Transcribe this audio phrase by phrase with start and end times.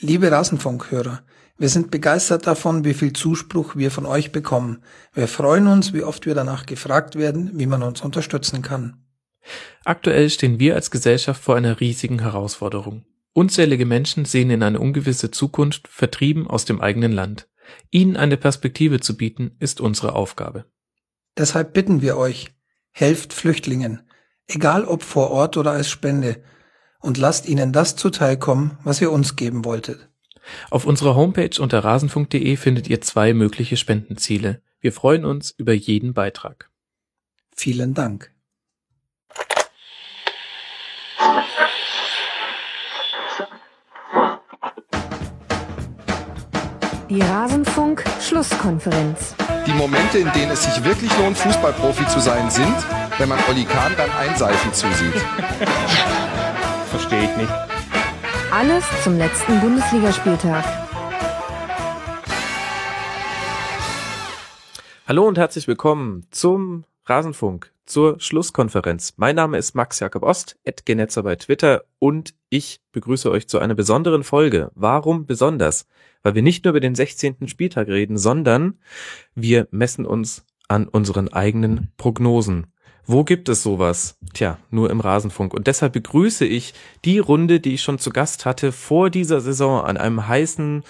[0.00, 1.22] Liebe Rasenfunkhörer,
[1.56, 4.84] wir sind begeistert davon, wie viel Zuspruch wir von euch bekommen.
[5.12, 9.02] Wir freuen uns, wie oft wir danach gefragt werden, wie man uns unterstützen kann.
[9.84, 13.06] Aktuell stehen wir als Gesellschaft vor einer riesigen Herausforderung.
[13.32, 17.48] Unzählige Menschen sehen in eine ungewisse Zukunft, vertrieben aus dem eigenen Land.
[17.90, 20.66] Ihnen eine Perspektive zu bieten, ist unsere Aufgabe.
[21.36, 22.52] Deshalb bitten wir euch,
[22.92, 24.08] helft Flüchtlingen,
[24.46, 26.40] egal ob vor Ort oder als Spende,
[27.00, 30.08] und lasst ihnen das zuteilkommen, was ihr uns geben wolltet.
[30.70, 34.62] Auf unserer Homepage unter rasenfunk.de findet ihr zwei mögliche Spendenziele.
[34.80, 36.70] Wir freuen uns über jeden Beitrag.
[37.54, 38.32] Vielen Dank.
[47.10, 49.34] Die Rasenfunk Schlusskonferenz.
[49.66, 52.76] Die Momente, in denen es sich wirklich lohnt, Fußballprofi zu sein, sind,
[53.16, 55.14] wenn man Olli Kahn beim Einseifen zusieht.
[56.90, 57.52] Verstehe ich nicht.
[58.50, 60.64] Alles zum letzten Bundesligaspieltag.
[65.06, 69.14] Hallo und herzlich willkommen zum Rasenfunk, zur Schlusskonferenz.
[69.16, 73.74] Mein Name ist Max Jakob Ost, Genetzer bei Twitter und ich begrüße euch zu einer
[73.74, 74.70] besonderen Folge.
[74.74, 75.86] Warum besonders?
[76.22, 77.48] Weil wir nicht nur über den 16.
[77.48, 78.78] Spieltag reden, sondern
[79.34, 82.66] wir messen uns an unseren eigenen Prognosen.
[83.10, 84.18] Wo gibt es sowas?
[84.34, 85.54] Tja, nur im Rasenfunk.
[85.54, 86.74] Und deshalb begrüße ich
[87.06, 90.84] die Runde, die ich schon zu Gast hatte vor dieser Saison an einem heißen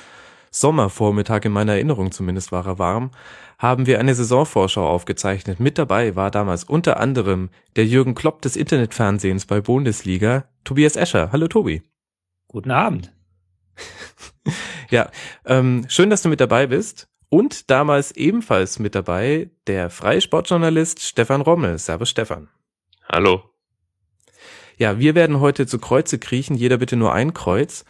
[0.51, 3.13] Sommervormittag, in meiner Erinnerung zumindest war er warm,
[3.57, 5.61] haben wir eine Saisonvorschau aufgezeichnet.
[5.61, 11.31] Mit dabei war damals unter anderem der Jürgen Klopp des Internetfernsehens bei Bundesliga, Tobias Escher.
[11.31, 11.83] Hallo Tobi.
[12.49, 13.13] Guten Abend.
[14.91, 15.09] ja,
[15.45, 17.08] ähm, schön, dass du mit dabei bist.
[17.31, 21.79] Und damals ebenfalls mit dabei der freie Sportjournalist Stefan Rommel.
[21.79, 22.49] Servus Stefan.
[23.07, 23.43] Hallo.
[24.79, 27.85] Ja, wir werden heute zu Kreuze kriechen, jeder bitte nur ein Kreuz.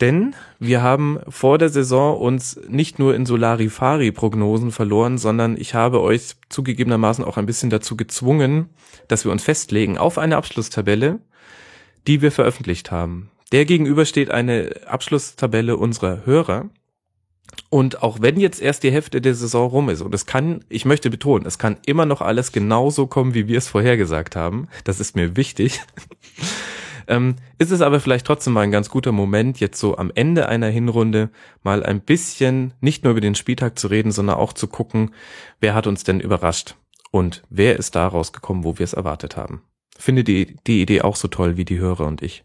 [0.00, 6.00] Denn wir haben vor der Saison uns nicht nur in Solarifari-Prognosen verloren, sondern ich habe
[6.00, 8.70] euch zugegebenermaßen auch ein bisschen dazu gezwungen,
[9.08, 11.20] dass wir uns festlegen auf eine Abschlusstabelle,
[12.06, 13.30] die wir veröffentlicht haben.
[13.52, 16.70] Der gegenüber steht eine Abschlusstabelle unserer Hörer.
[17.70, 20.84] Und auch wenn jetzt erst die Hälfte der Saison rum ist, und es kann, ich
[20.84, 24.68] möchte betonen, es kann immer noch alles genauso kommen, wie wir es vorhergesagt haben.
[24.84, 25.80] Das ist mir wichtig.
[27.08, 30.48] ähm, ist es aber vielleicht trotzdem mal ein ganz guter Moment, jetzt so am Ende
[30.48, 31.30] einer Hinrunde
[31.62, 35.12] mal ein bisschen nicht nur über den Spieltag zu reden, sondern auch zu gucken,
[35.60, 36.76] wer hat uns denn überrascht
[37.10, 39.62] und wer ist da rausgekommen, wo wir es erwartet haben.
[39.96, 42.44] Finde die, die Idee auch so toll wie die Hörer und ich.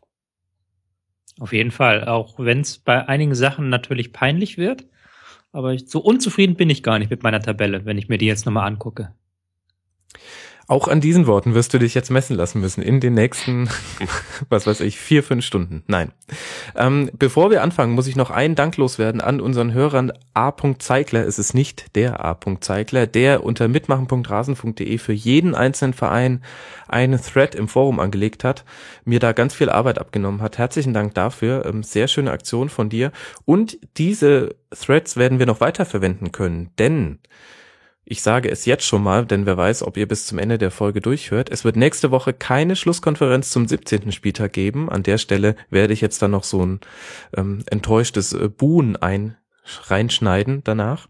[1.40, 4.86] Auf jeden Fall, auch wenn es bei einigen Sachen natürlich peinlich wird.
[5.52, 8.46] Aber so unzufrieden bin ich gar nicht mit meiner Tabelle, wenn ich mir die jetzt
[8.46, 9.14] nochmal angucke.
[10.70, 13.68] Auch an diesen Worten wirst du dich jetzt messen lassen müssen in den nächsten,
[14.50, 15.82] was weiß ich, vier, fünf Stunden.
[15.88, 16.12] Nein.
[16.76, 20.54] Ähm, bevor wir anfangen, muss ich noch einen Dank loswerden an unseren Hörern A.
[20.78, 21.26] Zeigler.
[21.26, 22.38] Es ist nicht der A.
[22.62, 26.44] Zeigler, der unter mitmachen.rasen.de für jeden einzelnen Verein
[26.88, 28.64] einen Thread im Forum angelegt hat,
[29.06, 30.60] mir da ganz viel Arbeit abgenommen hat.
[30.60, 31.66] Herzlichen Dank dafür.
[31.66, 33.12] Ähm, sehr schöne Aktion von dir.
[33.44, 37.18] Und diese Threads werden wir noch weiter verwenden können, denn
[38.10, 40.72] ich sage es jetzt schon mal, denn wer weiß, ob ihr bis zum Ende der
[40.72, 41.50] Folge durchhört.
[41.52, 44.12] Es wird nächste Woche keine Schlusskonferenz zum 17.
[44.12, 44.90] Spieltag geben.
[44.90, 46.80] An der Stelle werde ich jetzt dann noch so ein
[47.38, 49.38] ähm, enttäuschtes äh, Buhn ein
[49.86, 51.08] reinschneiden danach.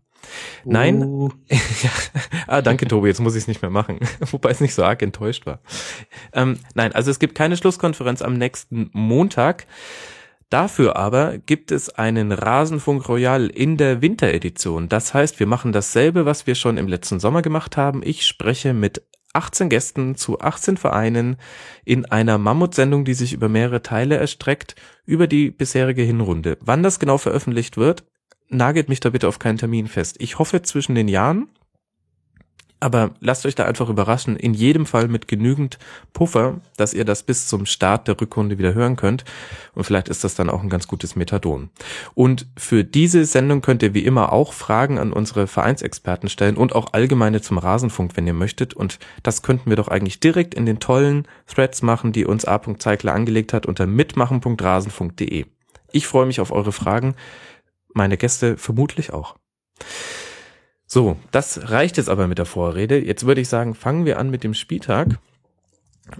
[0.66, 0.72] Uh.
[0.74, 1.30] Nein.
[1.50, 1.90] ja.
[2.48, 3.08] Ah, danke, Tobi.
[3.08, 4.00] Jetzt muss ich es nicht mehr machen.
[4.20, 5.62] Wobei es nicht so arg enttäuscht war.
[6.34, 9.68] Ähm, nein, also es gibt keine Schlusskonferenz am nächsten Montag.
[10.50, 14.90] Dafür aber gibt es einen Rasenfunk Royal in der Winteredition.
[14.90, 18.02] Das heißt, wir machen dasselbe, was wir schon im letzten Sommer gemacht haben.
[18.04, 21.38] Ich spreche mit 18 Gästen zu 18 Vereinen
[21.86, 26.58] in einer Mammutsendung, die sich über mehrere Teile erstreckt, über die bisherige Hinrunde.
[26.62, 28.04] Wann das genau veröffentlicht wird,
[28.50, 30.16] nagelt mich da bitte auf keinen Termin fest.
[30.20, 31.48] Ich hoffe zwischen den Jahren.
[32.81, 35.79] Aber lasst euch da einfach überraschen, in jedem Fall mit genügend
[36.13, 39.25] Puffer, dass ihr das bis zum Start der Rückrunde wieder hören könnt.
[39.75, 41.69] Und vielleicht ist das dann auch ein ganz gutes Methadon.
[42.15, 46.74] Und für diese Sendung könnt ihr wie immer auch Fragen an unsere Vereinsexperten stellen und
[46.74, 48.74] auch allgemeine zum Rasenfunk, wenn ihr möchtet.
[48.74, 52.59] Und das könnten wir doch eigentlich direkt in den tollen Threads machen, die uns A.
[52.59, 55.45] Angelegt hat unter mitmachen.rasenfunk.de.
[55.92, 57.15] Ich freue mich auf eure Fragen.
[57.94, 59.36] Meine Gäste vermutlich auch.
[60.91, 62.97] So, das reicht jetzt aber mit der Vorrede.
[62.97, 65.19] Jetzt würde ich sagen, fangen wir an mit dem Spieltag.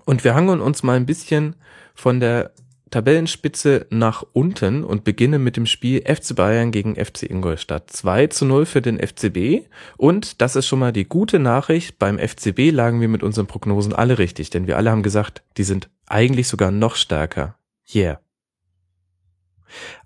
[0.06, 1.56] Und wir hangeln uns mal ein bisschen
[1.96, 2.52] von der
[2.92, 7.90] Tabellenspitze nach unten und beginnen mit dem Spiel FC Bayern gegen FC Ingolstadt.
[7.90, 9.68] 2 zu 0 für den FCB.
[9.98, 11.98] Und das ist schon mal die gute Nachricht.
[11.98, 15.64] Beim FCB lagen wir mit unseren Prognosen alle richtig, denn wir alle haben gesagt, die
[15.64, 17.58] sind eigentlich sogar noch stärker.
[17.92, 18.20] Yeah.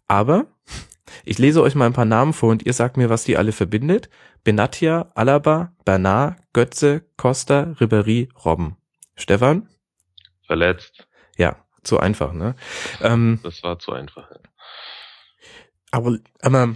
[0.07, 0.45] Aber
[1.25, 3.51] ich lese euch mal ein paar Namen vor und ihr sagt mir, was die alle
[3.51, 4.09] verbindet.
[4.43, 8.75] Benatia, Alaba, Bernard, Götze, Costa, Ribéry, Robben.
[9.15, 9.69] Stefan?
[10.45, 11.07] Verletzt.
[11.37, 12.55] Ja, zu einfach, ne?
[13.01, 14.29] Ähm, Das war zu einfach.
[15.91, 16.75] aber, aber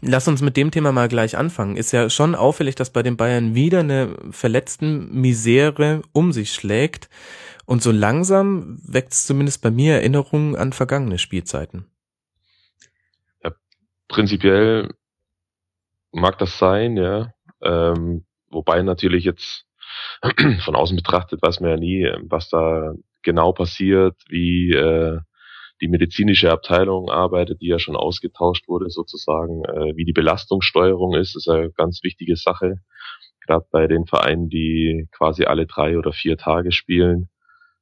[0.00, 1.76] lass uns mit dem Thema mal gleich anfangen.
[1.76, 7.10] Ist ja schon auffällig, dass bei den Bayern wieder eine verletzten Misere um sich schlägt.
[7.66, 11.86] Und so langsam weckt es zumindest bei mir Erinnerungen an vergangene Spielzeiten.
[14.08, 14.90] Prinzipiell
[16.12, 17.32] mag das sein, ja.
[17.62, 19.66] Ähm, wobei natürlich jetzt
[20.64, 25.18] von außen betrachtet weiß man ja nie, was da genau passiert, wie äh,
[25.80, 31.36] die medizinische Abteilung arbeitet, die ja schon ausgetauscht wurde sozusagen, äh, wie die Belastungssteuerung ist,
[31.36, 32.76] ist eine ganz wichtige Sache.
[33.44, 37.28] Gerade bei den Vereinen, die quasi alle drei oder vier Tage spielen,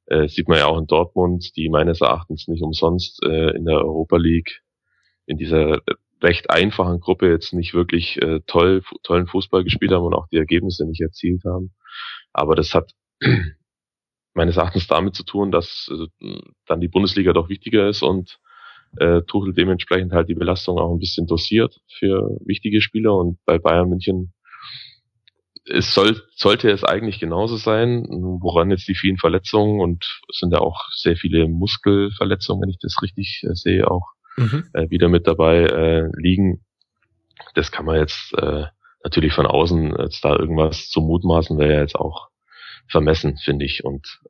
[0.06, 3.76] äh, sieht man ja auch in Dortmund, die meines Erachtens nicht umsonst äh, in der
[3.76, 4.62] Europa League
[5.26, 5.80] in dieser
[6.22, 10.36] recht einfachen Gruppe jetzt nicht wirklich äh, toll, tollen Fußball gespielt haben und auch die
[10.36, 11.74] Ergebnisse nicht erzielt haben.
[12.32, 12.92] Aber das hat
[14.34, 18.38] meines Erachtens damit zu tun, dass äh, dann die Bundesliga doch wichtiger ist und
[18.98, 23.58] äh, Tuchel dementsprechend halt die Belastung auch ein bisschen dosiert für wichtige Spieler und bei
[23.58, 24.32] Bayern München
[25.66, 28.06] es soll, sollte es eigentlich genauso sein,
[28.40, 32.78] woran jetzt die vielen Verletzungen und es sind ja auch sehr viele Muskelverletzungen, wenn ich
[32.80, 34.64] das richtig äh, sehe, auch Mhm.
[34.72, 36.64] äh, wieder mit dabei äh, liegen.
[37.54, 38.64] Das kann man jetzt äh,
[39.04, 42.28] natürlich von außen jetzt da irgendwas zu mutmaßen, wäre ja jetzt auch
[42.88, 43.84] vermessen, finde ich.
[43.84, 44.20] Und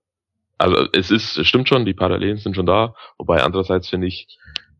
[0.58, 4.26] also es ist, es stimmt schon, die Parallelen sind schon da, wobei andererseits finde ich,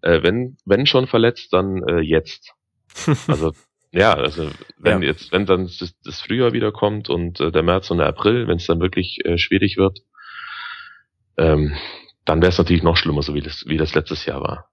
[0.02, 2.52] äh, wenn, wenn schon verletzt, dann äh, jetzt.
[3.28, 3.52] Also
[3.93, 5.08] ja, also wenn Ja.
[5.08, 8.46] jetzt, wenn dann das, das Frühjahr wieder kommt und äh, der März und der April,
[8.46, 10.00] wenn es dann wirklich äh, schwierig wird,
[11.37, 11.75] ähm,
[12.25, 14.69] dann wäre es natürlich noch schlimmer, so wie das, wie das letztes Jahr war.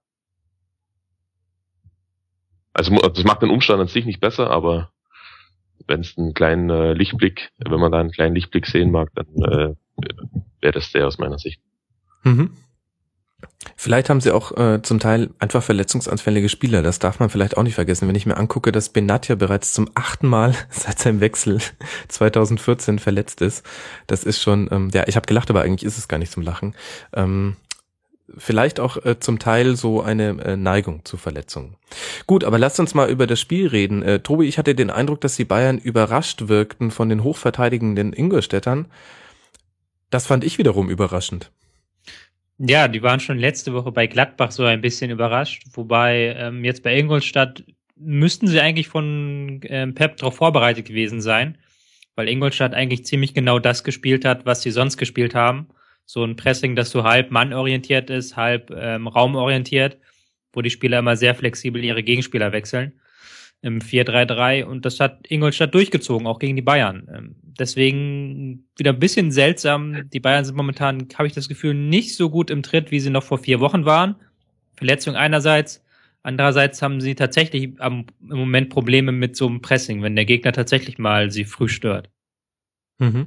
[2.78, 4.92] Also das macht den Umstand an sich nicht besser, aber
[5.88, 9.26] wenn es einen kleinen äh, Lichtblick, wenn man da einen kleinen Lichtblick sehen mag, dann
[9.26, 9.74] äh,
[10.60, 11.60] wäre das der aus meiner Sicht.
[12.22, 12.52] Mhm.
[13.74, 16.82] Vielleicht haben sie auch äh, zum Teil einfach verletzungsanfällige Spieler.
[16.82, 18.06] Das darf man vielleicht auch nicht vergessen.
[18.06, 21.58] Wenn ich mir angucke, dass Benatia bereits zum achten Mal seit seinem Wechsel
[22.08, 23.66] 2014 verletzt ist,
[24.06, 26.44] das ist schon, ähm, ja, ich habe gelacht, aber eigentlich ist es gar nicht zum
[26.44, 26.76] Lachen.
[27.12, 27.56] Ähm,
[28.36, 31.76] vielleicht auch äh, zum Teil so eine äh, Neigung zu Verletzungen.
[32.26, 34.02] Gut, aber lasst uns mal über das Spiel reden.
[34.02, 38.86] Äh, Tobi, ich hatte den Eindruck, dass die Bayern überrascht wirkten von den hochverteidigenden Ingolstädtern.
[40.10, 41.50] Das fand ich wiederum überraschend.
[42.58, 46.82] Ja, die waren schon letzte Woche bei Gladbach so ein bisschen überrascht, wobei ähm, jetzt
[46.82, 47.62] bei Ingolstadt
[47.96, 51.58] müssten sie eigentlich von ähm, Pep darauf vorbereitet gewesen sein,
[52.16, 55.68] weil Ingolstadt eigentlich ziemlich genau das gespielt hat, was sie sonst gespielt haben.
[56.08, 59.98] So ein Pressing, das so halb mannorientiert ist, halb ähm, raumorientiert,
[60.52, 62.98] wo die Spieler immer sehr flexibel ihre Gegenspieler wechseln
[63.60, 67.08] im 4-3-3 und das hat Ingolstadt durchgezogen, auch gegen die Bayern.
[67.12, 70.08] Ähm, Deswegen wieder ein bisschen seltsam.
[70.10, 73.10] Die Bayern sind momentan, habe ich das Gefühl, nicht so gut im Tritt, wie sie
[73.10, 74.14] noch vor vier Wochen waren.
[74.76, 75.84] Verletzung einerseits.
[76.22, 80.52] Andererseits haben sie tatsächlich am, im Moment Probleme mit so einem Pressing, wenn der Gegner
[80.52, 82.10] tatsächlich mal sie früh stört.
[82.98, 83.26] Mhm.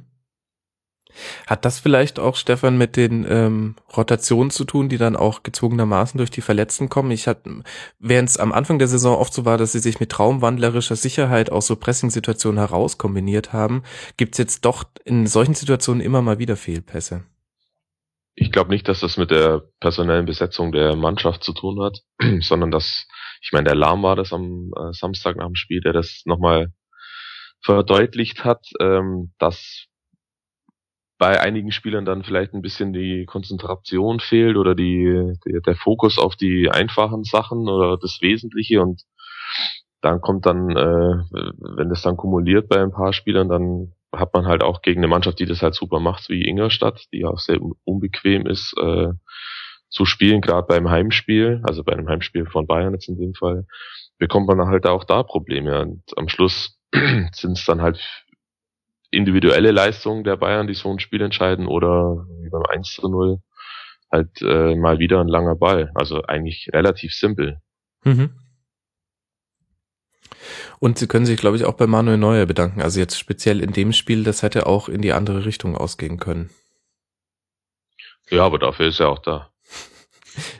[1.46, 6.18] Hat das vielleicht auch, Stefan, mit den ähm, Rotationen zu tun, die dann auch gezwungenermaßen
[6.18, 7.10] durch die Verletzten kommen?
[7.10, 7.62] Ich hatte,
[7.98, 11.50] während es am Anfang der Saison oft so war, dass sie sich mit traumwandlerischer Sicherheit
[11.50, 13.82] aus so Pressing-Situationen heraus kombiniert haben,
[14.16, 17.24] gibt's jetzt doch in solchen Situationen immer mal wieder Fehlpässe.
[18.34, 21.98] Ich glaube nicht, dass das mit der personellen Besetzung der Mannschaft zu tun hat,
[22.40, 23.06] sondern dass,
[23.42, 26.72] ich meine, der Lahm war das am äh, Samstag nach dem Spiel, der das nochmal
[27.62, 29.86] verdeutlicht hat, ähm, dass
[31.22, 36.18] bei einigen Spielern dann vielleicht ein bisschen die Konzentration fehlt oder die, die der Fokus
[36.18, 39.02] auf die einfachen Sachen oder das Wesentliche und
[40.00, 41.14] dann kommt dann, äh,
[41.76, 45.06] wenn das dann kumuliert bei ein paar Spielern, dann hat man halt auch gegen eine
[45.06, 49.12] Mannschaft, die das halt super macht, wie Ingolstadt, die auch sehr unbequem ist, äh,
[49.90, 53.64] zu spielen, gerade beim Heimspiel, also bei einem Heimspiel von Bayern jetzt in dem Fall,
[54.18, 55.82] bekommt man halt auch da Probleme.
[55.82, 56.80] Und am Schluss
[57.32, 58.21] sind es dann halt
[59.12, 63.38] individuelle Leistungen der Bayern, die so ein Spiel entscheiden, oder wie beim 1 zu 0
[64.10, 65.90] halt äh, mal wieder ein langer Ball.
[65.94, 67.60] Also eigentlich relativ simpel.
[68.04, 68.30] Mhm.
[70.80, 72.82] Und sie können sich, glaube ich, auch bei Manuel Neuer bedanken.
[72.82, 76.50] Also jetzt speziell in dem Spiel, das hätte auch in die andere Richtung ausgehen können.
[78.30, 79.50] Ja, aber dafür ist er auch da.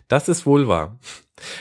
[0.08, 0.98] Das ist wohl wahr.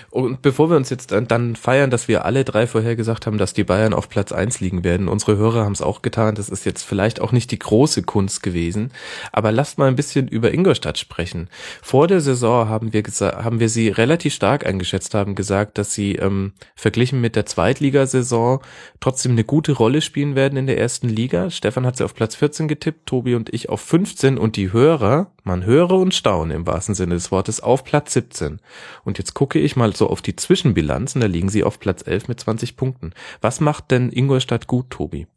[0.10, 3.54] Und bevor wir uns jetzt dann feiern, dass wir alle drei vorher gesagt haben, dass
[3.54, 6.66] die Bayern auf Platz eins liegen werden, unsere Hörer haben es auch getan, das ist
[6.66, 8.92] jetzt vielleicht auch nicht die große Kunst gewesen,
[9.32, 11.50] aber lasst mal ein bisschen über Ingolstadt sprechen.
[11.82, 16.16] Vor der Saison haben wir haben wir sie relativ stark eingeschätzt, haben gesagt, dass sie
[16.16, 18.60] ähm, verglichen mit der Zweitligasaison
[19.00, 21.50] trotzdem eine gute Rolle spielen werden in der ersten Liga.
[21.50, 25.32] Stefan hat sie auf Platz 14 getippt, Tobi und ich auf 15 und die Hörer,
[25.44, 28.60] man höre und staune im wahrsten Sinne des Wortes, auf Platz 17.
[29.04, 32.28] Und jetzt gucke ich mal so auf die Zwischenbilanzen, da liegen sie auf Platz 11
[32.28, 33.13] mit 20 Punkten.
[33.42, 35.28] Was macht denn Ingolstadt gut, Tobi?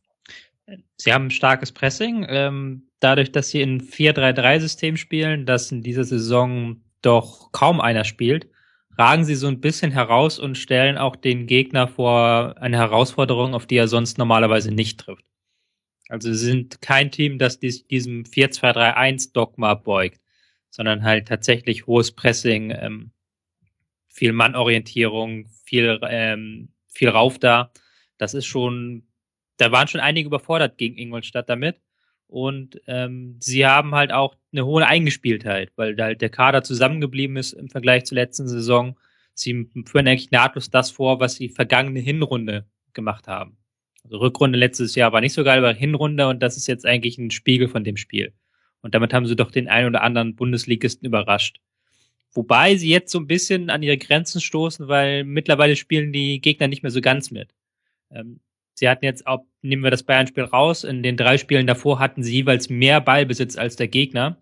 [0.97, 2.27] Sie haben ein starkes Pressing.
[2.29, 8.49] Ähm, dadurch, dass sie in 4-3-3-System spielen, das in dieser Saison doch kaum einer spielt,
[8.97, 13.67] ragen sie so ein bisschen heraus und stellen auch den Gegner vor eine Herausforderung, auf
[13.67, 15.25] die er sonst normalerweise nicht trifft.
[16.09, 20.21] Also sie sind kein Team, das dies, diesem 4-2-3-1-Dogma beugt,
[20.71, 23.11] sondern halt tatsächlich hohes Pressing, ähm,
[24.15, 27.73] viel Mannorientierung, viel, ähm, viel Rauf da.
[28.17, 29.09] Das ist schon,
[29.57, 31.81] da waren schon einige überfordert gegen Ingolstadt damit.
[32.29, 37.53] Und ähm, sie haben halt auch eine hohe Eingespieltheit, weil halt der Kader zusammengeblieben ist
[37.53, 38.97] im Vergleich zur letzten Saison.
[39.35, 43.59] Sie führen eigentlich nahtlos das vor, was sie vergangene Hinrunde gemacht haben.
[44.05, 47.19] Also Rückrunde letztes Jahr war nicht so geil, aber Hinrunde und das ist jetzt eigentlich
[47.19, 48.33] ein Spiegel von dem Spiel.
[48.81, 51.61] Und damit haben sie doch den einen oder anderen Bundesligisten überrascht.
[52.35, 56.67] Wobei sie jetzt so ein bisschen an ihre Grenzen stoßen, weil mittlerweile spielen die Gegner
[56.67, 57.55] nicht mehr so ganz mit.
[58.11, 58.41] Ähm,
[58.75, 62.25] sie hatten jetzt auch, nehmen wir das Bayern-Spiel raus, in den drei Spielen davor hatten
[62.25, 64.41] sie jeweils mehr Ballbesitz als der Gegner.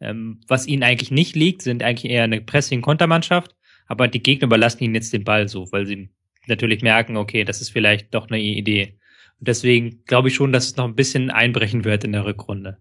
[0.00, 3.54] Ähm, was ihnen eigentlich nicht liegt, sind eigentlich eher eine Pressing-Kontermannschaft,
[3.86, 6.08] aber die Gegner überlassen ihnen jetzt den Ball so, weil sie
[6.46, 8.98] natürlich merken, okay, das ist vielleicht doch eine Idee.
[9.38, 12.78] Und deswegen glaube ich schon, dass es noch ein bisschen einbrechen wird in der Rückrunde.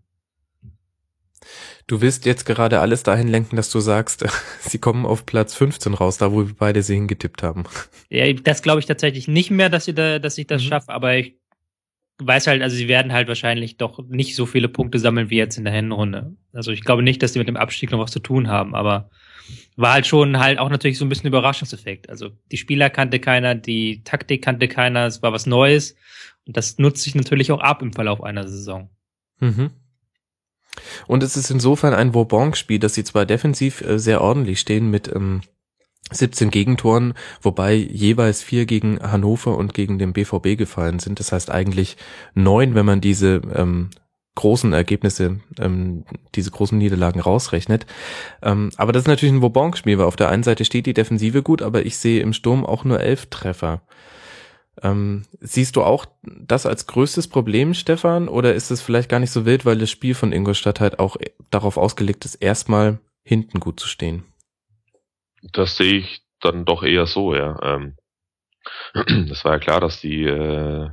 [1.87, 4.25] Du willst jetzt gerade alles dahin lenken, dass du sagst,
[4.61, 7.63] sie kommen auf Platz 15 raus, da wo wir beide sie hingetippt haben.
[8.09, 10.67] Ja, das glaube ich tatsächlich nicht mehr, dass sie da, dass ich das mhm.
[10.67, 11.39] schaffe, aber ich
[12.19, 15.57] weiß halt, also sie werden halt wahrscheinlich doch nicht so viele Punkte sammeln wie jetzt
[15.57, 16.35] in der Hinrunde.
[16.53, 19.09] Also ich glaube nicht, dass sie mit dem Abstieg noch was zu tun haben, aber
[19.77, 22.09] war halt schon halt auch natürlich so ein bisschen Überraschungseffekt.
[22.09, 25.95] Also die Spieler kannte keiner, die Taktik kannte keiner, es war was Neues
[26.45, 28.89] und das nutzt sich natürlich auch ab im Verlauf einer Saison.
[29.39, 29.71] Mhm.
[31.07, 35.13] Und es ist insofern ein Vauban-Spiel, dass sie zwar defensiv äh, sehr ordentlich stehen mit
[35.13, 35.41] ähm,
[36.11, 41.19] 17 Gegentoren, wobei jeweils vier gegen Hannover und gegen den BVB gefallen sind.
[41.19, 41.97] Das heißt eigentlich
[42.33, 43.89] neun, wenn man diese ähm,
[44.35, 47.85] großen Ergebnisse, ähm, diese großen Niederlagen rausrechnet.
[48.41, 51.43] Ähm, aber das ist natürlich ein Vauban-Spiel, weil auf der einen Seite steht die Defensive
[51.43, 53.81] gut, aber ich sehe im Sturm auch nur elf Treffer.
[54.81, 59.31] Ähm, siehst du auch das als größtes Problem, Stefan, oder ist es vielleicht gar nicht
[59.31, 61.17] so wild, weil das Spiel von Ingolstadt halt auch
[61.49, 64.23] darauf ausgelegt ist, erstmal hinten gut zu stehen?
[65.53, 67.57] Das sehe ich dann doch eher so, ja.
[67.61, 67.95] Ähm,
[69.29, 70.89] das war ja klar, dass die, äh,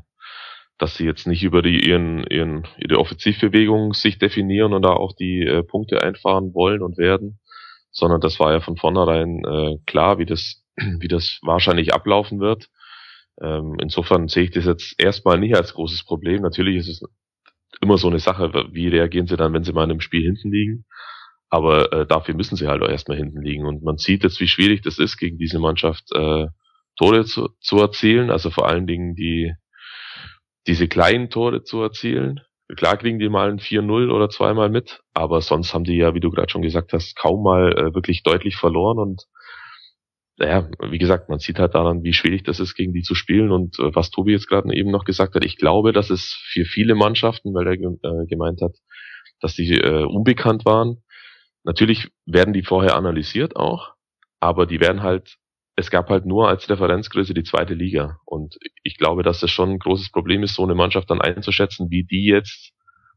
[0.79, 5.15] dass sie jetzt nicht über die ihren, ihren ihre Offensivbewegung sich definieren und da auch
[5.15, 7.39] die äh, Punkte einfahren wollen und werden,
[7.91, 12.69] sondern das war ja von vornherein äh, klar, wie das wie das wahrscheinlich ablaufen wird.
[13.43, 16.43] Ähm, insofern sehe ich das jetzt erstmal nicht als großes Problem.
[16.43, 17.03] Natürlich ist es
[17.81, 20.51] immer so eine Sache, wie reagieren sie dann, wenn sie mal in einem Spiel hinten
[20.51, 20.85] liegen.
[21.49, 23.67] Aber äh, dafür müssen sie halt auch erstmal hinten liegen.
[23.67, 26.47] Und man sieht jetzt, wie schwierig das ist, gegen diese Mannschaft äh,
[26.97, 28.31] Tore zu, zu erzielen.
[28.31, 29.53] Also vor allen Dingen die
[30.67, 32.41] diese kleinen Tore zu erzielen.
[32.77, 36.21] Klar kriegen die mal ein 4-0 oder zweimal mit, aber sonst haben die ja, wie
[36.21, 39.27] du gerade schon gesagt hast, kaum mal äh, wirklich deutlich verloren und
[40.39, 43.51] naja, wie gesagt, man sieht halt daran, wie schwierig das ist, gegen die zu spielen.
[43.51, 46.65] Und äh, was Tobi jetzt gerade eben noch gesagt hat, ich glaube, dass es für
[46.65, 48.77] viele Mannschaften, weil er äh, gemeint hat,
[49.41, 51.03] dass die äh, unbekannt waren.
[51.65, 53.95] Natürlich werden die vorher analysiert auch,
[54.39, 55.37] aber die werden halt,
[55.75, 58.19] es gab halt nur als Referenzgröße die zweite Liga.
[58.25, 61.91] Und ich glaube, dass das schon ein großes Problem ist, so eine Mannschaft dann einzuschätzen,
[61.91, 62.73] wie die jetzt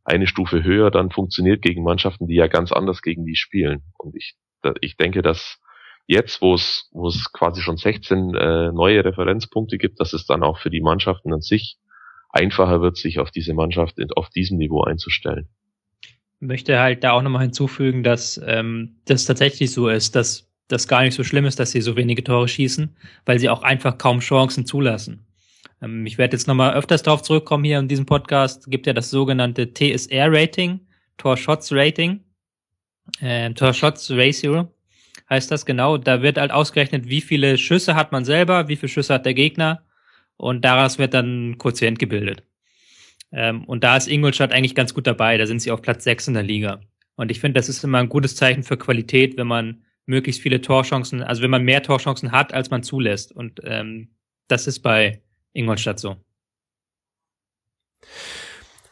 [0.06, 3.84] eine Stufe höher dann funktioniert gegen Mannschaften, die ja ganz anders gegen die spielen.
[3.98, 4.36] Und ich,
[4.82, 5.60] ich denke, dass
[6.10, 10.44] jetzt, wo es, wo es quasi schon 16 äh, neue Referenzpunkte gibt, dass es dann
[10.44, 11.78] auch für die Mannschaften an sich
[12.30, 15.48] einfacher wird, sich auf diese Mannschaft auf diesem Niveau einzustellen.
[16.02, 20.88] Ich möchte halt da auch nochmal hinzufügen, dass ähm, das tatsächlich so ist, dass das
[20.88, 24.00] gar nicht so schlimm ist, dass sie so wenige Tore schießen, weil sie auch einfach
[24.00, 25.28] kaum Chancen zulassen.
[25.80, 28.70] Ähm, ich werde jetzt nochmal öfters darauf zurückkommen hier in diesem Podcast.
[28.72, 30.80] Gibt ja das sogenannte TSR-Rating,
[31.18, 32.22] Tor-Shots-Rating,
[33.22, 34.74] äh, Tor-Shots-Ratio
[35.30, 35.98] heißt das genau.
[35.98, 39.34] Da wird halt ausgerechnet, wie viele Schüsse hat man selber, wie viele Schüsse hat der
[39.34, 39.84] Gegner
[40.38, 42.44] und daraus wird dann ein Quotient gebildet.
[43.32, 45.38] Ähm, und da ist Ingolstadt eigentlich ganz gut dabei.
[45.38, 46.82] Da sind sie auf Platz 6 in der Liga.
[47.16, 50.62] Und ich finde, das ist immer ein gutes Zeichen für Qualität, wenn man möglichst viele
[50.62, 53.32] Torchancen, also wenn man mehr Torchancen hat, als man zulässt.
[53.32, 54.10] Und ähm,
[54.48, 55.22] das ist bei
[55.54, 56.16] Ingolstadt so.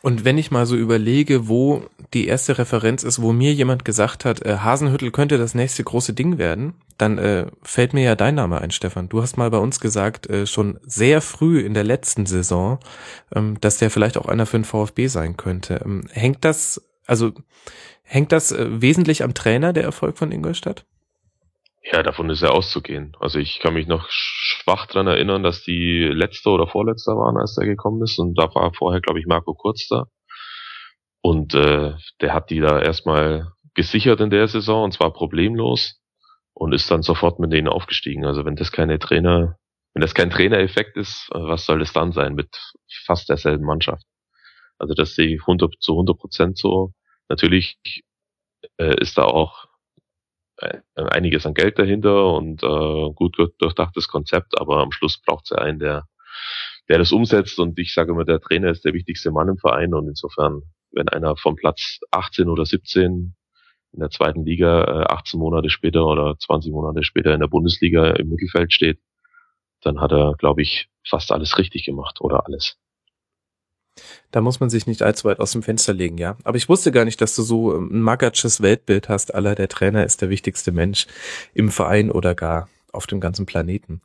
[0.02, 4.26] Und wenn ich mal so überlege, wo die erste Referenz ist, wo mir jemand gesagt
[4.26, 8.36] hat, äh, Hasenhüttel könnte das nächste große Ding werden, dann äh, fällt mir ja dein
[8.36, 9.10] Name ein, Stefan.
[9.10, 12.80] Du hast mal bei uns gesagt, äh, schon sehr früh in der letzten Saison,
[13.36, 15.82] ähm, dass der vielleicht auch einer für den VfB sein könnte.
[15.84, 17.34] Ähm, hängt das, also
[18.04, 20.86] hängt das äh, wesentlich am Trainer, der Erfolg von Ingolstadt?
[21.92, 23.16] Ja, davon ist ja auszugehen.
[23.20, 27.56] Also ich kann mich noch schwach dran erinnern, dass die letzte oder vorletzte waren, als
[27.56, 28.20] der gekommen ist.
[28.20, 30.06] Und da war vorher, glaube ich, Marco Kurz da.
[31.22, 36.02] Und äh, der hat die da erstmal gesichert in der Saison und zwar problemlos
[36.54, 38.26] und ist dann sofort mit denen aufgestiegen.
[38.26, 39.58] Also wenn das keine Trainer,
[39.94, 42.50] wenn das kein Trainereffekt ist, was soll das dann sein mit
[43.06, 44.04] fast derselben Mannschaft?
[44.78, 46.94] Also das sehe ich 100 zu 100 Prozent so.
[47.30, 47.78] Natürlich
[48.78, 49.67] äh, ist da auch
[50.96, 55.58] einiges an Geld dahinter und äh, gut durchdachtes Konzept, aber am Schluss braucht es ja
[55.58, 56.08] einen, der,
[56.90, 59.94] der das umsetzt und ich sage immer, der Trainer ist der wichtigste Mann im Verein
[59.94, 63.36] und insofern, wenn einer vom Platz 18 oder 17
[63.94, 68.12] in der zweiten Liga äh, 18 Monate später oder 20 Monate später in der Bundesliga
[68.12, 69.00] im Mittelfeld steht,
[69.82, 72.78] dann hat er, glaube ich, fast alles richtig gemacht oder alles.
[74.32, 76.38] Da muss man sich nicht allzu weit aus dem Fenster legen, ja.
[76.44, 79.68] Aber ich wusste gar nicht, dass du so ähm, ein magatsches Weltbild hast, aller der
[79.68, 81.08] Trainer ist der wichtigste Mensch
[81.54, 84.02] im Verein oder gar auf dem ganzen Planeten.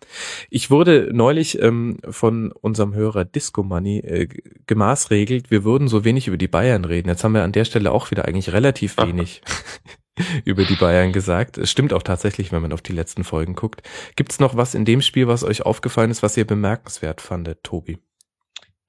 [0.50, 4.28] Ich wurde neulich ähm, von unserem Hörer Disco Money äh,
[4.66, 7.08] gemaßregelt, wir würden so wenig über die Bayern reden.
[7.08, 9.42] Jetzt haben wir an der Stelle auch wieder eigentlich relativ wenig
[10.44, 11.58] über die Bayern gesagt.
[11.58, 13.82] Es stimmt auch tatsächlich, wenn man auf die letzten Folgen guckt.
[14.16, 17.98] Gibt's noch was in dem Spiel, was euch aufgefallen ist, was ihr bemerkenswert fandet, Tobi?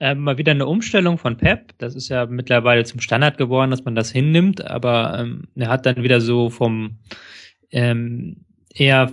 [0.04, 1.74] Äh, mal wieder eine Umstellung von Pep.
[1.78, 5.86] Das ist ja mittlerweile zum Standard geworden, dass man das hinnimmt, aber ähm, er hat
[5.86, 6.98] dann wieder so vom
[7.72, 8.44] ähm,
[8.74, 9.12] eher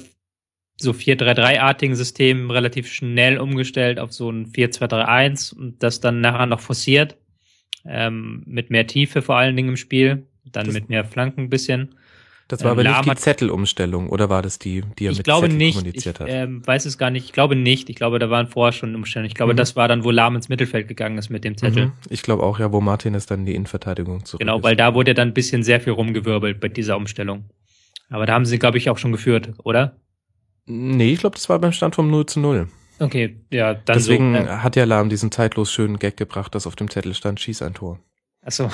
[0.76, 6.60] so 4-3-3-artigen System relativ schnell umgestellt auf so ein 4-2-3-1 und das dann nachher noch
[6.60, 7.16] forciert.
[7.84, 11.50] Ähm, mit mehr Tiefe vor allen Dingen im Spiel, dann das mit mehr Flanken ein
[11.50, 11.94] bisschen.
[12.50, 15.24] Das war ähm, aber nicht die Zettelumstellung oder war das die, die er ich mit
[15.24, 16.28] glaube Zettel nicht, kommuniziert ich, hat?
[16.28, 17.24] Ähm, weiß es gar nicht.
[17.24, 17.88] Ich glaube nicht.
[17.88, 19.28] Ich glaube, da waren vorher schon Umstellungen.
[19.28, 19.56] Ich glaube, mhm.
[19.56, 21.86] das war dann, wo Lahm ins Mittelfeld gegangen ist mit dem Zettel.
[21.86, 21.92] Mhm.
[22.08, 24.40] Ich glaube auch, ja, wo Martin ist dann die Innenverteidigung zurück.
[24.40, 27.44] Genau, weil da wurde dann ein bisschen sehr viel rumgewirbelt bei dieser Umstellung.
[28.08, 29.96] Aber da haben sie, glaube ich, auch schon geführt, oder?
[30.66, 32.66] Nee, ich glaube, das war beim Stand vom 0 zu 0.
[32.98, 36.66] Okay, ja, dann Deswegen so, äh, hat ja Lahm diesen zeitlos schönen Gag gebracht, dass
[36.66, 38.00] auf dem Zettel stand, schieß ein Tor.
[38.42, 38.70] Ach so.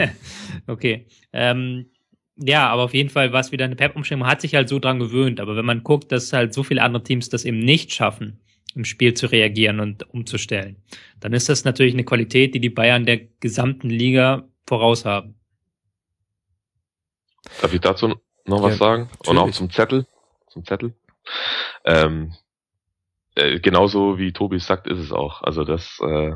[0.66, 1.06] okay.
[1.32, 1.90] Ähm,
[2.36, 4.20] ja, aber auf jeden Fall war es wieder eine Pep-Umstellung.
[4.20, 5.40] Man hat sich halt so dran gewöhnt.
[5.40, 8.40] Aber wenn man guckt, dass halt so viele andere Teams das eben nicht schaffen,
[8.74, 10.76] im Spiel zu reagieren und umzustellen,
[11.20, 15.34] dann ist das natürlich eine Qualität, die die Bayern der gesamten Liga voraus haben.
[17.60, 18.14] Darf ich dazu
[18.46, 19.02] noch was ja, sagen?
[19.02, 19.28] Natürlich.
[19.28, 20.06] Und auch zum Zettel.
[20.48, 20.94] Zum Zettel.
[21.84, 22.32] Ähm,
[23.34, 25.42] äh, genauso wie Tobi sagt, ist es auch.
[25.42, 26.32] Also das äh,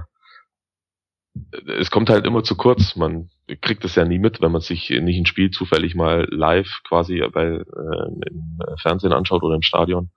[1.79, 2.97] es kommt halt immer zu kurz.
[2.97, 6.81] Man kriegt es ja nie mit, wenn man sich nicht ein Spiel zufällig mal live
[6.87, 10.11] quasi bei, äh, im Fernsehen anschaut oder im Stadion.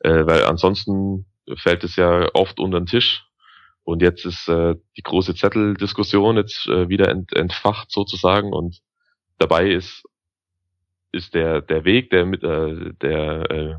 [0.00, 3.24] Äh, weil ansonsten fällt es ja oft unter den Tisch.
[3.84, 8.80] Und jetzt ist äh, die große Zetteldiskussion jetzt äh, wieder ent, entfacht sozusagen und
[9.38, 10.04] dabei ist
[11.12, 13.74] ist der der Weg der äh, der äh,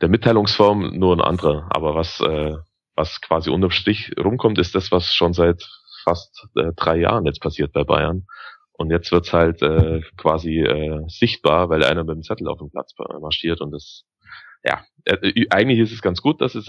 [0.00, 1.68] der Mitteilungsform nur ein anderer.
[1.70, 2.56] Aber was äh,
[2.94, 5.62] was quasi unterm Strich rumkommt, ist das, was schon seit
[6.04, 8.26] fast äh, drei Jahren jetzt passiert bei Bayern.
[8.72, 12.70] Und jetzt wird's halt äh, quasi äh, sichtbar, weil einer mit dem Zettel auf dem
[12.70, 14.04] Platz marschiert und das
[14.64, 16.66] ja, äh, eigentlich ist es ganz gut, dass es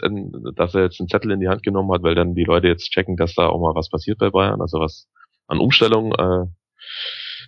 [0.56, 2.92] dass er jetzt einen Zettel in die Hand genommen hat, weil dann die Leute jetzt
[2.92, 5.08] checken, dass da auch mal was passiert bei Bayern, also was
[5.48, 6.46] an Umstellung äh,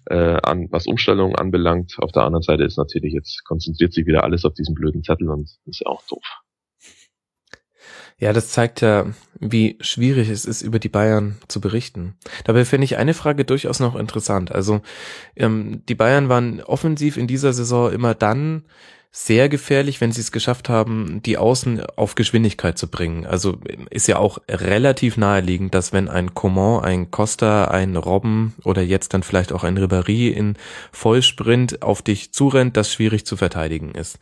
[0.07, 1.95] äh, an was Umstellung anbelangt.
[1.99, 5.29] Auf der anderen Seite ist natürlich jetzt konzentriert sich wieder alles auf diesen blöden Zettel
[5.29, 6.23] und ist ja auch doof.
[8.17, 9.07] Ja, das zeigt ja,
[9.39, 12.15] wie schwierig es ist, über die Bayern zu berichten.
[12.45, 14.53] Dabei finde ich eine Frage durchaus noch interessant.
[14.53, 14.81] Also
[15.35, 18.63] ähm, die Bayern waren offensiv in dieser Saison immer dann
[19.17, 23.25] sehr gefährlich, wenn sie es geschafft haben, die Außen auf Geschwindigkeit zu bringen.
[23.25, 23.57] Also
[23.89, 29.13] ist ja auch relativ naheliegend, dass wenn ein Coman, ein Costa, ein Robben oder jetzt
[29.13, 30.57] dann vielleicht auch ein Ribéry in
[30.91, 34.19] Vollsprint auf dich zurennt, das schwierig zu verteidigen ist.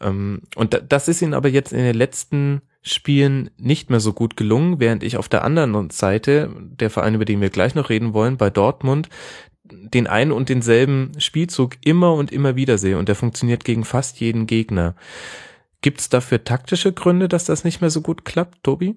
[0.00, 4.36] Ähm, und das ist ihnen aber jetzt in den letzten Spielen nicht mehr so gut
[4.36, 8.14] gelungen, während ich auf der anderen Seite, der Verein, über den wir gleich noch reden
[8.14, 9.08] wollen, bei Dortmund,
[9.64, 14.20] den einen und denselben Spielzug immer und immer wieder sehe und der funktioniert gegen fast
[14.20, 14.94] jeden Gegner.
[15.82, 18.96] Gibt es dafür taktische Gründe, dass das nicht mehr so gut klappt, Tobi?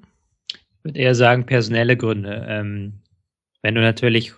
[0.52, 2.46] Ich würde eher sagen personelle Gründe.
[2.50, 3.02] Ähm,
[3.62, 4.34] wenn du natürlich,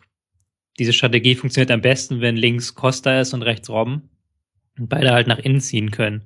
[0.77, 4.09] diese Strategie funktioniert am besten, wenn links Costa ist und rechts Robben.
[4.77, 6.23] Und beide halt nach innen ziehen können.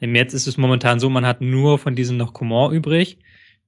[0.00, 3.18] Jetzt ist es momentan so, man hat nur von diesem noch Coman übrig,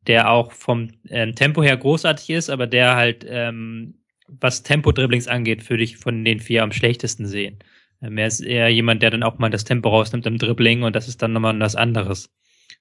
[0.07, 3.95] der auch vom ähm, Tempo her großartig ist, aber der halt, ähm,
[4.27, 7.59] was Tempo-Dribblings angeht, würde ich von den vier am schlechtesten sehen.
[8.03, 10.95] Ähm, er ist eher jemand, der dann auch mal das Tempo rausnimmt im Dribbling und
[10.97, 12.31] das ist dann nochmal was anderes.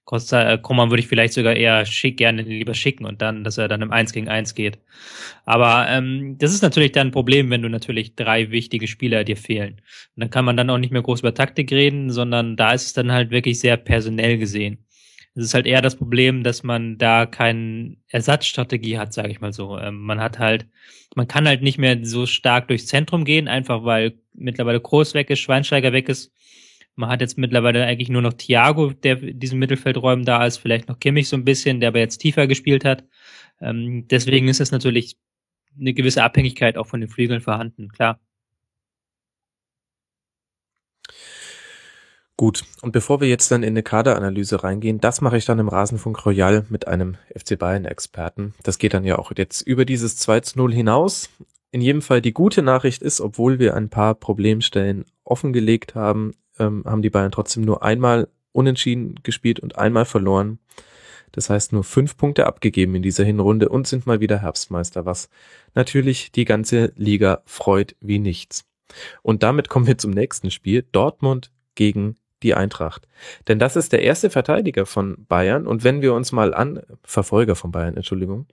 [0.08, 3.58] Costa äh, Koman würde ich vielleicht sogar eher schick, gerne lieber schicken und dann, dass
[3.58, 4.80] er dann im 1 gegen 1 geht.
[5.44, 9.36] Aber ähm, das ist natürlich dann ein Problem, wenn du natürlich drei wichtige Spieler dir
[9.36, 9.82] fehlen.
[10.16, 12.86] Und dann kann man dann auch nicht mehr groß über Taktik reden, sondern da ist
[12.86, 14.86] es dann halt wirklich sehr personell gesehen.
[15.36, 19.52] Es ist halt eher das Problem, dass man da keine Ersatzstrategie hat, sage ich mal
[19.52, 19.78] so.
[19.78, 20.68] Ähm, man hat halt,
[21.16, 25.30] man kann halt nicht mehr so stark durchs Zentrum gehen, einfach weil mittlerweile Groß weg
[25.32, 26.32] ist, Schweinsteiger weg ist
[26.98, 31.00] man hat jetzt mittlerweile eigentlich nur noch Thiago, der diesen Mittelfeldräumen da ist, vielleicht noch
[31.00, 33.04] Kimmich so ein bisschen, der aber jetzt tiefer gespielt hat.
[33.62, 35.18] Ähm, deswegen ist es natürlich
[35.80, 38.20] eine gewisse Abhängigkeit auch von den Flügeln vorhanden, klar.
[42.36, 45.70] Gut, und bevor wir jetzt dann in eine Kaderanalyse reingehen, das mache ich dann im
[45.70, 48.54] Rasenfunk Royal mit einem FC Bayern-Experten.
[48.62, 51.30] Das geht dann ja auch jetzt über dieses 2 zu 0 hinaus.
[51.72, 56.84] In jedem Fall die gute Nachricht ist, obwohl wir ein paar Problemstellen offengelegt haben, ähm,
[56.86, 60.60] haben die Bayern trotzdem nur einmal unentschieden gespielt und einmal verloren.
[61.32, 65.30] Das heißt nur fünf Punkte abgegeben in dieser Hinrunde und sind mal wieder Herbstmeister, was
[65.76, 68.66] natürlich die ganze Liga freut wie nichts.
[69.22, 70.86] Und damit kommen wir zum nächsten Spiel.
[70.92, 73.08] Dortmund gegen die Eintracht.
[73.48, 75.68] Denn das ist der erste Verteidiger von Bayern.
[75.68, 78.48] Und wenn wir uns mal an, Verfolger von Bayern, Entschuldigung,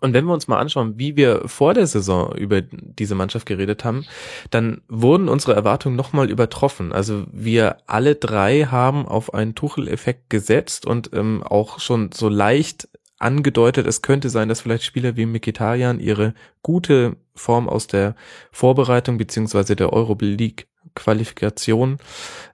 [0.00, 3.84] und wenn wir uns mal anschauen, wie wir vor der Saison über diese Mannschaft geredet
[3.84, 4.04] haben,
[4.50, 6.92] dann wurden unsere Erwartungen nochmal übertroffen.
[6.92, 12.88] Also wir alle drei haben auf einen Tuchel-Effekt gesetzt und ähm, auch schon so leicht
[13.18, 18.14] angedeutet, es könnte sein, dass vielleicht Spieler wie Mikitarian ihre gute Form aus der
[18.52, 21.98] Vorbereitung beziehungsweise der Euroleague Qualifikation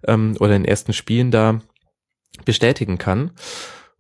[0.07, 1.61] ähm, oder den ersten Spielen da
[2.45, 3.33] bestätigen kann.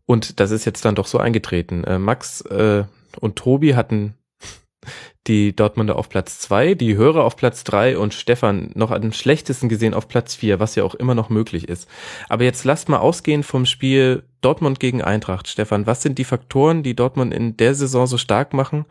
[0.06, 1.84] Und das ist jetzt dann doch so eingetreten.
[1.84, 2.84] Äh, Max, äh,
[3.18, 4.14] und Tobi hatten
[5.26, 9.68] die Dortmunder auf Platz zwei, die Hörer auf Platz drei und Stefan noch am schlechtesten
[9.68, 11.88] gesehen auf Platz vier, was ja auch immer noch möglich ist.
[12.28, 15.48] Aber jetzt lasst mal ausgehen vom Spiel Dortmund gegen Eintracht.
[15.48, 18.86] Stefan, was sind die Faktoren, die Dortmund in der Saison so stark machen,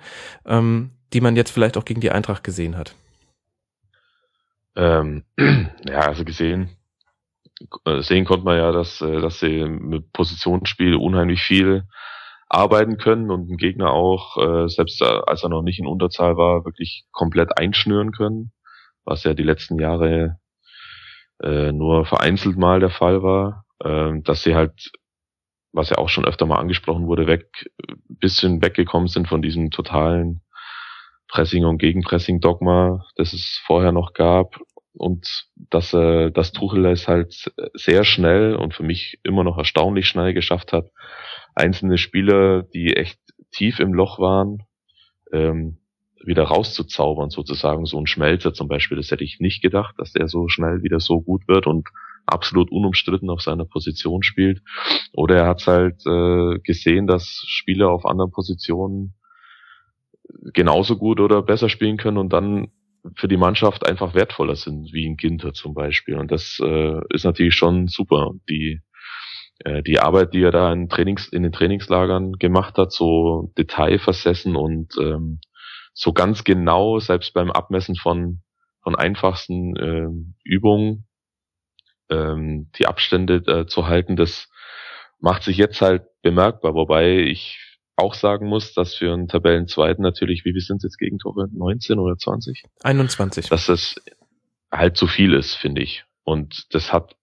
[0.46, 2.96] ähm, die man jetzt vielleicht auch gegen die Eintracht gesehen hat?
[4.76, 6.70] Ähm, ja, also gesehen,
[7.86, 11.86] äh, sehen konnte man ja, dass, äh, dass sie mit Positionsspiel unheimlich viel
[12.50, 16.66] arbeiten können und einen Gegner auch, äh, selbst als er noch nicht in Unterzahl war,
[16.66, 18.52] wirklich komplett einschnüren können,
[19.06, 20.40] was ja die letzten Jahre
[21.42, 24.92] äh, nur vereinzelt mal der Fall war, äh, dass sie halt,
[25.72, 27.70] was ja auch schon öfter mal angesprochen wurde, weg,
[28.08, 30.42] bisschen weggekommen sind von diesem totalen
[31.28, 34.56] Pressing- und Gegenpressing-Dogma, das es vorher noch gab.
[34.94, 40.08] Und dass äh, das Tuchel es halt sehr schnell und für mich immer noch erstaunlich
[40.08, 40.90] schnell geschafft hat,
[41.60, 43.20] einzelne Spieler, die echt
[43.52, 44.64] tief im Loch waren,
[45.32, 45.78] ähm,
[46.24, 47.86] wieder rauszuzaubern sozusagen.
[47.86, 51.00] So ein Schmelzer zum Beispiel, das hätte ich nicht gedacht, dass der so schnell wieder
[51.00, 51.90] so gut wird und
[52.26, 54.62] absolut unumstritten auf seiner Position spielt.
[55.14, 59.14] Oder er hat halt äh, gesehen, dass Spieler auf anderen Positionen
[60.54, 62.68] genauso gut oder besser spielen können und dann
[63.16, 66.16] für die Mannschaft einfach wertvoller sind, wie in Ginter zum Beispiel.
[66.16, 68.32] Und das äh, ist natürlich schon super.
[68.50, 68.82] Die
[69.60, 74.56] äh, die Arbeit, die er da in, Trainings, in den Trainingslagern gemacht hat, so detailversessen
[74.56, 75.40] und ähm,
[75.94, 78.42] so ganz genau, selbst beim Abmessen von,
[78.82, 80.08] von einfachsten äh,
[80.44, 81.08] Übungen,
[82.10, 84.50] ähm, die Abstände äh, zu halten, das
[85.20, 87.60] macht sich jetzt halt bemerkbar, wobei ich
[87.98, 91.50] auch sagen muss, dass für einen Tabellenzweiten natürlich, wie wir sind jetzt Gegentore?
[91.52, 92.64] 19 oder 20?
[92.82, 93.50] 21.
[93.50, 93.96] Dass das
[94.72, 96.06] halt zu viel ist, finde ich.
[96.24, 97.18] Und das hat,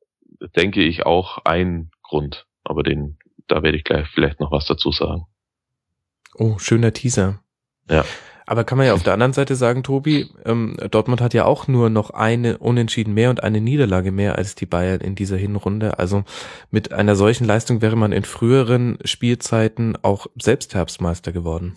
[0.55, 2.46] denke ich, auch ein Grund.
[2.64, 5.26] Aber den, da werde ich gleich vielleicht noch was dazu sagen.
[6.34, 7.40] Oh, schöner Teaser.
[7.88, 8.04] Ja.
[8.48, 11.66] Aber kann man ja auf der anderen Seite sagen, Tobi, ähm, Dortmund hat ja auch
[11.66, 15.98] nur noch eine Unentschieden mehr und eine Niederlage mehr als die Bayern in dieser Hinrunde.
[15.98, 16.22] Also
[16.70, 21.76] mit einer solchen Leistung wäre man in früheren Spielzeiten auch selbst Herbstmeister geworden.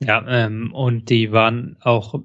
[0.00, 2.20] Ja, ähm, und die waren auch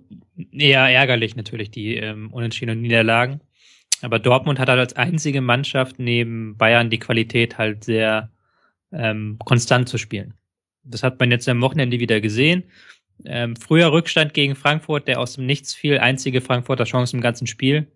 [0.51, 3.41] eher ärgerlich natürlich, die ähm, Unentschieden und Niederlagen.
[4.01, 8.31] Aber Dortmund hat halt als einzige Mannschaft neben Bayern die Qualität halt sehr
[8.91, 10.33] ähm, konstant zu spielen.
[10.83, 12.63] Das hat man jetzt am Wochenende wieder gesehen.
[13.25, 17.45] Ähm, früher Rückstand gegen Frankfurt, der aus dem Nichts fiel, einzige Frankfurter Chance im ganzen
[17.45, 17.87] Spiel.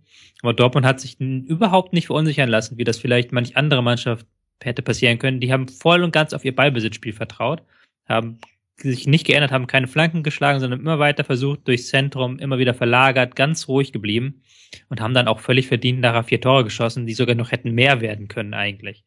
[0.42, 4.28] Aber Dortmund hat sich überhaupt nicht verunsichern lassen, wie das vielleicht manch andere Mannschaft
[4.62, 5.40] hätte passieren können.
[5.40, 7.64] Die haben voll und ganz auf ihr Ballbesitzspiel vertraut,
[8.08, 8.40] haben
[8.78, 12.74] sich nicht geändert, haben keine Flanken geschlagen, sondern immer weiter versucht, durchs Zentrum, immer wieder
[12.74, 14.42] verlagert, ganz ruhig geblieben
[14.90, 18.02] und haben dann auch völlig verdient nachher vier Tore geschossen, die sogar noch hätten mehr
[18.02, 19.06] werden können eigentlich.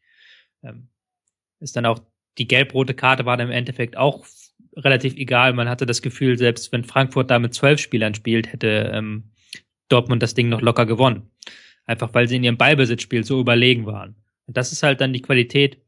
[0.63, 0.89] Ähm,
[1.59, 1.99] ist dann auch
[2.37, 4.25] die gelb-rote Karte war dann im Endeffekt auch
[4.75, 5.53] relativ egal.
[5.53, 9.31] Man hatte das Gefühl, selbst wenn Frankfurt da mit zwölf Spielern spielt, hätte ähm,
[9.89, 11.29] Dortmund das Ding noch locker gewonnen.
[11.85, 14.15] Einfach weil sie in ihrem Ballbesitzspiel so überlegen waren.
[14.45, 15.81] Und das ist halt dann die Qualität,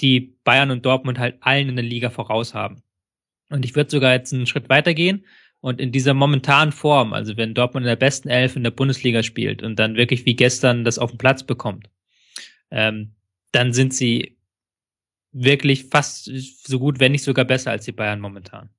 [0.00, 2.82] die Bayern und Dortmund halt allen in der Liga voraus haben.
[3.52, 5.26] Und ich würde sogar jetzt einen Schritt weiter gehen
[5.60, 9.22] und in dieser momentanen Form, also wenn Dortmund in der besten Elf in der Bundesliga
[9.22, 11.90] spielt und dann wirklich wie gestern das auf den Platz bekommt,
[12.70, 13.14] ähm,
[13.52, 14.38] dann sind sie
[15.32, 16.30] wirklich fast
[16.66, 18.70] so gut, wenn nicht sogar besser als die Bayern momentan.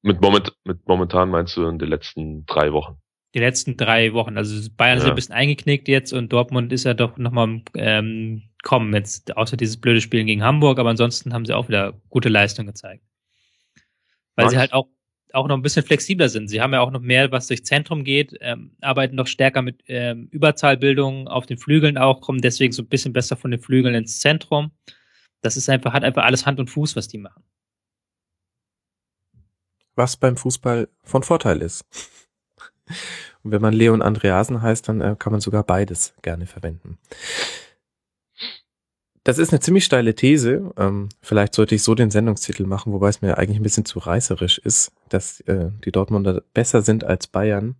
[0.00, 2.96] Mit, moment, mit momentan meinst du in den letzten drei Wochen?
[3.34, 4.36] Die letzten drei Wochen.
[4.36, 5.04] Also Bayern ja.
[5.04, 9.56] ist ein bisschen eingeknickt jetzt und Dortmund ist ja doch nochmal ähm, kommen jetzt, außer
[9.56, 13.04] dieses blöde Spiel gegen Hamburg, aber ansonsten haben sie auch wieder gute Leistung gezeigt.
[14.36, 14.52] Weil Was?
[14.52, 14.88] sie halt auch,
[15.32, 16.48] auch noch ein bisschen flexibler sind.
[16.48, 19.82] Sie haben ja auch noch mehr, was durchs Zentrum geht, ähm, arbeiten noch stärker mit
[19.86, 23.94] ähm, Überzahlbildung auf den Flügeln auch, kommen deswegen so ein bisschen besser von den Flügeln
[23.94, 24.72] ins Zentrum.
[25.40, 27.42] Das ist einfach, hat einfach alles Hand und Fuß, was die machen.
[29.94, 31.84] Was beim Fußball von Vorteil ist.
[33.42, 36.98] Und wenn man Leon Andreasen heißt, dann äh, kann man sogar beides gerne verwenden.
[39.24, 40.72] Das ist eine ziemlich steile These.
[40.78, 43.98] Ähm, vielleicht sollte ich so den Sendungstitel machen, wobei es mir eigentlich ein bisschen zu
[43.98, 47.76] reißerisch ist, dass äh, die Dortmunder besser sind als Bayern.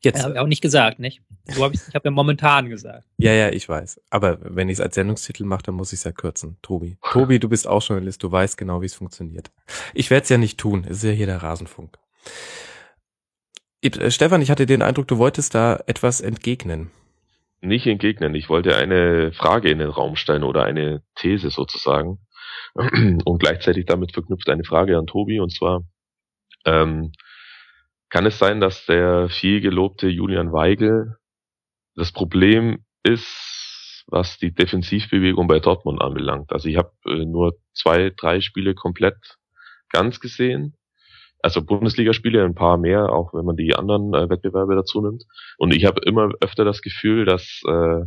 [0.00, 1.22] Jetzt ja, habe ich auch nicht gesagt, nicht?
[1.48, 3.04] So hab ich ich habe ja momentan gesagt.
[3.18, 4.00] Ja, ja, ich weiß.
[4.10, 6.56] Aber wenn ich es als Sendungstitel mache, dann muss ich es ja kürzen.
[6.62, 6.98] Tobi.
[7.10, 9.50] Tobi, du bist auch Journalist, du weißt genau, wie es funktioniert.
[9.92, 10.84] Ich werde es ja nicht tun.
[10.84, 11.98] Es ist ja hier der Rasenfunk.
[13.82, 16.90] Äh, Stefan, ich hatte den Eindruck, du wolltest da etwas entgegnen.
[17.60, 18.34] Nicht entgegnen.
[18.34, 22.18] Ich wollte eine Frage in den Raum stellen oder eine These sozusagen.
[22.74, 25.38] Und gleichzeitig damit verknüpft eine Frage an Tobi.
[25.38, 25.82] Und zwar,
[26.64, 27.12] ähm,
[28.08, 31.16] kann es sein, dass der viel gelobte Julian Weigel
[31.94, 36.52] das Problem ist, was die Defensivbewegung bei Dortmund anbelangt?
[36.52, 39.38] Also ich habe äh, nur zwei, drei Spiele komplett
[39.90, 40.76] ganz gesehen
[41.42, 45.24] also Bundesligaspiele, ein paar mehr, auch wenn man die anderen äh, Wettbewerbe dazu nimmt.
[45.58, 48.02] Und ich habe immer öfter das Gefühl, dass, äh,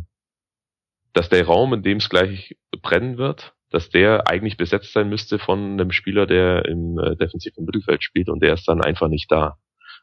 [1.12, 5.38] dass der Raum, in dem es gleich brennen wird, dass der eigentlich besetzt sein müsste
[5.38, 9.30] von einem Spieler, der im äh, defensiven Mittelfeld spielt und der ist dann einfach nicht
[9.30, 9.56] da.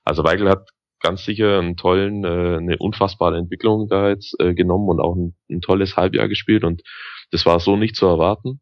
[0.04, 0.70] Also Weigel hat
[1.00, 5.36] ganz sicher einen tollen, äh, eine unfassbare Entwicklung da jetzt äh, genommen und auch ein,
[5.50, 6.84] ein tolles Halbjahr gespielt und
[7.32, 8.62] das war so nicht zu erwarten.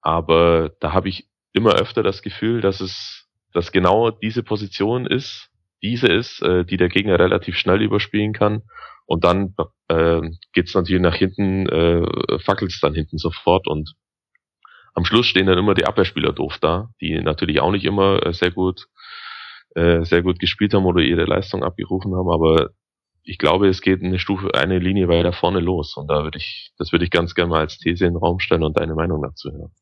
[0.00, 3.19] Aber da habe ich immer öfter das Gefühl, dass es
[3.52, 5.50] dass genau diese Position ist,
[5.82, 8.62] diese ist, äh, die der Gegner relativ schnell überspielen kann.
[9.06, 9.54] Und dann
[9.88, 10.20] äh,
[10.52, 13.66] geht natürlich nach hinten, äh, fackelt dann hinten sofort.
[13.66, 13.94] Und
[14.94, 18.32] am Schluss stehen dann immer die Abwehrspieler doof da, die natürlich auch nicht immer äh,
[18.32, 18.86] sehr gut,
[19.74, 22.70] äh, sehr gut gespielt haben oder ihre Leistung abgerufen haben, aber
[23.22, 25.96] ich glaube, es geht eine Stufe, eine Linie weiter vorne los.
[25.96, 28.40] Und da würde ich, das würde ich ganz gerne mal als These in den Raum
[28.40, 29.72] stellen und deine Meinung dazu hören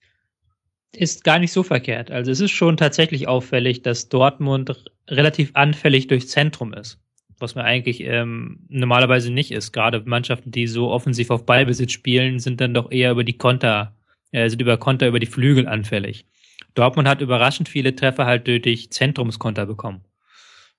[0.92, 2.10] ist gar nicht so verkehrt.
[2.10, 6.98] Also es ist schon tatsächlich auffällig, dass Dortmund relativ anfällig durchs Zentrum ist.
[7.38, 9.72] Was man eigentlich ähm, normalerweise nicht ist.
[9.72, 13.94] Gerade Mannschaften, die so offensiv auf Ballbesitz spielen, sind dann doch eher über die Konter,
[14.32, 16.26] äh, sind über Konter über die Flügel anfällig.
[16.74, 20.04] Dortmund hat überraschend viele Treffer halt durch Zentrumskonter bekommen.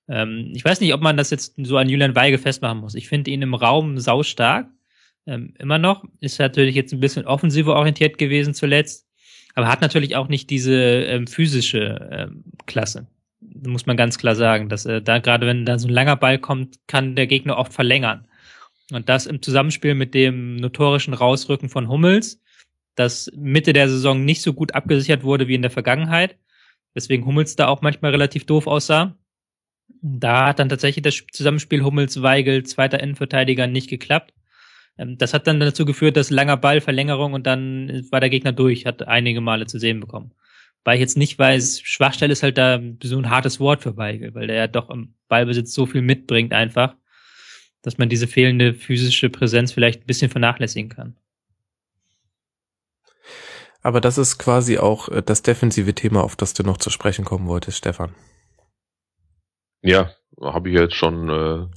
[0.10, 2.96] Ähm, ich weiß nicht, ob man das jetzt so an Julian Weige festmachen muss.
[2.96, 4.68] Ich finde ihn im Raum saustark.
[5.26, 6.04] Ähm, immer noch.
[6.20, 9.09] Ist natürlich jetzt ein bisschen offensiver orientiert gewesen zuletzt
[9.56, 13.08] aber hat natürlich auch nicht diese ähm, physische ähm, Klasse.
[13.42, 16.40] Muss man ganz klar sagen, dass äh, da gerade wenn da so ein langer Ball
[16.40, 18.28] kommt, kann der Gegner oft verlängern.
[18.92, 22.42] Und das im Zusammenspiel mit dem notorischen Rausrücken von Hummels,
[22.96, 26.38] das Mitte der Saison nicht so gut abgesichert wurde wie in der Vergangenheit,
[26.94, 29.16] weswegen Hummels da auch manchmal relativ doof aussah.
[30.02, 34.34] Da hat dann tatsächlich das Zusammenspiel Hummels-Weigel, zweiter Innenverteidiger, nicht geklappt.
[35.00, 38.52] Ähm, das hat dann dazu geführt, dass langer Ball, Verlängerung und dann war der Gegner
[38.52, 40.34] durch, hat einige Male zu sehen bekommen.
[40.84, 44.34] Weil ich jetzt nicht weiß, Schwachstelle ist halt da so ein hartes Wort für Weigel,
[44.36, 46.96] weil der ja doch im Ballbesitz so viel mitbringt einfach,
[47.82, 51.16] dass man diese fehlende physische Präsenz vielleicht ein bisschen vernachlässigen kann.
[53.82, 57.24] Aber das ist quasi auch äh, das defensive Thema, auf das du noch zu sprechen
[57.24, 58.14] kommen wolltest, Stefan.
[59.82, 61.68] Ja, habe ich jetzt schon äh,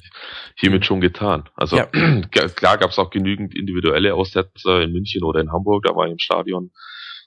[0.57, 1.49] hiermit schon getan.
[1.55, 1.87] Also ja.
[2.55, 6.13] klar gab es auch genügend individuelle Aussetzer in München oder in Hamburg, da war ich
[6.13, 6.71] im Stadion.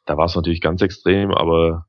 [0.06, 1.88] Da war es natürlich ganz extrem, aber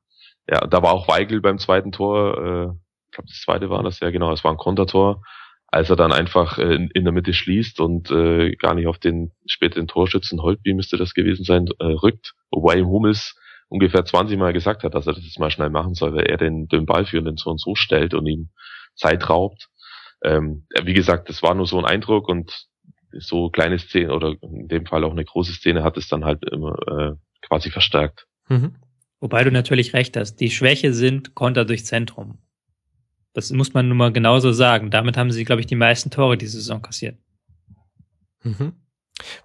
[0.49, 2.63] ja, da war auch Weigel beim zweiten Tor, äh,
[3.05, 5.21] ich glaube das zweite war das ja genau, es war ein Kontertor,
[5.67, 8.97] als er dann einfach äh, in, in, der Mitte schließt und äh, gar nicht auf
[8.97, 13.35] den späteren Torschützen Holtby müsste das gewesen sein, äh, rückt, wobei Hummels
[13.69, 16.37] ungefähr 20 Mal gesagt hat, dass er das jetzt mal schnell machen soll, weil er
[16.37, 18.49] den, den Ballführenden so und so stellt und ihm
[18.97, 19.69] Zeit raubt.
[20.23, 22.67] Ähm, wie gesagt, das war nur so ein Eindruck und
[23.13, 26.43] so kleine Szene oder in dem Fall auch eine große Szene hat es dann halt
[26.51, 28.27] immer äh, quasi verstärkt.
[28.49, 28.75] Mhm.
[29.19, 32.39] Wobei du natürlich recht hast, die Schwäche sind Konter durch Zentrum.
[33.33, 34.91] Das muss man nun mal genauso sagen.
[34.91, 37.17] Damit haben sie, glaube ich, die meisten Tore diese Saison kassiert.
[38.43, 38.73] Mhm.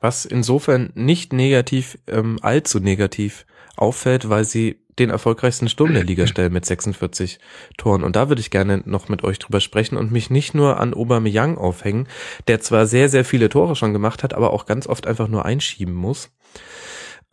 [0.01, 6.27] Was insofern nicht negativ, ähm, allzu negativ auffällt, weil sie den erfolgreichsten Sturm der Liga
[6.27, 7.39] stellen mit 46
[7.79, 8.03] Toren.
[8.03, 10.95] Und da würde ich gerne noch mit euch drüber sprechen und mich nicht nur an
[10.95, 12.09] Aubameyang aufhängen,
[12.49, 15.45] der zwar sehr, sehr viele Tore schon gemacht hat, aber auch ganz oft einfach nur
[15.45, 16.31] einschieben muss.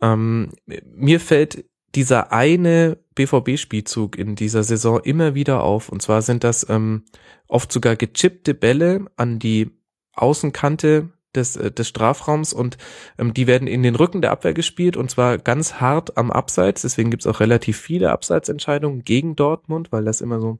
[0.00, 5.88] Ähm, mir fällt dieser eine BVB-Spielzug in dieser Saison immer wieder auf.
[5.88, 7.04] Und zwar sind das ähm,
[7.48, 9.70] oft sogar gechippte Bälle an die
[10.14, 12.76] Außenkante des, äh, des Strafraums und
[13.18, 16.82] ähm, die werden in den Rücken der Abwehr gespielt und zwar ganz hart am Abseits.
[16.82, 20.58] Deswegen gibt's auch relativ viele Abseitsentscheidungen gegen Dortmund, weil das immer so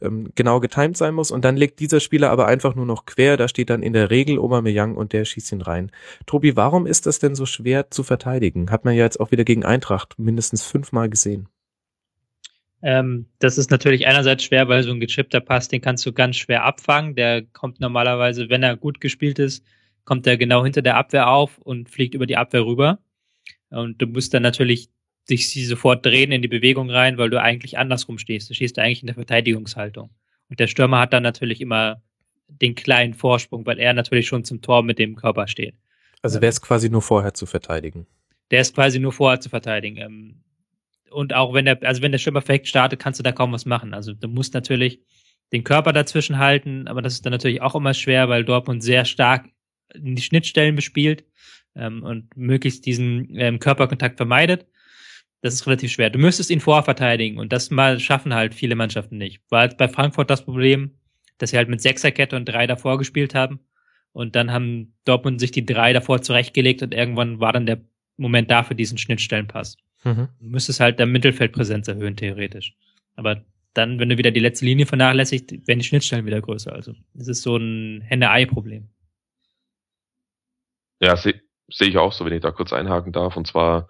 [0.00, 1.30] ähm, genau getimt sein muss.
[1.30, 3.36] Und dann legt dieser Spieler aber einfach nur noch quer.
[3.36, 5.90] Da steht dann in der Regel Aubameyang und der schießt ihn rein.
[6.26, 8.70] Tobi, warum ist das denn so schwer zu verteidigen?
[8.70, 11.48] Hat man ja jetzt auch wieder gegen Eintracht mindestens fünfmal gesehen.
[12.82, 16.36] Ähm, das ist natürlich einerseits schwer, weil so ein gechippter Pass, den kannst du ganz
[16.36, 17.14] schwer abfangen.
[17.14, 19.64] Der kommt normalerweise, wenn er gut gespielt ist,
[20.06, 23.00] kommt er genau hinter der Abwehr auf und fliegt über die Abwehr rüber.
[23.68, 24.88] Und du musst dann natürlich
[25.28, 28.48] dich sofort drehen in die Bewegung rein, weil du eigentlich andersrum stehst.
[28.48, 30.10] Du stehst eigentlich in der Verteidigungshaltung.
[30.48, 32.00] Und der Stürmer hat dann natürlich immer
[32.48, 35.74] den kleinen Vorsprung, weil er natürlich schon zum Tor mit dem Körper steht.
[36.22, 38.06] Also wäre es quasi nur vorher zu verteidigen.
[38.52, 39.96] Der ist quasi nur vorher zu verteidigen.
[39.96, 40.44] Ähm,
[41.10, 43.66] und auch wenn der, also wenn der Stürmer perfekt startet, kannst du da kaum was
[43.66, 43.92] machen.
[43.92, 45.00] Also du musst natürlich
[45.52, 49.04] den Körper dazwischen halten, aber das ist dann natürlich auch immer schwer, weil Dortmund sehr
[49.04, 49.48] stark
[49.98, 51.24] die Schnittstellen bespielt
[51.74, 54.66] ähm, und möglichst diesen ähm, Körperkontakt vermeidet.
[55.42, 56.10] Das ist relativ schwer.
[56.10, 59.40] Du müsstest ihn vorverteidigen und das mal schaffen halt viele Mannschaften nicht.
[59.50, 60.92] War halt bei Frankfurt das Problem,
[61.38, 63.60] dass sie halt mit Sechserkette und drei davor gespielt haben.
[64.12, 67.82] Und dann haben Dortmund sich die drei davor zurechtgelegt und irgendwann war dann der
[68.16, 69.76] Moment da für diesen Schnittstellenpass.
[70.04, 70.28] Mhm.
[70.40, 72.74] Du müsstest halt der Mittelfeldpräsenz erhöhen, theoretisch.
[73.14, 76.72] Aber dann, wenn du wieder die letzte Linie vernachlässigst, werden die Schnittstellen wieder größer.
[76.72, 78.88] Also es ist so ein Henne-Ei-Problem.
[81.00, 83.36] Ja, sehe seh ich auch so, wenn ich da kurz einhaken darf.
[83.36, 83.88] Und zwar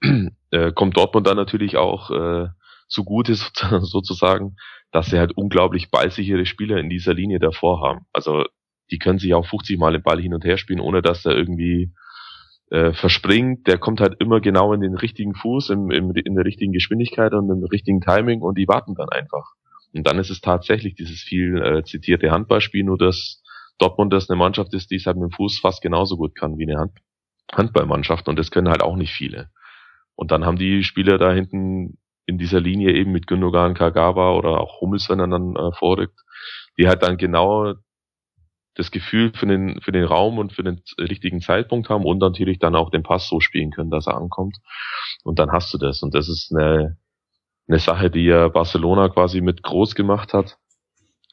[0.50, 2.48] äh, kommt Dortmund dann natürlich auch äh,
[2.88, 3.34] zugute
[3.80, 4.56] sozusagen,
[4.90, 8.06] dass sie halt unglaublich ballsichere Spieler in dieser Linie davor haben.
[8.12, 8.44] Also
[8.90, 11.34] die können sich auch 50 Mal den Ball hin und her spielen, ohne dass er
[11.34, 11.92] irgendwie
[12.70, 13.66] äh, verspringt.
[13.66, 17.32] Der kommt halt immer genau in den richtigen Fuß, im, im, in der richtigen Geschwindigkeit
[17.32, 19.52] und im richtigen Timing und die warten dann einfach.
[19.94, 23.41] Und dann ist es tatsächlich dieses viel äh, zitierte Handballspiel, nur dass
[23.82, 26.56] Dortmund das eine Mannschaft ist, die es halt mit dem Fuß fast genauso gut kann
[26.58, 26.92] wie eine Hand
[27.52, 29.50] Handballmannschaft und das können halt auch nicht viele.
[30.14, 34.60] Und dann haben die Spieler da hinten in dieser Linie eben mit Gündogan, Kagawa oder
[34.60, 36.18] auch Hummels, wenn er dann äh, vorrückt,
[36.78, 37.74] die halt dann genau
[38.74, 42.58] das Gefühl für den, für den Raum und für den richtigen Zeitpunkt haben und natürlich
[42.58, 44.56] dann auch den Pass so spielen können, dass er ankommt.
[45.24, 46.02] Und dann hast du das.
[46.02, 46.96] Und das ist eine,
[47.68, 50.58] eine Sache, die ja Barcelona quasi mit groß gemacht hat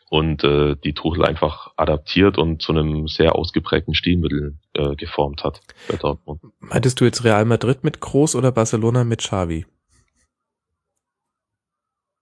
[0.10, 5.62] und äh, die Tuchel einfach adaptiert und zu einem sehr ausgeprägten Stilmittel äh, geformt hat
[5.88, 6.42] bei Dortmund.
[6.60, 9.66] Meintest du jetzt Real Madrid mit Groß oder Barcelona mit Xavi?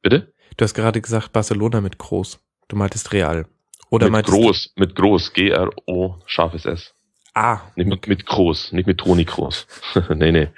[0.02, 0.34] Bitte?
[0.58, 2.40] Du hast gerade gesagt Barcelona mit Groß.
[2.68, 3.48] Du meintest Real.
[3.90, 6.94] Oder mit Groß, mit Groß, G-R-O, scharfes S.
[7.34, 7.62] Ah.
[7.76, 9.66] Nicht mit, mit Groß, nicht mit Toni Groß.
[10.16, 10.50] nee, nee.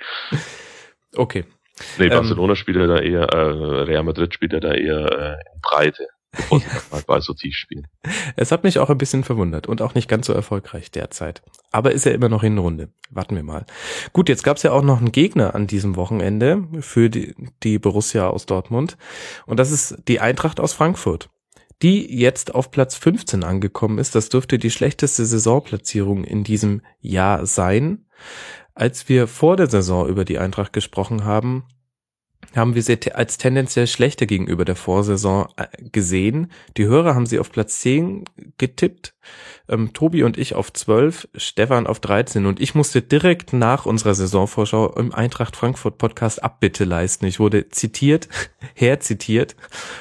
[1.16, 1.46] Okay.
[2.00, 5.12] Nee, ähm, Barcelona ähm, spielt ja da eher, äh, Real Madrid spielt ja da eher
[5.12, 6.08] äh, in Breite
[6.50, 6.62] sie
[6.92, 7.88] mal Ball so tief spielen.
[8.36, 11.42] Es hat mich auch ein bisschen verwundert und auch nicht ganz so erfolgreich derzeit.
[11.72, 12.90] Aber ist ja immer noch in Runde.
[13.10, 13.66] Warten wir mal.
[14.14, 17.80] Gut, jetzt gab es ja auch noch einen Gegner an diesem Wochenende für die, die
[17.80, 18.98] Borussia aus Dortmund.
[19.46, 21.30] Und das ist die Eintracht aus Frankfurt
[21.82, 24.16] die jetzt auf Platz 15 angekommen ist.
[24.16, 28.06] Das dürfte die schlechteste Saisonplatzierung in diesem Jahr sein.
[28.74, 31.66] Als wir vor der Saison über die Eintracht gesprochen haben,
[32.56, 36.52] haben wir sie als tendenziell schlechter gegenüber der Vorsaison äh, gesehen.
[36.78, 38.26] Die Hörer haben sie auf Platz 10
[38.58, 39.14] getippt,
[39.68, 44.16] ähm, Tobi und ich auf 12, Stefan auf 13 und ich musste direkt nach unserer
[44.16, 47.26] Saisonvorschau im Eintracht Frankfurt Podcast Abbitte leisten.
[47.26, 48.28] Ich wurde zitiert,
[48.74, 49.56] herzitiert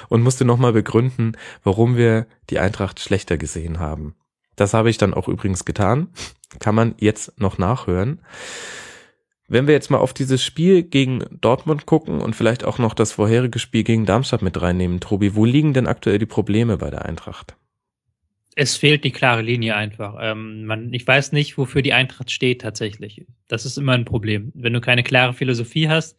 [0.08, 4.14] und musste nochmal begründen, warum wir die Eintracht schlechter gesehen haben.
[4.56, 6.08] Das habe ich dann auch übrigens getan.
[6.58, 8.20] Kann man jetzt noch nachhören.
[9.50, 13.12] Wenn wir jetzt mal auf dieses Spiel gegen Dortmund gucken und vielleicht auch noch das
[13.12, 17.06] vorherige Spiel gegen Darmstadt mit reinnehmen, Tobi, wo liegen denn aktuell die Probleme bei der
[17.06, 17.56] Eintracht?
[18.54, 20.16] Es fehlt die klare Linie einfach.
[20.20, 23.24] Ähm, man, ich weiß nicht, wofür die Eintracht steht tatsächlich.
[23.46, 24.52] Das ist immer ein Problem.
[24.54, 26.18] Wenn du keine klare Philosophie hast,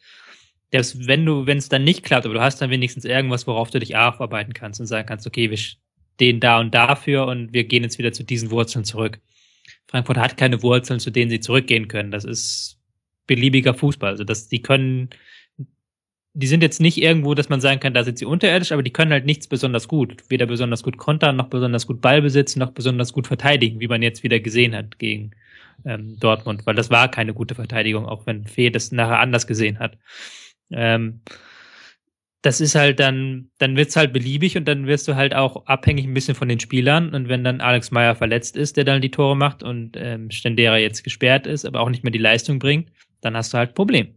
[0.72, 3.70] dass wenn du, wenn es dann nicht klappt, aber du hast dann wenigstens irgendwas, worauf
[3.70, 7.66] du dich aufarbeiten kannst und sagen kannst, okay, wir stehen da und dafür und wir
[7.66, 9.20] gehen jetzt wieder zu diesen Wurzeln zurück.
[9.88, 12.10] Frankfurt hat keine Wurzeln, zu denen sie zurückgehen können.
[12.10, 12.79] Das ist
[13.30, 14.10] beliebiger Fußball.
[14.10, 15.10] Also das, die können,
[16.34, 18.92] die sind jetzt nicht irgendwo, dass man sagen kann, da sind sie unterirdisch, aber die
[18.92, 20.24] können halt nichts besonders gut.
[20.30, 24.02] Weder besonders gut kontern, noch besonders gut Ball besitzen, noch besonders gut verteidigen, wie man
[24.02, 25.32] jetzt wieder gesehen hat gegen
[25.86, 29.80] ähm, Dortmund, weil das war keine gute Verteidigung, auch wenn Fee das nachher anders gesehen
[29.80, 29.98] hat.
[30.72, 31.22] Ähm,
[32.42, 36.06] das ist halt dann, dann wird's halt beliebig und dann wirst du halt auch abhängig
[36.06, 37.14] ein bisschen von den Spielern.
[37.14, 40.78] Und wenn dann Alex Meyer verletzt ist, der dann die Tore macht und ähm, Stendera
[40.78, 42.92] jetzt gesperrt ist, aber auch nicht mehr die Leistung bringt,
[43.22, 44.16] dann hast du halt ein Problem.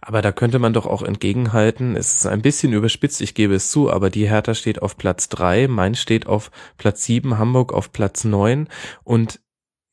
[0.00, 3.70] Aber da könnte man doch auch entgegenhalten, es ist ein bisschen überspitzt, ich gebe es
[3.70, 7.92] zu, aber die Hertha steht auf Platz drei, Mainz steht auf Platz sieben, Hamburg auf
[7.92, 8.68] Platz neun
[9.04, 9.40] und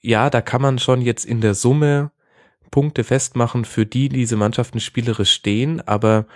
[0.02, 2.12] ja, da kann man schon jetzt in der Summe
[2.72, 6.28] Punkte festmachen, für die diese Mannschaften spielerisch stehen, aber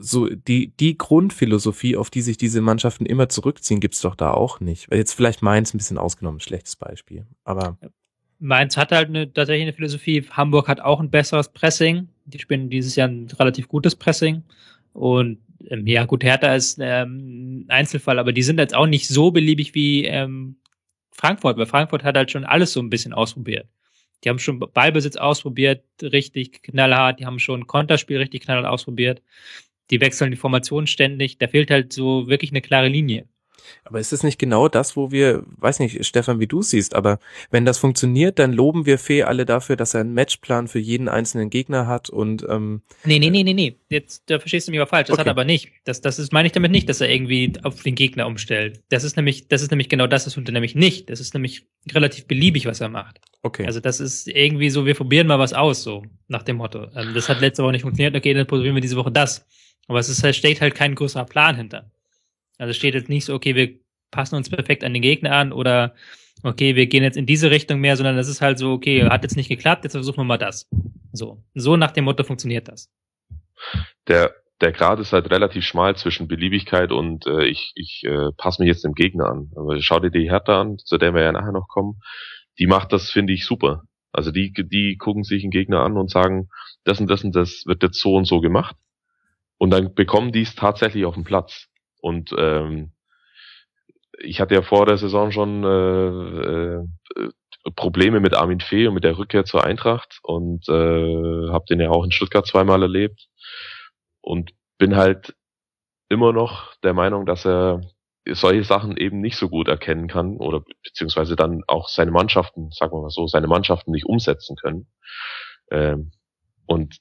[0.00, 4.60] so die, die Grundphilosophie, auf die sich diese Mannschaften immer zurückziehen, gibt's doch da auch
[4.60, 4.92] nicht.
[4.92, 7.26] Jetzt vielleicht Mainz ein bisschen ausgenommen, schlechtes Beispiel.
[7.42, 7.78] Aber
[8.38, 10.24] Mainz hat halt eine, tatsächlich eine Philosophie.
[10.30, 12.08] Hamburg hat auch ein besseres Pressing.
[12.24, 14.42] Die spielen dieses Jahr ein relativ gutes Pressing.
[14.92, 19.08] Und ähm, ja, gut, Hertha ist ähm, ein Einzelfall, aber die sind jetzt auch nicht
[19.08, 20.56] so beliebig wie ähm,
[21.10, 23.66] Frankfurt, weil Frankfurt hat halt schon alles so ein bisschen ausprobiert.
[24.24, 27.20] Die haben schon Ballbesitz ausprobiert, richtig knallhart.
[27.20, 29.22] Die haben schon Konterspiel richtig knallhart ausprobiert.
[29.90, 31.38] Die wechseln die Formation ständig.
[31.38, 33.26] Da fehlt halt so wirklich eine klare Linie.
[33.84, 37.18] Aber ist es nicht genau das, wo wir, weiß nicht, Stefan, wie du siehst, aber
[37.50, 41.08] wenn das funktioniert, dann loben wir Fee alle dafür, dass er einen Matchplan für jeden
[41.08, 43.76] einzelnen Gegner hat und ähm, Nee, nee, nee, nee, nee.
[43.88, 45.08] Jetzt da verstehst du mich aber falsch.
[45.08, 45.20] Das Okay.
[45.20, 45.70] hat er aber nicht.
[45.84, 48.82] Das, das ist, meine ich damit nicht, dass er irgendwie auf den Gegner umstellt.
[48.90, 51.10] Das ist nämlich, das ist nämlich genau das, das tut er nämlich nicht.
[51.10, 53.20] Das ist nämlich relativ beliebig, was er macht.
[53.42, 53.64] okay.
[53.66, 56.88] Also das ist irgendwie so, wir probieren mal was aus, so nach dem Motto.
[56.94, 59.46] Ähm, das hat letzte Woche nicht funktioniert, okay, dann probieren wir diese Woche das.
[59.86, 61.90] Aber es ist halt, steht halt kein größerer Plan hinter.
[62.58, 63.78] Also steht jetzt nicht so, okay, wir
[64.10, 65.94] passen uns perfekt an den Gegner an oder
[66.42, 69.22] okay, wir gehen jetzt in diese Richtung mehr, sondern das ist halt so, okay, hat
[69.22, 70.68] jetzt nicht geklappt, jetzt versuchen wir mal das.
[71.12, 71.42] So.
[71.54, 72.90] So nach dem Motto funktioniert das.
[74.06, 78.62] der, der Grad ist halt relativ schmal zwischen Beliebigkeit und äh, ich, ich äh, passe
[78.62, 79.50] mich jetzt dem Gegner an.
[79.56, 82.00] Aber schau dir die Hertha an, zu der wir ja nachher noch kommen.
[82.58, 83.84] Die macht das, finde ich, super.
[84.12, 86.48] Also die, die gucken sich einen Gegner an und sagen,
[86.84, 88.76] das und das und das wird jetzt so und so gemacht.
[89.58, 91.67] Und dann bekommen die es tatsächlich auf den Platz.
[92.00, 92.92] Und ähm,
[94.20, 97.28] ich hatte ja vor der Saison schon äh, äh,
[97.76, 100.72] Probleme mit Armin Fee und mit der Rückkehr zur Eintracht und äh,
[101.50, 103.28] habe den ja auch in Stuttgart zweimal erlebt
[104.20, 105.34] und bin halt
[106.08, 107.82] immer noch der Meinung, dass er
[108.26, 112.92] solche Sachen eben nicht so gut erkennen kann oder beziehungsweise dann auch seine Mannschaften, sagen
[112.92, 114.88] wir mal so, seine Mannschaften nicht umsetzen können.
[115.70, 116.12] Ähm,
[116.66, 116.98] und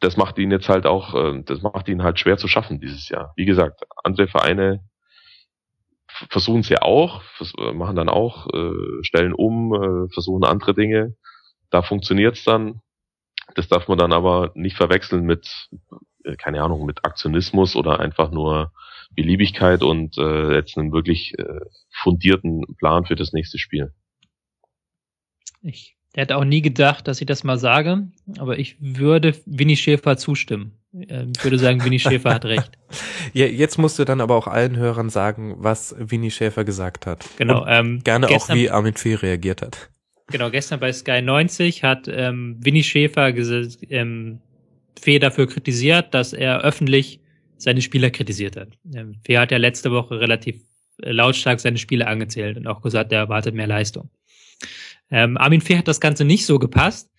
[0.00, 3.08] das macht ihn jetzt halt auch, äh, das macht ihn halt schwer zu schaffen dieses
[3.08, 3.32] Jahr.
[3.36, 4.80] Wie gesagt, andere Vereine
[6.30, 7.22] versuchen es ja auch,
[7.58, 11.16] äh, machen dann auch, äh, stellen um, äh, versuchen andere Dinge.
[11.70, 12.80] Da funktioniert's dann.
[13.54, 15.68] Das darf man dann aber nicht verwechseln mit,
[16.38, 18.72] keine Ahnung, mit Aktionismus oder einfach nur
[19.14, 23.92] Beliebigkeit und äh, jetzt einen wirklich äh, fundierten Plan für das nächste Spiel.
[25.62, 28.08] Ich hätte auch nie gedacht, dass ich das mal sage,
[28.38, 30.72] aber ich würde Winnie Schäfer zustimmen.
[30.92, 32.70] Ähm, Ich würde sagen, Winnie Schäfer hat recht.
[33.32, 37.24] ja, jetzt musst du dann aber auch allen Hörern sagen, was Winnie Schäfer gesagt hat.
[37.36, 37.62] Genau.
[37.62, 39.90] Und Ähm, gerne gestern, auch, wie Armin Fee reagiert hat.
[40.30, 43.28] Genau, gestern bei Sky 90 hat ähm, Winnie Schäfer
[43.88, 44.40] ähm,
[45.00, 47.20] Fee dafür kritisiert, dass er öffentlich
[47.56, 48.68] seine Spieler kritisiert hat.
[48.94, 50.60] Ähm, Fee hat ja letzte Woche relativ
[51.02, 54.10] äh, lautstark seine Spieler angezählt und auch gesagt, er erwartet mehr Leistung.
[55.10, 57.10] Ähm, Armin Fee hat das Ganze nicht so gepasst.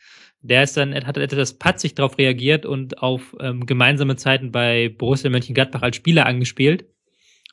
[0.41, 5.29] Der ist dann, hat etwas patzig darauf reagiert und auf ähm, gemeinsame Zeiten bei Borussia
[5.29, 6.85] Mönchengladbach als Spieler angespielt.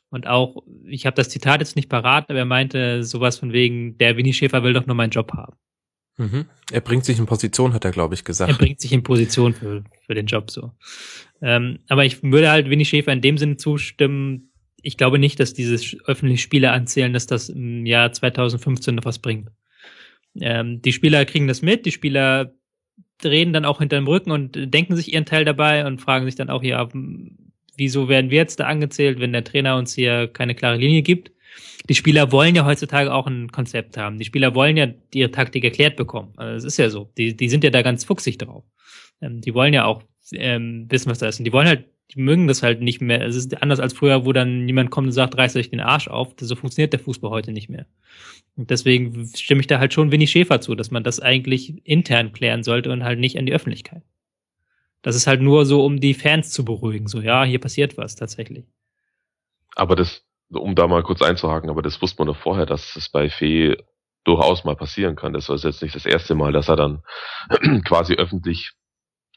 [0.09, 3.97] Und auch, ich habe das Zitat jetzt nicht parat, aber er meinte sowas von wegen,
[3.99, 5.55] der Winnie Schäfer will doch nur meinen Job haben.
[6.17, 6.45] Mhm.
[6.71, 8.57] Er bringt sich in Position, hat er, glaube ich, Er gesagt.
[8.57, 10.71] bringt sich in Position für, für den Job so.
[11.41, 14.49] Ähm, aber ich würde halt Winnie Schäfer in dem Sinne zustimmen,
[14.81, 19.19] ich glaube nicht, dass dieses öffentliche Spiele anzählen, dass das im Jahr 2015 noch was
[19.19, 19.49] bringt.
[20.41, 22.53] Ähm, die Spieler kriegen das mit, die Spieler
[23.23, 26.35] reden dann auch hinter dem Rücken und denken sich ihren Teil dabei und fragen sich
[26.35, 26.87] dann auch hier,
[27.75, 31.31] wieso werden wir jetzt da angezählt, wenn der Trainer uns hier keine klare Linie gibt?
[31.87, 34.19] Die Spieler wollen ja heutzutage auch ein Konzept haben.
[34.19, 36.33] Die Spieler wollen ja ihre Taktik erklärt bekommen.
[36.37, 37.11] Also das ist ja so.
[37.17, 38.63] Die, die sind ja da ganz fuchsig drauf.
[39.21, 41.39] Ähm, die wollen ja auch ähm, wissen, was da ist.
[41.39, 43.25] Und die wollen halt, die mögen das halt nicht mehr.
[43.25, 46.07] Es ist anders als früher, wo dann jemand kommt und sagt, reißt euch den Arsch
[46.07, 46.33] auf.
[46.39, 47.85] So funktioniert der Fußball heute nicht mehr.
[48.55, 52.33] Und deswegen stimme ich da halt schon Winnie Schäfer zu, dass man das eigentlich intern
[52.33, 54.01] klären sollte und halt nicht an die Öffentlichkeit.
[55.01, 57.07] Das ist halt nur so, um die Fans zu beruhigen.
[57.07, 58.65] So, ja, hier passiert was tatsächlich.
[59.75, 63.09] Aber das, um da mal kurz einzuhaken, aber das wusste man doch vorher, dass es
[63.09, 63.77] bei Fee
[64.25, 65.31] durchaus mal passieren kann.
[65.31, 67.03] Das ist jetzt nicht das erste Mal, dass er dann
[67.85, 68.73] quasi öffentlich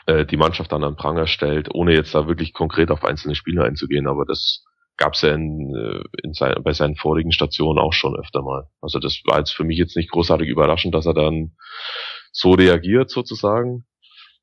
[0.06, 3.64] äh, die Mannschaft dann an Pranger stellt, ohne jetzt da wirklich konkret auf einzelne Spieler
[3.64, 4.06] einzugehen.
[4.06, 4.64] Aber das
[4.96, 8.68] gab es ja in, äh, in sein, bei seinen vorigen Stationen auch schon öfter mal.
[8.80, 11.56] Also das war jetzt für mich jetzt nicht großartig überraschend, dass er dann
[12.32, 13.84] so reagiert sozusagen.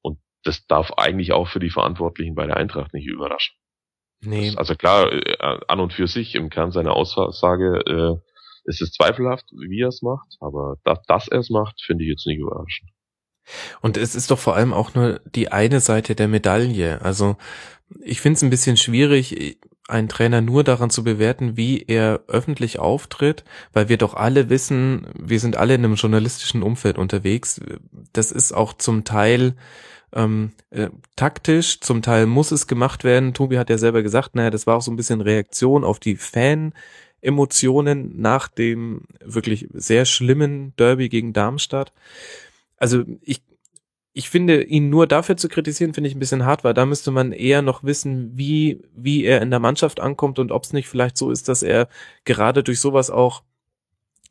[0.01, 3.55] Und das darf eigentlich auch für die Verantwortlichen bei der Eintracht nicht überraschen.
[4.22, 4.47] Nee.
[4.47, 8.91] Das, also klar, äh, an und für sich im Kern seiner Aussage äh, ist es
[8.91, 12.39] zweifelhaft, wie er es macht, aber dass, dass er es macht, finde ich jetzt nicht
[12.39, 12.89] überraschend.
[13.81, 17.01] Und es ist doch vor allem auch nur die eine Seite der Medaille.
[17.01, 17.37] Also
[18.01, 22.79] ich finde es ein bisschen schwierig, einen Trainer nur daran zu bewerten, wie er öffentlich
[22.79, 23.43] auftritt,
[23.73, 27.59] weil wir doch alle wissen, wir sind alle in einem journalistischen Umfeld unterwegs.
[28.13, 29.55] Das ist auch zum Teil
[30.13, 33.33] ähm, äh, taktisch, zum Teil muss es gemacht werden.
[33.33, 36.15] Tobi hat ja selber gesagt, naja, das war auch so ein bisschen Reaktion auf die
[36.15, 36.73] Fan.
[37.21, 41.91] Emotionen nach dem wirklich sehr schlimmen Derby gegen Darmstadt.
[42.80, 43.41] Also ich,
[44.13, 47.11] ich finde, ihn nur dafür zu kritisieren, finde ich ein bisschen hart, weil da müsste
[47.11, 50.88] man eher noch wissen, wie, wie er in der Mannschaft ankommt und ob es nicht
[50.88, 51.89] vielleicht so ist, dass er
[52.25, 53.43] gerade durch sowas auch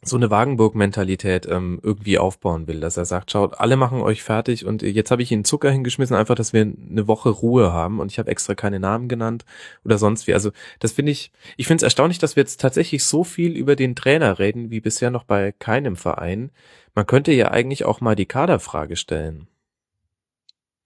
[0.02, 4.64] so eine Wagenburg-Mentalität ähm, irgendwie aufbauen will, dass er sagt, schaut, alle machen euch fertig
[4.64, 8.12] und jetzt habe ich ihnen Zucker hingeschmissen, einfach, dass wir eine Woche Ruhe haben und
[8.12, 9.44] ich habe extra keine Namen genannt
[9.84, 10.34] oder sonst wie.
[10.34, 13.74] Also das finde ich, ich finde es erstaunlich, dass wir jetzt tatsächlich so viel über
[13.74, 16.52] den Trainer reden, wie bisher noch bei keinem Verein.
[16.94, 19.48] Man könnte ja eigentlich auch mal die Kaderfrage stellen.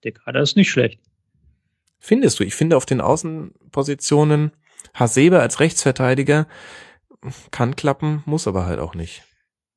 [0.03, 0.99] Der Kader ist nicht schlecht.
[1.99, 2.43] Findest du?
[2.43, 4.51] Ich finde auf den Außenpositionen
[4.93, 6.47] Hasebe als Rechtsverteidiger
[7.51, 9.23] kann klappen, muss aber halt auch nicht.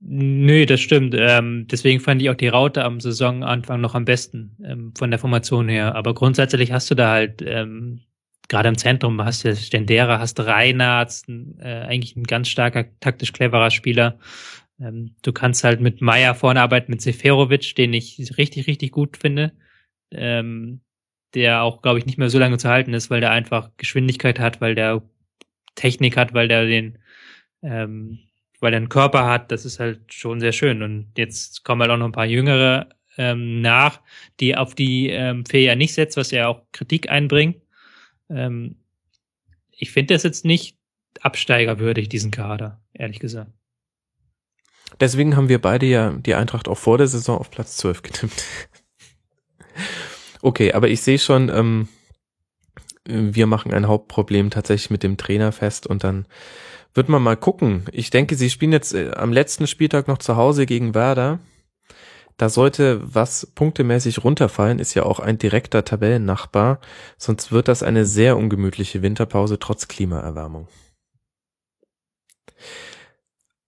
[0.01, 1.15] Nö, das stimmt.
[1.19, 5.19] Ähm, deswegen fand ich auch die Raute am Saisonanfang noch am besten ähm, von der
[5.19, 5.95] Formation her.
[5.95, 8.03] Aber grundsätzlich hast du da halt ähm,
[8.49, 13.71] gerade im Zentrum hast du Stendera, hast Reinhardt, äh, eigentlich ein ganz starker, taktisch cleverer
[13.71, 14.19] Spieler.
[14.81, 19.17] Ähm, du kannst halt mit Meier vorne arbeiten, mit Seferovic, den ich richtig, richtig gut
[19.17, 19.53] finde.
[20.11, 20.81] Ähm,
[21.35, 24.39] der auch, glaube ich, nicht mehr so lange zu halten ist, weil der einfach Geschwindigkeit
[24.39, 25.03] hat, weil der
[25.75, 26.99] Technik hat, weil der den
[27.67, 28.21] ähm,
[28.61, 30.83] weil er einen Körper hat, das ist halt schon sehr schön.
[30.83, 32.89] Und jetzt kommen halt auch noch ein paar Jüngere
[33.19, 34.01] ähm, nach,
[34.41, 37.61] die auf die ähm, Fee ja nicht setzt, was ja auch Kritik einbringt.
[38.31, 38.77] Ähm,
[39.71, 40.79] ich finde das jetzt nicht
[41.21, 43.51] absteigerwürdig, diesen Kader, ehrlich gesagt.
[45.01, 48.45] Deswegen haben wir beide ja die Eintracht auch vor der Saison auf Platz 12 getippt.
[50.43, 51.89] okay, aber ich sehe schon, ähm,
[53.05, 56.27] wir machen ein Hauptproblem tatsächlich mit dem Trainer fest und dann
[56.97, 57.85] wird man mal gucken.
[57.93, 61.41] Ich denke, sie spielen jetzt äh, am letzten Spieltag noch zu Hause gegen Werder.
[62.37, 66.81] Da sollte was punktemäßig runterfallen, ist ja auch ein direkter Tabellennachbar.
[67.17, 70.69] Sonst wird das eine sehr ungemütliche Winterpause trotz Klimaerwärmung.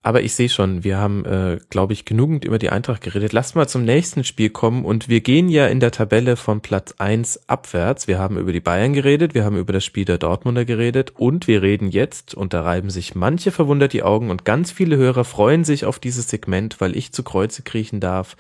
[0.01, 3.33] Aber ich sehe schon, wir haben, äh, glaube ich, genügend über die Eintracht geredet.
[3.33, 6.95] Lasst mal zum nächsten Spiel kommen und wir gehen ja in der Tabelle von Platz
[6.99, 8.07] eins abwärts.
[8.07, 11.49] Wir haben über die Bayern geredet, wir haben über das Spiel der Dortmunder geredet und
[11.49, 15.25] wir reden jetzt, und da reiben sich manche verwundert die Augen und ganz viele Hörer
[15.25, 18.37] freuen sich auf dieses Segment, weil ich zu Kreuze kriechen darf.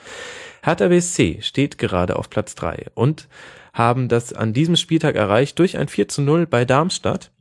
[0.63, 3.27] Hertha BSC steht gerade auf Platz drei und
[3.73, 7.33] haben das an diesem Spieltag erreicht durch ein 4 zu 0 bei Darmstadt.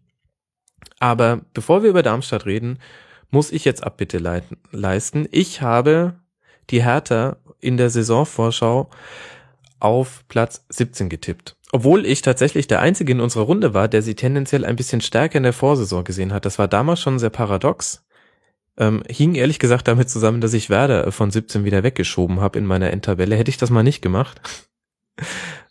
[1.00, 2.80] Aber bevor wir über Darmstadt reden,
[3.30, 5.28] muss ich jetzt Abbitte leiten, leisten.
[5.32, 6.16] Ich habe
[6.70, 8.90] die Hertha in der Saisonvorschau
[9.80, 11.56] auf Platz 17 getippt.
[11.72, 15.38] Obwohl ich tatsächlich der Einzige in unserer Runde war, der sie tendenziell ein bisschen stärker
[15.38, 16.46] in der Vorsaison gesehen hat.
[16.46, 18.06] Das war damals schon sehr paradox.
[18.78, 22.66] Ähm, hing ehrlich gesagt damit zusammen, dass ich Werder von 17 wieder weggeschoben habe in
[22.66, 23.36] meiner Endtabelle.
[23.36, 24.40] Hätte ich das mal nicht gemacht.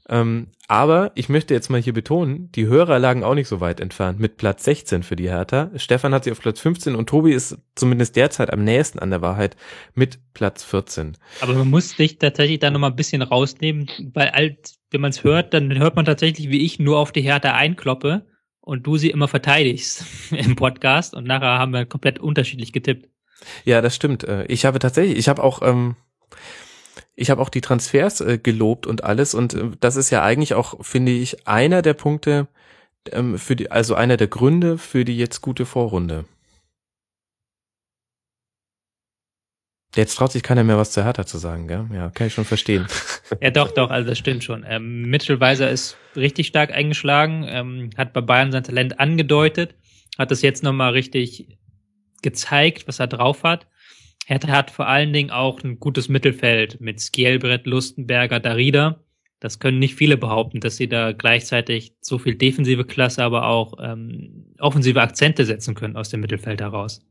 [0.09, 3.81] Ähm, aber ich möchte jetzt mal hier betonen, die Hörer lagen auch nicht so weit
[3.81, 5.71] entfernt mit Platz 16 für die Hertha.
[5.77, 9.23] Stefan hat sie auf Platz 15 und Tobi ist zumindest derzeit am nächsten an der
[9.23, 9.57] Wahrheit
[9.95, 11.17] mit Platz 14.
[11.41, 15.25] Aber man muss dich tatsächlich da nochmal ein bisschen rausnehmen, weil alt, wenn man es
[15.25, 18.27] hört, dann hört man tatsächlich, wie ich nur auf die Hertha einkloppe
[18.61, 23.09] und du sie immer verteidigst im Podcast und nachher haben wir komplett unterschiedlich getippt.
[23.65, 24.25] Ja, das stimmt.
[24.25, 25.97] Äh, ich habe tatsächlich, ich habe auch ähm,
[27.17, 30.55] ich habe auch die Transfers äh, gelobt und alles und äh, das ist ja eigentlich
[30.55, 32.47] auch, finde ich, einer der Punkte
[33.11, 36.27] ähm, für die, also einer der Gründe für die jetzt gute Vorrunde.
[39.95, 41.87] Jetzt traut sich keiner mehr was zu Hertha zu sagen, gell?
[41.91, 42.87] Ja, kann ich schon verstehen.
[43.41, 44.63] ja, doch, doch, also das stimmt schon.
[44.69, 49.75] Ähm, Mitchell Weiser ist richtig stark eingeschlagen, ähm, hat bei Bayern sein Talent angedeutet,
[50.19, 51.59] hat das jetzt nochmal richtig
[52.21, 53.67] gezeigt, was er drauf hat.
[54.29, 58.99] Hertha hat vor allen Dingen auch ein gutes Mittelfeld mit Skielbrett, Lustenberger, Darida.
[59.39, 63.75] Das können nicht viele behaupten, dass sie da gleichzeitig so viel defensive Klasse, aber auch
[63.81, 67.07] ähm, offensive Akzente setzen können aus dem Mittelfeld heraus.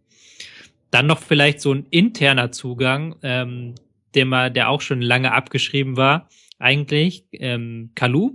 [0.92, 3.76] Dann noch vielleicht so ein interner Zugang, ähm,
[4.14, 6.28] der mal, der auch schon lange abgeschrieben war,
[6.60, 8.34] eigentlich, ähm, Kalu,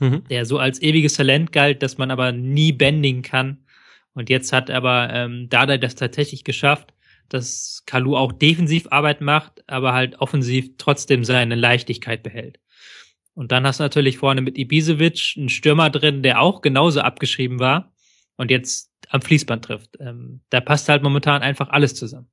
[0.00, 0.24] mhm.
[0.28, 3.58] der so als ewiges Talent galt, dass man aber nie bändigen kann.
[4.14, 6.92] Und jetzt hat aber ähm, Dada das tatsächlich geschafft,
[7.30, 12.60] dass Kalu auch defensiv Arbeit macht, aber halt offensiv trotzdem seine Leichtigkeit behält.
[13.34, 17.58] Und dann hast du natürlich vorne mit Ibisevic einen Stürmer drin, der auch genauso abgeschrieben
[17.58, 17.92] war
[18.36, 19.96] und jetzt am Fließband trifft.
[20.00, 22.30] Ähm, da passt halt momentan einfach alles zusammen.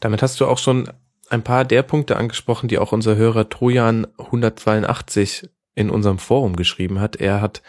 [0.00, 0.90] Damit hast du auch schon
[1.28, 7.00] ein paar der Punkte angesprochen, die auch unser Hörer Trojan 182 in unserem Forum geschrieben
[7.00, 7.16] hat.
[7.16, 7.62] Er hat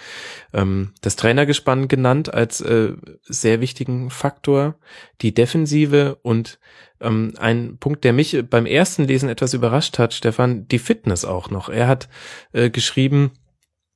[0.54, 4.76] ähm, das Trainergespann genannt als äh, sehr wichtigen Faktor,
[5.22, 6.58] die Defensive und
[7.02, 11.50] ähm, ein Punkt, der mich beim ersten Lesen etwas überrascht hat, Stefan, die Fitness auch
[11.50, 11.68] noch.
[11.68, 12.08] Er hat
[12.54, 13.32] äh, geschrieben,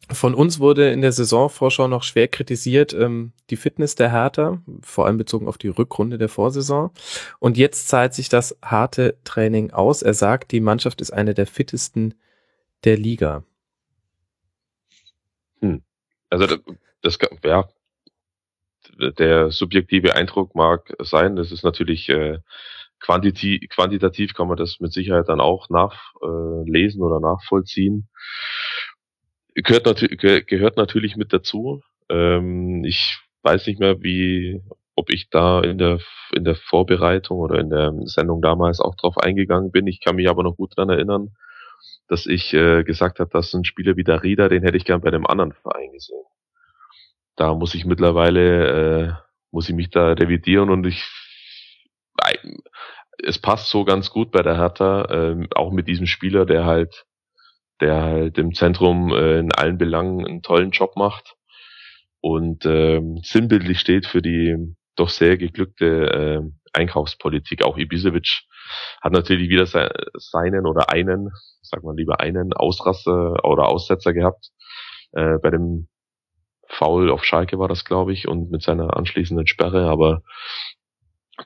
[0.09, 5.05] von uns wurde in der Saisonvorschau noch schwer kritisiert ähm, die Fitness der Hertha, vor
[5.05, 6.91] allem bezogen auf die Rückrunde der Vorsaison.
[7.39, 10.01] Und jetzt zahlt sich das harte Training aus.
[10.01, 12.16] Er sagt, die Mannschaft ist eine der fittesten
[12.84, 13.45] der Liga.
[15.62, 15.84] Hm.
[16.30, 16.59] Also das,
[17.01, 17.68] das ja,
[19.18, 21.36] der subjektive Eindruck mag sein.
[21.36, 22.39] Das ist natürlich äh,
[22.99, 28.09] quantitativ, quantitativ kann man das mit Sicherheit dann auch nachlesen äh, oder nachvollziehen.
[29.55, 31.82] Gehört, natür gehört natürlich mit dazu.
[32.09, 34.62] Ähm, ich weiß nicht mehr, wie,
[34.95, 35.99] ob ich da in der
[36.34, 39.88] in der Vorbereitung oder in der Sendung damals auch drauf eingegangen bin.
[39.88, 41.36] Ich kann mich aber noch gut dran erinnern,
[42.07, 45.01] dass ich äh, gesagt habe, dass ein Spieler wie der Rieder, den hätte ich gern
[45.01, 46.23] bei einem anderen Verein gesehen.
[47.35, 49.13] Da muss ich mittlerweile, äh,
[49.51, 51.03] muss ich mich da revidieren und ich,
[53.23, 57.05] es passt so ganz gut bei der Hertha, äh, auch mit diesem Spieler, der halt,
[57.79, 61.35] der halt im Zentrum äh, in allen Belangen einen tollen Job macht
[62.21, 67.63] und äh, sinnbildlich steht für die doch sehr geglückte äh, Einkaufspolitik.
[67.63, 68.43] Auch Ibisevic
[69.01, 74.49] hat natürlich wieder seinen oder einen, sag mal lieber einen Ausraster oder Aussetzer gehabt.
[75.11, 75.88] Äh, bei dem
[76.67, 80.22] Foul auf Schalke war das, glaube ich, und mit seiner anschließenden Sperre, aber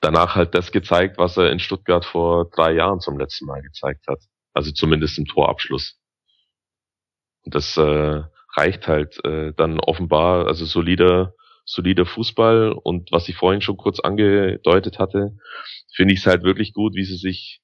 [0.01, 4.05] danach halt das gezeigt, was er in Stuttgart vor drei Jahren zum letzten Mal gezeigt
[4.07, 4.19] hat.
[4.53, 5.99] Also zumindest im Torabschluss.
[7.43, 8.23] Und das äh,
[8.55, 11.34] reicht halt äh, dann offenbar, also solider
[11.66, 15.38] solider Fußball und was ich vorhin schon kurz angedeutet hatte,
[15.93, 17.61] finde ich es halt wirklich gut, wie sie sich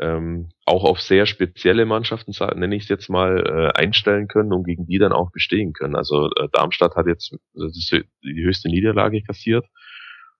[0.00, 4.64] ähm, auch auf sehr spezielle Mannschaften, nenne ich es jetzt mal, äh, einstellen können und
[4.64, 5.96] gegen die dann auch bestehen können.
[5.96, 9.66] Also äh, Darmstadt hat jetzt die höchste Niederlage kassiert.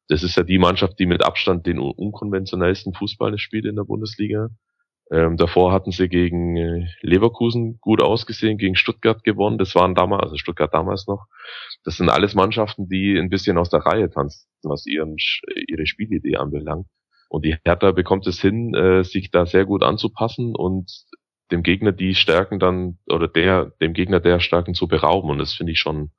[0.08, 4.48] Das ist ja die Mannschaft, die mit Abstand den unkonventionellsten Fußball spielt in der Bundesliga.
[5.10, 9.56] Ähm, davor hatten sie gegen äh, Leverkusen gut ausgesehen, gegen Stuttgart gewonnen.
[9.56, 11.26] Das waren damals, also Stuttgart damals noch.
[11.84, 15.16] Das sind alles Mannschaften, die ein bisschen aus der Reihe tanzen, was ihren,
[15.66, 16.86] ihre Spielidee anbelangt.
[17.30, 20.90] Und die Hertha bekommt es hin, äh, sich da sehr gut anzupassen und
[21.50, 25.30] dem Gegner die Stärken dann, oder der, dem Gegner der Stärken zu berauben.
[25.30, 26.10] Und das finde ich schon,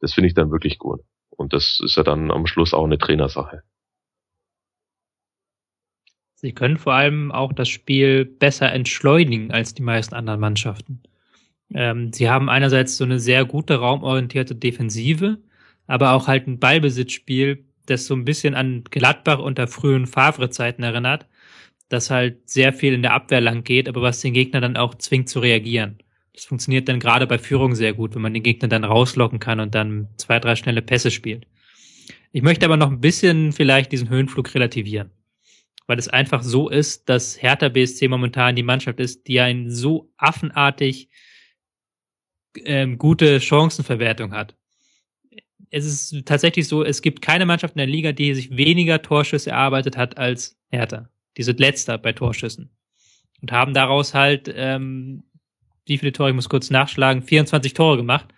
[0.00, 1.00] das finde ich dann wirklich gut.
[1.30, 3.62] Und das ist ja dann am Schluss auch eine Trainersache.
[6.42, 11.00] Sie können vor allem auch das Spiel besser entschleunigen als die meisten anderen Mannschaften.
[11.72, 15.38] Ähm, sie haben einerseits so eine sehr gute raumorientierte Defensive,
[15.86, 21.28] aber auch halt ein Ballbesitzspiel, das so ein bisschen an Gladbach unter frühen Favre-Zeiten erinnert,
[21.88, 24.96] das halt sehr viel in der Abwehr lang geht, aber was den Gegner dann auch
[24.96, 25.98] zwingt zu reagieren.
[26.34, 29.60] Das funktioniert dann gerade bei Führung sehr gut, wenn man den Gegner dann rauslocken kann
[29.60, 31.46] und dann zwei, drei schnelle Pässe spielt.
[32.32, 35.10] Ich möchte aber noch ein bisschen vielleicht diesen Höhenflug relativieren
[35.86, 40.12] weil es einfach so ist, dass Hertha BSC momentan die Mannschaft ist, die ein so
[40.16, 41.08] affenartig
[42.64, 44.56] ähm, gute Chancenverwertung hat.
[45.70, 49.50] Es ist tatsächlich so, es gibt keine Mannschaft in der Liga, die sich weniger Torschüsse
[49.50, 51.08] erarbeitet hat als Hertha.
[51.36, 52.70] Die sind letzter bei Torschüssen.
[53.40, 55.24] Und haben daraus halt, ähm,
[55.86, 58.28] wie viele Tore, ich muss kurz nachschlagen, 24 Tore gemacht,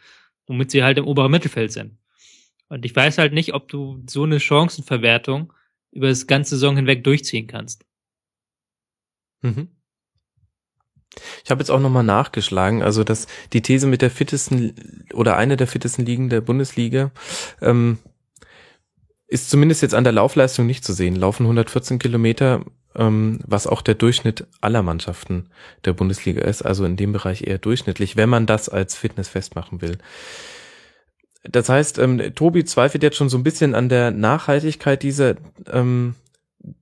[0.46, 1.98] womit sie halt im oberen Mittelfeld sind.
[2.68, 5.52] Und ich weiß halt nicht, ob du so eine Chancenverwertung
[5.94, 7.84] über das ganze Saison hinweg durchziehen kannst.
[9.42, 9.68] Mhm.
[11.44, 15.56] Ich habe jetzt auch nochmal nachgeschlagen, also dass die These mit der fittesten oder eine
[15.56, 17.12] der fittesten Ligen der Bundesliga
[17.60, 17.98] ähm,
[19.28, 21.14] ist zumindest jetzt an der Laufleistung nicht zu sehen.
[21.14, 22.64] Laufen 114 Kilometer,
[22.96, 25.50] ähm, was auch der Durchschnitt aller Mannschaften
[25.84, 29.80] der Bundesliga ist, also in dem Bereich eher durchschnittlich, wenn man das als Fitness festmachen
[29.80, 29.98] will.
[31.44, 35.36] Das heißt, ähm, Tobi zweifelt jetzt schon so ein bisschen an der Nachhaltigkeit dieser,
[35.70, 36.14] ähm,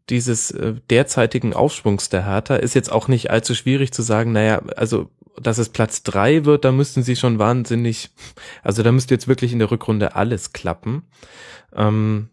[0.09, 4.63] dieses äh, derzeitigen Aufschwungs der Hertha ist jetzt auch nicht allzu schwierig zu sagen, naja,
[4.77, 5.11] also
[5.41, 8.11] dass es Platz drei wird, da müssten sie schon wahnsinnig,
[8.63, 11.05] also da müsste jetzt wirklich in der Rückrunde alles klappen.
[11.75, 12.29] Ähm,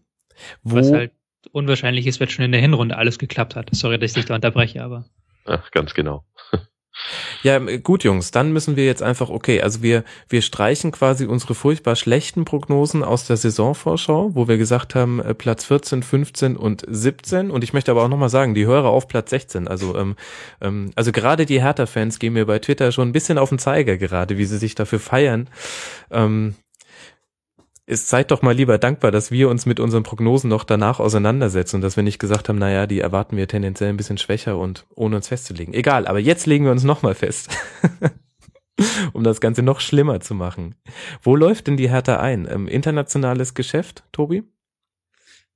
[0.62, 1.12] wo, Was halt
[1.52, 3.70] unwahrscheinlich ist, wenn schon in der Hinrunde alles geklappt hat.
[3.72, 5.06] Sorry, dass ich dich da unterbreche, aber.
[5.46, 6.24] Ach, ganz genau.
[7.42, 11.54] Ja, gut, Jungs, dann müssen wir jetzt einfach, okay, also wir, wir streichen quasi unsere
[11.54, 16.84] furchtbar schlechten Prognosen aus der Saisonvorschau, wo wir gesagt haben, äh, Platz 14, 15 und
[16.86, 17.50] 17.
[17.50, 19.68] Und ich möchte aber auch nochmal sagen, die Hörer auf Platz 16.
[19.68, 20.16] Also, ähm,
[20.60, 23.96] ähm, also gerade die Hertha-Fans gehen mir bei Twitter schon ein bisschen auf den Zeiger
[23.96, 25.48] gerade, wie sie sich dafür feiern.
[26.10, 26.56] Ähm,
[27.90, 31.76] ist, seid doch mal lieber dankbar, dass wir uns mit unseren Prognosen noch danach auseinandersetzen
[31.76, 34.86] und dass wir nicht gesagt haben, naja, die erwarten wir tendenziell ein bisschen schwächer und
[34.94, 35.74] ohne uns festzulegen.
[35.74, 37.50] Egal, aber jetzt legen wir uns nochmal fest.
[39.12, 40.74] um das Ganze noch schlimmer zu machen.
[41.22, 42.48] Wo läuft denn die Hertha ein?
[42.50, 44.44] Ähm, internationales Geschäft, Tobi?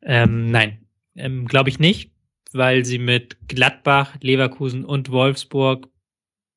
[0.03, 2.12] Ähm, nein, ähm, glaube ich nicht,
[2.53, 5.89] weil sie mit Gladbach, Leverkusen und Wolfsburg,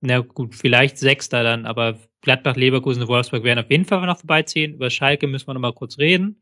[0.01, 1.97] na gut, vielleicht Sechster dann, aber
[2.27, 4.73] Gladbach, Leverkusen und Wolfsburg werden auf jeden Fall noch vorbeiziehen.
[4.73, 6.41] Über Schalke müssen wir noch mal kurz reden.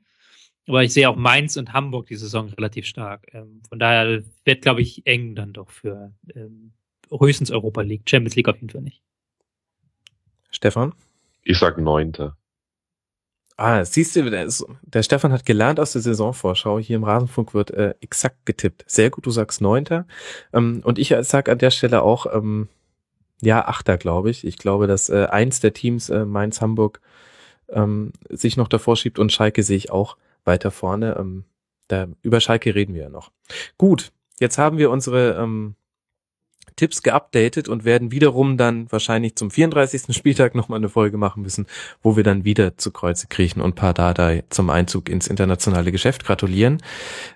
[0.67, 3.27] Aber ich sehe auch Mainz und Hamburg die Saison relativ stark.
[3.33, 6.73] Ähm, von daher wird, glaube ich, eng dann doch für ähm,
[7.11, 8.01] höchstens Europa League.
[8.09, 9.03] Champions League auf jeden Fall nicht.
[10.49, 10.95] Stefan?
[11.43, 12.35] Ich sag Neunter.
[13.55, 14.49] Ah, siehst du, der,
[14.81, 16.79] der, Stefan hat gelernt aus der Saisonvorschau.
[16.79, 18.85] Hier im Rasenfunk wird äh, exakt getippt.
[18.87, 20.07] Sehr gut, du sagst Neunter.
[20.51, 22.69] Ähm, und ich sag an der Stelle auch, ähm,
[23.41, 24.45] ja, Achter, glaube ich.
[24.45, 27.01] Ich glaube, dass äh, eins der Teams, äh, Mainz, Hamburg,
[27.69, 31.17] ähm, sich noch davor schiebt und Schalke sehe ich auch weiter vorne.
[31.19, 31.45] Ähm,
[31.87, 33.31] da, über Schalke reden wir ja noch.
[33.77, 35.75] Gut, jetzt haben wir unsere ähm,
[36.75, 40.15] Tipps geupdatet und werden wiederum dann wahrscheinlich zum 34.
[40.15, 41.67] Spieltag nochmal eine Folge machen müssen,
[42.01, 46.81] wo wir dann wieder zu Kreuze kriechen und Pardadei zum Einzug ins internationale Geschäft gratulieren.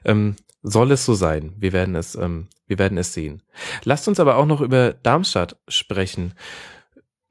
[0.04, 1.54] Ähm, soll es so sein?
[1.58, 3.42] Wir werden es, ähm, wir werden es sehen.
[3.84, 6.34] Lasst uns aber auch noch über Darmstadt sprechen.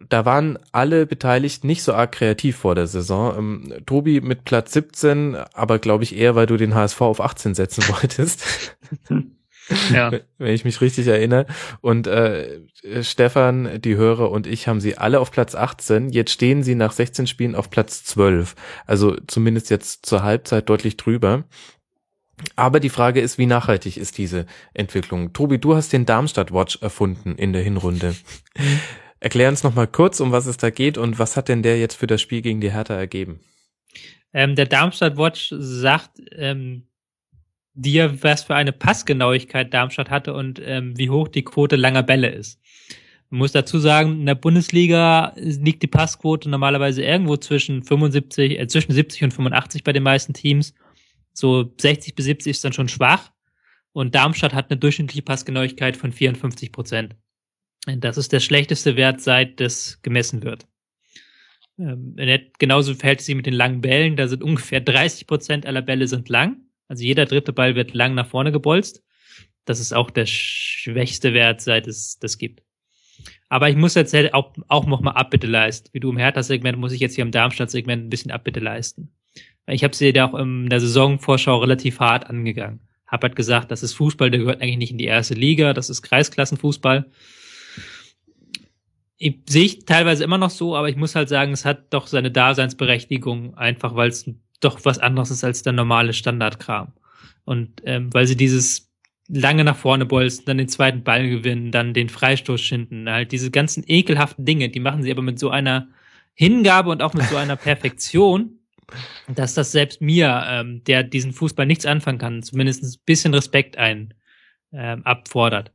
[0.09, 3.37] Da waren alle Beteiligten nicht so arg kreativ vor der Saison.
[3.37, 7.55] Ähm, Tobi mit Platz 17, aber glaube ich eher, weil du den HSV auf 18
[7.55, 8.77] setzen wolltest.
[9.93, 10.13] ja.
[10.39, 11.47] Wenn ich mich richtig erinnere.
[11.81, 12.61] Und äh,
[13.03, 16.11] Stefan, die Hörer und ich haben sie alle auf Platz 18.
[16.11, 18.55] Jetzt stehen sie nach 16 Spielen auf Platz 12.
[18.87, 21.45] Also zumindest jetzt zur Halbzeit deutlich drüber.
[22.57, 25.33] Aber die Frage ist, wie nachhaltig ist diese Entwicklung?
[25.33, 28.15] Tobi, du hast den Darmstadt Watch erfunden in der Hinrunde.
[29.21, 31.97] Erklär uns nochmal kurz, um was es da geht und was hat denn der jetzt
[31.97, 33.41] für das Spiel gegen die Hertha ergeben?
[34.33, 36.88] Ähm, der Darmstadt Watch sagt ähm,
[37.81, 42.29] dir, was für eine Passgenauigkeit Darmstadt hatte und ähm, wie hoch die Quote langer Bälle
[42.29, 42.61] ist.
[43.31, 48.67] Man muss dazu sagen, in der Bundesliga liegt die Passquote normalerweise irgendwo zwischen 75, äh,
[48.69, 50.75] zwischen 70 und 85 bei den meisten Teams
[51.39, 53.31] so 60 bis 70 ist dann schon schwach.
[53.93, 57.17] Und Darmstadt hat eine durchschnittliche Passgenauigkeit von 54 Prozent.
[57.87, 60.67] Das ist der schlechteste Wert, seit das gemessen wird.
[61.79, 62.17] Ähm,
[62.59, 64.17] genauso verhält es sich mit den langen Bällen.
[64.17, 66.68] Da sind ungefähr 30 Prozent aller Bälle sind lang.
[66.89, 69.03] Also jeder dritte Ball wird lang nach vorne gebolzt.
[69.65, 72.63] Das ist auch der schwächste Wert, seit es das gibt.
[73.51, 75.91] Aber ich muss jetzt auch, auch nochmal Abbitte leisten.
[75.93, 79.13] Wie du im Hertha-Segment muss ich jetzt hier im Darmstadt-Segment ein bisschen Abbitte leisten.
[79.67, 82.81] Ich habe sie ja auch in der Saisonvorschau relativ hart angegangen.
[83.07, 85.91] Hab halt gesagt, das ist Fußball, der gehört eigentlich nicht in die erste Liga, das
[85.91, 87.11] ist Kreisklassenfußball.
[89.17, 92.07] Ich, sehe ich teilweise immer noch so, aber ich muss halt sagen, es hat doch
[92.07, 94.31] seine Daseinsberechtigung, einfach weil es
[94.61, 96.93] doch was anderes ist als der normale Standardkram.
[97.45, 98.91] Und ähm, weil sie dieses
[99.29, 103.51] lange nach vorne bolzen, dann den zweiten Ball gewinnen, dann den Freistoß schinden, halt diese
[103.51, 105.89] ganzen ekelhaften Dinge, die machen sie aber mit so einer
[106.35, 108.59] Hingabe und auch mit so einer Perfektion,
[109.29, 113.77] dass das selbst mir, ähm, der diesen Fußball nichts anfangen kann, zumindest ein bisschen Respekt
[113.77, 114.15] ein
[114.73, 115.73] ähm, abfordert.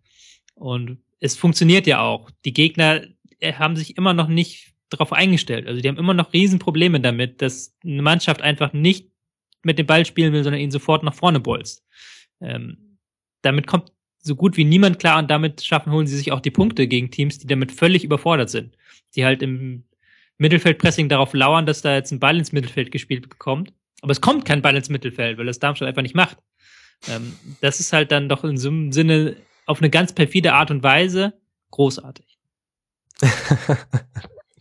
[0.56, 2.32] Und es funktioniert ja auch.
[2.46, 3.02] Die Gegner
[3.40, 5.68] äh, haben sich immer noch nicht darauf eingestellt.
[5.68, 9.12] Also die haben immer noch Riesenprobleme damit, dass eine Mannschaft einfach nicht
[9.64, 11.86] mit dem Ball spielen will, sondern ihn sofort nach vorne bolzt.
[12.42, 12.98] Ähm,
[13.42, 16.52] damit kommt so gut wie niemand klar und damit schaffen, holen sie sich auch die
[16.52, 18.78] Punkte gegen Teams, die damit völlig überfordert sind.
[19.16, 19.84] Die halt im
[20.38, 23.74] Mittelfeldpressing darauf lauern, dass da jetzt ein Ball ins Mittelfeld gespielt bekommt.
[24.02, 26.38] Aber es kommt kein Ball ins Mittelfeld, weil das Darmstadt einfach nicht macht.
[27.10, 30.72] Ähm, das ist halt dann doch in so einem Sinne auf eine ganz perfide Art
[30.72, 31.34] und Weise
[31.72, 32.38] großartig.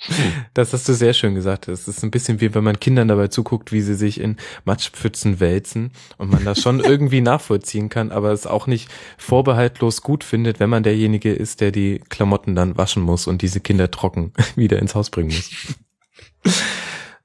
[0.54, 1.68] Das hast du sehr schön gesagt.
[1.68, 5.40] Es ist ein bisschen wie wenn man Kindern dabei zuguckt, wie sie sich in Matschpfützen
[5.40, 8.88] wälzen und man das schon irgendwie nachvollziehen kann, aber es auch nicht
[9.18, 13.60] vorbehaltlos gut findet, wenn man derjenige ist, der die Klamotten dann waschen muss und diese
[13.60, 15.50] Kinder trocken wieder ins Haus bringen muss.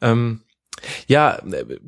[0.01, 0.41] ähm,
[1.07, 1.41] Ja,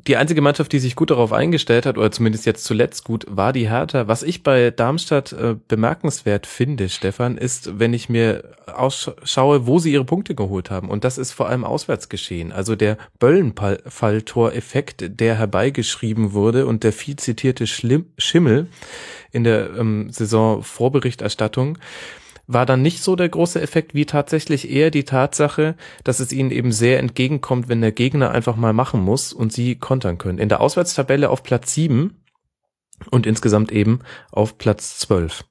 [0.06, 3.52] die einzige Mannschaft, die sich gut darauf eingestellt hat, oder zumindest jetzt zuletzt gut, war
[3.52, 4.08] die Hertha.
[4.08, 9.92] Was ich bei Darmstadt äh, bemerkenswert finde, Stefan, ist, wenn ich mir ausschaue, wo sie
[9.92, 10.88] ihre Punkte geholt haben.
[10.88, 12.52] Und das ist vor allem auswärts geschehen.
[12.52, 18.68] Also der Böllenfalltor-Effekt, der herbeigeschrieben wurde und der viel zitierte Schlim Schimmel
[19.32, 21.78] in der ähm, Saisonvorberichterstattung,
[22.52, 26.50] war dann nicht so der große Effekt wie tatsächlich eher die Tatsache, dass es ihnen
[26.50, 30.38] eben sehr entgegenkommt, wenn der Gegner einfach mal machen muss und sie kontern können.
[30.38, 32.24] In der Auswärtstabelle auf Platz sieben
[33.10, 34.00] und insgesamt eben
[34.32, 35.44] auf Platz zwölf.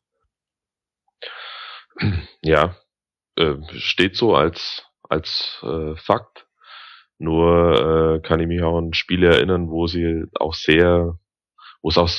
[2.42, 2.76] Ja,
[3.38, 6.48] äh, steht so als, als äh, Fakt.
[7.18, 11.18] Nur äh, kann ich mich auch an Spiele erinnern, wo sie auch sehr,
[11.82, 12.10] wo es auch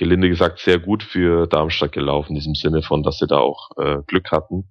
[0.00, 3.70] gelinde gesagt sehr gut für Darmstadt gelaufen, in diesem Sinne von, dass sie da auch
[3.76, 4.70] äh, Glück hatten.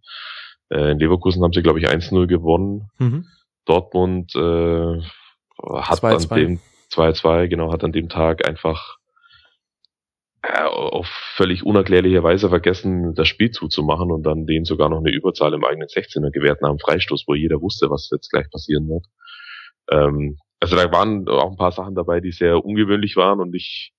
[0.70, 2.90] Äh, in Leverkusen haben sie, glaube ich, 1-0 gewonnen.
[2.98, 3.28] Mhm.
[3.66, 5.02] Dortmund äh,
[5.82, 6.32] hat 2 -2.
[6.32, 6.60] an dem
[6.92, 8.98] 2-2, genau, hat an dem Tag einfach
[10.42, 11.06] äh, auf
[11.36, 15.64] völlig unerklärliche Weise vergessen, das Spiel zuzumachen und dann denen sogar noch eine Überzahl im
[15.64, 19.06] eigenen 16er gewährt nach dem Freistoß, wo jeder wusste, was jetzt gleich passieren wird.
[19.92, 23.94] Ähm, also da waren auch ein paar Sachen dabei, die sehr ungewöhnlich waren und ich,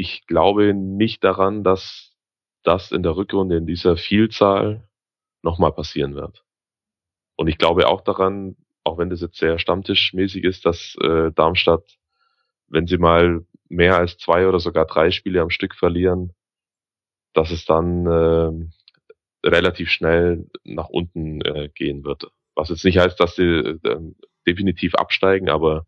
[0.00, 2.16] ich glaube nicht daran, dass
[2.62, 4.88] das in der Rückrunde in dieser Vielzahl
[5.42, 6.42] nochmal passieren wird.
[7.36, 11.98] Und ich glaube auch daran, auch wenn das jetzt sehr stammtischmäßig ist, dass äh, Darmstadt,
[12.68, 16.32] wenn sie mal mehr als zwei oder sogar drei Spiele am Stück verlieren,
[17.34, 22.26] dass es dann äh, relativ schnell nach unten äh, gehen wird.
[22.54, 23.98] Was jetzt nicht heißt, dass sie äh,
[24.46, 25.86] definitiv absteigen, aber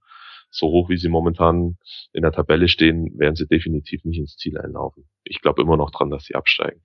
[0.52, 1.78] so hoch wie sie momentan
[2.12, 5.08] in der Tabelle stehen, werden sie definitiv nicht ins Ziel einlaufen.
[5.24, 6.82] Ich glaube immer noch dran, dass sie absteigen.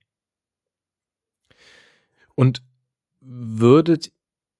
[2.34, 2.62] Und
[3.20, 4.10] würdet,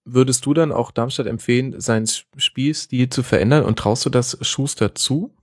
[0.04, 4.94] würdest du dann auch Darmstadt empfehlen, seinen Spielstil zu verändern und traust du das Schuster
[4.94, 5.34] zu?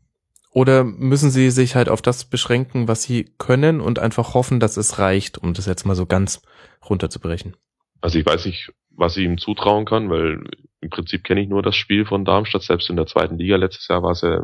[0.51, 4.78] Oder müssen sie sich halt auf das beschränken, was sie können und einfach hoffen, dass
[4.78, 6.41] es reicht, um das jetzt mal so ganz
[6.88, 7.57] runterzubrechen?
[7.99, 10.43] Also ich weiß nicht, was ich ihm zutrauen kann, weil
[10.82, 13.88] im Prinzip kenne ich nur das Spiel von Darmstadt, selbst in der zweiten Liga letztes
[13.88, 14.43] Jahr war es ja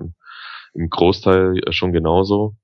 [0.73, 2.55] im, Großteil schon genauso.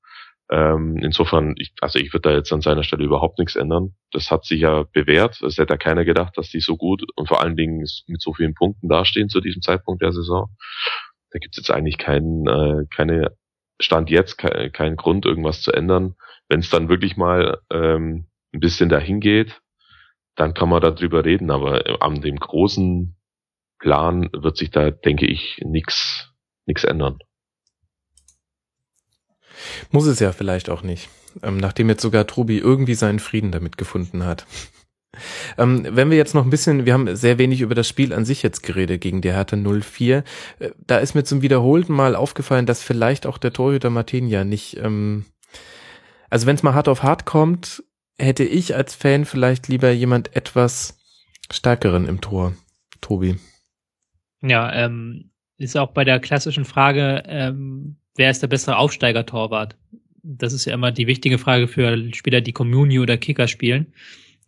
[0.49, 3.95] Ähm, insofern, ich, also ich würde da jetzt an seiner Stelle überhaupt nichts ändern.
[4.11, 5.41] Das hat sich ja bewährt.
[5.41, 8.33] Es hätte ja keiner gedacht, dass die so gut und vor allen Dingen mit so
[8.33, 10.55] vielen Punkten dastehen zu diesem Zeitpunkt der Saison.
[11.31, 13.35] Da gibt es jetzt eigentlich keinen, äh, keine
[13.81, 16.15] Stand jetzt, keinen kein Grund, irgendwas zu ändern.
[16.47, 19.61] Wenn es dann wirklich mal ähm, ein bisschen dahin geht,
[20.37, 23.15] dann kann man darüber reden, aber an dem großen
[23.79, 26.31] Plan wird sich da, denke ich, nichts
[26.67, 27.17] nix ändern.
[29.91, 31.09] Muss es ja vielleicht auch nicht,
[31.41, 34.45] ähm, nachdem jetzt sogar Tobi irgendwie seinen Frieden damit gefunden hat.
[35.57, 38.23] Ähm, wenn wir jetzt noch ein bisschen, wir haben sehr wenig über das Spiel an
[38.23, 40.23] sich jetzt geredet gegen die Hertha 04.
[40.59, 44.77] Äh, da ist mir zum wiederholten Mal aufgefallen, dass vielleicht auch der Torhüter Martinia nicht,
[44.77, 45.25] ähm,
[46.29, 47.83] also wenn es mal hart auf hart kommt,
[48.19, 50.97] hätte ich als Fan vielleicht lieber jemand etwas
[51.51, 52.53] stärkeren im Tor,
[53.01, 53.37] Tobi.
[54.41, 59.75] Ja, ähm, ist auch bei der klassischen Frage, ähm, wer ist der bessere Aufsteiger-Torwart?
[60.23, 63.93] Das ist ja immer die wichtige Frage für Spieler, die Communio oder Kicker spielen.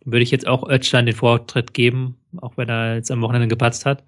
[0.04, 3.86] Würde ich jetzt auch Özcan den Vortritt geben, auch wenn er jetzt am Wochenende gepatzt
[3.86, 4.04] hat.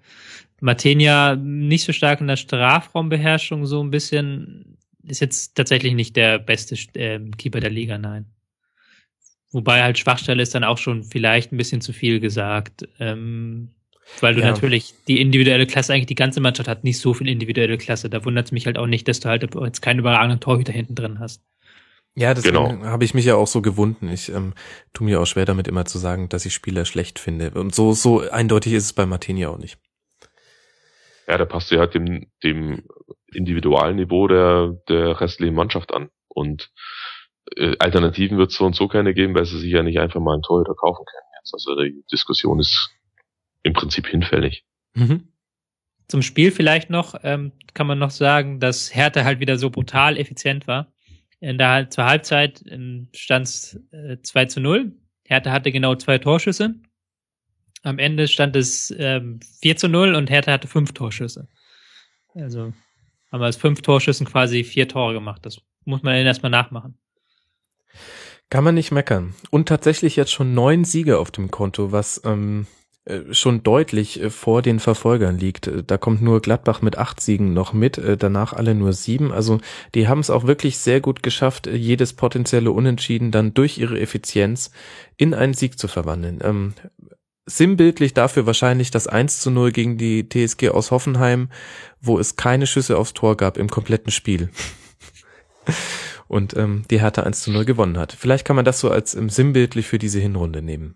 [0.61, 6.39] Martenia nicht so stark in der Strafraumbeherrschung, so ein bisschen, ist jetzt tatsächlich nicht der
[6.39, 8.25] beste äh, Keeper der Liga, nein.
[9.53, 12.87] Wobei halt Schwachstelle ist dann auch schon vielleicht ein bisschen zu viel gesagt.
[12.99, 13.69] Ähm,
[14.19, 14.47] weil du ja.
[14.47, 18.09] natürlich die individuelle Klasse, eigentlich die ganze Mannschaft hat nicht so viel individuelle Klasse.
[18.09, 20.95] Da wundert es mich halt auch nicht, dass du halt jetzt keinen überragenden Torhüter hinten
[20.95, 21.41] drin hast.
[22.15, 22.83] Ja, deswegen genau.
[22.85, 24.09] habe ich mich ja auch so gewunden.
[24.09, 24.53] Ich ähm,
[24.93, 27.51] tue mir auch schwer damit immer zu sagen, dass ich Spieler schlecht finde.
[27.51, 29.77] Und so, so eindeutig ist es bei Martini auch nicht.
[31.27, 32.83] Ja, da passt du halt dem, dem
[33.33, 36.09] Individualniveau der, der restlichen Mannschaft an.
[36.27, 36.71] Und
[37.55, 40.19] äh, Alternativen wird es so und so keine geben, weil sie sich ja nicht einfach
[40.19, 41.23] mal einen Torhüter kaufen können.
[41.51, 42.91] Also die Diskussion ist
[43.63, 44.65] im Prinzip hinfällig.
[44.93, 45.27] Mhm.
[46.07, 50.17] Zum Spiel vielleicht noch ähm, kann man noch sagen, dass Hertha halt wieder so brutal
[50.17, 50.93] effizient war.
[51.39, 52.63] In der, zur Halbzeit
[53.13, 54.93] stand es äh, 2 zu 0.
[55.25, 56.75] Hertha hatte genau zwei Torschüsse.
[57.81, 61.49] Am Ende stand es ähm, 4 zu 0 und Hertha hatte fünf Torschüsse.
[62.33, 62.73] Also
[63.31, 65.45] haben wir aus fünf Torschüssen quasi vier Tore gemacht.
[65.45, 66.97] Das muss man erstmal nachmachen.
[68.49, 69.33] Kann man nicht meckern.
[69.49, 72.67] Und tatsächlich jetzt schon neun Siege auf dem Konto, was ähm,
[73.05, 75.67] äh, schon deutlich äh, vor den Verfolgern liegt.
[75.67, 79.33] Äh, da kommt nur Gladbach mit acht Siegen noch mit, danach alle nur sieben.
[79.33, 79.59] Also
[79.93, 84.71] die haben es auch wirklich sehr gut geschafft, jedes potenzielle Unentschieden dann durch ihre Effizienz
[85.17, 86.39] in einen Sieg zu verwandeln.
[86.43, 86.73] Ähm,
[87.45, 91.49] sinnbildlich dafür wahrscheinlich das 1 zu 0 gegen die TSG aus Hoffenheim,
[91.99, 94.49] wo es keine Schüsse aufs Tor gab im kompletten Spiel.
[96.33, 98.11] Und ähm, die Hertha 1 zu 0 gewonnen hat.
[98.11, 100.95] Vielleicht kann man das so als ähm, sinnbildlich für diese Hinrunde nehmen.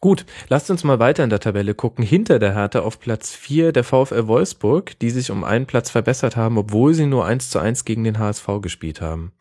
[0.00, 2.04] Gut, lasst uns mal weiter in der Tabelle gucken.
[2.04, 6.36] Hinter der Hertha auf Platz 4 der VfL Wolfsburg, die sich um einen Platz verbessert
[6.36, 9.32] haben, obwohl sie nur 1 zu 1 gegen den HSV gespielt haben.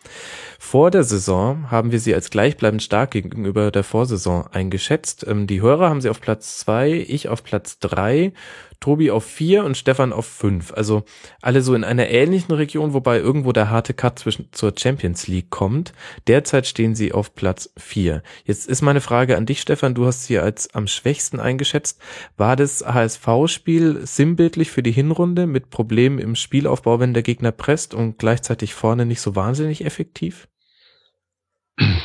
[0.57, 5.25] Vor der Saison haben wir sie als gleichbleibend stark gegenüber der Vorsaison eingeschätzt.
[5.27, 8.33] Ähm, die Hörer haben sie auf Platz 2, ich auf Platz 3
[8.79, 10.73] Tobi auf vier und Stefan auf fünf.
[10.73, 11.03] Also
[11.41, 15.49] alle so in einer ähnlichen Region, wobei irgendwo der harte Cut zwischen zur Champions League
[15.49, 15.93] kommt.
[16.27, 18.23] Derzeit stehen sie auf Platz vier.
[18.45, 19.95] Jetzt ist meine Frage an dich, Stefan.
[19.95, 22.01] Du hast sie als am schwächsten eingeschätzt.
[22.37, 27.93] War das HSV-Spiel sinnbildlich für die Hinrunde mit Problemen im Spielaufbau, wenn der Gegner presst
[27.93, 30.47] und gleichzeitig vorne nicht so wahnsinnig effektiv?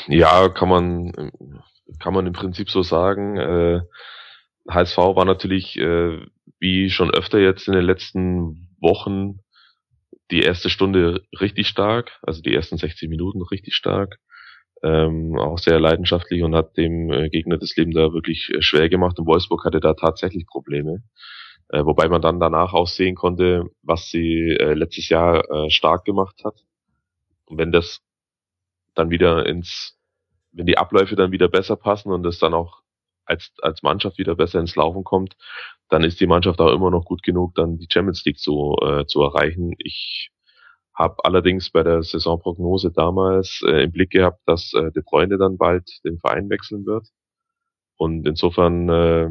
[0.06, 1.32] Ja, kann man,
[1.98, 3.36] kann man im Prinzip so sagen.
[3.36, 3.80] Äh,
[4.68, 6.18] HSV war natürlich äh,
[6.62, 9.40] wie schon öfter jetzt in den letzten Wochen
[10.30, 14.20] die erste Stunde richtig stark, also die ersten 60 Minuten richtig stark,
[14.84, 18.88] ähm, auch sehr leidenschaftlich und hat dem äh, Gegner das Leben da wirklich äh, schwer
[18.88, 19.18] gemacht.
[19.18, 21.02] Und Wolfsburg hatte da tatsächlich Probleme,
[21.70, 26.42] äh, wobei man dann danach auch sehen konnte, was sie äh, letztes Jahr stark gemacht
[26.44, 26.54] hat.
[27.46, 28.00] Und wenn das
[28.94, 29.98] dann wieder ins,
[30.52, 32.81] wenn die Abläufe dann wieder besser passen und es dann auch
[33.24, 35.36] als, als Mannschaft wieder besser ins Laufen kommt,
[35.88, 39.06] dann ist die Mannschaft auch immer noch gut genug, dann die Champions League zu, äh,
[39.06, 39.74] zu erreichen.
[39.78, 40.30] Ich
[40.94, 45.56] habe allerdings bei der Saisonprognose damals äh, im Blick gehabt, dass äh, De Bruyne dann
[45.56, 47.08] bald den Verein wechseln wird.
[47.96, 49.28] Und insofern äh,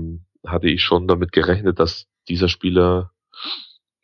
[0.47, 3.11] hatte ich schon damit gerechnet, dass dieser Spieler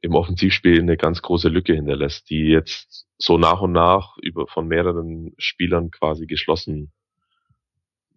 [0.02, 4.68] im Offensivspiel eine ganz große Lücke hinterlässt, die jetzt so nach und nach über von
[4.68, 6.92] mehreren Spielern quasi geschlossen.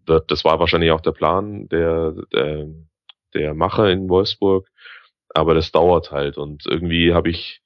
[0.06, 2.66] Das war wahrscheinlich auch der Plan der, der
[3.34, 4.68] der Macher in Wolfsburg.
[5.32, 7.62] Aber das dauert halt und irgendwie habe ich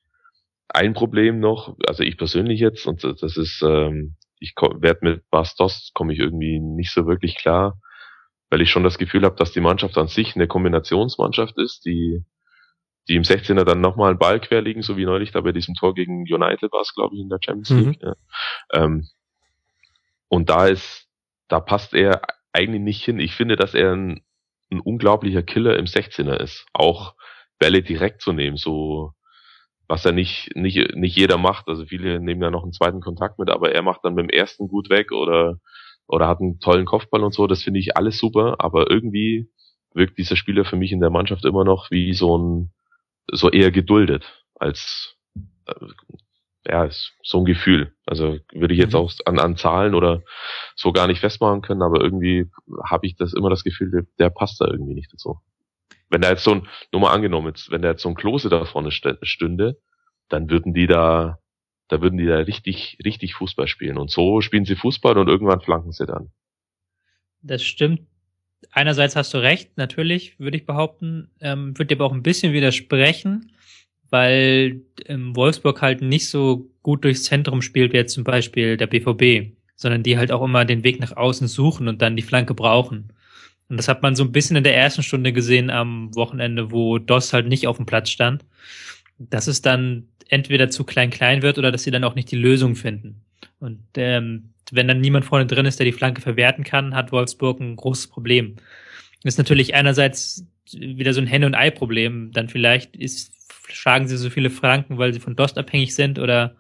[0.68, 5.92] ein Problem noch, also ich persönlich jetzt, und das ist, ähm, ich werde mit Bastos
[5.94, 7.78] komme ich irgendwie nicht so wirklich klar,
[8.50, 12.24] weil ich schon das Gefühl habe, dass die Mannschaft an sich eine Kombinationsmannschaft ist, die
[13.08, 15.94] die im 16er dann nochmal einen Ball querlegen, so wie neulich da bei diesem Tor
[15.94, 17.78] gegen United war es, glaube ich, in der Champions mhm.
[17.78, 18.02] League.
[18.02, 18.08] Mhm.
[18.08, 18.14] Ja.
[18.72, 19.08] Ähm,
[20.28, 21.03] und da ist,
[21.48, 22.22] da passt er
[22.52, 23.18] eigentlich nicht hin.
[23.20, 24.24] Ich finde, dass er ein
[24.74, 26.66] ein unglaublicher Killer im 16er ist.
[26.72, 27.14] Auch
[27.58, 29.12] Bälle direkt zu nehmen, so
[29.86, 31.68] was er nicht, nicht, nicht jeder macht.
[31.68, 34.30] Also viele nehmen ja noch einen zweiten Kontakt mit, aber er macht dann mit dem
[34.30, 35.58] ersten gut weg oder,
[36.06, 37.46] oder hat einen tollen Kopfball und so.
[37.46, 39.48] Das finde ich alles super, aber irgendwie
[39.92, 42.72] wirkt dieser Spieler für mich in der Mannschaft immer noch wie so ein,
[43.30, 45.16] so eher geduldet als,
[45.66, 45.74] äh,
[46.66, 47.94] ja, ist so ein Gefühl.
[48.06, 49.00] Also würde ich jetzt mhm.
[49.00, 50.22] auch an, an Zahlen oder
[50.74, 52.50] so gar nicht festmachen können, aber irgendwie
[52.88, 55.40] habe ich das immer das Gefühl, der, der, passt da irgendwie nicht dazu.
[56.10, 58.48] Wenn da jetzt so ein, nur mal angenommen, jetzt, wenn da jetzt so ein Klose
[58.48, 59.78] da vorne stünde,
[60.28, 61.38] dann würden die da,
[61.88, 63.98] da würden die da richtig, richtig Fußball spielen.
[63.98, 66.30] Und so spielen sie Fußball und irgendwann flanken sie dann.
[67.42, 68.02] Das stimmt.
[68.70, 72.54] Einerseits hast du recht, natürlich, würde ich behaupten, ähm, würde dir aber auch ein bisschen
[72.54, 73.52] widersprechen
[74.10, 78.86] weil ähm, Wolfsburg halt nicht so gut durchs Zentrum spielt wie jetzt zum Beispiel der
[78.86, 82.54] BVB, sondern die halt auch immer den Weg nach außen suchen und dann die Flanke
[82.54, 83.12] brauchen.
[83.68, 86.98] Und das hat man so ein bisschen in der ersten Stunde gesehen am Wochenende, wo
[86.98, 88.44] DOS halt nicht auf dem Platz stand,
[89.18, 92.76] dass es dann entweder zu klein-klein wird oder dass sie dann auch nicht die Lösung
[92.76, 93.22] finden.
[93.58, 97.60] Und ähm, wenn dann niemand vorne drin ist, der die Flanke verwerten kann, hat Wolfsburg
[97.60, 98.56] ein großes Problem.
[99.22, 102.30] Ist natürlich einerseits wieder so ein Henne- und Ei-Problem.
[102.32, 103.32] Dann vielleicht ist
[103.68, 106.56] schlagen sie so viele Flanken, weil sie von Dost abhängig sind oder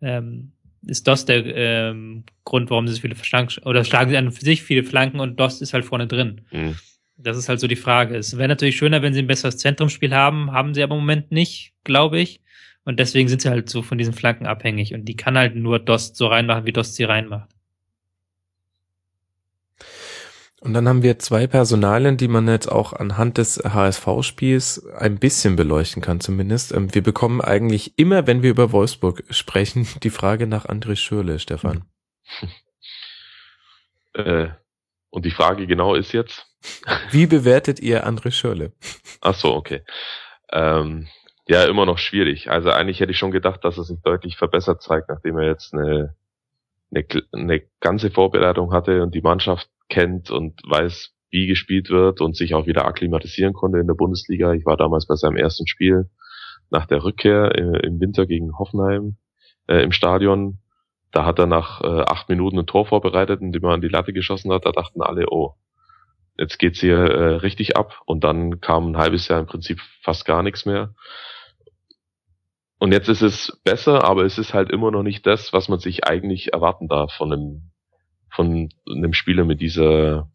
[0.00, 0.52] ähm,
[0.86, 4.44] ist Dost der ähm, Grund, warum sie so viele Flanken oder schlagen sie an für
[4.44, 6.42] sich viele Flanken und Dost ist halt vorne drin.
[6.50, 6.76] Mhm.
[7.16, 8.16] Das ist halt so die Frage.
[8.16, 11.30] Es wäre natürlich schöner, wenn sie ein besseres Zentrumsspiel haben, haben sie aber im Moment
[11.30, 12.40] nicht, glaube ich.
[12.84, 14.92] Und deswegen sind sie halt so von diesen Flanken abhängig.
[14.92, 17.51] Und die kann halt nur Dost so reinmachen, wie Dost sie reinmacht.
[20.62, 25.56] Und dann haben wir zwei Personalien, die man jetzt auch anhand des HSV-Spiels ein bisschen
[25.56, 26.72] beleuchten kann zumindest.
[26.72, 31.38] Ähm, wir bekommen eigentlich immer, wenn wir über Wolfsburg sprechen, die Frage nach André Schürle,
[31.38, 31.84] Stefan.
[34.14, 34.50] Äh,
[35.08, 36.46] und die Frage genau ist jetzt?
[37.12, 38.72] Wie bewertet ihr André Schürle?
[39.22, 39.80] Ach so, okay.
[40.52, 41.08] Ähm,
[41.48, 42.50] ja, immer noch schwierig.
[42.50, 45.72] Also eigentlich hätte ich schon gedacht, dass er sich deutlich verbessert zeigt, nachdem er jetzt
[45.72, 46.14] eine,
[46.94, 52.34] eine, eine ganze Vorbereitung hatte und die Mannschaft kennt und weiß, wie gespielt wird und
[52.34, 54.52] sich auch wieder akklimatisieren konnte in der Bundesliga.
[54.54, 56.10] Ich war damals bei seinem ersten Spiel
[56.70, 59.16] nach der Rückkehr äh, im Winter gegen Hoffenheim
[59.68, 60.58] äh, im Stadion.
[61.10, 64.14] Da hat er nach äh, acht Minuten ein Tor vorbereitet, indem er an die Latte
[64.14, 64.64] geschossen hat.
[64.64, 65.54] Da dachten alle, oh,
[66.38, 70.24] jetzt geht's hier äh, richtig ab und dann kam ein halbes Jahr im Prinzip fast
[70.24, 70.94] gar nichts mehr.
[72.78, 75.78] Und jetzt ist es besser, aber es ist halt immer noch nicht das, was man
[75.78, 77.71] sich eigentlich erwarten darf von einem,
[78.34, 80.30] von einem Spieler mit dieser,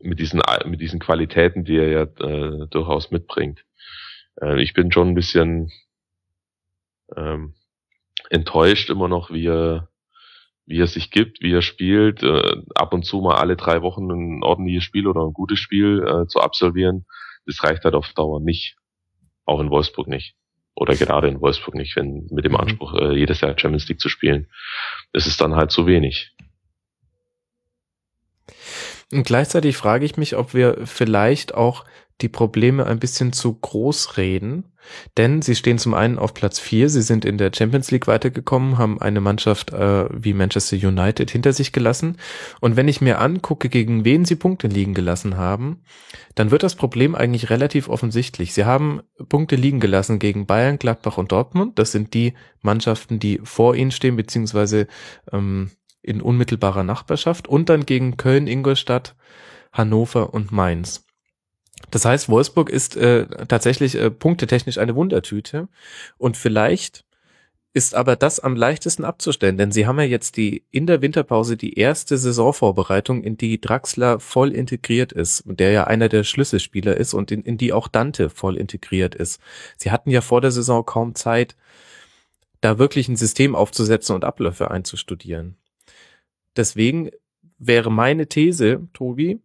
[0.00, 3.64] mit diesen, mit diesen Qualitäten, die er ja äh, durchaus mitbringt.
[4.40, 5.70] Äh, ich bin schon ein bisschen
[7.16, 7.54] ähm,
[8.30, 9.88] enttäuscht immer noch, wie er,
[10.66, 14.10] wie er sich gibt, wie er spielt, äh, ab und zu mal alle drei Wochen
[14.10, 17.06] ein ordentliches Spiel oder ein gutes Spiel äh, zu absolvieren,
[17.46, 18.76] das reicht halt auf Dauer nicht.
[19.44, 20.36] Auch in Wolfsburg nicht.
[20.74, 22.60] Oder gerade in Wolfsburg nicht, wenn mit dem mhm.
[22.60, 24.48] Anspruch, äh, jedes Jahr Champions League zu spielen.
[25.12, 26.33] Das ist dann halt zu wenig.
[29.12, 31.84] Und gleichzeitig frage ich mich, ob wir vielleicht auch
[32.20, 34.72] die Probleme ein bisschen zu groß reden,
[35.16, 38.78] denn sie stehen zum einen auf Platz vier, sie sind in der Champions League weitergekommen,
[38.78, 42.18] haben eine Mannschaft äh, wie Manchester United hinter sich gelassen.
[42.60, 45.82] Und wenn ich mir angucke, gegen wen sie Punkte liegen gelassen haben,
[46.36, 48.54] dann wird das Problem eigentlich relativ offensichtlich.
[48.54, 53.40] Sie haben Punkte liegen gelassen gegen Bayern, Gladbach und Dortmund, das sind die Mannschaften, die
[53.42, 54.86] vor ihnen stehen, beziehungsweise
[55.32, 55.70] ähm,
[56.04, 59.14] in unmittelbarer Nachbarschaft und dann gegen Köln, Ingolstadt,
[59.72, 61.04] Hannover und Mainz.
[61.90, 65.68] Das heißt, Wolfsburg ist äh, tatsächlich äh, punktetechnisch eine Wundertüte
[66.18, 67.04] und vielleicht
[67.74, 71.56] ist aber das am leichtesten abzustellen, denn sie haben ja jetzt die in der Winterpause
[71.56, 76.96] die erste Saisonvorbereitung, in die Draxler voll integriert ist und der ja einer der Schlüsselspieler
[76.96, 79.40] ist und in, in die auch Dante voll integriert ist.
[79.76, 81.56] Sie hatten ja vor der Saison kaum Zeit,
[82.60, 85.56] da wirklich ein System aufzusetzen und Abläufe einzustudieren.
[86.56, 87.10] Deswegen
[87.58, 89.40] wäre meine These, Tobi,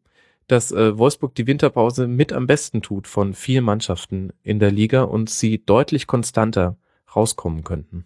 [0.47, 5.03] dass äh, Wolfsburg die Winterpause mit am besten tut von vier Mannschaften in der Liga
[5.03, 6.77] und sie deutlich konstanter
[7.15, 8.05] rauskommen könnten.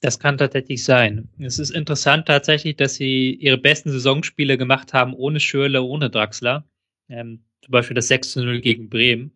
[0.00, 1.28] Das kann tatsächlich sein.
[1.38, 6.64] Es ist interessant tatsächlich, dass sie ihre besten Saisonspiele gemacht haben ohne Schürle, ohne Draxler.
[7.08, 9.30] Ähm, zum Beispiel das 6 0 gegen Bremen,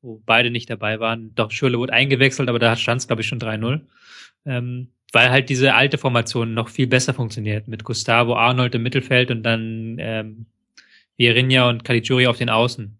[0.00, 1.34] wo beide nicht dabei waren.
[1.34, 3.82] Doch Schürle wurde eingewechselt, aber da stand es, glaube ich, schon 3-0.
[4.46, 9.30] Ähm, weil halt diese alte Formation noch viel besser funktioniert mit Gustavo Arnold im Mittelfeld
[9.30, 10.46] und dann ähm,
[11.16, 12.98] Vierinha und Caligiuri auf den Außen.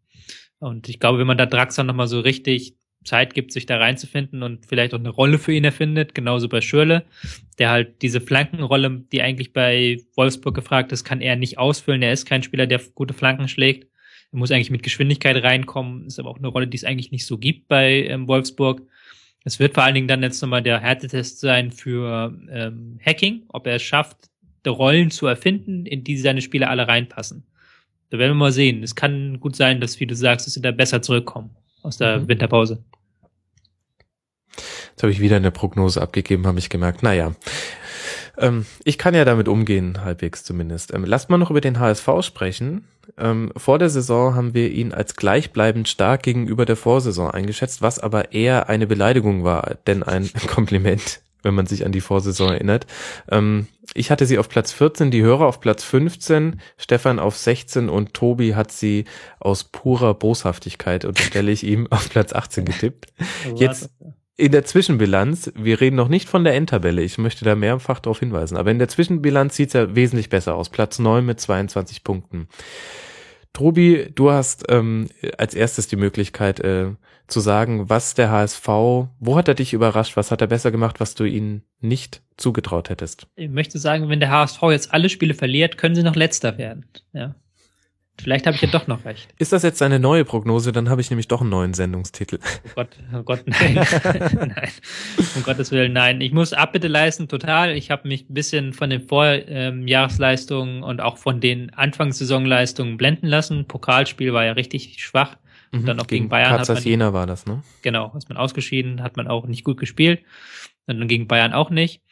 [0.59, 4.43] Und ich glaube, wenn man da Draxler nochmal so richtig Zeit gibt, sich da reinzufinden
[4.43, 7.05] und vielleicht auch eine Rolle für ihn erfindet, genauso bei Schürle,
[7.59, 12.03] der halt diese Flankenrolle, die eigentlich bei Wolfsburg gefragt ist, kann er nicht ausfüllen.
[12.03, 13.89] Er ist kein Spieler, der gute Flanken schlägt.
[14.33, 17.25] Er muss eigentlich mit Geschwindigkeit reinkommen, ist aber auch eine Rolle, die es eigentlich nicht
[17.25, 18.83] so gibt bei ähm, Wolfsburg.
[19.49, 23.67] Es wird vor allen Dingen dann jetzt nochmal der Härtetest sein für ähm, Hacking, ob
[23.67, 24.29] er es schafft,
[24.67, 27.45] Rollen zu erfinden, in die seine Spieler alle reinpassen.
[28.11, 28.83] Da werden wir mal sehen.
[28.83, 32.19] Es kann gut sein, dass, wie du sagst, dass sie da besser zurückkommen aus der
[32.19, 32.29] mhm.
[32.29, 32.85] Winterpause.
[34.91, 37.03] Jetzt habe ich wieder eine Prognose abgegeben, habe ich gemerkt.
[37.03, 37.35] Naja,
[38.39, 40.95] ähm, ich kann ja damit umgehen, halbwegs zumindest.
[40.95, 42.85] Ähm, lasst mal noch über den HSV sprechen.
[43.17, 47.99] Ähm, vor der Saison haben wir ihn als gleichbleibend stark gegenüber der Vorsaison eingeschätzt, was
[47.99, 52.87] aber eher eine Beleidigung war, denn ein Kompliment, wenn man sich an die Vorsaison erinnert.
[53.31, 57.89] Ähm, ich hatte sie auf Platz 14, die Hörer auf Platz 15, Stefan auf 16
[57.89, 59.07] und Tobi hat sie
[59.41, 63.07] aus purer Boshaftigkeit, unterstelle ich ihm, auf Platz 18 getippt.
[63.57, 63.91] Jetzt
[64.39, 68.21] in der Zwischenbilanz, wir reden noch nicht von der Endtabelle, ich möchte da mehrfach darauf
[68.21, 70.71] hinweisen, aber in der Zwischenbilanz sieht es ja wesentlich besser aus.
[70.71, 72.49] Platz 9 mit 22 Punkten.
[73.53, 76.93] Tobi, du hast ähm, als erstes die Möglichkeit äh,
[77.27, 81.01] zu sagen, was der HSV, wo hat er dich überrascht, was hat er besser gemacht,
[81.01, 83.27] was du ihnen nicht zugetraut hättest?
[83.35, 86.87] Ich möchte sagen, wenn der HSV jetzt alle Spiele verliert, können sie noch letzter werden.
[87.13, 87.35] Ja.
[88.21, 89.29] Vielleicht habe ich ja doch noch recht.
[89.39, 90.73] Ist das jetzt eine neue Prognose?
[90.73, 92.39] Dann habe ich nämlich doch einen neuen Sendungstitel.
[92.43, 93.75] Oh Gott, oh Gott, nein.
[93.75, 94.71] nein.
[95.37, 96.21] Um Gottes Willen, nein.
[96.21, 97.77] Ich muss Abbitte leisten, total.
[97.77, 103.29] Ich habe mich ein bisschen von den Vorjahresleistungen ähm, und auch von den Anfangssaisonleistungen blenden
[103.29, 103.67] lassen.
[103.67, 105.37] Pokalspiel war ja richtig schwach.
[105.71, 106.91] Und mhm, dann auch gegen, gegen Bayern Katzers hat man.
[106.91, 107.63] Jena war das, ne?
[107.83, 110.23] Genau, ist man ausgeschieden, hat man auch nicht gut gespielt.
[110.87, 112.03] Und dann gegen Bayern auch nicht.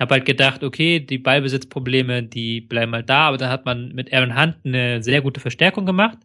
[0.00, 4.12] Hab halt gedacht, okay, die Ballbesitzprobleme, die bleiben halt da, aber dann hat man mit
[4.12, 6.18] Aaron Hunt eine sehr gute Verstärkung gemacht.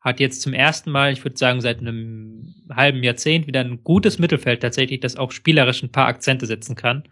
[0.00, 4.18] Hat jetzt zum ersten Mal, ich würde sagen, seit einem halben Jahrzehnt wieder ein gutes
[4.18, 7.04] Mittelfeld tatsächlich, das auch spielerisch ein paar Akzente setzen kann.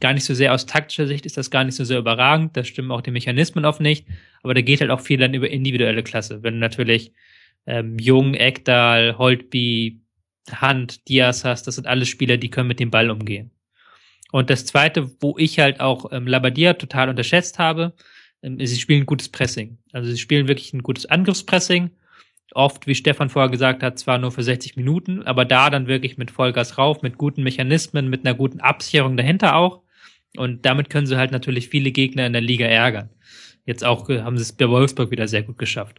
[0.00, 2.64] Gar nicht so sehr aus taktischer Sicht ist das gar nicht so sehr überragend, da
[2.64, 4.06] stimmen auch die Mechanismen oft nicht,
[4.42, 6.42] aber da geht halt auch viel dann über individuelle Klasse.
[6.42, 7.12] Wenn du natürlich
[7.66, 10.00] ähm, Jung, Ekdal, Holtby,
[10.60, 13.50] Hunt, Diaz hast, das sind alles Spieler, die können mit dem Ball umgehen.
[14.36, 17.94] Und das zweite, wo ich halt auch ähm, Labadia total unterschätzt habe,
[18.42, 19.78] ähm, sie spielen gutes Pressing.
[19.94, 21.88] Also sie spielen wirklich ein gutes Angriffspressing.
[22.52, 26.18] Oft, wie Stefan vorher gesagt hat, zwar nur für 60 Minuten, aber da dann wirklich
[26.18, 29.80] mit Vollgas rauf, mit guten Mechanismen, mit einer guten Absicherung dahinter auch.
[30.36, 33.08] Und damit können sie halt natürlich viele Gegner in der Liga ärgern.
[33.64, 35.98] Jetzt auch äh, haben sie es bei Wolfsburg wieder sehr gut geschafft.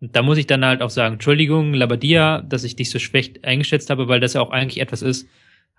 [0.00, 3.44] Und da muss ich dann halt auch sagen, Entschuldigung, Labadia, dass ich dich so schlecht
[3.44, 5.26] eingeschätzt habe, weil das ja auch eigentlich etwas ist,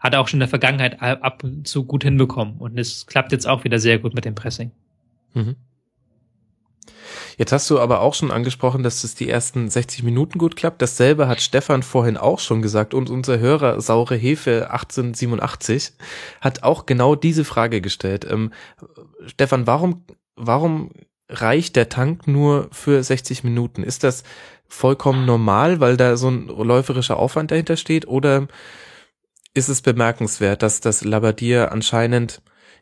[0.03, 2.57] hat er auch schon in der Vergangenheit ab und zu gut hinbekommen.
[2.57, 4.71] Und es klappt jetzt auch wieder sehr gut mit dem Pressing.
[5.33, 5.55] Mhm.
[7.37, 10.81] Jetzt hast du aber auch schon angesprochen, dass es die ersten 60 Minuten gut klappt.
[10.81, 15.93] Dasselbe hat Stefan vorhin auch schon gesagt und unser Hörer Saure Hefe 1887
[16.41, 18.27] hat auch genau diese Frage gestellt.
[18.29, 18.51] Ähm,
[19.25, 20.03] Stefan, warum,
[20.35, 20.91] warum
[21.29, 23.83] reicht der Tank nur für 60 Minuten?
[23.83, 24.23] Ist das
[24.67, 28.47] vollkommen normal, weil da so ein läuferischer Aufwand dahinter steht oder
[29.53, 32.41] ist es bemerkenswert, dass das Labadier anscheinend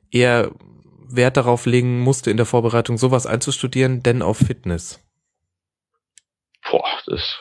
[0.09, 0.51] eher
[1.09, 4.99] Wert darauf legen musste, in der Vorbereitung sowas einzustudieren, denn auf Fitness?
[6.69, 7.37] Boah, das,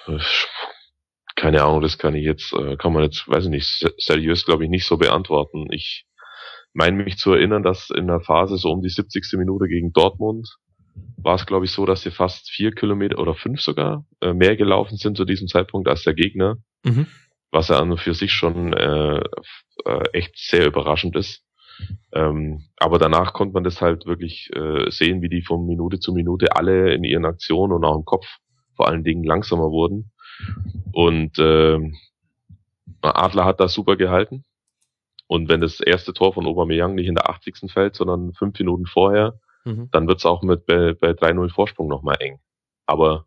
[1.37, 4.65] keine Ahnung, das kann ich jetzt, äh, kann man jetzt, weiß ich nicht, seriös glaube
[4.65, 5.67] ich nicht so beantworten.
[5.71, 6.07] Ich
[6.73, 9.35] meine mich zu erinnern, dass in der Phase so um die 70.
[9.39, 10.49] Minute gegen Dortmund
[11.17, 14.57] war es, glaube ich, so, dass sie fast vier Kilometer oder fünf sogar äh, mehr
[14.57, 16.57] gelaufen sind zu diesem Zeitpunkt als der Gegner.
[16.85, 17.07] Mhm.
[17.53, 19.21] Was ja an und für sich schon äh,
[19.85, 21.45] äh, echt sehr überraschend ist.
[22.13, 26.13] Ähm, aber danach konnte man das halt wirklich äh, sehen, wie die von Minute zu
[26.13, 28.27] Minute alle in ihren Aktionen und auch im Kopf
[28.77, 30.13] vor allen Dingen langsamer wurden.
[30.93, 31.79] Und äh,
[33.03, 34.45] Adler hat das super gehalten.
[35.27, 37.71] Und wenn das erste Tor von Aubameyang nicht in der 80.
[37.73, 39.89] fällt, sondern fünf Minuten vorher, mhm.
[39.93, 42.41] dann wird's auch mit bei, bei 3-0 Vorsprung nochmal eng.
[42.87, 43.27] Aber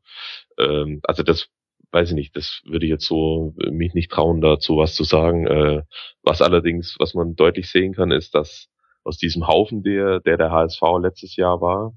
[0.57, 1.49] ähm, also das
[1.93, 5.47] weiß ich nicht, das würde ich jetzt so mich nicht trauen, dazu was zu sagen.
[5.47, 5.83] Äh,
[6.23, 8.69] was allerdings, was man deutlich sehen kann, ist, dass
[9.03, 11.93] aus diesem Haufen, der der, der HSV letztes Jahr war,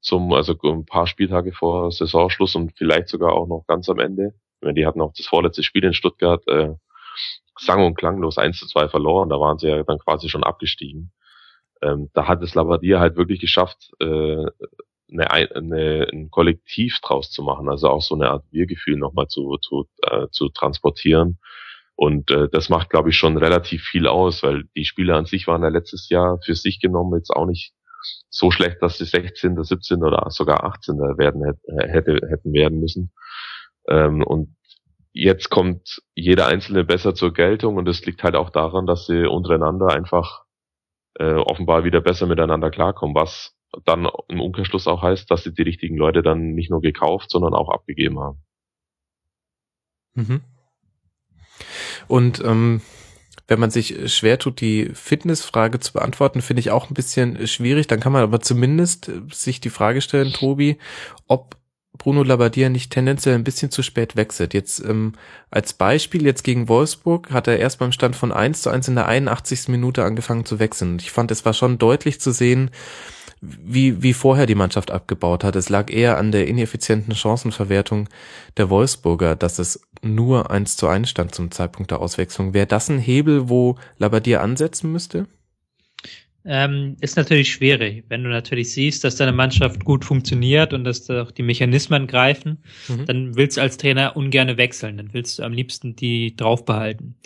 [0.00, 4.34] zum, also ein paar Spieltage vor Saisonschluss und vielleicht sogar auch noch ganz am Ende,
[4.60, 6.74] wenn die hatten auch das vorletzte Spiel in Stuttgart, äh,
[7.58, 11.12] sang- und klanglos 1 zu 2 verloren, da waren sie ja dann quasi schon abgestiegen.
[11.82, 14.44] Ähm, da hat es Labadia halt wirklich geschafft, äh,
[15.10, 19.56] eine, eine, ein Kollektiv draus zu machen, also auch so eine Art Wir-Gefühl nochmal zu,
[19.58, 21.38] zu, äh, zu transportieren.
[21.94, 25.46] Und äh, das macht, glaube ich, schon relativ viel aus, weil die Spieler an sich
[25.46, 27.72] waren ja letztes Jahr für sich genommen jetzt auch nicht
[28.30, 30.04] so schlecht, dass sie 16., 17.
[30.04, 30.96] oder sogar 18.
[30.96, 33.12] werden hätte, hätten werden müssen.
[33.88, 34.56] Ähm, und
[35.12, 39.26] jetzt kommt jeder Einzelne besser zur Geltung und es liegt halt auch daran, dass sie
[39.26, 40.44] untereinander einfach
[41.14, 45.62] äh, offenbar wieder besser miteinander klarkommen, was dann im Umkehrschluss auch heißt, dass sie die
[45.62, 48.42] richtigen Leute dann nicht nur gekauft, sondern auch abgegeben haben.
[50.14, 50.40] Mhm.
[52.06, 52.80] Und ähm,
[53.46, 57.86] wenn man sich schwer tut, die Fitnessfrage zu beantworten, finde ich auch ein bisschen schwierig.
[57.86, 60.78] Dann kann man aber zumindest sich die Frage stellen, Tobi,
[61.26, 61.56] ob
[61.96, 64.54] Bruno Labbadia nicht tendenziell ein bisschen zu spät wechselt.
[64.54, 65.14] Jetzt ähm,
[65.50, 68.94] als Beispiel, jetzt gegen Wolfsburg hat er erst beim Stand von 1 zu 1 in
[68.94, 69.68] der 81.
[69.68, 70.98] Minute angefangen zu wechseln.
[71.00, 72.70] Ich fand, es war schon deutlich zu sehen,
[73.40, 75.56] wie, wie vorher die Mannschaft abgebaut hat.
[75.56, 78.08] Es lag eher an der ineffizienten Chancenverwertung
[78.56, 82.54] der Wolfsburger, dass es nur eins zu eins stand zum Zeitpunkt der Auswechslung.
[82.54, 85.26] Wäre das ein Hebel, wo Labadier ansetzen müsste?
[86.44, 91.04] Ähm, ist natürlich schwierig, wenn du natürlich siehst, dass deine Mannschaft gut funktioniert und dass
[91.04, 92.58] da auch die Mechanismen greifen,
[92.88, 93.06] mhm.
[93.06, 97.16] dann willst du als Trainer ungerne wechseln, dann willst du am liebsten die drauf behalten.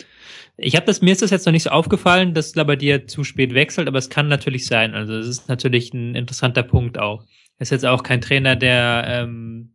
[0.57, 3.53] Ich habe das, mir ist das jetzt noch nicht so aufgefallen, dass Labadier zu spät
[3.53, 4.93] wechselt, aber es kann natürlich sein.
[4.93, 7.23] Also es ist natürlich ein interessanter Punkt auch.
[7.57, 9.73] Er ist jetzt auch kein Trainer, der ähm,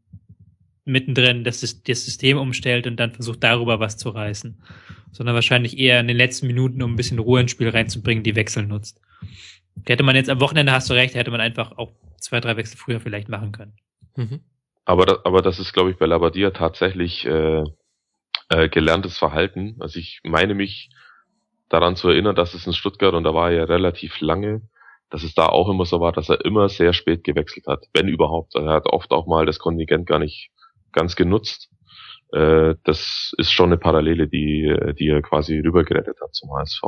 [0.85, 4.61] mittendrin das, das System umstellt und dann versucht darüber was zu reißen,
[5.13, 8.37] sondern wahrscheinlich eher in den letzten Minuten, um ein bisschen Ruhe ins Spiel reinzubringen, die
[8.37, 9.01] Wechsel nutzt.
[9.87, 12.77] Hätte man jetzt am Wochenende, hast du recht, hätte man einfach auch zwei, drei Wechsel
[12.77, 13.75] früher vielleicht machen können.
[14.17, 14.41] Mhm.
[14.85, 17.63] Aber, das, aber das ist, glaube ich, bei Labadia tatsächlich äh,
[18.49, 19.77] äh, gelerntes Verhalten.
[19.81, 20.91] Also ich meine mich
[21.69, 24.63] daran zu erinnern, dass es in Stuttgart, und da war er ja relativ lange,
[25.11, 28.09] dass es da auch immer so war, dass er immer sehr spät gewechselt hat, wenn
[28.09, 28.57] überhaupt.
[28.57, 30.51] Also er hat oft auch mal das Kontingent gar nicht
[30.93, 31.71] ganz genutzt.
[32.33, 36.83] Äh, das ist schon eine Parallele, die, die er quasi rübergerettet hat zum HSV.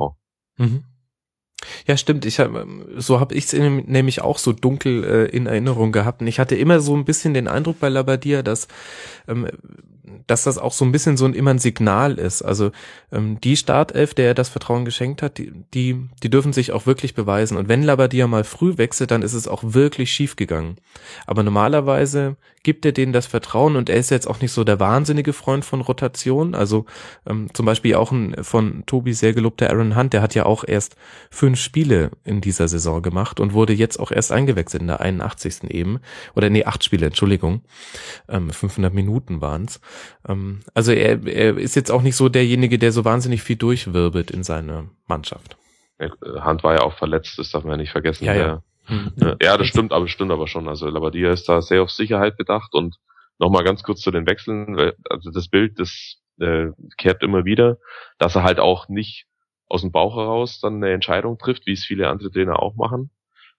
[0.56, 0.84] Mhm.
[1.86, 2.24] Ja, stimmt.
[2.24, 2.50] Ich hab,
[2.96, 6.20] so habe ich es nämlich auch so dunkel äh, in Erinnerung gehabt.
[6.20, 8.68] Und ich hatte immer so ein bisschen den Eindruck bei Labadia, dass
[9.28, 9.46] ähm,
[10.26, 12.42] dass das auch so ein bisschen so ein immer ein Signal ist.
[12.42, 12.70] Also
[13.12, 16.86] ähm, die Startelf, der er das Vertrauen geschenkt hat, die, die, die dürfen sich auch
[16.86, 17.56] wirklich beweisen.
[17.56, 20.76] Und wenn Labadia mal früh wechselt, dann ist es auch wirklich schief gegangen.
[21.26, 24.80] Aber normalerweise gibt er denen das Vertrauen und er ist jetzt auch nicht so der
[24.80, 26.54] wahnsinnige Freund von Rotation.
[26.54, 26.84] Also
[27.26, 30.64] ähm, zum Beispiel auch ein von Tobi sehr gelobter Aaron Hunt, der hat ja auch
[30.66, 30.96] erst
[31.30, 35.70] fünf Spiele in dieser Saison gemacht und wurde jetzt auch erst eingewechselt in der 81.
[35.70, 36.00] eben.
[36.34, 37.62] Oder nee, acht Spiele, Entschuldigung.
[38.28, 39.80] Ähm, 500 Minuten waren's.
[40.28, 44.30] Ähm, also er, er ist jetzt auch nicht so derjenige, der so wahnsinnig viel durchwirbelt
[44.30, 45.56] in seiner Mannschaft.
[46.40, 48.24] Hand war ja auch verletzt, das darf man ja nicht vergessen.
[48.24, 48.62] Ja, ja.
[48.88, 49.12] Mhm.
[49.40, 50.68] ja das stimmt, aber stimmt aber schon.
[50.68, 52.96] Also Labadia ist da sehr auf Sicherheit bedacht und
[53.38, 57.78] nochmal ganz kurz zu den Wechseln, also das Bild, das äh, kehrt immer wieder,
[58.18, 59.26] dass er halt auch nicht
[59.70, 63.10] aus dem Bauch heraus dann eine Entscheidung trifft, wie es viele andere Trainer auch machen,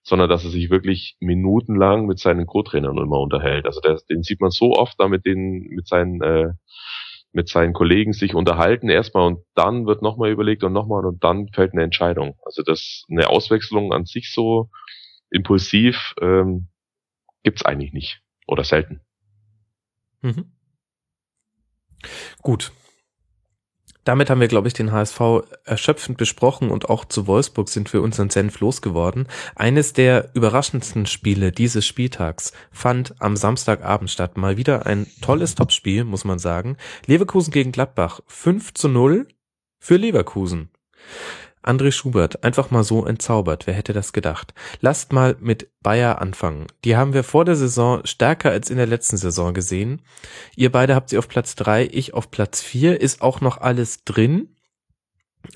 [0.02, 3.66] sondern dass er sich wirklich minutenlang mit seinen Co-Trainern immer unterhält.
[3.66, 6.52] Also der, den sieht man so oft da mit den, mit seinen, äh,
[7.32, 11.48] mit seinen Kollegen sich unterhalten erstmal und dann wird nochmal überlegt und nochmal und dann
[11.48, 12.38] fällt eine Entscheidung.
[12.44, 14.68] Also das eine Auswechslung an sich so
[15.30, 16.68] impulsiv ähm,
[17.42, 19.00] gibt's eigentlich nicht oder selten.
[20.20, 20.52] Mhm.
[22.42, 22.72] Gut,
[24.04, 25.20] damit haben wir, glaube ich, den HSV
[25.64, 29.28] erschöpfend besprochen und auch zu Wolfsburg sind wir unseren Senf losgeworden.
[29.54, 34.36] Eines der überraschendsten Spiele dieses Spieltags fand am Samstagabend statt.
[34.36, 36.76] Mal wieder ein tolles Topspiel, muss man sagen.
[37.06, 38.20] Leverkusen gegen Gladbach.
[38.26, 39.28] 5 zu 0
[39.78, 40.70] für Leverkusen.
[41.62, 43.66] André Schubert, einfach mal so entzaubert.
[43.66, 44.52] Wer hätte das gedacht?
[44.80, 46.66] Lasst mal mit Bayer anfangen.
[46.84, 50.02] Die haben wir vor der Saison stärker als in der letzten Saison gesehen.
[50.56, 53.00] Ihr beide habt sie auf Platz drei, ich auf Platz vier.
[53.00, 54.48] Ist auch noch alles drin.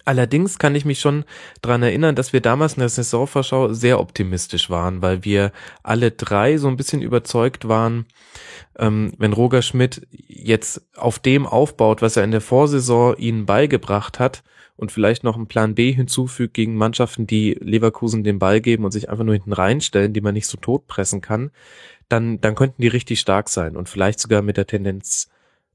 [0.05, 1.25] Allerdings kann ich mich schon
[1.63, 5.53] dran erinnern, dass wir damals in der Saisonvorschau sehr optimistisch waren, weil wir
[5.83, 8.07] alle drei so ein bisschen überzeugt waren,
[8.79, 14.19] ähm, wenn Roger Schmidt jetzt auf dem aufbaut, was er in der Vorsaison ihnen beigebracht
[14.19, 14.43] hat,
[14.77, 18.93] und vielleicht noch einen Plan B hinzufügt gegen Mannschaften, die Leverkusen den Ball geben und
[18.93, 21.51] sich einfach nur hinten reinstellen, die man nicht so tot pressen kann,
[22.09, 25.29] dann, dann könnten die richtig stark sein und vielleicht sogar mit der Tendenz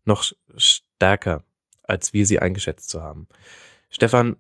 [0.06, 0.24] noch
[0.56, 1.44] stärker,
[1.84, 3.28] als wir sie eingeschätzt zu haben.
[3.90, 4.38] Stefan,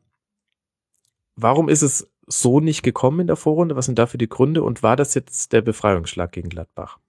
[1.35, 3.75] warum ist es so nicht gekommen in der Vorrunde?
[3.75, 6.99] Was sind dafür die Gründe und war das jetzt der Befreiungsschlag gegen Gladbach?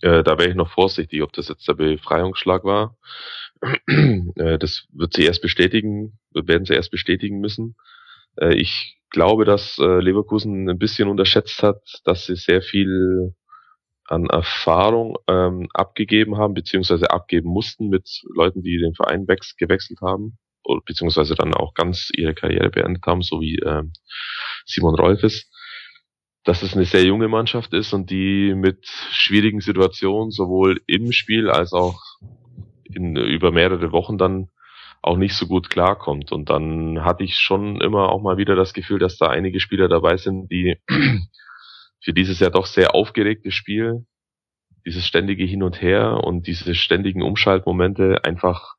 [0.00, 2.96] Äh, da wäre ich noch vorsichtig, ob das jetzt der Befreiungsschlag war.
[4.36, 7.76] Äh, das wird sie erst bestätigen, werden sie erst bestätigen müssen.
[8.36, 13.34] Äh, ich glaube, dass äh, Leverkusen ein bisschen unterschätzt hat, dass sie sehr viel
[14.04, 20.38] an Erfahrung ähm, abgegeben haben, beziehungsweise abgeben mussten mit Leuten, die den Verein gewechselt haben,
[20.86, 23.92] beziehungsweise dann auch ganz ihre Karriere beendet haben, so wie ähm,
[24.64, 25.50] Simon Rolfes
[26.48, 31.50] dass es eine sehr junge Mannschaft ist und die mit schwierigen Situationen sowohl im Spiel
[31.50, 32.00] als auch
[32.84, 34.48] in, über mehrere Wochen dann
[35.02, 36.32] auch nicht so gut klarkommt.
[36.32, 39.88] Und dann hatte ich schon immer auch mal wieder das Gefühl, dass da einige Spieler
[39.88, 40.78] dabei sind, die
[42.00, 44.06] für dieses Jahr doch sehr aufgeregte Spiel,
[44.86, 48.76] dieses ständige Hin und Her und diese ständigen Umschaltmomente einfach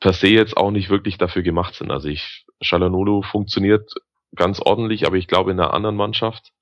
[0.00, 1.90] per se jetzt auch nicht wirklich dafür gemacht sind.
[1.90, 3.90] Also ich, Shalanulu funktioniert
[4.34, 6.52] ganz ordentlich, aber ich glaube in einer anderen Mannschaft,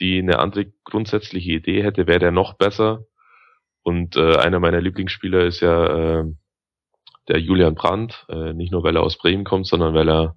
[0.00, 3.04] die eine andere grundsätzliche Idee hätte, wäre der noch besser.
[3.82, 6.24] Und äh, einer meiner Lieblingsspieler ist ja äh,
[7.28, 10.36] der Julian Brandt, äh, nicht nur weil er aus Bremen kommt, sondern weil er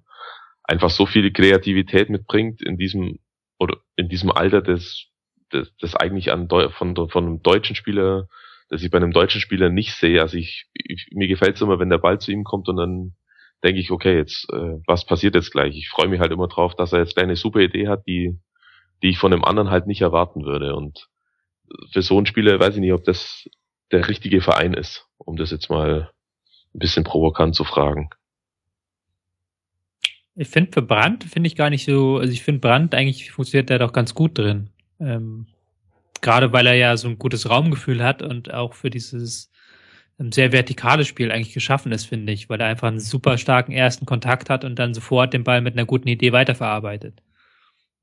[0.64, 3.18] einfach so viel Kreativität mitbringt in diesem
[3.58, 5.06] oder in diesem Alter, das,
[5.50, 8.28] das, das eigentlich an von, von einem deutschen Spieler,
[8.68, 10.20] das ich bei einem deutschen Spieler nicht sehe.
[10.20, 13.14] Also ich, ich mir gefällt es immer, wenn der Ball zu ihm kommt und dann
[13.64, 15.76] denke ich, okay, jetzt äh, was passiert jetzt gleich?
[15.76, 18.38] Ich freue mich halt immer drauf, dass er jetzt eine super Idee hat, die
[19.02, 20.74] die ich von dem anderen halt nicht erwarten würde.
[20.74, 21.08] Und
[21.90, 23.48] für so einen Spieler weiß ich nicht, ob das
[23.90, 26.10] der richtige Verein ist, um das jetzt mal
[26.74, 28.10] ein bisschen provokant zu fragen.
[30.34, 33.68] Ich finde für Brand finde ich gar nicht so, also ich finde Brand eigentlich funktioniert
[33.68, 34.70] da doch ganz gut drin.
[34.98, 35.46] Ähm,
[36.22, 39.50] Gerade weil er ja so ein gutes Raumgefühl hat und auch für dieses
[40.18, 44.06] sehr vertikales Spiel eigentlich geschaffen ist, finde ich, weil er einfach einen super starken ersten
[44.06, 47.22] Kontakt hat und dann sofort den Ball mit einer guten Idee weiterverarbeitet.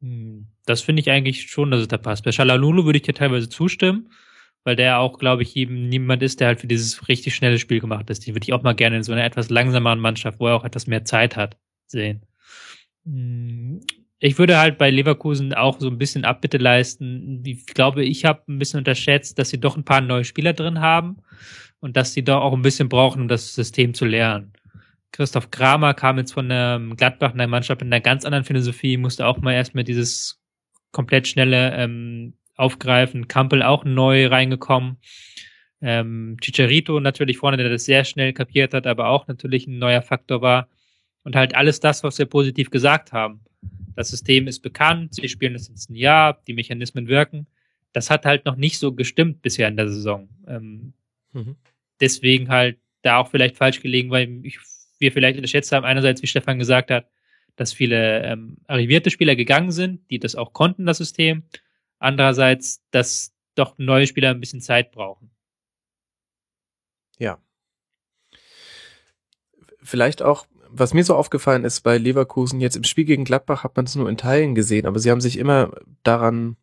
[0.02, 2.24] Hm, das finde ich eigentlich schon, dass es da passt.
[2.24, 4.12] Bei Shalalulu würde ich dir teilweise zustimmen,
[4.64, 7.80] weil der auch, glaube ich, eben niemand ist, der halt für dieses richtig schnelle Spiel
[7.80, 8.26] gemacht ist.
[8.26, 10.66] Die würde ich auch mal gerne in so einer etwas langsameren Mannschaft, wo er auch
[10.66, 11.58] etwas mehr Zeit hat,
[11.88, 12.24] sehen.
[13.06, 13.82] Hm,
[14.22, 17.42] ich würde halt bei Leverkusen auch so ein bisschen Abbitte leisten.
[17.46, 20.82] Ich glaube, ich habe ein bisschen unterschätzt, dass sie doch ein paar neue Spieler drin
[20.82, 21.18] haben
[21.80, 24.54] und dass sie doch auch ein bisschen brauchen, um das System zu lernen.
[25.12, 28.98] Christoph Kramer kam jetzt von der Gladbach in der Mannschaft mit einer ganz anderen Philosophie,
[28.98, 30.40] musste auch mal erstmal dieses
[30.92, 33.28] komplett schnelle ähm, aufgreifen.
[33.28, 34.98] Kampel auch neu reingekommen.
[35.82, 40.02] Ähm, Chicharito natürlich vorne, der das sehr schnell kapiert hat, aber auch natürlich ein neuer
[40.02, 40.68] Faktor war.
[41.24, 43.42] Und halt alles das, was wir positiv gesagt haben.
[43.96, 47.48] Das System ist bekannt, sie spielen es jetzt ein Jahr, die Mechanismen wirken.
[47.92, 50.30] Das hat halt noch nicht so gestimmt bisher in der Saison.
[50.48, 50.94] Ähm,
[51.34, 51.56] mhm.
[52.00, 54.60] Deswegen halt da auch vielleicht falsch gelegen, weil ich,
[55.00, 57.10] wir vielleicht unterschätzt haben, einerseits, wie Stefan gesagt hat,
[57.56, 61.44] dass viele ähm, arrivierte Spieler gegangen sind, die das auch konnten, das System.
[61.98, 65.30] Andererseits, dass doch neue Spieler ein bisschen Zeit brauchen.
[67.18, 67.38] Ja.
[69.82, 73.76] Vielleicht auch, was mir so aufgefallen ist bei Leverkusen, jetzt im Spiel gegen Gladbach hat
[73.76, 75.72] man es nur in Teilen gesehen, aber sie haben sich immer
[76.04, 76.56] daran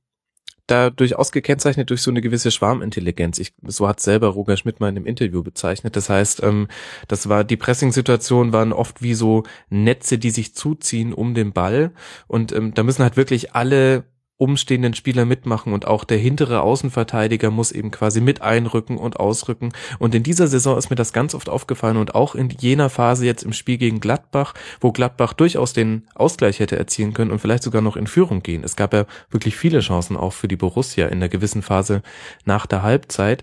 [0.67, 3.39] da durchaus gekennzeichnet durch so eine gewisse Schwarmintelligenz.
[3.39, 5.97] Ich, so hat selber Roger Schmidt mal in einem Interview bezeichnet.
[5.97, 6.69] Das heißt, ähm,
[7.09, 11.93] das war die Pressing-Situationen waren oft wie so Netze, die sich zuziehen um den Ball
[12.27, 14.05] und ähm, da müssen halt wirklich alle
[14.39, 19.73] umstehenden Spieler mitmachen und auch der hintere Außenverteidiger muss eben quasi mit einrücken und ausrücken.
[19.99, 23.25] Und in dieser Saison ist mir das ganz oft aufgefallen und auch in jener Phase
[23.25, 27.63] jetzt im Spiel gegen Gladbach, wo Gladbach durchaus den Ausgleich hätte erzielen können und vielleicht
[27.63, 28.63] sogar noch in Führung gehen.
[28.63, 32.03] Es gab ja wirklich viele Chancen auch für die Borussia in der gewissen Phase
[32.45, 33.43] nach der Halbzeit.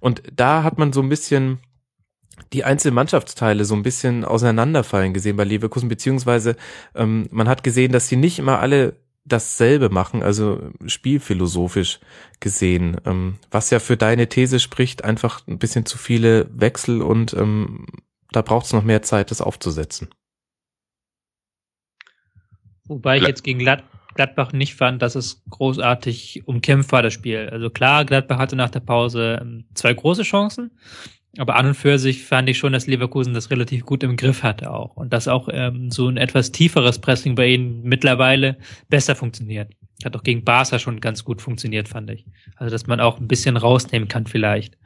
[0.00, 1.60] Und da hat man so ein bisschen
[2.52, 6.56] die einzelnen Mannschaftsteile so ein bisschen auseinanderfallen gesehen bei Leverkusen, beziehungsweise
[6.94, 12.00] ähm, man hat gesehen, dass sie nicht immer alle dasselbe machen, also spielphilosophisch
[12.40, 17.32] gesehen, ähm, was ja für deine These spricht, einfach ein bisschen zu viele Wechsel und
[17.34, 17.86] ähm,
[18.32, 20.08] da braucht es noch mehr Zeit, das aufzusetzen.
[22.86, 23.84] Wobei ich jetzt gegen Glad
[24.14, 27.48] Gladbach nicht fand, dass es großartig umkämpft war, das Spiel.
[27.50, 30.70] Also klar, Gladbach hatte nach der Pause ähm, zwei große Chancen,
[31.38, 34.42] aber an und für sich fand ich schon, dass Leverkusen das relativ gut im Griff
[34.42, 34.96] hatte auch.
[34.96, 38.56] Und dass auch ähm, so ein etwas tieferes Pressing bei ihnen mittlerweile
[38.88, 39.72] besser funktioniert.
[40.04, 42.24] Hat auch gegen Barca schon ganz gut funktioniert, fand ich.
[42.56, 44.76] Also, dass man auch ein bisschen rausnehmen kann vielleicht.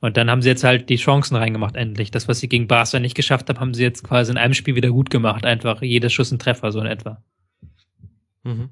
[0.00, 2.10] Und dann haben sie jetzt halt die Chancen reingemacht, endlich.
[2.10, 4.76] Das, was sie gegen Barca nicht geschafft haben, haben sie jetzt quasi in einem Spiel
[4.76, 5.44] wieder gut gemacht.
[5.44, 7.22] Einfach jeder Schuss ein Treffer, so in etwa.
[8.44, 8.70] Mhm.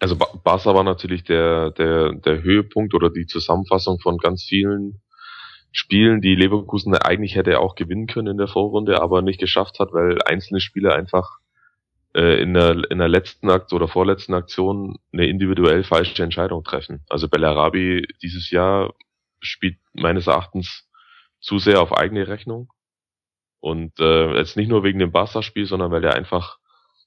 [0.00, 5.00] Also Barca war natürlich der, der, der Höhepunkt oder die Zusammenfassung von ganz vielen
[5.72, 9.92] Spielen, die Leverkusen eigentlich hätte auch gewinnen können in der Vorrunde, aber nicht geschafft hat,
[9.92, 11.38] weil einzelne Spieler einfach
[12.14, 17.04] äh, in, der, in der letzten Akt oder vorletzten Aktion eine individuell falsche Entscheidung treffen.
[17.08, 18.94] Also Bellarabi dieses Jahr
[19.40, 20.88] spielt meines Erachtens
[21.40, 22.70] zu sehr auf eigene Rechnung.
[23.60, 26.57] Und äh, jetzt nicht nur wegen dem Barca-Spiel, sondern weil er einfach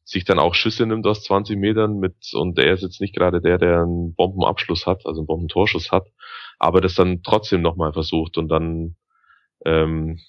[0.04, 3.42] sich dann auch Schüsse nimmt aus 20 Metern mit, und er ist jetzt nicht gerade
[3.42, 6.08] der, der einen Bombenabschluss hat, also einen Bombentorschuss hat,
[6.60, 8.96] aber das dann trotzdem nochmal versucht und dann
[9.66, 10.20] ähm,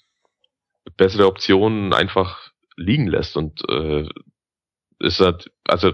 [0.97, 4.07] bessere Optionen einfach liegen lässt und äh,
[4.99, 5.91] ist halt, also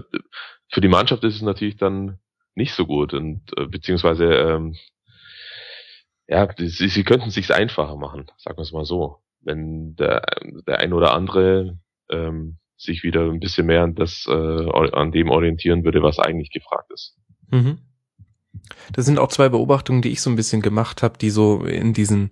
[0.68, 2.18] für die Mannschaft ist es natürlich dann
[2.54, 4.76] nicht so gut und äh, beziehungsweise ähm,
[6.28, 9.18] ja, sie, sie könnten sich's einfacher machen, sagen wir es mal so.
[9.40, 10.22] Wenn der,
[10.66, 11.78] der ein oder andere
[12.08, 16.50] ähm, sich wieder ein bisschen mehr an das, äh, an dem orientieren würde, was eigentlich
[16.50, 17.16] gefragt ist.
[17.50, 17.78] Mhm.
[18.92, 21.92] Das sind auch zwei Beobachtungen, die ich so ein bisschen gemacht habe, die so in
[21.92, 22.30] diesen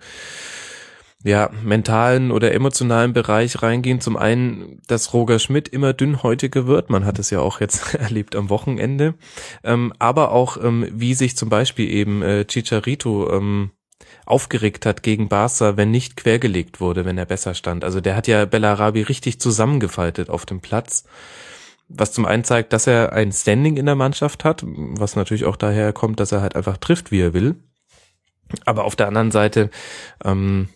[1.24, 4.00] ja, mentalen oder emotionalen Bereich reingehen.
[4.00, 6.90] Zum einen, dass Roger Schmidt immer dünnhäutiger wird.
[6.90, 9.14] Man hat es ja auch jetzt erlebt am Wochenende.
[9.64, 13.72] Ähm, aber auch, ähm, wie sich zum Beispiel eben äh, Chicharito ähm,
[14.26, 17.84] aufgeregt hat gegen Barca, wenn nicht quergelegt wurde, wenn er besser stand.
[17.84, 21.04] Also der hat ja Bellarabi richtig zusammengefaltet auf dem Platz.
[21.88, 25.56] Was zum einen zeigt, dass er ein Standing in der Mannschaft hat, was natürlich auch
[25.56, 27.56] daher kommt, dass er halt einfach trifft, wie er will.
[28.66, 29.70] Aber auf der anderen Seite
[30.24, 30.68] ähm,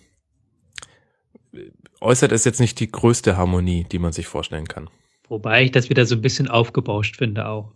[2.01, 4.89] äußert es jetzt nicht die größte Harmonie, die man sich vorstellen kann.
[5.29, 7.73] Wobei ich das wieder so ein bisschen aufgebauscht finde auch.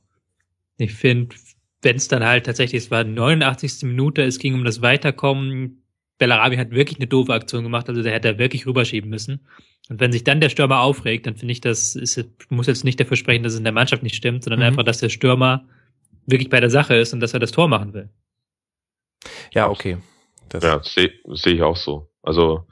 [0.78, 1.34] Ich finde,
[1.82, 3.82] wenn es dann halt tatsächlich, es war 89.
[3.82, 5.82] Minute, es ging um das Weiterkommen.
[6.18, 9.46] Bellarabi hat wirklich eine doofe Aktion gemacht, also der hätte wirklich rüberschieben müssen.
[9.88, 12.98] Und wenn sich dann der Stürmer aufregt, dann finde ich, das ist, muss jetzt nicht
[12.98, 14.66] dafür sprechen, dass es in der Mannschaft nicht stimmt, sondern mhm.
[14.66, 15.66] einfach, dass der Stürmer
[16.26, 18.08] wirklich bei der Sache ist und dass er das Tor machen will.
[19.52, 19.98] Ja, okay.
[20.48, 22.08] Das ja, sehe seh ich auch so.
[22.22, 22.66] Also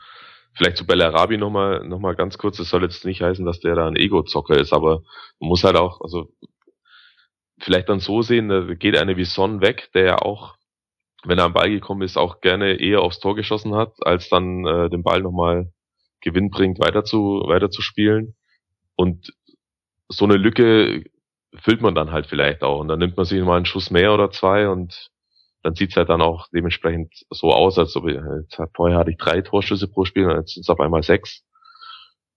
[0.54, 3.74] vielleicht zu Bellarabi nochmal noch mal ganz kurz, es soll jetzt nicht heißen, dass der
[3.74, 5.02] da ein Ego-Zocker ist, aber
[5.38, 6.32] man muss halt auch, also
[7.58, 10.56] vielleicht dann so sehen, da geht eine wie Son weg, der ja auch,
[11.24, 14.66] wenn er am Ball gekommen ist, auch gerne eher aufs Tor geschossen hat, als dann
[14.66, 15.72] äh, den Ball nochmal
[16.20, 18.34] Gewinn bringt, weiter zu, weiter zu spielen.
[18.96, 19.32] Und
[20.08, 21.04] so eine Lücke
[21.54, 22.80] füllt man dann halt vielleicht auch.
[22.80, 25.10] Und dann nimmt man sich mal einen Schuss mehr oder zwei und
[25.62, 29.16] dann sieht's halt dann auch dementsprechend so aus, als ob ich, jetzt, vorher hatte ich
[29.16, 31.42] drei Torschüsse pro Spiel und jetzt sind es auf einmal sechs.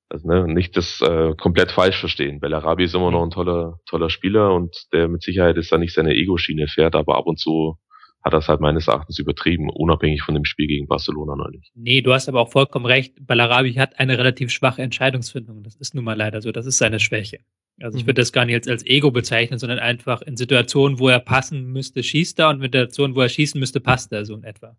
[0.10, 2.40] Also ne, nicht das äh, komplett falsch verstehen.
[2.40, 5.94] Bellarabi ist immer noch ein toller, toller Spieler und der mit Sicherheit ist da nicht
[5.94, 7.78] seine Ego-Schiene fährt, aber ab und zu
[8.24, 11.72] hat das halt meines Erachtens übertrieben, unabhängig von dem Spiel gegen Barcelona neulich.
[11.76, 13.16] Nee, du hast aber auch vollkommen recht.
[13.26, 15.64] Bellarabi hat eine relativ schwache Entscheidungsfindung.
[15.64, 16.52] Das ist nun mal leider so.
[16.52, 17.40] Das ist seine Schwäche.
[17.82, 18.08] Also ich mhm.
[18.08, 21.68] würde das gar nicht als, als Ego bezeichnen, sondern einfach in Situationen, wo er passen
[21.68, 24.76] müsste, schießt er und in Situationen, wo er schießen müsste, passt er so in etwa.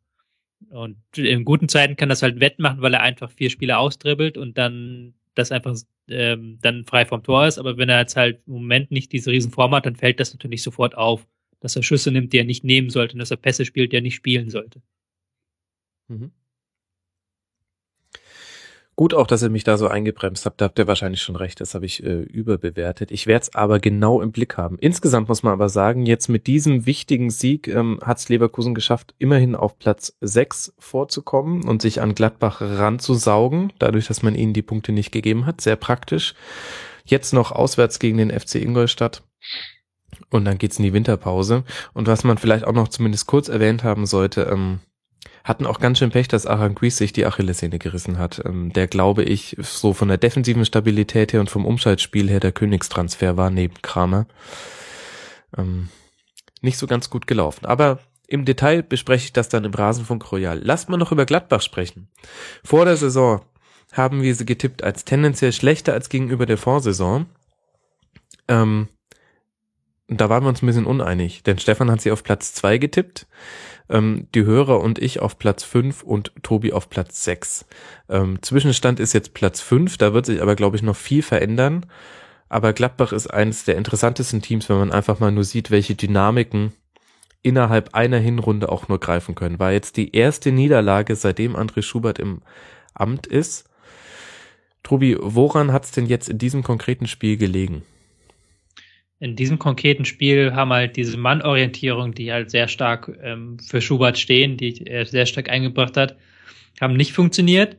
[0.71, 4.59] Und in guten Zeiten kann das halt wettmachen, weil er einfach vier Spiele austribbelt und
[4.59, 5.77] dann das einfach
[6.09, 7.59] ähm, dann frei vom Tor ist.
[7.59, 10.63] Aber wenn er jetzt halt im Moment nicht diese Riesenform hat, dann fällt das natürlich
[10.63, 11.27] sofort auf,
[11.61, 13.97] dass er Schüsse nimmt, die er nicht nehmen sollte und dass er Pässe spielt, die
[13.97, 14.83] er nicht spielen sollte.
[16.09, 16.33] Mhm.
[18.99, 20.61] Gut auch, dass ihr mich da so eingebremst habt.
[20.61, 21.61] Da habt ihr wahrscheinlich schon recht.
[21.61, 23.13] Das habe ich äh, überbewertet.
[23.13, 24.77] Ich werde es aber genau im Blick haben.
[24.81, 29.15] Insgesamt muss man aber sagen, jetzt mit diesem wichtigen Sieg ähm, hat es Leverkusen geschafft,
[29.19, 34.63] immerhin auf Platz 6 vorzukommen und sich an Gladbach ranzusaugen, dadurch, dass man ihnen die
[34.63, 35.61] Punkte nicht gegeben hat.
[35.61, 36.35] Sehr praktisch.
[37.05, 39.23] Jetzt noch auswärts gegen den FC Ingolstadt.
[40.31, 41.63] Und dann geht's in die Winterpause.
[41.95, 44.81] Und was man vielleicht auch noch zumindest kurz erwähnt haben sollte, ähm,
[45.49, 48.43] hatten auch ganz schön Pech, dass Aranguiz sich die Achillessehne gerissen hat.
[48.45, 52.53] Ähm, der, glaube ich, so von der defensiven Stabilität her und vom Umschaltspiel her der
[52.53, 54.27] Königstransfer war neben Kramer.
[55.57, 55.89] Ähm,
[56.61, 57.65] nicht so ganz gut gelaufen.
[57.65, 60.61] Aber im Detail bespreche ich das dann im Rasenfunk Royal.
[60.63, 62.09] Lasst mal noch über Gladbach sprechen.
[62.63, 63.41] Vor der Saison
[63.93, 67.25] haben wir sie getippt als tendenziell schlechter als gegenüber der Vorsaison.
[68.49, 68.89] Ähm,
[70.09, 73.27] da waren wir uns ein bisschen uneinig, denn Stefan hat sie auf Platz zwei getippt
[73.89, 77.67] ähm, die Hörer und ich auf Platz 5 und Tobi auf Platz 6.
[78.09, 81.87] Ähm, Zwischenstand ist jetzt Platz 5, da wird sich aber, glaube ich, noch viel verändern.
[82.49, 86.73] Aber Gladbach ist eines der interessantesten Teams, wenn man einfach mal nur sieht, welche Dynamiken
[87.43, 89.59] innerhalb einer Hinrunde auch nur greifen können.
[89.59, 92.43] War jetzt die erste Niederlage, seitdem André Schubert im
[92.95, 93.69] Amt ist.
[94.83, 97.83] Tobi, woran hat es denn jetzt in diesem konkreten Spiel gelegen?
[99.21, 104.19] In diesem konkreten Spiel haben halt diese Mannorientierung, die halt sehr stark ähm, für Schubert
[104.19, 106.17] stehen, die er sehr stark eingebracht hat,
[106.81, 107.77] haben nicht funktioniert.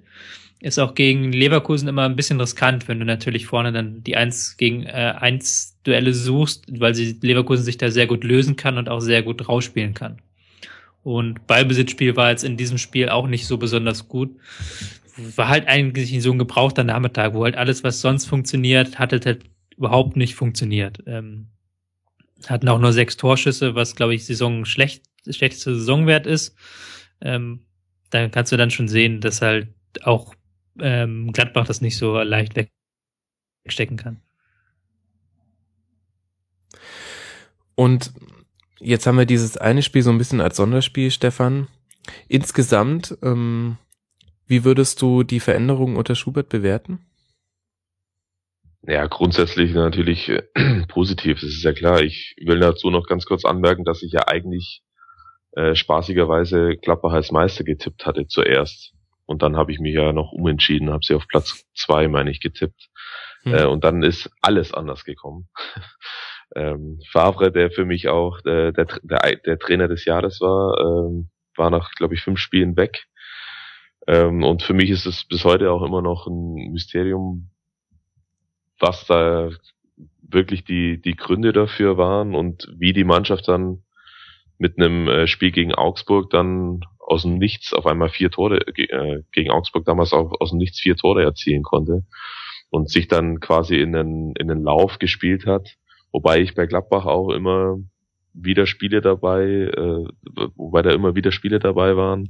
[0.62, 4.58] Ist auch gegen Leverkusen immer ein bisschen riskant, wenn du natürlich vorne dann die eins
[4.58, 8.90] gegen äh, eins Duelle suchst, weil sie Leverkusen sich da sehr gut lösen kann und
[8.90, 10.22] auch sehr gut rausspielen kann.
[11.04, 14.32] Und Ballbesitzspiel war jetzt in diesem Spiel auch nicht so besonders gut.
[15.38, 19.46] War halt eigentlich so ein gebrauchter Nachmittag, wo halt alles, was sonst funktioniert, hatte halt
[19.80, 21.02] überhaupt nicht funktioniert.
[21.08, 21.48] Ähm,
[22.46, 26.56] hatten auch nur sechs Torschüsse, was glaube ich Saison schlecht, schlechteste Saisonwert ist.
[27.22, 27.66] Ähm,
[28.12, 29.70] da kannst du dann schon sehen, dass halt
[30.04, 30.36] auch
[30.80, 32.56] ähm, Gladbach das nicht so leicht
[33.66, 34.22] wegstecken kann.
[37.76, 38.12] Und
[38.80, 41.68] jetzt haben wir dieses eine Spiel so ein bisschen als Sonderspiel, Stefan.
[42.28, 43.78] Insgesamt, ähm,
[44.48, 47.00] wie würdest du die Veränderungen unter Schubert bewerten?
[48.84, 50.44] Ja, grundsätzlich natürlich äh,
[50.88, 52.02] positiv, das ist ja klar.
[52.02, 54.82] Ich will dazu noch ganz kurz anmerken, dass ich ja eigentlich
[55.52, 58.94] äh, spaßigerweise Klapper als Meister getippt hatte zuerst.
[59.26, 62.40] Und dann habe ich mich ja noch umentschieden, habe sie auf Platz zwei, meine ich,
[62.40, 62.90] getippt.
[63.44, 63.54] Hm.
[63.54, 65.50] Äh, und dann ist alles anders gekommen.
[66.56, 71.30] ähm, Favre, der für mich auch äh, der, der, der Trainer des Jahres war, ähm,
[71.56, 73.06] war nach, glaube ich, fünf Spielen weg.
[74.08, 77.52] Ähm, und für mich ist es bis heute auch immer noch ein Mysterium,
[78.80, 79.50] was da
[80.22, 83.84] wirklich die, die Gründe dafür waren und wie die Mannschaft dann
[84.58, 89.24] mit einem äh, Spiel gegen Augsburg dann aus dem Nichts auf einmal vier Tore, äh,
[89.32, 92.04] gegen Augsburg damals auch aus dem Nichts vier Tore erzielen konnte
[92.70, 95.76] und sich dann quasi in den, in den Lauf gespielt hat.
[96.12, 97.78] Wobei ich bei Gladbach auch immer
[98.34, 100.06] wieder Spiele dabei, äh,
[100.56, 102.30] wobei da immer wieder Spiele dabei waren,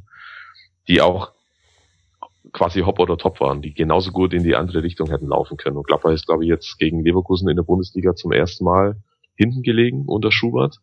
[0.87, 1.33] die auch
[2.51, 5.77] quasi Hop oder Top waren, die genauso gut in die andere Richtung hätten laufen können.
[5.77, 8.97] Und Gladbach ist, glaube ich, jetzt gegen Leverkusen in der Bundesliga zum ersten Mal
[9.35, 10.77] hinten gelegen unter Schubert.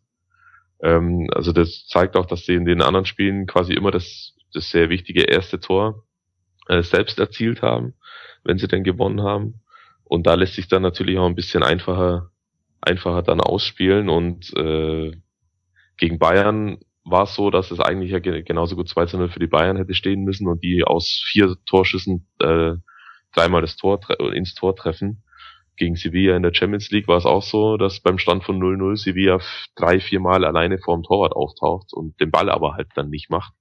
[0.80, 4.70] Ähm, also das zeigt auch, dass sie in den anderen Spielen quasi immer das, das
[4.70, 6.04] sehr wichtige erste Tor
[6.68, 7.94] äh, selbst erzielt haben,
[8.44, 9.60] wenn sie denn gewonnen haben.
[10.04, 12.30] Und da lässt sich dann natürlich auch ein bisschen einfacher,
[12.80, 15.12] einfacher dann ausspielen und äh,
[15.96, 19.46] gegen Bayern war es so, dass es eigentlich ja genauso gut 2 0 für die
[19.46, 22.72] Bayern hätte stehen müssen und die aus vier Torschüssen äh,
[23.32, 24.00] dreimal das Tor
[24.34, 25.22] ins Tor treffen.
[25.76, 28.96] Gegen Sevilla in der Champions League war es auch so, dass beim Stand von 0-0
[28.96, 29.38] Sevilla
[29.76, 33.52] drei, vier Mal alleine vorm Torwart auftaucht und den Ball aber halt dann nicht macht.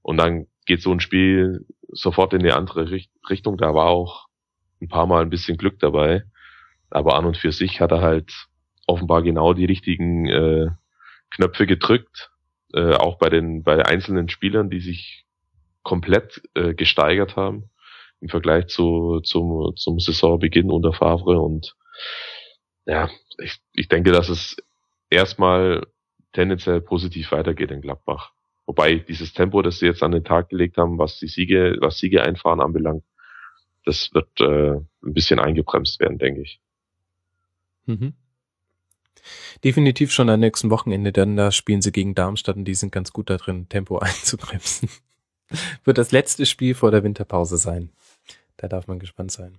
[0.00, 2.90] Und dann geht so ein Spiel sofort in die andere
[3.28, 3.58] Richtung.
[3.58, 4.28] Da war auch
[4.80, 6.22] ein paar Mal ein bisschen Glück dabei.
[6.90, 8.46] Aber an und für sich hat er halt
[8.86, 10.68] offenbar genau die richtigen äh,
[11.30, 12.31] Knöpfe gedrückt
[12.74, 15.24] äh, auch bei den bei einzelnen Spielern, die sich
[15.82, 17.70] komplett äh, gesteigert haben
[18.20, 21.74] im Vergleich zu zum zum Saisonbeginn unter Favre und
[22.86, 24.56] ja, ich, ich denke, dass es
[25.10, 25.86] erstmal
[26.32, 28.32] tendenziell positiv weitergeht in Gladbach.
[28.66, 31.98] Wobei dieses Tempo, das sie jetzt an den Tag gelegt haben, was die Siege, was
[31.98, 33.04] Siege einfahren anbelangt,
[33.84, 36.60] das wird äh, ein bisschen eingebremst werden, denke ich.
[37.86, 38.14] Mhm.
[39.64, 43.12] Definitiv schon am nächsten Wochenende, denn da spielen sie gegen Darmstadt und die sind ganz
[43.12, 44.88] gut da drin, Tempo einzubremsen.
[45.84, 47.90] Wird das letzte Spiel vor der Winterpause sein.
[48.56, 49.58] Da darf man gespannt sein.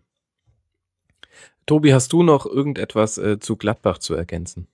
[1.66, 4.68] Tobi, hast du noch irgendetwas äh, zu Gladbach zu ergänzen?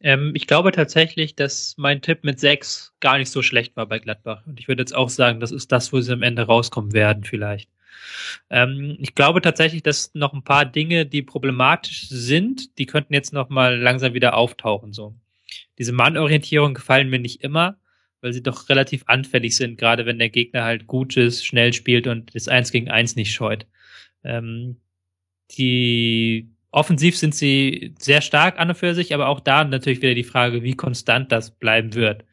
[0.00, 3.98] Ähm, ich glaube tatsächlich, dass mein Tipp mit sechs gar nicht so schlecht war bei
[3.98, 4.46] Gladbach.
[4.46, 7.24] Und ich würde jetzt auch sagen, das ist das, wo sie am Ende rauskommen werden,
[7.24, 7.70] vielleicht.
[8.50, 13.32] Ähm, ich glaube tatsächlich, dass noch ein paar Dinge, die problematisch sind, die könnten jetzt
[13.32, 14.92] noch mal langsam wieder auftauchen.
[14.92, 15.14] So
[15.78, 17.78] diese Mannorientierung gefallen mir nicht immer,
[18.20, 22.06] weil sie doch relativ anfällig sind, gerade wenn der Gegner halt gut ist, schnell spielt
[22.06, 23.66] und das Eins gegen Eins nicht scheut.
[24.24, 24.76] Ähm,
[25.52, 30.14] die offensiv sind sie sehr stark an und für sich, aber auch da natürlich wieder
[30.14, 32.24] die Frage, wie konstant das bleiben wird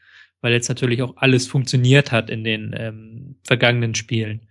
[0.42, 4.42] weil jetzt natürlich auch alles funktioniert hat in den ähm, vergangenen Spielen.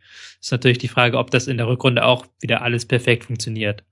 [0.40, 3.84] Ist natürlich die Frage, ob das in der Rückrunde auch wieder alles perfekt funktioniert.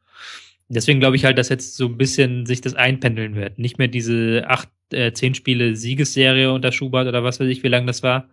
[0.68, 3.58] Deswegen glaube ich halt, dass jetzt so ein bisschen sich das einpendeln wird.
[3.58, 7.68] Nicht mehr diese acht, äh, zehn Spiele Siegesserie unter Schubert oder was weiß ich, wie
[7.68, 8.28] lange das war,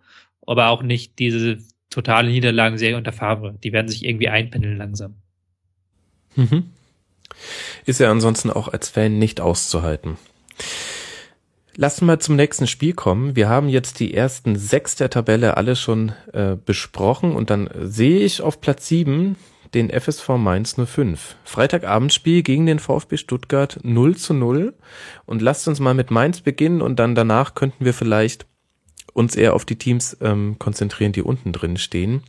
[0.46, 1.58] aber auch nicht diese
[1.88, 3.56] totale Niederlagenserie unter Favre.
[3.64, 5.14] Die werden sich irgendwie einpendeln langsam.
[6.34, 6.70] Mhm.
[7.86, 10.18] Ist ja ansonsten auch als Fan nicht auszuhalten.
[11.78, 13.36] Lass mal zum nächsten Spiel kommen.
[13.36, 18.20] Wir haben jetzt die ersten sechs der Tabelle alle schon äh, besprochen und dann sehe
[18.20, 19.36] ich auf Platz sieben
[19.74, 21.36] den FSV Mainz 05.
[21.44, 24.72] Freitagabendspiel gegen den VfB Stuttgart 0 zu 0.
[25.26, 28.46] Und lasst uns mal mit Mainz beginnen und dann danach könnten wir vielleicht
[29.12, 32.22] uns eher auf die Teams ähm, konzentrieren, die unten drin stehen.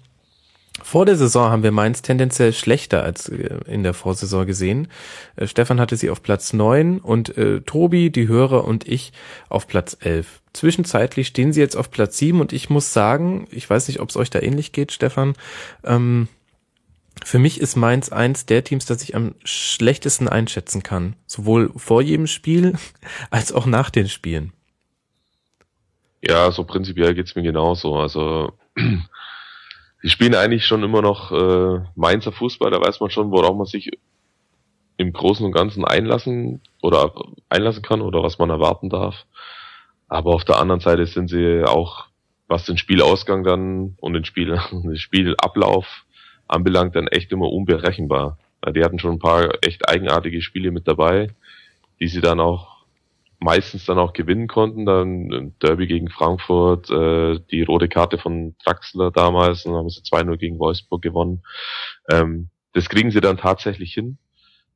[0.84, 4.88] Vor der Saison haben wir Mainz tendenziell schlechter als äh, in der Vorsaison gesehen.
[5.36, 9.12] Äh, Stefan hatte sie auf Platz neun und äh, Tobi, die Hörer und ich
[9.50, 10.42] auf Platz elf.
[10.54, 14.10] Zwischenzeitlich stehen sie jetzt auf Platz sieben und ich muss sagen, ich weiß nicht, ob
[14.10, 15.34] es euch da ähnlich geht, Stefan.
[15.84, 16.28] Ähm,
[17.24, 21.16] für mich ist Mainz eins der Teams, das ich am schlechtesten einschätzen kann.
[21.26, 22.76] Sowohl vor jedem Spiel
[23.32, 24.54] als auch nach den Spielen.
[26.22, 27.96] Ja, so prinzipiell geht's mir genauso.
[27.96, 28.54] Also
[30.04, 33.66] die spielen eigentlich schon immer noch äh, Mainzer Fußball, da weiß man schon, worauf man
[33.66, 33.90] sich
[34.98, 37.14] im Großen und Ganzen einlassen oder
[37.50, 39.26] einlassen kann oder was man erwarten darf.
[40.08, 42.06] Aber auf der anderen Seite sind sie auch,
[42.48, 46.06] was den Spielausgang dann und den Spiel, den Spielablauf
[46.48, 48.38] anbelangt, dann echt immer unberechenbar.
[48.74, 51.30] Die hatten schon ein paar echt eigenartige Spiele mit dabei,
[52.00, 52.77] die sie dann auch
[53.40, 54.86] meistens dann auch gewinnen konnten.
[54.86, 60.38] Dann Derby gegen Frankfurt, äh, die rote Karte von Draxler damals, dann haben sie 2-0
[60.38, 61.44] gegen Wolfsburg gewonnen.
[62.10, 64.18] Ähm, das kriegen sie dann tatsächlich hin.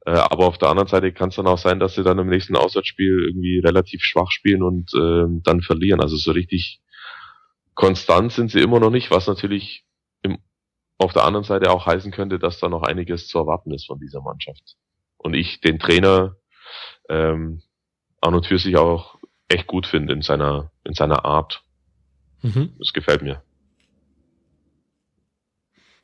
[0.05, 2.27] Äh, aber auf der anderen Seite kann es dann auch sein, dass sie dann im
[2.27, 6.01] nächsten Auswärtsspiel irgendwie relativ schwach spielen und äh, dann verlieren.
[6.01, 6.81] Also so richtig
[7.75, 9.85] konstant sind sie immer noch nicht, was natürlich
[10.23, 10.39] im,
[10.97, 13.99] auf der anderen Seite auch heißen könnte, dass da noch einiges zu erwarten ist von
[13.99, 14.75] dieser Mannschaft.
[15.17, 16.35] Und ich den Trainer
[17.09, 17.61] ähm,
[18.21, 19.17] an und für sich auch
[19.47, 21.63] echt gut finde in seiner, in seiner Art.
[22.41, 22.73] Mhm.
[22.79, 23.41] Das gefällt mir.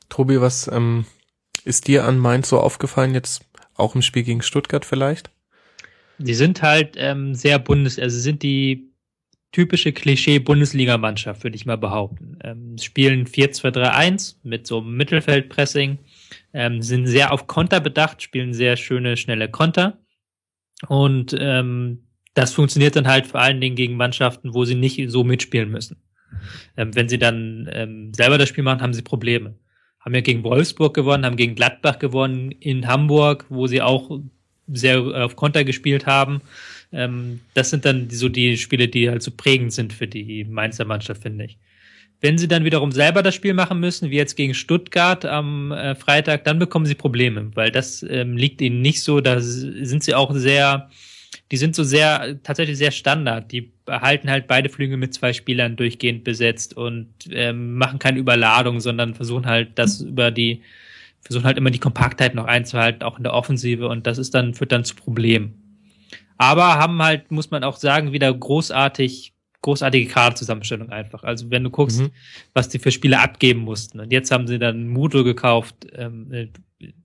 [0.08, 1.04] Tobi, was ähm,
[1.64, 5.30] ist dir an Mainz so aufgefallen, jetzt auch im Spiel gegen Stuttgart vielleicht?
[6.18, 8.90] Die sind halt ähm, sehr bundes, also sind die
[9.52, 12.38] typische Klischee-Bundesligamannschaft, würde ich mal behaupten.
[12.42, 15.98] Ähm, spielen 4-2-3-1 mit so einem Mittelfeldpressing,
[16.52, 19.98] ähm, sind sehr auf Konter bedacht, spielen sehr schöne, schnelle Konter
[20.88, 25.24] und ähm, das funktioniert dann halt vor allen Dingen gegen Mannschaften, wo sie nicht so
[25.24, 25.96] mitspielen müssen.
[26.76, 29.54] Ähm, wenn sie dann ähm, selber das Spiel machen, haben sie Probleme.
[30.00, 34.20] Haben ja gegen Wolfsburg gewonnen, haben gegen Gladbach gewonnen, in Hamburg, wo sie auch
[34.72, 36.40] sehr auf Konter gespielt haben.
[36.92, 40.84] Ähm, das sind dann so die Spiele, die halt so prägend sind für die Mainzer
[40.84, 41.58] Mannschaft, finde ich.
[42.20, 45.94] Wenn sie dann wiederum selber das Spiel machen müssen, wie jetzt gegen Stuttgart am äh,
[45.94, 49.20] Freitag, dann bekommen sie Probleme, weil das ähm, liegt ihnen nicht so.
[49.20, 50.90] Da sind sie auch sehr
[51.50, 53.50] die sind so sehr, tatsächlich sehr Standard.
[53.52, 58.80] Die behalten halt beide Flügel mit zwei Spielern durchgehend besetzt und ähm, machen keine Überladung,
[58.80, 60.62] sondern versuchen halt das über die,
[61.22, 64.54] versuchen halt immer die Kompaktheit noch einzuhalten, auch in der Offensive und das ist dann,
[64.54, 65.68] führt dann zu Problemen.
[66.36, 71.24] Aber haben halt, muss man auch sagen, wieder großartig, großartige Kaderzusammenstellung einfach.
[71.24, 72.10] Also wenn du guckst, mhm.
[72.52, 73.98] was die für Spiele abgeben mussten.
[73.98, 76.48] Und jetzt haben sie dann Muto gekauft, ähm, äh,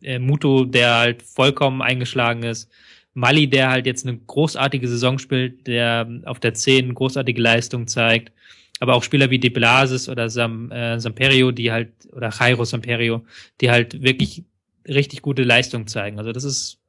[0.03, 2.69] äh Muto, der halt vollkommen eingeschlagen ist.
[3.13, 8.31] Mali, der halt jetzt eine großartige Saison spielt, der auf der 10 großartige Leistung zeigt.
[8.79, 13.23] Aber auch Spieler wie De Blasis oder Sam, äh, Samperio, die halt, oder Jairo Samperio,
[13.61, 14.43] die halt wirklich
[14.87, 16.17] richtig gute Leistung zeigen.
[16.17, 16.79] Also das ist,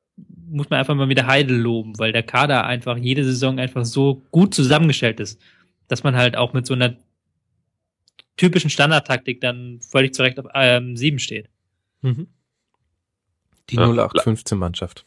[0.49, 4.23] muss man einfach mal wieder Heidel loben, weil der Kader einfach jede Saison einfach so
[4.31, 5.41] gut zusammengestellt ist,
[5.89, 6.97] dass man halt auch mit so einer
[8.37, 11.49] typischen Standardtaktik dann völlig zurecht auf ähm, 7 steht.
[12.01, 12.29] Mhm.
[13.71, 15.07] Die 0815-Mannschaft.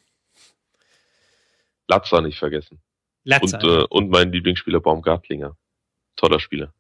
[1.87, 2.81] Latza nicht vergessen.
[3.23, 3.57] Latza.
[3.57, 5.57] Und, äh, und mein Lieblingsspieler Baumgartlinger.
[6.15, 6.73] Toller Spieler.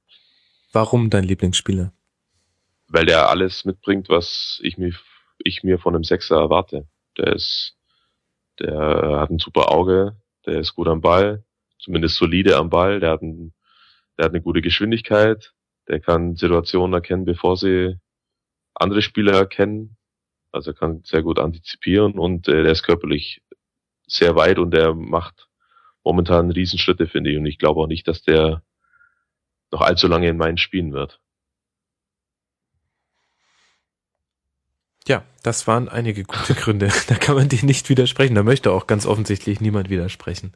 [0.71, 1.93] Warum dein Lieblingsspieler?
[2.87, 4.93] Weil der alles mitbringt, was ich mir,
[5.39, 6.87] ich mir von einem Sechser erwarte.
[7.17, 7.75] Der ist,
[8.59, 10.15] der hat ein super Auge,
[10.45, 11.43] der ist gut am Ball,
[11.79, 13.53] zumindest solide am Ball, der hat, ein,
[14.17, 15.53] der hat eine gute Geschwindigkeit,
[15.87, 17.97] der kann Situationen erkennen, bevor sie
[18.73, 19.97] andere Spieler erkennen.
[20.51, 23.41] Also er kann sehr gut antizipieren und äh, der ist körperlich
[24.07, 25.47] sehr weit und der macht
[26.03, 27.37] momentan Riesenschritte, finde ich.
[27.37, 28.63] Und ich glaube auch nicht, dass der
[29.71, 31.19] noch allzu lange in Mainz spielen wird.
[35.07, 36.89] Ja, das waren einige gute Gründe.
[37.07, 38.35] Da kann man dir nicht widersprechen.
[38.35, 40.53] Da möchte auch ganz offensichtlich niemand widersprechen.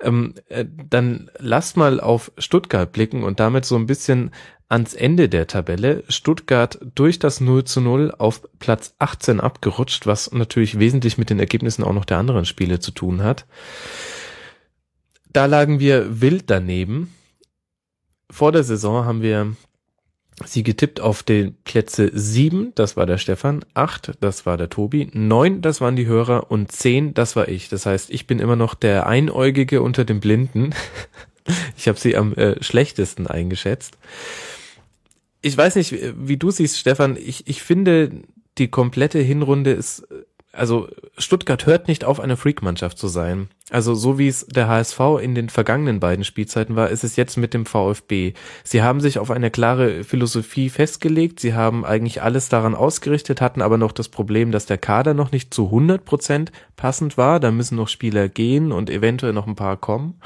[0.00, 4.32] Ähm, äh, dann lasst mal auf Stuttgart blicken und damit so ein bisschen
[4.68, 6.04] ans Ende der Tabelle.
[6.08, 11.38] Stuttgart durch das 0 zu 0 auf Platz 18 abgerutscht, was natürlich wesentlich mit den
[11.38, 13.46] Ergebnissen auch noch der anderen Spiele zu tun hat.
[15.32, 17.12] Da lagen wir wild daneben.
[18.30, 19.54] Vor der Saison haben wir
[20.44, 25.08] sie getippt auf den Plätze sieben, das war der Stefan, acht, das war der Tobi,
[25.12, 27.68] neun, das waren die Hörer und zehn, das war ich.
[27.68, 30.70] Das heißt, ich bin immer noch der Einäugige unter den Blinden.
[31.76, 33.98] Ich habe sie am äh, schlechtesten eingeschätzt.
[35.44, 37.16] Ich weiß nicht, wie du siehst, Stefan.
[37.16, 38.22] Ich, ich finde,
[38.56, 40.06] die komplette Hinrunde ist
[40.54, 40.88] also
[41.18, 43.48] Stuttgart hört nicht auf, eine Freak-Mannschaft zu sein.
[43.70, 47.36] Also so wie es der HSV in den vergangenen beiden Spielzeiten war, ist es jetzt
[47.36, 48.34] mit dem VfB.
[48.62, 51.40] Sie haben sich auf eine klare Philosophie festgelegt.
[51.40, 55.32] Sie haben eigentlich alles daran ausgerichtet, hatten aber noch das Problem, dass der Kader noch
[55.32, 57.40] nicht zu 100 Prozent passend war.
[57.40, 60.20] Da müssen noch Spieler gehen und eventuell noch ein paar kommen.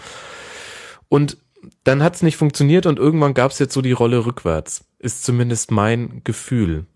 [1.08, 1.38] Und
[1.84, 4.86] dann hat es nicht funktioniert und irgendwann gab es jetzt so die Rolle rückwärts.
[4.98, 6.86] Ist zumindest mein Gefühl.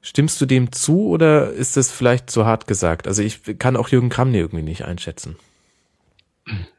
[0.00, 3.08] Stimmst du dem zu oder ist das vielleicht zu hart gesagt?
[3.08, 5.36] Also ich kann auch Jürgen Kramny irgendwie nicht einschätzen.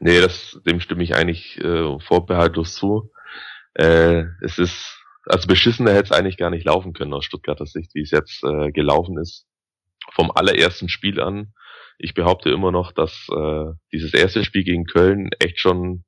[0.00, 3.10] Nee, das, dem stimme ich eigentlich äh, vorbehaltlos zu.
[3.74, 7.94] Äh, es ist, also beschissener hätte es eigentlich gar nicht laufen können aus Stuttgarter Sicht,
[7.94, 9.46] wie es jetzt äh, gelaufen ist.
[10.12, 11.52] Vom allerersten Spiel an.
[11.98, 16.04] Ich behaupte immer noch, dass äh, dieses erste Spiel gegen Köln echt schon,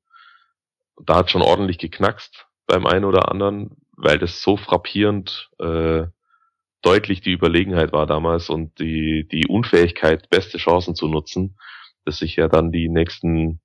[1.01, 6.05] da hat schon ordentlich geknackst beim einen oder anderen, weil das so frappierend äh,
[6.81, 11.57] deutlich die Überlegenheit war damals und die, die Unfähigkeit, beste Chancen zu nutzen,
[12.05, 13.61] dass sich ja dann die nächsten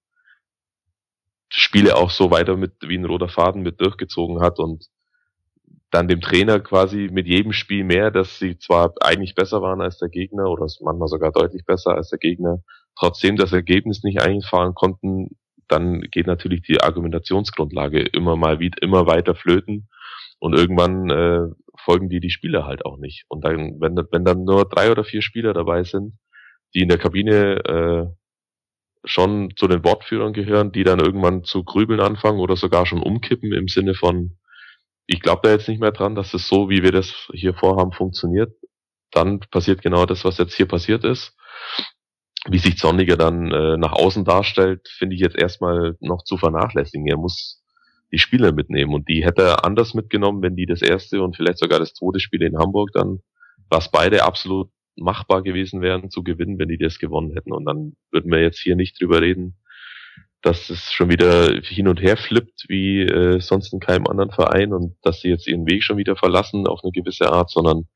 [1.50, 4.86] Spiele auch so weiter mit wie ein roter Faden mit durchgezogen hat und
[5.90, 9.98] dann dem Trainer quasi mit jedem Spiel mehr, dass sie zwar eigentlich besser waren als
[9.98, 12.62] der Gegner oder manchmal sogar deutlich besser als der Gegner,
[12.94, 15.36] trotzdem das Ergebnis nicht einfahren konnten,
[15.68, 19.88] dann geht natürlich die Argumentationsgrundlage immer mal wieder immer weiter flöten
[20.38, 23.24] und irgendwann äh, folgen die die Spieler halt auch nicht.
[23.28, 26.14] Und dann, wenn, wenn dann nur drei oder vier Spieler dabei sind,
[26.74, 28.06] die in der Kabine äh,
[29.04, 33.52] schon zu den Wortführern gehören, die dann irgendwann zu grübeln anfangen oder sogar schon umkippen
[33.52, 34.36] im Sinne von,
[35.06, 37.92] ich glaube da jetzt nicht mehr dran, dass es so, wie wir das hier vorhaben,
[37.92, 38.52] funktioniert,
[39.10, 41.34] dann passiert genau das, was jetzt hier passiert ist.
[42.50, 47.06] Wie sich Zorniger dann äh, nach außen darstellt, finde ich jetzt erstmal noch zu vernachlässigen.
[47.06, 47.62] Er muss
[48.12, 48.94] die Spieler mitnehmen.
[48.94, 52.20] Und die hätte er anders mitgenommen, wenn die das erste und vielleicht sogar das zweite
[52.20, 53.20] Spiel in Hamburg dann,
[53.68, 57.52] was beide absolut machbar gewesen wären zu gewinnen, wenn die das gewonnen hätten.
[57.52, 59.56] Und dann würden wir jetzt hier nicht drüber reden,
[60.42, 64.72] dass es schon wieder hin und her flippt wie äh, sonst in keinem anderen Verein
[64.72, 67.88] und dass sie jetzt ihren Weg schon wieder verlassen auf eine gewisse Art, sondern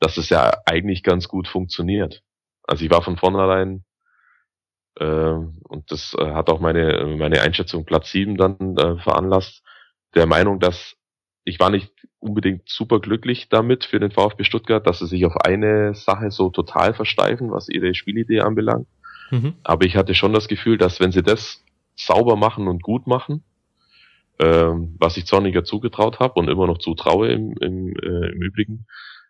[0.00, 2.22] dass es ja eigentlich ganz gut funktioniert.
[2.64, 3.84] Also ich war von vornherein
[5.04, 9.62] und das äh, hat auch meine, meine Einschätzung Platz 7 dann äh, veranlasst,
[10.14, 10.96] der Meinung, dass
[11.44, 15.36] ich war nicht unbedingt super glücklich damit für den VfB Stuttgart, dass sie sich auf
[15.36, 18.88] eine Sache so total versteifen, was ihre Spielidee anbelangt.
[19.30, 19.54] Mhm.
[19.62, 21.62] Aber ich hatte schon das Gefühl, dass wenn sie das
[21.94, 23.44] sauber machen und gut machen,
[24.38, 28.86] ähm, was ich Zorniger zugetraut habe und immer noch zutraue im, im, äh, im Übrigen,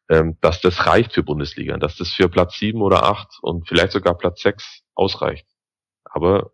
[0.08, 3.92] ähm, dass das reicht für Bundesliga, dass das für Platz sieben oder acht und vielleicht
[3.92, 5.46] sogar Platz sechs ausreicht.
[6.16, 6.52] Aber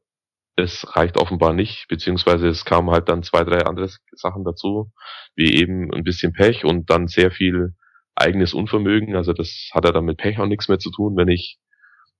[0.56, 4.90] es reicht offenbar nicht, beziehungsweise es kamen halt dann zwei, drei andere Sachen dazu,
[5.36, 7.74] wie eben ein bisschen Pech und dann sehr viel
[8.16, 9.14] eigenes Unvermögen.
[9.14, 11.58] Also das hat ja dann mit Pech auch nichts mehr zu tun, wenn ich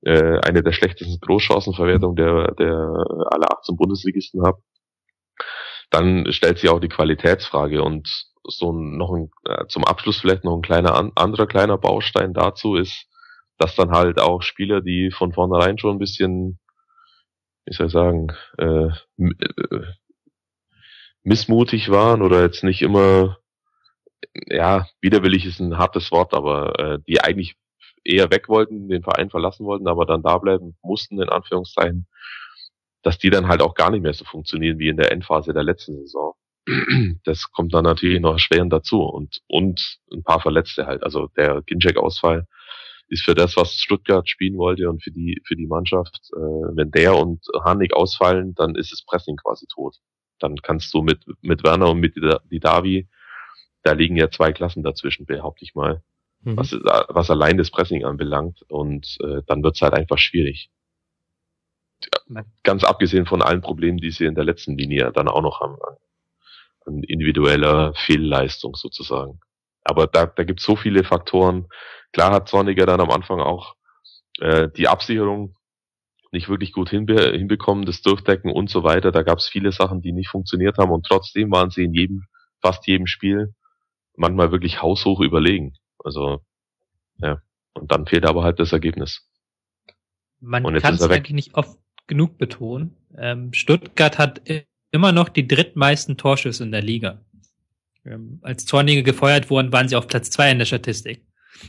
[0.03, 2.77] äh, eine der schlechtesten Großchancenverwertungen der, der
[3.33, 4.63] aller 18 Bundesligisten habe.
[5.91, 8.09] Dann stellt sich auch die Qualitätsfrage und
[8.45, 12.77] so noch ein, äh, zum Abschluss vielleicht noch ein kleiner an, anderer kleiner Baustein dazu
[12.77, 13.09] ist,
[13.59, 16.59] dass dann halt auch Spieler, die von vornherein schon ein bisschen
[17.67, 18.29] wie soll ich sagen,
[18.59, 19.85] äh, äh,
[21.23, 23.39] missmutig waren oder jetzt nicht immer,
[24.47, 27.57] ja, widerwillig ist ein hartes Wort, aber äh, die eigentlich
[28.05, 32.07] eher weg wollten, den Verein verlassen wollten, aber dann da bleiben mussten, in Anführungszeichen,
[33.03, 35.65] dass die dann halt auch gar nicht mehr so funktionieren wie in der Endphase der
[35.65, 36.35] letzten Saison.
[37.25, 41.03] Das kommt dann natürlich noch erschwerend dazu und, und ein paar Verletzte halt.
[41.03, 42.47] Also der Ginczek-Ausfall
[43.09, 46.91] ist für das, was Stuttgart spielen wollte und für die, für die Mannschaft, äh, wenn
[46.91, 49.97] der und Harnik ausfallen, dann ist das Pressing quasi tot.
[50.39, 52.17] Dann kannst du mit, mit Werner und mit
[52.51, 53.09] Didavi
[53.83, 56.03] da liegen ja zwei Klassen dazwischen, behaupte ich mal,
[56.43, 56.57] mhm.
[56.57, 58.63] was, was allein das Pressing anbelangt.
[58.69, 60.71] Und äh, dann wird's halt einfach schwierig.
[62.63, 65.77] Ganz abgesehen von allen Problemen, die sie in der letzten Linie dann auch noch haben,
[65.83, 65.97] an,
[66.87, 69.41] an individueller Fehlleistung sozusagen.
[69.85, 71.69] Aber da, da gibt es so viele Faktoren.
[72.13, 73.75] Klar hat Zorniger dann am Anfang auch
[74.41, 75.57] äh, die Absicherung
[76.31, 79.13] nicht wirklich gut hinbe hinbekommen, das Durchdecken und so weiter.
[79.13, 82.23] Da gab es viele Sachen, die nicht funktioniert haben und trotzdem waren sie in jedem,
[82.61, 83.55] fast jedem Spiel
[84.17, 85.75] manchmal wirklich haushoch überlegen.
[85.99, 86.41] Also
[87.19, 87.41] ja,
[87.75, 89.29] und dann fehlt aber halt das Ergebnis.
[90.41, 92.97] Man kann es eigentlich nicht oft genug betonen.
[93.17, 94.43] Ähm, Stuttgart hat
[94.91, 97.21] immer noch die drittmeisten Torschüsse in der Liga.
[98.05, 101.25] Ähm, als Zornige gefeuert wurden, waren sie auf Platz zwei in der Statistik.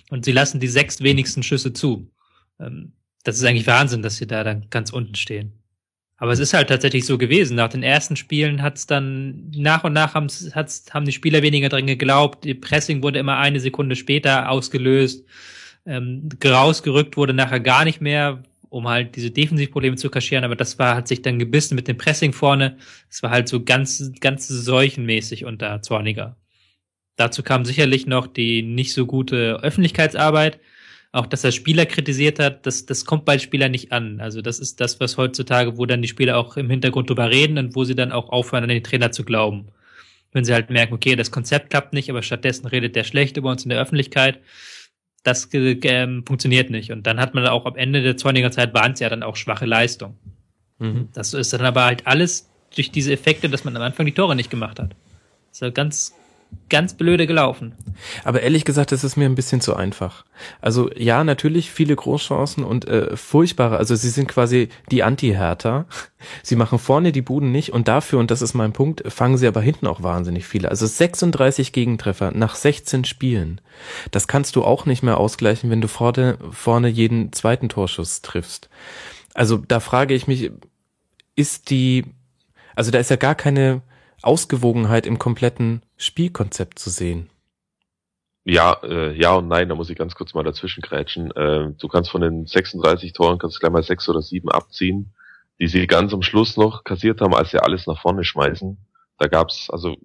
[0.09, 2.11] Und sie lassen die sechs wenigsten Schüsse zu.
[2.59, 2.93] Ähm,
[3.23, 5.53] das ist eigentlich Wahnsinn, dass sie da dann ganz unten stehen.
[6.17, 7.55] Aber es ist halt tatsächlich so gewesen.
[7.55, 11.41] Nach den ersten Spielen hat es dann nach und nach haben's, hat's, haben die Spieler
[11.41, 12.45] weniger drin geglaubt.
[12.45, 15.25] Die Pressing wurde immer eine Sekunde später ausgelöst.
[15.85, 18.41] Ähm, rausgerückt wurde nachher gar nicht mehr,
[18.73, 20.43] um halt diese Defensivprobleme zu kaschieren.
[20.43, 22.77] Aber das war, hat sich dann gebissen mit dem Pressing vorne.
[23.09, 26.37] Es war halt so ganz, ganz seuchenmäßig unter Zorniger.
[27.15, 30.59] Dazu kam sicherlich noch die nicht so gute Öffentlichkeitsarbeit
[31.13, 34.19] auch dass er Spieler kritisiert hat, das, das kommt bei Spielern nicht an.
[34.19, 37.59] Also das ist das, was heutzutage, wo dann die Spieler auch im Hintergrund drüber reden
[37.59, 39.67] und wo sie dann auch aufhören, an den Trainer zu glauben.
[40.31, 43.51] Wenn sie halt merken, okay, das Konzept klappt nicht, aber stattdessen redet der schlecht über
[43.51, 44.39] uns in der Öffentlichkeit.
[45.23, 46.91] Das ähm, funktioniert nicht.
[46.91, 49.35] Und dann hat man auch am Ende der Zorniger Zeit waren es ja dann auch
[49.37, 50.17] schwache Leistung.
[50.79, 51.09] Mhm.
[51.13, 54.35] Das ist dann aber halt alles durch diese Effekte, dass man am Anfang die Tore
[54.35, 54.91] nicht gemacht hat.
[55.49, 56.13] Das ist halt ganz,
[56.69, 57.75] ganz blöde gelaufen.
[58.23, 60.25] Aber ehrlich gesagt, das ist mir ein bisschen zu einfach.
[60.61, 63.77] Also ja, natürlich viele Großchancen und äh, furchtbare.
[63.77, 65.85] Also sie sind quasi die Anti-Hertha.
[66.41, 69.47] Sie machen vorne die Buden nicht und dafür, und das ist mein Punkt, fangen sie
[69.47, 70.69] aber hinten auch wahnsinnig viele.
[70.69, 73.61] Also 36 Gegentreffer nach 16 Spielen.
[74.11, 78.69] Das kannst du auch nicht mehr ausgleichen, wenn du vorne, vorne jeden zweiten Torschuss triffst.
[79.33, 80.51] Also da frage ich mich,
[81.35, 82.05] ist die,
[82.75, 83.81] also da ist ja gar keine
[84.23, 87.29] Ausgewogenheit im kompletten Spielkonzept zu sehen.
[88.45, 91.31] Ja, äh, ja und nein, da muss ich ganz kurz mal dazwischen grätschen.
[91.31, 95.13] Äh, du kannst von den 36 Toren kannst gleich mal sechs oder sieben abziehen,
[95.59, 98.77] die sie ganz am Schluss noch kassiert haben, als sie alles nach vorne schmeißen.
[99.17, 99.95] Da gab's, also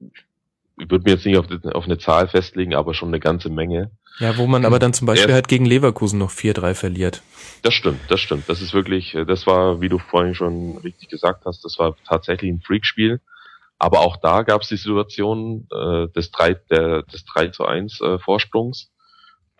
[0.80, 3.90] ich würde mir jetzt nicht auf, auf, eine Zahl festlegen, aber schon eine ganze Menge.
[4.20, 7.22] Ja, wo man aber dann zum Beispiel halt gegen Leverkusen noch 4-3 verliert.
[7.62, 8.48] Das stimmt, das stimmt.
[8.48, 12.50] Das ist wirklich, das war, wie du vorhin schon richtig gesagt hast, das war tatsächlich
[12.50, 13.20] ein Freakspiel.
[13.78, 18.00] Aber auch da gab es die Situation äh, des 3, der, des 3 zu 1
[18.00, 18.90] äh, Vorsprungs.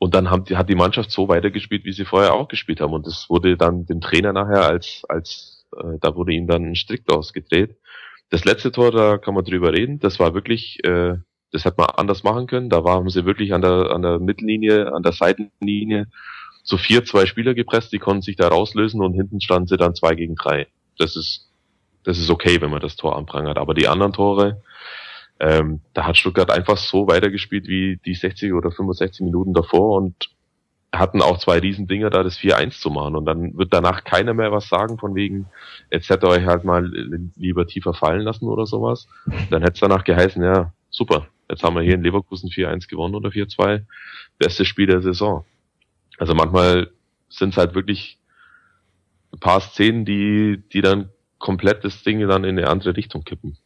[0.00, 2.92] Und dann haben die, hat die Mannschaft so weitergespielt, wie sie vorher auch gespielt haben.
[2.92, 6.76] Und das wurde dann dem Trainer nachher als, als äh, da wurde ihm dann ein
[6.76, 7.76] Strick ausgedreht.
[8.30, 11.16] Das letzte Tor, da kann man drüber reden, das war wirklich, äh,
[11.50, 12.68] das hätte man anders machen können.
[12.68, 16.08] Da waren sie wirklich an der, an der Mittellinie, an der Seitenlinie
[16.62, 19.94] zu vier, zwei Spieler gepresst, die konnten sich da rauslösen und hinten standen sie dann
[19.94, 20.66] zwei gegen drei.
[20.98, 21.47] Das ist
[22.08, 23.58] das ist okay, wenn man das Tor anprangert.
[23.58, 24.62] Aber die anderen Tore,
[25.40, 30.30] ähm, da hat Stuttgart einfach so weitergespielt wie die 60 oder 65 Minuten davor und
[30.90, 33.14] hatten auch zwei Riesendinger da, das 4-1 zu machen.
[33.14, 35.48] Und dann wird danach keiner mehr was sagen von wegen,
[35.90, 36.90] jetzt hätte euch halt mal
[37.36, 39.06] lieber tiefer fallen lassen oder sowas.
[39.50, 43.16] Dann hätte es danach geheißen, ja, super, jetzt haben wir hier in Leverkusen 4-1 gewonnen
[43.16, 43.84] oder 4-2.
[44.38, 45.44] Bestes Spiel der Saison.
[46.16, 46.90] Also manchmal
[47.28, 48.18] sind es halt wirklich
[49.34, 53.58] ein paar Szenen, die, die dann komplett das Ding dann in eine andere Richtung kippen.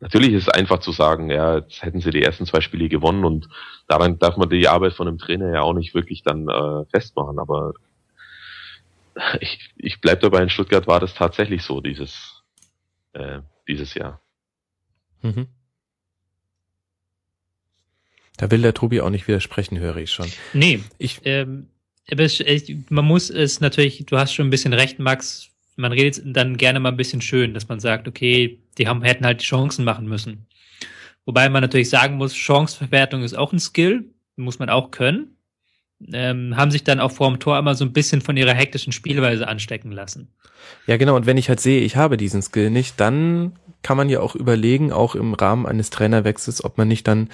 [0.00, 3.24] Natürlich ist es einfach zu sagen, ja, jetzt hätten sie die ersten zwei Spiele gewonnen
[3.24, 3.48] und
[3.88, 7.38] daran darf man die Arbeit von einem Trainer ja auch nicht wirklich dann äh, festmachen,
[7.38, 7.72] aber
[9.40, 12.42] ich, ich bleib dabei, in Stuttgart war das tatsächlich so, dieses,
[13.12, 14.20] äh, dieses Jahr.
[15.22, 15.46] Mhm.
[18.36, 20.30] Da will der Tobi auch nicht widersprechen, höre ich schon.
[20.52, 21.68] Nee, ich, ähm,
[22.90, 26.80] man muss es natürlich, du hast schon ein bisschen recht, Max, man redet dann gerne
[26.80, 30.06] mal ein bisschen schön, dass man sagt, okay, die haben, hätten halt die Chancen machen
[30.06, 30.46] müssen.
[31.24, 34.04] Wobei man natürlich sagen muss, Chanceverwertung ist auch ein Skill,
[34.36, 35.36] muss man auch können.
[36.12, 38.92] Ähm, haben sich dann auch vor dem Tor immer so ein bisschen von ihrer hektischen
[38.92, 40.28] Spielweise anstecken lassen.
[40.86, 41.16] Ja, genau.
[41.16, 43.52] Und wenn ich halt sehe, ich habe diesen Skill nicht, dann
[43.82, 47.30] kann man ja auch überlegen, auch im Rahmen eines Trainerwechsels, ob man nicht dann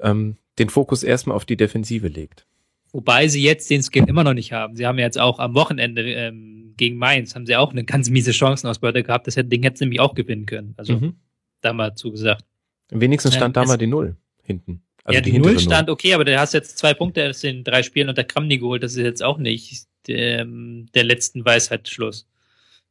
[0.00, 2.46] ähm, den Fokus erstmal auf die Defensive legt.
[2.92, 4.76] Wobei sie jetzt den Skill immer noch nicht haben.
[4.76, 8.32] Sie haben jetzt auch am Wochenende ähm, gegen Mainz, haben sie auch eine ganz miese
[8.32, 9.26] Chancenausbeute gehabt.
[9.26, 10.74] Das Ding hätten sie nämlich auch gewinnen können.
[10.76, 11.14] Also mhm.
[11.60, 12.44] da mal zugesagt.
[12.88, 14.82] Wenigstens stand ähm, da mal die Null hinten.
[15.04, 15.92] Also ja, die, die Null stand Null.
[15.92, 18.82] okay, aber du hast jetzt zwei Punkte aus den drei Spielen unter Kramni geholt.
[18.82, 22.26] Das ist jetzt auch nicht der, ähm, der letzten Weisheitsschluss.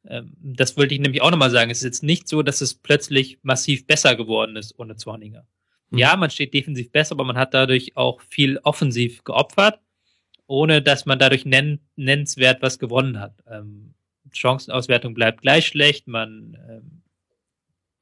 [0.07, 1.71] Ähm, das wollte ich nämlich auch nochmal sagen.
[1.71, 5.45] Es ist jetzt nicht so, dass es plötzlich massiv besser geworden ist ohne Zorninger.
[5.91, 9.79] Ja, man steht defensiv besser, aber man hat dadurch auch viel offensiv geopfert,
[10.49, 13.35] ohne dass man dadurch nenn nennenswert was gewonnen hat.
[13.47, 13.93] Ähm,
[14.31, 17.03] Chancenauswertung bleibt gleich schlecht, man ähm,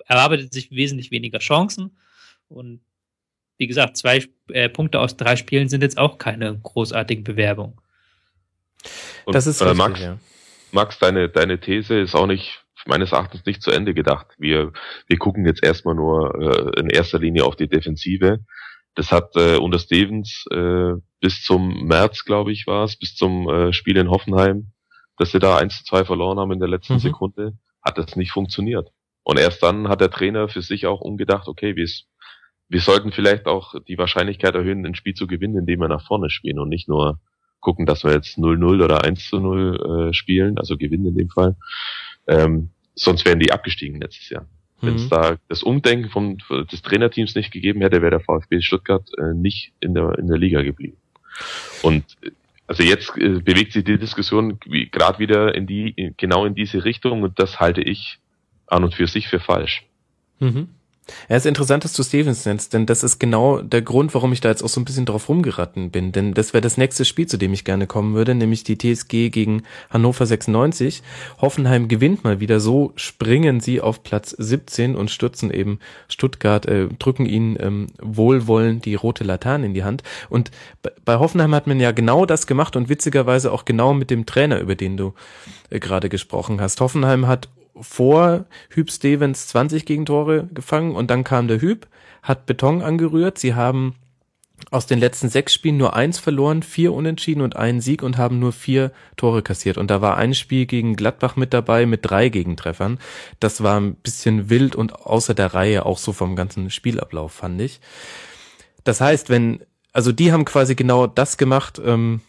[0.06, 1.98] erarbeitet sich wesentlich weniger Chancen
[2.48, 2.80] und
[3.58, 7.76] wie gesagt, zwei äh, Punkte aus drei Spielen sind jetzt auch keine großartigen Bewerbungen.
[9.26, 10.18] Und, Das ist äh, richtig, Max, ja.
[10.72, 14.28] Max, deine, deine These ist auch nicht, meines Erachtens nicht zu Ende gedacht.
[14.38, 14.72] Wir,
[15.08, 18.40] wir gucken jetzt erstmal nur äh, in erster Linie auf die Defensive.
[18.98, 23.48] Das hat äh, unter Stevens äh, bis zum März, glaube ich, war es, bis zum
[23.48, 24.72] äh, Spiel in Hoffenheim,
[25.18, 27.00] dass sie da 1 zu 2 verloren haben in der letzten Mhm.
[27.00, 27.54] Sekunde,
[27.84, 28.90] hat das nicht funktioniert.
[29.22, 31.88] Und erst dann hat der Trainer für sich auch umgedacht, okay, wir,
[32.70, 36.32] wir sollten vielleicht auch die Wahrscheinlichkeit erhöhen, ein Spiel zu gewinnen, indem wir nach vorne
[36.32, 37.20] spielen und nicht nur
[37.60, 41.30] gucken, dass wir jetzt 0-0 oder 1 zu 0 äh, spielen, also gewinnen in dem
[41.30, 41.56] Fall.
[42.28, 44.48] Ähm, sonst wären die abgestiegen letztes Jahr.
[44.82, 45.10] Wenn es Mhm.
[45.10, 46.38] da das Umdenken vom,
[46.72, 50.38] des Trainerteams nicht gegeben hätte, wäre der VfB Stuttgart äh, nicht in der, in der
[50.38, 50.98] Liga geblieben.
[51.82, 52.04] Und
[52.68, 56.54] also jetzt äh, bewegt sich die Diskussion wie- gerade wieder in die, in, genau in
[56.54, 58.20] diese Richtung und das halte ich
[58.68, 59.84] an und für sich für falsch.
[60.40, 60.68] Mhm.
[61.30, 64.34] Ja, es ist interessant, dass du Stevens nennst, denn das ist genau der Grund, warum
[64.34, 66.12] ich da jetzt auch so ein bisschen drauf rumgeraten bin.
[66.12, 69.30] Denn das wäre das nächste Spiel, zu dem ich gerne kommen würde, nämlich die TSG
[69.30, 71.02] gegen Hannover 96.
[71.40, 75.80] Hoffenheim gewinnt mal wieder, so springen sie auf Platz 17 und stürzen eben
[76.10, 80.04] Stuttgart, äh, drücken ihnen ähm, wohlwollend die rote Laterne in die Hand.
[80.30, 80.52] Und
[81.06, 84.60] bei- Hoffenheim hat man ja genau das gemacht und witzigerweise auch genau mit dem Trainer,
[84.60, 85.14] über den du
[85.70, 86.80] äh, gerade gesprochen hast.
[86.82, 87.50] Hoffenheim hat
[87.82, 91.88] vor Hüb Stevens 20 Gegentore gefangen und dann kam der Hüb,
[92.24, 93.38] hat Beton angerührt.
[93.38, 93.96] Sie haben
[94.72, 98.40] aus den letzten sechs Spielen nur eins verloren, vier Unentschieden und einen Sieg und haben
[98.40, 99.78] nur vier Tore kassiert.
[99.78, 103.00] Und da war ein Spiel gegen Gladbach mit dabei mit drei Gegentreffern.
[103.40, 107.62] Das war ein bisschen wild und außer der Reihe auch so vom ganzen Spielablauf, fand
[107.62, 107.80] ich.
[108.84, 109.62] Das heißt, wenn,
[109.94, 112.22] also die haben quasi genau das gemacht, ähm,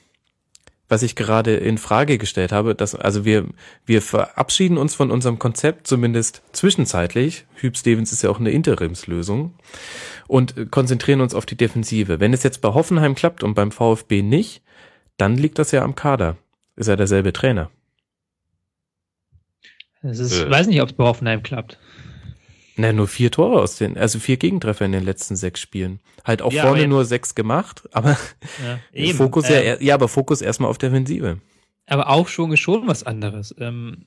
[0.89, 3.47] was ich gerade in Frage gestellt habe, dass, also wir,
[3.85, 7.45] wir verabschieden uns von unserem Konzept, zumindest zwischenzeitlich.
[7.57, 9.55] Hüb Stevens ist ja auch eine Interimslösung
[10.27, 12.21] und äh, konzentrieren uns auf die Defensive.
[12.21, 14.63] Wenn es jetzt bei Hoffenheim klappt und beim VfB nicht,
[15.19, 16.37] dann liegt das ja am Kader.
[16.77, 17.71] Ist ja derselbe Trainer.
[20.03, 20.51] Es ist, Äh.
[20.51, 21.79] weiß nicht, ob es bei Hoffenheim klappt.
[22.81, 25.99] Na, nur vier Tore aus den, also vier Gegentreffer in den letzten sechs Spielen.
[26.25, 28.17] Halt auch Ja, vorne nur sechs gemacht, aber
[28.95, 31.39] Ja, Fokus ja, Ähm, eher- ja, aber Fokus erstmal auf Defensive.
[31.87, 33.55] Aber Aufschwung ist schon was anderes.
[33.59, 34.07] Ähm,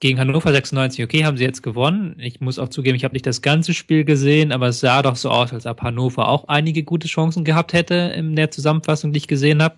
[0.00, 2.16] gegen Hannover 96, okay, haben sie jetzt gewonnen.
[2.18, 5.16] Ich muss auch zugeben, ich habe nicht das ganze Spiel gesehen, aber es sah doch
[5.16, 9.18] so aus, als ob Hannover auch einige gute Chancen gehabt hätte in der Zusammenfassung, die
[9.18, 9.76] ich gesehen habe.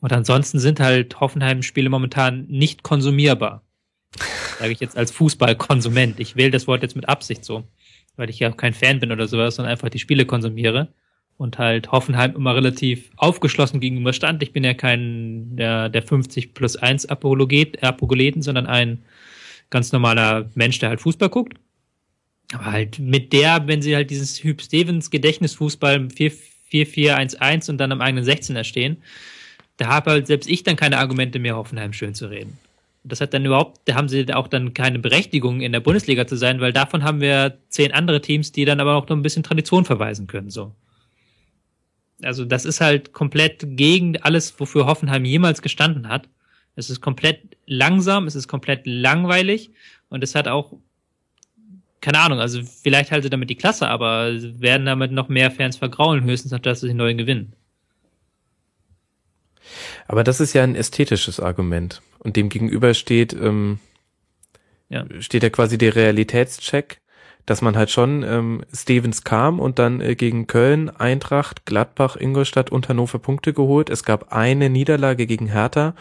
[0.00, 3.62] Und ansonsten sind halt Hoffenheim-Spiele momentan nicht konsumierbar.
[4.58, 6.20] Sage ich jetzt als Fußballkonsument.
[6.20, 7.64] Ich wähle das Wort jetzt mit Absicht so,
[8.16, 10.88] weil ich ja auch kein Fan bin oder sowas, sondern einfach die Spiele konsumiere
[11.38, 14.42] und halt Hoffenheim immer relativ aufgeschlossen gegenüber stand.
[14.42, 19.02] Ich bin ja kein der, der 50 plus 1 Apologet, Apologeten, sondern ein
[19.70, 21.58] ganz normaler Mensch, der halt Fußball guckt.
[22.52, 26.08] Aber halt mit der, wenn sie halt dieses Hüb Stevens Gedächtnisfußball
[26.70, 28.98] 4-4-1-1 und dann am eigenen 16er stehen,
[29.78, 32.58] da habe halt selbst ich dann keine Argumente mehr, Hoffenheim schön zu reden.
[33.04, 36.36] Das hat dann überhaupt, da haben sie auch dann keine Berechtigung in der Bundesliga zu
[36.36, 39.42] sein, weil davon haben wir zehn andere Teams, die dann aber auch noch ein bisschen
[39.42, 40.72] Tradition verweisen können, so.
[42.22, 46.28] Also das ist halt komplett gegen alles, wofür Hoffenheim jemals gestanden hat.
[46.76, 49.72] Es ist komplett langsam, es ist komplett langweilig
[50.08, 50.72] und es hat auch,
[52.00, 54.30] keine Ahnung, also vielleicht halten sie damit die Klasse, aber
[54.60, 57.54] werden damit noch mehr Fans vergraulen, höchstens, dass sie den neuen gewinnen.
[60.06, 62.00] Aber das ist ja ein ästhetisches Argument.
[62.22, 63.78] Und dem gegenüber steht, ähm,
[64.88, 65.04] Ja.
[65.20, 67.00] steht ja quasi der Realitätscheck,
[67.46, 72.70] dass man halt schon ähm, Stevens kam und dann äh, gegen Köln, Eintracht, Gladbach, Ingolstadt
[72.70, 73.90] und Hannover Punkte geholt.
[73.90, 75.94] Es gab eine Niederlage gegen Hertha,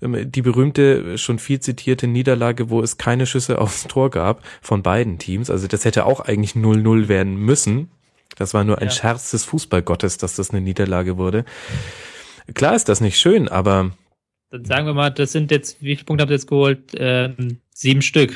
[0.00, 4.82] ähm, die berühmte, schon viel zitierte Niederlage, wo es keine Schüsse aufs Tor gab von
[4.82, 5.50] beiden Teams.
[5.50, 7.90] Also das hätte auch eigentlich 0-0 werden müssen.
[8.36, 8.90] Das war nur ein Ja.
[8.94, 11.44] Scherz des Fußballgottes, dass das eine Niederlage wurde.
[12.54, 13.90] Klar ist das nicht schön, aber
[14.50, 16.92] Dann sagen wir mal, das sind jetzt, wie viele Punkte habt ihr jetzt geholt?
[16.96, 18.34] Ähm, sieben Stück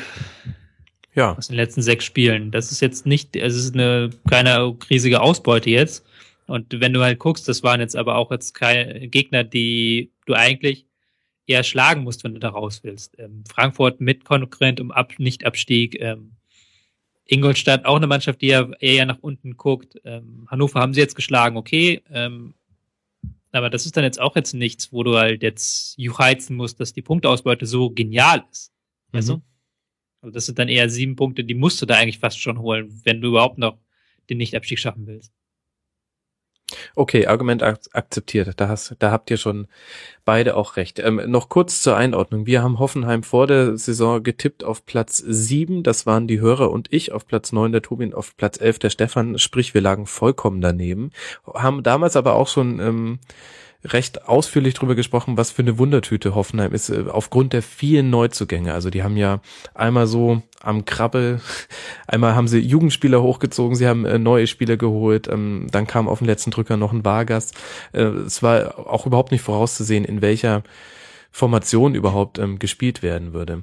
[1.15, 2.51] ja, aus den letzten sechs Spielen.
[2.51, 6.05] Das ist jetzt nicht, es ist eine keine riesige Ausbeute jetzt.
[6.47, 10.35] Und wenn du halt guckst, das waren jetzt aber auch jetzt keine Gegner, die du
[10.35, 10.87] eigentlich
[11.47, 13.19] eher schlagen musst, wenn du da raus willst.
[13.19, 16.01] Ähm, Frankfurt mit Konkurrent um Ab Nicht-Abstieg.
[16.01, 16.33] Ähm,
[17.25, 20.01] Ingolstadt auch eine Mannschaft, die ja eher nach unten guckt.
[20.05, 22.03] Ähm, Hannover haben sie jetzt geschlagen, okay.
[22.11, 22.55] Ähm,
[23.53, 26.93] aber das ist dann jetzt auch jetzt nichts, wo du halt jetzt juchheizen musst, dass
[26.93, 28.73] die Punkteausbeute so genial ist.
[29.13, 29.17] Mhm.
[29.27, 29.43] du?
[30.23, 33.01] Also das sind dann eher sieben Punkte, die musst du da eigentlich fast schon holen,
[33.05, 33.79] wenn du überhaupt noch
[34.29, 35.33] den Nicht-Abstieg schaffen willst.
[36.95, 38.61] Okay, Argument ak akzeptiert.
[38.61, 39.67] Da, hast, da habt ihr schon
[40.25, 40.99] beide auch recht.
[40.99, 42.47] Ähm, noch kurz zur Einordnung.
[42.47, 45.83] Wir haben Hoffenheim vor der Saison getippt auf Platz sieben.
[45.83, 48.91] Das waren die Hörer und ich auf Platz neun, der Tobin auf Platz elf, der
[48.91, 49.39] Stefan.
[49.39, 51.11] Sprich, wir lagen vollkommen daneben.
[51.47, 53.19] Haben damals aber auch schon ähm,
[53.85, 58.75] recht ausführlich drüber gesprochen, was für eine Wundertüte Hoffenheim ist, äh, aufgrund der vielen Neuzugänge.
[58.75, 59.41] Also die haben ja
[59.75, 61.41] einmal so am Krabbel,
[62.07, 66.19] einmal haben sie Jugendspieler hochgezogen, sie haben äh, neue Spieler geholt, ähm, dann kam auf
[66.19, 67.53] den letzten Drücker noch ein Vargas.
[67.93, 70.63] Äh, es war auch überhaupt nicht vorauszusehen, in welcher
[71.31, 73.63] Formation überhaupt ähm, gespielt werden würde.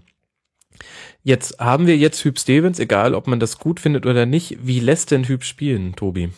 [1.23, 4.57] Jetzt haben wir jetzt Hüb Stevens, egal ob man das gut findet oder nicht.
[4.61, 6.29] Wie lässt denn Hüb spielen, Tobi?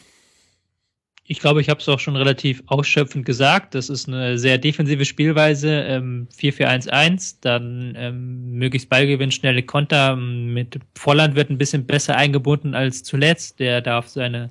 [1.32, 3.76] Ich glaube, ich habe es auch schon relativ ausschöpfend gesagt.
[3.76, 5.84] Das ist eine sehr defensive Spielweise.
[5.84, 10.16] Ähm, 4-4-1-1, dann ähm, möglichst Ballgewinn, schnelle Konter.
[10.16, 13.60] Mit Volland wird ein bisschen besser eingebunden als zuletzt.
[13.60, 14.50] Der darf seine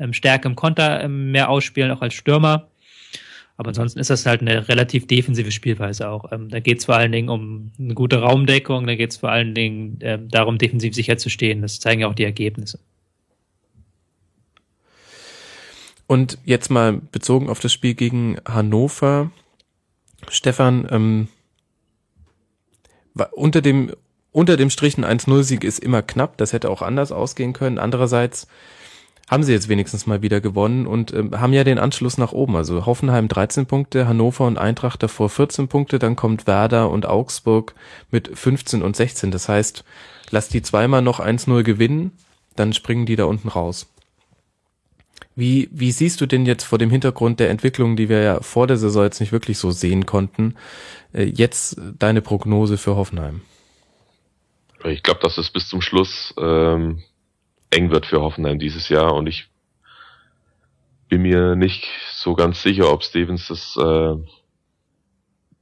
[0.00, 2.66] ähm, Stärke im Konter ähm, mehr ausspielen, auch als Stürmer.
[3.56, 6.32] Aber ansonsten ist das halt eine relativ defensive Spielweise auch.
[6.32, 9.30] Ähm, da geht es vor allen Dingen um eine gute Raumdeckung, da geht es vor
[9.30, 11.62] allen Dingen ähm, darum, defensiv sicher zu stehen.
[11.62, 12.80] Das zeigen ja auch die Ergebnisse.
[16.06, 19.30] Und jetzt mal bezogen auf das Spiel gegen Hannover.
[20.28, 21.28] Stefan, ähm,
[23.32, 23.92] unter dem
[24.36, 27.78] unter dem Strich ein 1-0-Sieg ist immer knapp, das hätte auch anders ausgehen können.
[27.78, 28.46] Andererseits
[29.30, 32.54] haben sie jetzt wenigstens mal wieder gewonnen und ähm, haben ja den Anschluss nach oben.
[32.54, 37.74] Also Hoffenheim 13 Punkte, Hannover und Eintracht davor 14 Punkte, dann kommt Werder und Augsburg
[38.10, 39.30] mit 15 und 16.
[39.30, 39.84] Das heißt,
[40.30, 42.12] lass die zweimal noch 1-0 gewinnen,
[42.56, 43.86] dann springen die da unten raus.
[45.38, 48.66] Wie, wie siehst du denn jetzt vor dem Hintergrund der Entwicklung, die wir ja vor
[48.66, 50.56] der Saison jetzt nicht wirklich so sehen konnten,
[51.12, 53.42] äh, jetzt deine Prognose für Hoffenheim?
[54.84, 57.02] Ich glaube, dass es bis zum Schluss ähm,
[57.70, 59.48] eng wird für Hoffenheim dieses Jahr und ich
[61.08, 64.14] bin mir nicht so ganz sicher, ob Stevens das äh,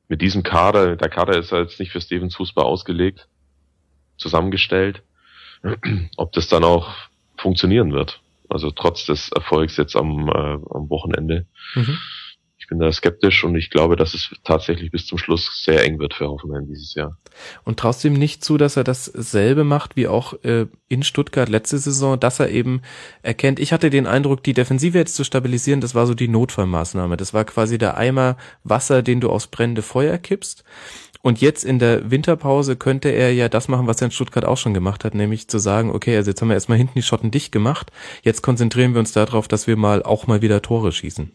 [0.07, 3.27] mit diesem Kader, der Kader ist ja jetzt nicht für Stevens Fußball ausgelegt,
[4.19, 5.03] zusammengestellt,
[6.17, 6.95] ob das dann auch
[7.37, 8.21] funktionieren wird.
[8.55, 11.49] Also trotz des Erfolgs jetzt am, äh, am Wochenende.
[11.75, 11.99] Mhm.
[12.65, 15.99] Ich bin da skeptisch und ich glaube, dass es tatsächlich bis zum Schluss sehr eng
[15.99, 17.19] wird für Hoffenheim dieses Jahr.
[17.63, 21.51] Und traust du ihm nicht zu, dass er dasselbe macht wie auch äh, in Stuttgart
[21.51, 22.81] letzte Saison, dass er eben
[23.21, 27.19] erkennt, ich hatte den Eindruck, die Defensive jetzt zu stabilisieren, das war so die Notfallmaßnahme.
[27.19, 30.65] Das war quasi der Eimer Wasser, den du aufs brennende Feuer kippst.
[31.21, 34.57] Und jetzt in der Winterpause könnte er ja das machen, was er in Stuttgart auch
[34.57, 37.31] schon gemacht hat, nämlich zu sagen, okay, also jetzt haben wir erstmal hinten die Schotten
[37.31, 37.93] dicht gemacht,
[38.23, 41.33] jetzt konzentrieren wir uns darauf, dass wir mal auch mal wieder Tore schießen.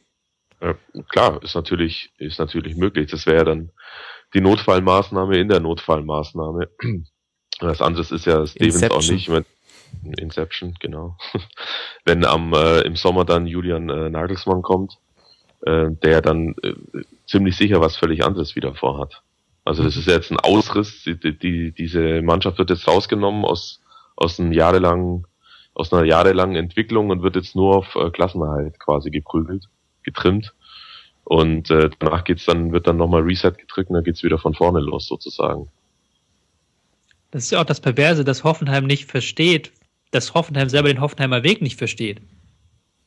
[0.61, 0.75] Ja,
[1.09, 3.09] klar, ist natürlich, ist natürlich möglich.
[3.11, 3.71] Das wäre dann
[4.33, 6.69] die Notfallmaßnahme in der Notfallmaßnahme.
[7.59, 8.91] Das andere ist ja Stevens Inception.
[8.91, 9.29] auch nicht.
[9.29, 9.45] Mit
[10.19, 11.17] Inception, genau.
[12.05, 14.97] Wenn am äh, im Sommer dann Julian äh, Nagelsmann kommt,
[15.61, 16.73] äh, der dann äh,
[17.27, 19.21] ziemlich sicher was völlig anderes wieder vorhat.
[19.65, 21.03] Also das ist jetzt ein Ausriss.
[21.03, 23.81] Die, die, diese Mannschaft wird jetzt rausgenommen aus,
[24.15, 25.27] aus einem jahrelangen,
[25.73, 29.65] aus einer jahrelangen Entwicklung und wird jetzt nur auf äh, Klassenerhalt quasi geprügelt,
[30.09, 30.53] getrimmt.
[31.23, 34.55] Und äh, danach geht's dann, wird dann nochmal Reset gedrückt und dann geht's wieder von
[34.55, 35.67] vorne los sozusagen.
[37.31, 39.71] Das ist ja auch das Perverse, dass Hoffenheim nicht versteht,
[40.09, 42.19] dass Hoffenheim selber den Hoffenheimer Weg nicht versteht.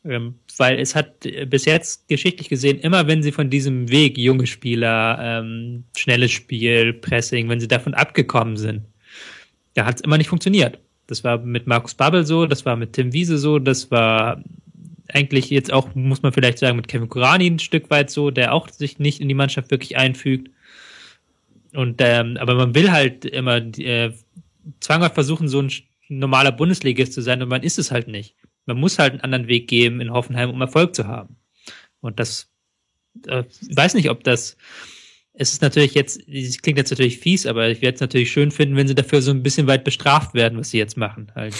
[0.04, 4.46] Ähm, weil es hat bis jetzt geschichtlich gesehen, immer wenn sie von diesem Weg, junge
[4.46, 8.82] Spieler, ähm, schnelles Spiel, Pressing, wenn sie davon abgekommen sind,
[9.74, 10.78] da hat es immer nicht funktioniert.
[11.06, 14.42] Das war mit Markus Babbel so, das war mit Tim Wiese so, das war
[15.12, 18.52] eigentlich jetzt auch, muss man vielleicht sagen, mit Kevin Kurani ein Stück weit so, der
[18.54, 20.50] auch sich nicht in die Mannschaft wirklich einfügt.
[21.74, 24.12] Und ähm, aber man will halt immer äh,
[24.80, 25.72] zwanghaft versuchen, so ein
[26.08, 28.36] normaler Bundesligist zu sein und man ist es halt nicht
[28.66, 31.36] man muss halt einen anderen Weg geben in Hoffenheim, um Erfolg zu haben.
[32.00, 32.50] Und das,
[33.26, 34.56] äh, weiß nicht, ob das,
[35.34, 38.50] es ist natürlich jetzt, es klingt jetzt natürlich fies, aber ich werde es natürlich schön
[38.50, 41.54] finden, wenn sie dafür so ein bisschen weit bestraft werden, was sie jetzt machen, halt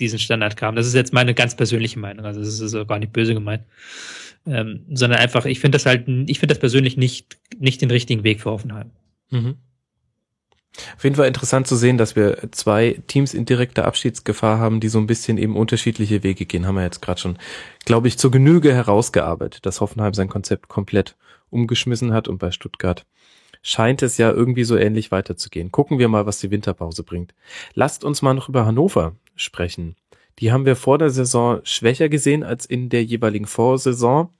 [0.00, 0.76] diesen Standard kam.
[0.76, 3.62] Das ist jetzt meine ganz persönliche Meinung, also das ist gar nicht böse gemeint.
[4.46, 8.24] Ähm, sondern einfach, ich finde das halt, ich finde das persönlich nicht, nicht den richtigen
[8.24, 8.90] Weg für Hoffenheim.
[9.30, 9.56] Mhm.
[10.96, 14.88] Auf jeden Fall interessant zu sehen, dass wir zwei Teams in direkter Abschiedsgefahr haben, die
[14.88, 16.66] so ein bisschen eben unterschiedliche Wege gehen.
[16.66, 17.38] Haben wir jetzt gerade schon,
[17.84, 21.16] glaube ich, zur Genüge herausgearbeitet, dass Hoffenheim sein Konzept komplett
[21.50, 23.04] umgeschmissen hat und bei Stuttgart
[23.62, 25.70] scheint es ja irgendwie so ähnlich weiterzugehen.
[25.70, 27.34] Gucken wir mal, was die Winterpause bringt.
[27.74, 29.96] Lasst uns mal noch über Hannover sprechen.
[30.38, 34.30] Die haben wir vor der Saison schwächer gesehen als in der jeweiligen Vorsaison.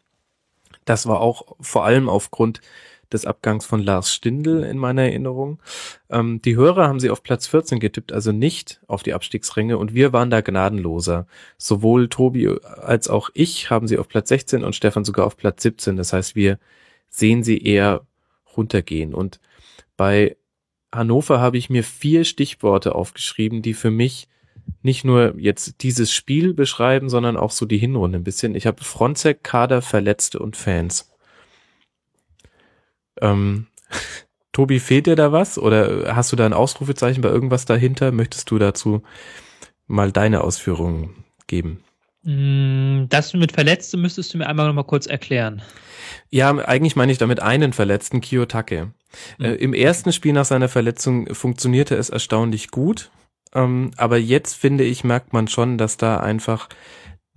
[0.84, 2.60] Das war auch vor allem aufgrund
[3.12, 5.60] des Abgangs von Lars Stindl in meiner Erinnerung.
[6.10, 9.94] Ähm, die Hörer haben sie auf Platz 14 getippt, also nicht auf die Abstiegsränge und
[9.94, 11.26] wir waren da gnadenloser.
[11.58, 15.62] Sowohl Tobi als auch ich haben sie auf Platz 16 und Stefan sogar auf Platz
[15.62, 15.96] 17.
[15.96, 16.58] Das heißt, wir
[17.08, 18.06] sehen sie eher
[18.60, 19.40] runtergehen und
[19.96, 20.36] bei
[20.92, 24.28] Hannover habe ich mir vier Stichworte aufgeschrieben, die für mich
[24.82, 28.54] nicht nur jetzt dieses Spiel beschreiben, sondern auch so die Hinrunde ein bisschen.
[28.54, 31.12] Ich habe Fronzek, Kader, Verletzte und Fans.
[33.20, 33.66] Ähm,
[34.52, 35.58] Tobi, fehlt dir da was?
[35.58, 38.10] Oder hast du da ein Ausrufezeichen bei irgendwas dahinter?
[38.10, 39.02] Möchtest du dazu
[39.86, 41.84] mal deine Ausführungen geben?
[42.22, 45.62] Mm, das mit Verletzte müsstest du mir einmal noch mal kurz erklären.
[46.28, 48.92] Ja, eigentlich meine ich damit einen Verletzten, Kiyotake.
[49.38, 49.44] Mhm.
[49.44, 53.10] Äh, Im ersten Spiel nach seiner Verletzung funktionierte es erstaunlich gut.
[53.54, 56.68] Ähm, aber jetzt finde ich, merkt man schon, dass da einfach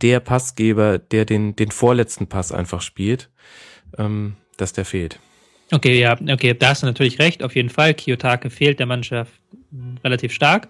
[0.02, 3.30] der Passgeber, der den, den vorletzten Pass einfach spielt,
[3.98, 5.20] ähm, dass der fehlt.
[5.72, 7.42] Okay, ja, okay, da hast du natürlich recht.
[7.42, 9.34] Auf jeden Fall, Kiyotake fehlt der Mannschaft
[10.04, 10.68] relativ stark.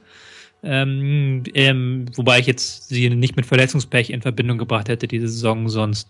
[0.63, 5.67] Ähm, ähm, wobei ich jetzt sie nicht mit Verletzungspech in Verbindung gebracht hätte, diese Saison
[5.69, 6.09] sonst.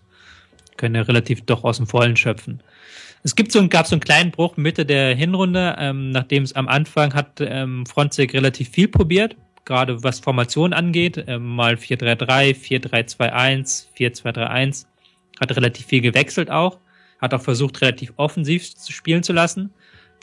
[0.76, 2.62] Können ja relativ doch aus dem Vollen schöpfen.
[3.24, 6.68] Es gibt so, gab so einen kleinen Bruch Mitte der Hinrunde, ähm, nachdem es am
[6.68, 13.86] Anfang hat ähm, Fronzek relativ viel probiert, gerade was Formation angeht, ähm, mal 4-3-3, 4-3-2-1,
[13.96, 14.86] 4-2-3-1,
[15.40, 16.78] hat relativ viel gewechselt auch,
[17.18, 19.70] hat auch versucht, relativ offensiv zu spielen zu lassen.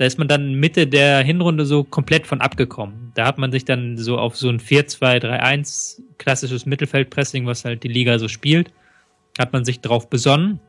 [0.01, 3.11] Da ist man dann Mitte der Hinrunde so komplett von abgekommen.
[3.13, 7.87] Da hat man sich dann so auf so ein 4-2-3-1 klassisches Mittelfeldpressing, was halt die
[7.87, 8.71] Liga so spielt,
[9.37, 10.59] hat man sich drauf besonnen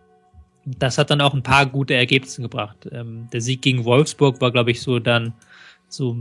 [0.64, 2.88] das hat dann auch ein paar gute Ergebnisse gebracht.
[2.92, 5.32] Ähm, der Sieg gegen Wolfsburg war, glaube ich, so dann
[5.88, 6.16] so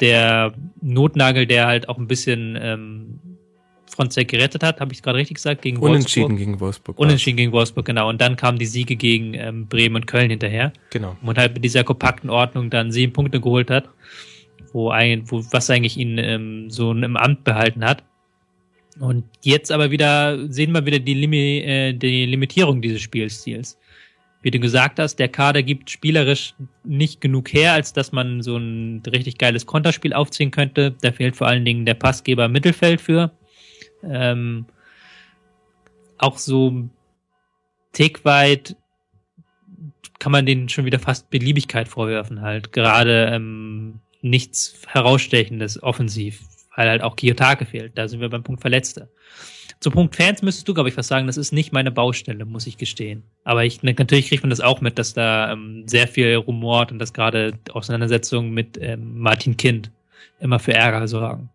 [0.00, 3.18] der Notnagel, der halt auch ein bisschen ähm,
[3.90, 6.38] Fronzek gerettet hat, habe ich gerade richtig gesagt, gegen Unentschieden Wolfsburg.
[6.38, 6.98] gegen Wolfsburg.
[6.98, 8.08] Unentschieden gegen Wolfsburg, genau.
[8.08, 10.72] Und dann kamen die Siege gegen ähm, Bremen und Köln hinterher.
[10.90, 11.16] Genau.
[11.22, 13.88] Und halt mit dieser kompakten Ordnung dann sieben Punkte geholt hat,
[14.72, 18.04] wo, ein, wo was eigentlich ihn ähm, so im Amt behalten hat.
[18.98, 23.78] Und jetzt aber wieder sehen wir wieder die, Limi äh, die Limitierung dieses Spielstils.
[24.42, 28.56] Wie du gesagt hast, der Kader gibt spielerisch nicht genug her, als dass man so
[28.56, 30.94] ein richtig geiles Konterspiel aufziehen könnte.
[31.02, 33.30] Da fehlt vor allen Dingen der Passgeber im Mittelfeld für.
[34.02, 34.66] Ähm,
[36.18, 36.88] auch so
[37.92, 38.76] tick weit
[40.18, 42.72] kann man denen schon wieder fast Beliebigkeit vorwerfen halt.
[42.72, 46.40] Gerade ähm, nichts herausstechendes offensiv
[46.80, 47.98] weil halt auch Kiyotake fehlt.
[47.98, 49.10] Da sind wir beim Punkt Verletzte.
[49.80, 51.26] Zum Punkt Fans müsstest du, glaube ich, was sagen.
[51.26, 53.22] Das ist nicht meine Baustelle, muss ich gestehen.
[53.44, 56.98] Aber ich, natürlich kriegt man das auch mit, dass da ähm, sehr viel rumort und
[56.98, 59.90] dass gerade Auseinandersetzungen mit ähm, Martin Kind
[60.38, 61.50] immer für Ärger sorgen.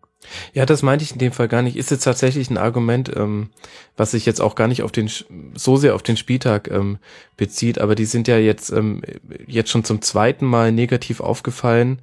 [0.52, 1.76] Ja, das meinte ich in dem Fall gar nicht.
[1.76, 3.50] Ist jetzt tatsächlich ein Argument, ähm,
[3.96, 5.10] was sich jetzt auch gar nicht auf den
[5.54, 6.98] so sehr auf den Spieltag ähm,
[7.36, 9.02] bezieht, aber die sind ja jetzt ähm,
[9.46, 12.00] jetzt schon zum zweiten Mal negativ aufgefallen.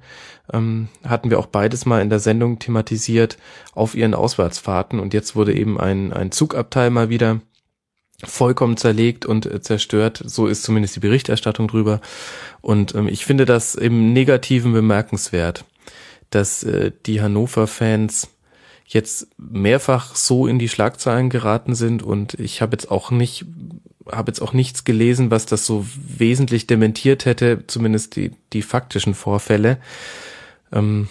[0.52, 3.36] Ähm, hatten wir auch beides mal in der Sendung thematisiert
[3.74, 7.40] auf ihren Auswärtsfahrten und jetzt wurde eben ein ein Zugabteil mal wieder
[8.24, 10.22] vollkommen zerlegt und äh, zerstört.
[10.24, 12.00] So ist zumindest die Berichterstattung drüber.
[12.60, 15.64] Und ähm, ich finde das im Negativen bemerkenswert
[16.30, 18.28] dass äh, die Hannover-Fans
[18.86, 23.46] jetzt mehrfach so in die Schlagzeilen geraten sind und ich habe jetzt auch nicht
[24.12, 29.14] habe jetzt auch nichts gelesen, was das so wesentlich dementiert hätte, zumindest die die faktischen
[29.14, 29.78] Vorfälle.
[30.72, 31.08] Ähm,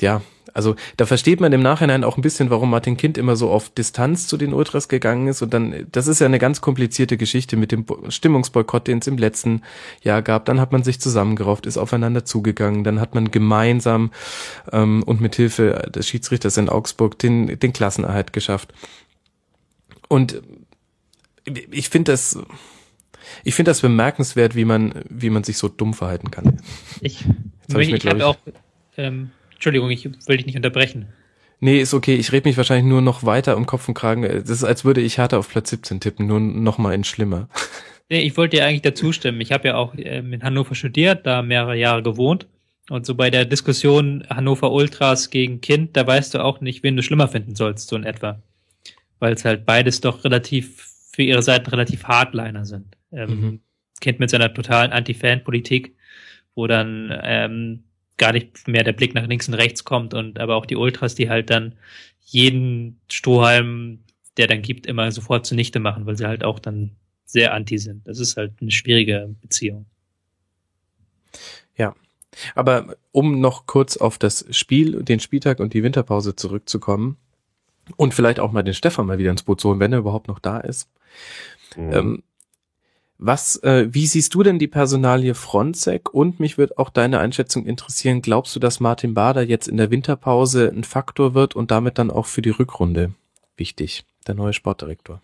[0.00, 0.22] ja,
[0.54, 3.70] also da versteht man im Nachhinein auch ein bisschen, warum Martin Kind immer so auf
[3.70, 5.42] Distanz zu den Ultras gegangen ist.
[5.42, 9.18] Und dann, das ist ja eine ganz komplizierte Geschichte mit dem Stimmungsboykott, den es im
[9.18, 9.62] letzten
[10.02, 10.44] Jahr gab.
[10.44, 12.84] Dann hat man sich zusammengerauft, ist aufeinander zugegangen.
[12.84, 14.12] Dann hat man gemeinsam
[14.72, 18.72] ähm, und mit Hilfe des Schiedsrichters in Augsburg den, den Klassenerhalt geschafft.
[20.08, 20.40] Und
[21.72, 22.38] ich finde das,
[23.42, 26.60] ich finde das bemerkenswert, wie man, wie man sich so dumm verhalten kann.
[27.00, 27.24] Ich,
[27.68, 28.36] ich, ich habe auch
[28.96, 29.32] ähm,
[29.64, 31.06] Entschuldigung, ich will dich nicht unterbrechen.
[31.58, 32.16] Nee, ist okay.
[32.16, 34.20] Ich rede mich wahrscheinlich nur noch weiter um Kopf und Kragen.
[34.20, 37.48] Das ist, als würde ich Hertha auf Platz 17 tippen, nur noch mal in schlimmer.
[38.10, 39.40] Nee, ich wollte dir eigentlich dazu stimmen.
[39.40, 42.46] Ich habe ja auch ähm, in Hannover studiert, da mehrere Jahre gewohnt.
[42.90, 46.96] Und so bei der Diskussion Hannover Ultras gegen Kind, da weißt du auch nicht, wen
[46.96, 48.42] du schlimmer finden sollst, so in etwa.
[49.20, 52.94] Weil es halt beides doch relativ, für ihre Seiten relativ Hardliner sind.
[53.10, 53.60] Ähm, mhm.
[54.02, 55.96] Kind mit seiner totalen Anti-Fan-Politik,
[56.54, 57.84] wo dann ähm,
[58.16, 61.14] gar nicht mehr der Blick nach links und rechts kommt und aber auch die Ultras,
[61.14, 61.74] die halt dann
[62.20, 64.00] jeden Strohhalm,
[64.36, 66.92] der dann gibt, immer sofort zunichte machen, weil sie halt auch dann
[67.24, 68.06] sehr anti sind.
[68.06, 69.86] Das ist halt eine schwierige Beziehung.
[71.76, 71.94] Ja.
[72.54, 77.16] Aber um noch kurz auf das Spiel, den Spieltag und die Winterpause zurückzukommen
[77.96, 80.28] und vielleicht auch mal den Stefan mal wieder ins Boot zu holen, wenn er überhaupt
[80.28, 80.88] noch da ist.
[81.76, 81.92] Mhm.
[81.92, 82.22] Ähm,
[83.26, 86.12] Was, äh, wie siehst du denn die Personalie Fronzek?
[86.12, 88.20] Und mich wird auch deine Einschätzung interessieren.
[88.20, 92.10] Glaubst du, dass Martin Bader jetzt in der Winterpause ein Faktor wird und damit dann
[92.10, 93.14] auch für die Rückrunde
[93.56, 94.04] wichtig?
[94.26, 95.22] Der neue Sportdirektor.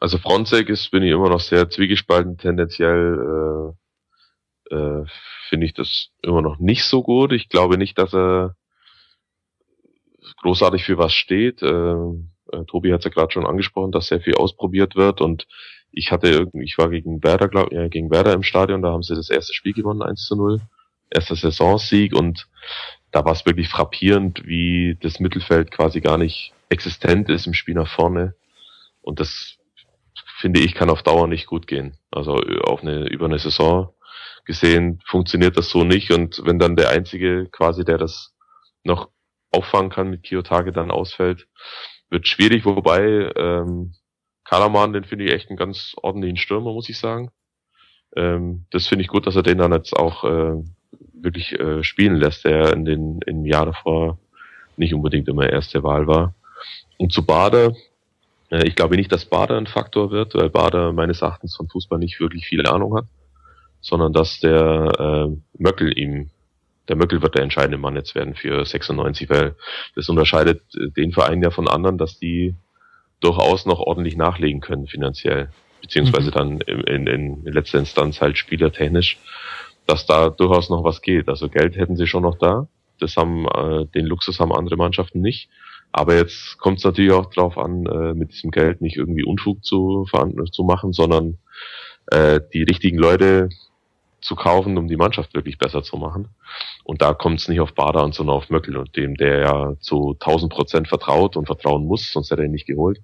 [0.00, 2.38] Also Fronzek ist, bin ich immer noch sehr zwiegespalten.
[2.38, 3.76] Tendenziell
[4.70, 5.04] äh, äh,
[5.48, 7.30] finde ich das immer noch nicht so gut.
[7.30, 8.56] Ich glaube nicht, dass er
[10.42, 11.62] großartig für was steht.
[11.62, 11.94] Äh,
[12.52, 15.46] äh, Tobi hat es ja gerade schon angesprochen, dass sehr viel ausprobiert wird und
[15.92, 19.14] ich hatte ich war gegen Werder, glaub, ja, gegen Werder im Stadion, da haben sie
[19.14, 20.60] das erste Spiel gewonnen, 1 zu 0.
[21.10, 22.46] Erster Saisonsieg und
[23.10, 27.74] da war es wirklich frappierend, wie das Mittelfeld quasi gar nicht existent ist im Spiel
[27.74, 28.34] nach vorne.
[29.02, 29.56] Und das
[30.38, 31.96] finde ich kann auf Dauer nicht gut gehen.
[32.12, 33.92] Also auf eine, über eine Saison
[34.44, 38.32] gesehen funktioniert das so nicht und wenn dann der einzige quasi, der das
[38.84, 39.10] noch
[39.52, 41.46] auffangen kann mit Kiyotake dann ausfällt,
[42.08, 43.94] wird schwierig, wobei ähm,
[44.50, 47.30] Kalaman, den finde ich echt einen ganz ordentlichen Stürmer, muss ich sagen.
[48.16, 50.56] Ähm, das finde ich gut, dass er den dann jetzt auch äh,
[51.12, 54.18] wirklich äh, spielen lässt, der in den im Jahr davor
[54.76, 56.34] nicht unbedingt immer erste Wahl war.
[56.98, 57.76] Und zu Bader,
[58.50, 62.00] äh, ich glaube nicht, dass Bader ein Faktor wird, weil Bader meines Erachtens von Fußball
[62.00, 63.06] nicht wirklich viel Ahnung hat,
[63.80, 66.30] sondern dass der äh, Möckel ihm
[66.88, 69.54] der Möckel wird der entscheidende Mann jetzt werden für 96, weil
[69.94, 72.56] das unterscheidet den Verein ja von anderen, dass die
[73.20, 76.34] durchaus noch ordentlich nachlegen können finanziell, beziehungsweise mhm.
[76.34, 79.18] dann in, in, in letzter Instanz halt spielertechnisch,
[79.86, 81.28] dass da durchaus noch was geht.
[81.28, 82.68] Also Geld hätten sie schon noch da,
[82.98, 85.48] das haben äh, den Luxus haben andere Mannschaften nicht.
[85.92, 89.64] Aber jetzt kommt es natürlich auch darauf an, äh, mit diesem Geld nicht irgendwie Unfug
[89.64, 90.06] zu,
[90.52, 91.38] zu machen, sondern
[92.06, 93.48] äh, die richtigen Leute
[94.20, 96.28] zu kaufen, um die Mannschaft wirklich besser zu machen.
[96.84, 99.74] Und da kommt es nicht auf Bader an, sondern auf Möckel und dem, der ja
[99.80, 103.00] zu 1000 Prozent vertraut und vertrauen muss, sonst hätte er ihn nicht geholt,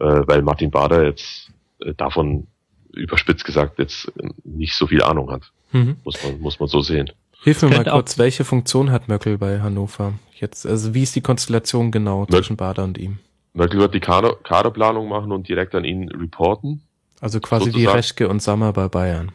[0.00, 1.50] äh, weil Martin Bader jetzt
[1.80, 2.46] äh, davon
[2.92, 4.10] überspitzt gesagt jetzt
[4.44, 5.42] nicht so viel Ahnung hat.
[5.72, 5.96] Mhm.
[6.04, 7.10] Muss man, muss man so sehen.
[7.42, 10.14] Hilf mir mal kurz, welche Funktion hat Möckel bei Hannover?
[10.34, 13.18] Jetzt, also wie ist die Konstellation genau Möckel, zwischen Bader und ihm?
[13.52, 16.82] Möckel wird die Kader, Kaderplanung machen und direkt an ihn reporten.
[17.20, 17.92] Also quasi sozusagen.
[17.92, 19.32] wie Reschke und Sammer bei Bayern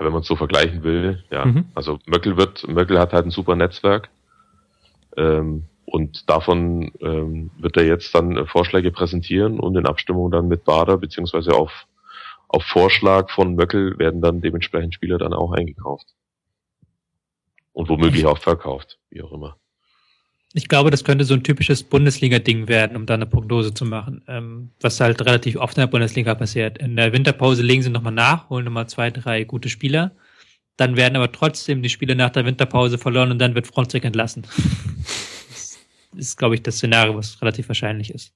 [0.00, 1.44] wenn man es so vergleichen will, ja.
[1.44, 1.66] Mhm.
[1.74, 4.08] Also Möckel wird, Möckel hat halt ein super Netzwerk.
[5.16, 10.64] Ähm, und davon ähm, wird er jetzt dann Vorschläge präsentieren und in Abstimmung dann mit
[10.64, 11.86] Bader, beziehungsweise auf,
[12.48, 16.06] auf Vorschlag von Möckel werden dann dementsprechend Spieler dann auch eingekauft.
[17.72, 19.56] Und womöglich auch verkauft, wie auch immer.
[20.56, 24.22] Ich glaube, das könnte so ein typisches Bundesliga-Ding werden, um da eine Prognose zu machen.
[24.28, 26.78] Ähm, was halt relativ oft in der Bundesliga passiert.
[26.78, 30.12] In der Winterpause legen sie nochmal nach, holen nochmal zwei, drei gute Spieler.
[30.76, 34.42] Dann werden aber trotzdem die Spiele nach der Winterpause verloren und dann wird Fronzek entlassen.
[35.48, 35.78] das
[36.16, 38.32] ist, glaube ich, das Szenario, was relativ wahrscheinlich ist.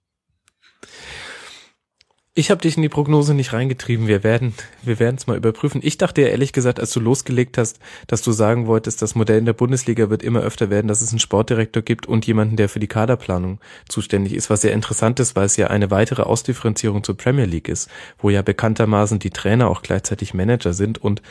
[2.38, 4.06] Ich habe dich in die Prognose nicht reingetrieben.
[4.06, 4.54] Wir werden,
[4.84, 5.80] wir werden es mal überprüfen.
[5.82, 9.38] Ich dachte ja ehrlich gesagt, als du losgelegt hast, dass du sagen wolltest, das Modell
[9.38, 12.68] in der Bundesliga wird immer öfter werden, dass es einen Sportdirektor gibt und jemanden, der
[12.68, 13.58] für die Kaderplanung
[13.88, 17.68] zuständig ist, was sehr interessant ist, weil es ja eine weitere Ausdifferenzierung zur Premier League
[17.68, 17.90] ist,
[18.20, 21.22] wo ja bekanntermaßen die Trainer auch gleichzeitig Manager sind und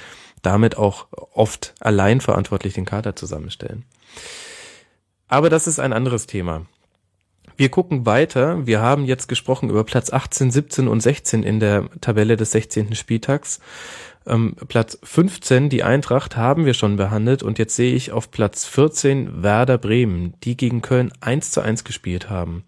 [0.41, 3.85] damit auch oft allein verantwortlich den Kader zusammenstellen.
[5.29, 6.65] Aber das ist ein anderes Thema.
[7.57, 8.67] Wir gucken weiter.
[8.67, 12.93] Wir haben jetzt gesprochen über Platz 18, 17 und 16 in der Tabelle des 16.
[12.93, 13.59] Spieltags.
[14.27, 18.65] Ähm, Platz 15, die Eintracht, haben wir schon behandelt und jetzt sehe ich auf Platz
[18.65, 22.63] 14 Werder Bremen, die gegen Köln 1 zu 1 gespielt haben.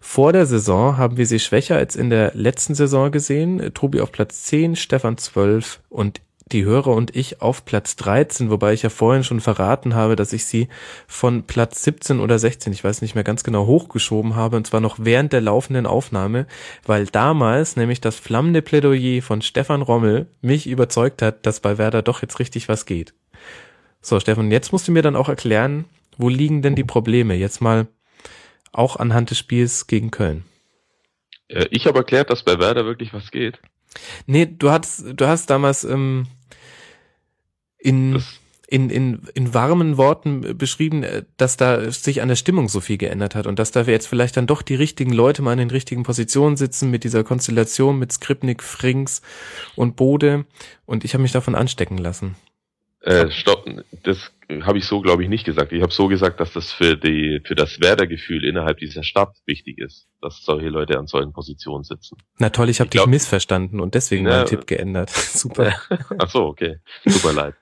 [0.00, 3.72] Vor der Saison haben wir sie schwächer als in der letzten Saison gesehen.
[3.72, 6.20] Tobi auf Platz 10, Stefan 12 und
[6.52, 10.32] die Hörer und ich auf Platz 13, wobei ich ja vorhin schon verraten habe, dass
[10.32, 10.68] ich sie
[11.06, 14.80] von Platz 17 oder 16, ich weiß nicht mehr ganz genau, hochgeschoben habe, und zwar
[14.80, 16.46] noch während der laufenden Aufnahme,
[16.84, 22.02] weil damals nämlich das flammende Plädoyer von Stefan Rommel mich überzeugt hat, dass bei Werder
[22.02, 23.14] doch jetzt richtig was geht.
[24.00, 25.84] So, Stefan, jetzt musst du mir dann auch erklären,
[26.16, 27.34] wo liegen denn die Probleme?
[27.34, 27.86] Jetzt mal
[28.72, 30.44] auch anhand des Spiels gegen Köln.
[31.48, 33.60] Äh, ich habe erklärt, dass bei Werder wirklich was geht.
[34.26, 36.26] Nee, du hast, du hast damals ähm,
[37.80, 38.22] in,
[38.68, 42.98] in, in, in warmen Worten beschrieben, äh, dass da sich an der Stimmung so viel
[42.98, 45.70] geändert hat und dass da jetzt vielleicht dann doch die richtigen Leute mal in den
[45.70, 49.22] richtigen Positionen sitzen mit dieser Konstellation mit Skripnik, Frings
[49.74, 50.44] und Bode
[50.86, 52.36] und ich habe mich davon anstecken lassen.
[53.02, 53.64] Äh, stopp,
[54.02, 54.30] das
[54.62, 55.72] habe ich so, glaube ich, nicht gesagt.
[55.72, 59.78] Ich habe so gesagt, dass das für die für das Werder-Gefühl innerhalb dieser Stadt wichtig
[59.78, 62.18] ist, dass solche Leute an solchen Positionen sitzen.
[62.38, 65.10] Na toll, ich habe dich missverstanden und deswegen meinen Tipp geändert.
[65.10, 65.74] Super.
[66.18, 66.76] Ach so, okay.
[67.06, 67.54] Super leid.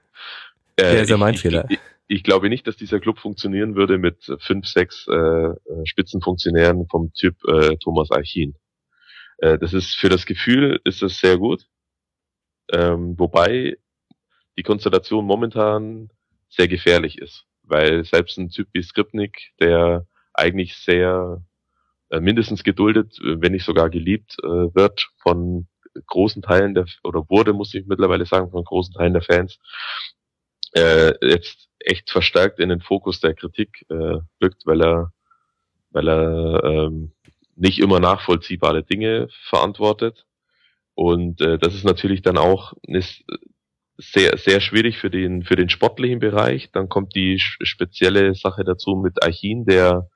[0.79, 1.67] Äh, Der ist ja mein ich, Fehler.
[1.69, 5.51] Ich, ich, glaube nicht, dass dieser Club funktionieren würde mit fünf, sechs äh,
[5.85, 8.55] Spitzenfunktionären vom Typ äh, Thomas Archin.
[9.39, 11.65] Äh, das ist für das Gefühl ist das sehr gut.
[12.73, 13.77] Ähm, wobei
[14.57, 16.11] die Konstellation momentan
[16.49, 21.43] sehr gefährlich ist, weil selbst ein Typ wie Skripnik, der eigentlich sehr
[22.11, 25.67] äh, mindestens geduldet, wenn nicht sogar geliebt äh, wird von
[26.07, 29.59] großen Teilen der oder wurde, muss ich mittlerweile sagen, von großen Teilen der Fans,
[30.73, 35.13] äh, jetzt echt verstärkt in den Fokus der Kritik äh, rückt, weil er
[35.91, 37.13] weil er ähm,
[37.57, 40.27] nicht immer nachvollziehbare Dinge verantwortet.
[40.95, 43.25] Und äh, das ist natürlich dann auch ist
[43.97, 46.71] sehr, sehr schwierig für den, für den sportlichen Bereich.
[46.73, 50.09] Dann kommt die spezielle Sache dazu mit Archin, der,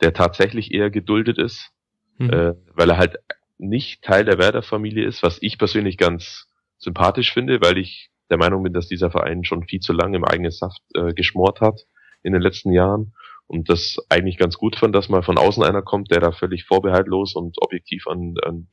[0.00, 1.70] der tatsächlich eher geduldet ist,
[2.18, 2.30] mhm.
[2.30, 3.16] äh, weil er halt
[3.58, 6.46] nicht Teil der Werder-Familie ist, was ich persönlich ganz
[6.78, 10.24] sympathisch finde, weil ich der Meinung bin, dass dieser Verein schon viel zu lange im
[10.24, 11.86] eigenen Saft äh, geschmort hat
[12.22, 13.12] in den letzten Jahren
[13.46, 16.64] und das eigentlich ganz gut fand, dass mal von außen einer kommt, der da völlig
[16.64, 18.68] vorbehaltlos und objektiv an, an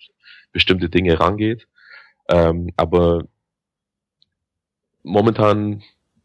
[0.51, 1.67] bestimmte Dinge rangeht.
[2.29, 3.23] Ähm, aber
[5.01, 5.81] momentan,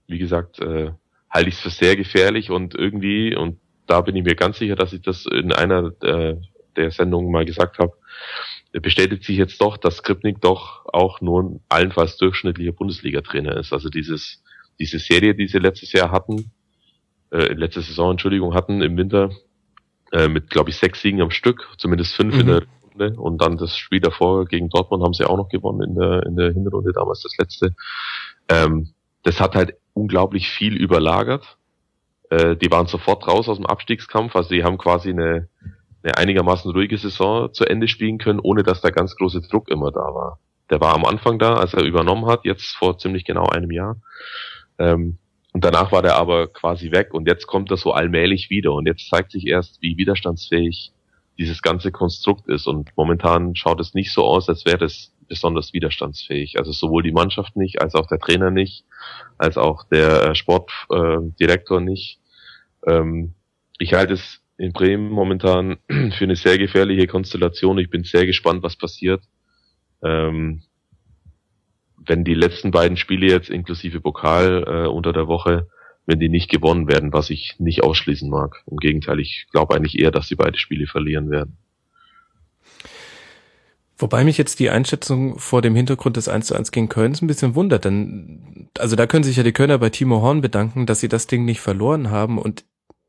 [0.07, 0.93] wie gesagt, äh,
[1.31, 4.77] halte ich es für sehr gefährlich und irgendwie, und da bin ich mir ganz sicher,
[4.77, 6.37] dass ich das in einer äh,
[6.77, 7.97] der Sendungen mal gesagt habe,
[8.81, 13.73] bestätigt sich jetzt doch, dass Skripnik doch auch nur ein allenfalls durchschnittlicher Bundesliga-Trainer ist.
[13.73, 14.43] Also dieses,
[14.79, 16.53] diese Serie, die sie letztes Jahr hatten,
[17.31, 19.31] äh, letzte Saison, Entschuldigung, hatten im Winter
[20.13, 22.41] äh, mit, glaube ich, sechs Siegen am Stück, zumindest fünf mhm.
[22.41, 23.21] in der Runde.
[23.21, 26.37] Und dann das Spiel davor gegen Dortmund haben sie auch noch gewonnen in der, in
[26.37, 27.75] der Hinrunde, damals das letzte.
[28.49, 31.57] Ähm, das hat halt unglaublich viel überlagert.
[32.31, 35.49] Äh, die waren sofort raus aus dem Abstiegskampf, also die haben quasi eine,
[36.03, 39.91] eine einigermaßen ruhige Saison zu Ende spielen können, ohne dass da ganz große Druck immer
[39.91, 40.39] da war.
[40.71, 43.97] Der war am Anfang da, als er übernommen hat, jetzt vor ziemlich genau einem Jahr.
[44.79, 45.19] Ähm,
[45.53, 48.87] und danach war der aber quasi weg und jetzt kommt er so allmählich wieder und
[48.87, 50.93] jetzt zeigt sich erst, wie widerstandsfähig
[51.39, 55.73] dieses ganze Konstrukt ist und momentan schaut es nicht so aus, als wäre das besonders
[55.73, 56.59] widerstandsfähig.
[56.59, 58.85] Also sowohl die Mannschaft nicht, als auch der Trainer nicht,
[59.39, 62.19] als auch der äh, Sportdirektor äh, nicht.
[62.87, 63.35] Ähm,
[63.79, 67.79] ich halte es in Bremen momentan für eine sehr gefährliche Konstellation.
[67.79, 69.23] Ich bin sehr gespannt, was passiert.
[70.03, 70.63] Ähm,
[71.97, 75.69] wenn die letzten beiden Spiele jetzt inklusive Pokal äh, unter der Woche,
[76.07, 78.63] wenn die nicht gewonnen werden, was ich nicht ausschließen mag.
[78.71, 81.57] Im Gegenteil, ich glaube eigentlich eher, dass sie beide Spiele verlieren werden.
[83.99, 87.27] Wobei mich jetzt die Einschätzung vor dem Hintergrund des 1 zu 1 gegen Köln ein
[87.29, 90.99] bisschen wundert, denn also da können sich ja die Kölner bei Timo Horn bedanken, dass
[90.99, 92.65] sie das Ding nicht verloren haben und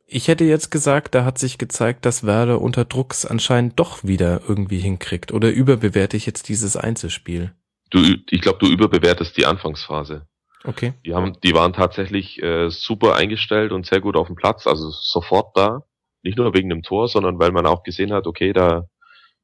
[0.06, 4.42] ich hätte jetzt gesagt, da hat sich gezeigt, dass Werder unter Drucks anscheinend doch wieder
[4.48, 5.32] irgendwie hinkriegt.
[5.32, 7.54] Oder überbewerte ich jetzt dieses Einzelspiel?
[7.90, 8.00] Du,
[8.30, 10.28] ich glaube, du überbewertest die Anfangsphase.
[10.64, 10.94] Okay.
[11.06, 14.90] Die haben, die waren tatsächlich äh, super eingestellt und sehr gut auf dem Platz, also
[14.92, 15.84] sofort da.
[16.22, 18.88] Nicht nur wegen dem Tor, sondern weil man auch gesehen hat, okay, da,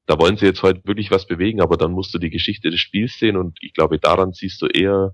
[0.06, 2.80] da wollen sie jetzt heute wirklich was bewegen, aber dann musst du die Geschichte des
[2.80, 5.14] Spiels sehen und ich glaube, daran siehst du eher,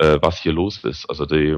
[0.00, 1.08] äh, was hier los ist.
[1.08, 1.56] Also die,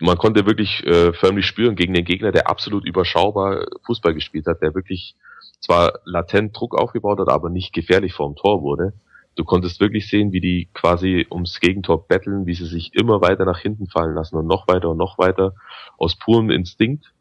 [0.00, 4.62] man konnte wirklich äh, förmlich spüren gegen den Gegner, der absolut überschaubar Fußball gespielt hat,
[4.62, 5.14] der wirklich
[5.60, 8.92] zwar latent Druck aufgebaut hat, aber nicht gefährlich vorm Tor wurde
[9.36, 13.44] du konntest wirklich sehen, wie die quasi ums Gegentor betteln, wie sie sich immer weiter
[13.44, 15.54] nach hinten fallen lassen und noch weiter und noch weiter
[15.98, 17.12] aus purem Instinkt,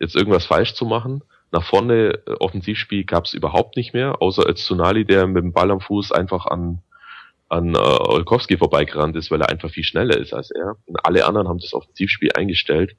[0.00, 1.22] jetzt irgendwas falsch zu machen.
[1.52, 5.52] Nach vorne äh, Offensivspiel gab es überhaupt nicht mehr, außer als Tsunali, der mit dem
[5.52, 6.82] Ball am Fuß einfach an
[7.48, 10.76] an äh, Olkowski vorbeigerannt ist, weil er einfach viel schneller ist als er.
[10.86, 12.96] Und alle anderen haben das Offensivspiel eingestellt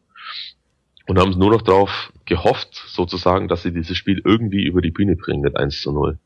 [1.07, 5.15] und haben nur noch darauf gehofft, sozusagen, dass sie dieses Spiel irgendwie über die Bühne
[5.15, 6.19] bringen mit 1 zu 0.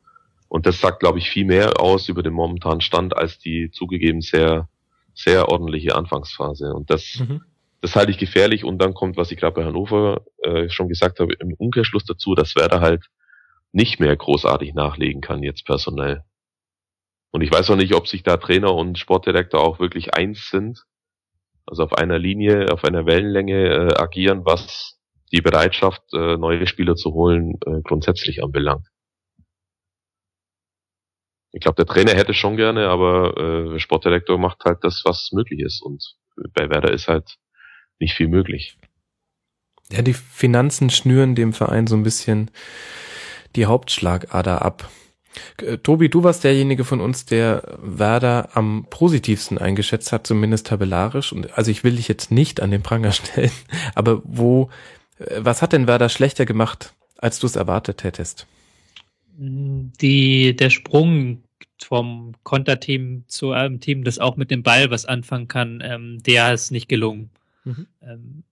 [0.48, 4.20] Und das sagt, glaube ich, viel mehr aus über den momentanen Stand als die zugegeben
[4.20, 4.68] sehr,
[5.14, 6.74] sehr ordentliche Anfangsphase.
[6.74, 7.42] Und das, mhm.
[7.80, 8.64] das halte ich gefährlich.
[8.64, 12.34] Und dann kommt, was ich gerade bei Hannover äh, schon gesagt habe, im Umkehrschluss dazu,
[12.34, 13.06] dass Werder halt
[13.72, 16.22] nicht mehr großartig nachlegen kann jetzt personell.
[17.32, 20.84] Und ich weiß auch nicht, ob sich da Trainer und Sportdirektor auch wirklich eins sind,
[21.66, 25.00] also auf einer Linie, auf einer Wellenlänge äh, agieren, was
[25.32, 28.86] die Bereitschaft, äh, neue Spieler zu holen, äh, grundsätzlich anbelangt.
[31.52, 35.60] Ich glaube, der Trainer hätte schon gerne, aber äh, Sportdirektor macht halt das, was möglich
[35.60, 35.82] ist.
[35.82, 36.16] Und
[36.54, 37.38] bei Werder ist halt
[37.98, 38.76] nicht viel möglich.
[39.90, 42.50] Ja, die Finanzen schnüren dem Verein so ein bisschen
[43.54, 44.90] die Hauptschlagader ab.
[45.60, 51.32] Äh, Tobi, du warst derjenige von uns, der Werder am positivsten eingeschätzt hat, zumindest tabellarisch.
[51.32, 53.52] Und also ich will dich jetzt nicht an den Pranger stellen,
[53.94, 54.70] aber wo,
[55.18, 58.46] äh, was hat denn Werder schlechter gemacht, als du es erwartet hättest?
[59.42, 61.42] die, der Sprung
[61.82, 66.52] vom Konterteam zu einem Team, das auch mit dem Ball was anfangen kann, ähm, der
[66.54, 67.30] ist nicht gelungen.
[67.64, 67.86] Mhm.
[68.02, 68.44] Ähm,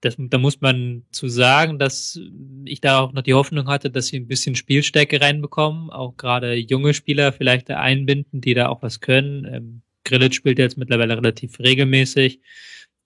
[0.00, 2.20] das, da muss man zu sagen, dass
[2.64, 6.54] ich da auch noch die Hoffnung hatte, dass sie ein bisschen Spielstärke reinbekommen, auch gerade
[6.54, 9.44] junge Spieler vielleicht einbinden, die da auch was können.
[9.46, 12.40] Ähm, Grillic spielt jetzt mittlerweile relativ regelmäßig,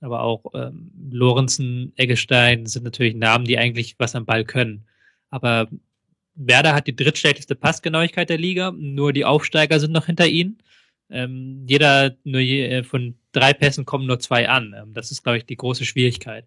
[0.01, 4.85] aber auch ähm, Lorenzen, Eggestein sind natürlich Namen, die eigentlich was am Ball können.
[5.31, 5.69] Aber
[6.35, 10.59] Werder hat die drittschlechteste Passgenauigkeit der Liga, nur die Aufsteiger sind noch hinter ihnen.
[11.11, 14.75] Ähm, jeder, nur je, äh, von drei Pässen kommen nur zwei an.
[14.77, 16.47] Ähm, das ist, glaube ich, die große Schwierigkeit.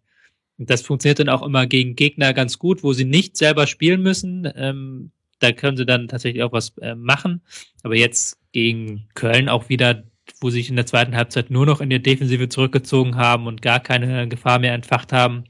[0.58, 4.02] Und das funktioniert dann auch immer gegen Gegner ganz gut, wo sie nicht selber spielen
[4.02, 4.50] müssen.
[4.56, 7.42] Ähm, da können sie dann tatsächlich auch was äh, machen.
[7.84, 10.04] Aber jetzt gegen Köln auch wieder,
[10.40, 13.62] wo sie sich in der zweiten Halbzeit nur noch in die Defensive zurückgezogen haben und
[13.62, 15.46] gar keine Gefahr mehr entfacht haben.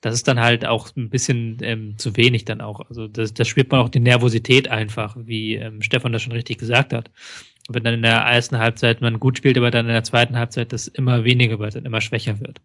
[0.00, 2.80] Das ist dann halt auch ein bisschen ähm, zu wenig dann auch.
[2.88, 6.58] Also das, das spürt man auch die Nervosität einfach, wie ähm, Stefan das schon richtig
[6.58, 7.10] gesagt hat.
[7.68, 10.72] Wenn dann in der ersten Halbzeit man gut spielt, aber dann in der zweiten Halbzeit
[10.72, 12.60] das immer weniger wird, dann immer schwächer wird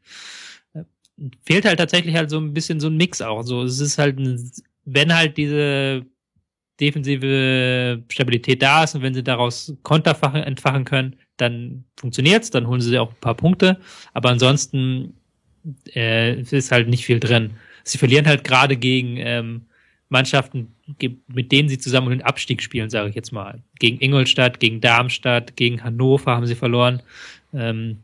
[1.45, 3.43] fehlt halt tatsächlich halt so ein bisschen so ein Mix auch.
[3.43, 4.51] So, es ist halt, ein,
[4.85, 6.05] wenn halt diese
[6.79, 12.81] defensive Stabilität da ist und wenn sie daraus Konter entfachen können, dann funktioniert's, dann holen
[12.81, 13.79] sie auch ein paar Punkte.
[14.13, 15.13] Aber ansonsten
[15.95, 17.51] äh, ist halt nicht viel drin.
[17.83, 19.61] Sie verlieren halt gerade gegen ähm,
[20.09, 20.73] Mannschaften,
[21.27, 23.61] mit denen sie zusammen den Abstieg spielen, sage ich jetzt mal.
[23.79, 27.01] Gegen Ingolstadt, gegen Darmstadt, gegen Hannover haben sie verloren.
[27.53, 27.97] Ähm,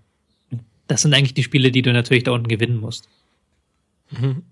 [0.88, 3.10] das sind eigentlich die Spiele, die du natürlich da unten gewinnen musst.
[4.11, 4.43] Mhm.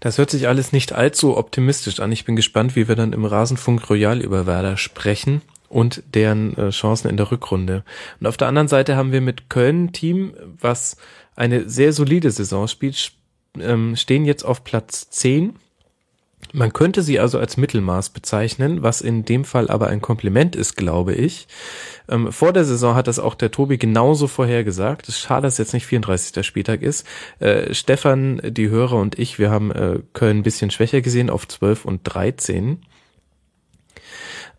[0.00, 2.12] Das hört sich alles nicht allzu optimistisch an.
[2.12, 6.70] Ich bin gespannt, wie wir dann im Rasenfunk Royal über Werder sprechen und deren äh,
[6.70, 7.84] Chancen in der Rückrunde.
[8.20, 10.96] Und auf der anderen Seite haben wir mit Köln ein Team, was
[11.36, 13.12] eine sehr solide Saison spielt,
[13.58, 15.54] ähm, stehen jetzt auf Platz 10
[16.52, 20.76] man könnte sie also als Mittelmaß bezeichnen, was in dem Fall aber ein Kompliment ist,
[20.76, 21.48] glaube ich.
[22.08, 25.08] Ähm, vor der Saison hat das auch der Tobi genauso vorhergesagt.
[25.08, 26.44] Es ist schade, dass jetzt nicht 34.
[26.44, 27.06] Spieltag ist.
[27.38, 31.48] Äh, Stefan, die Hörer und ich, wir haben äh, Köln ein bisschen schwächer gesehen auf
[31.48, 32.82] 12 und 13.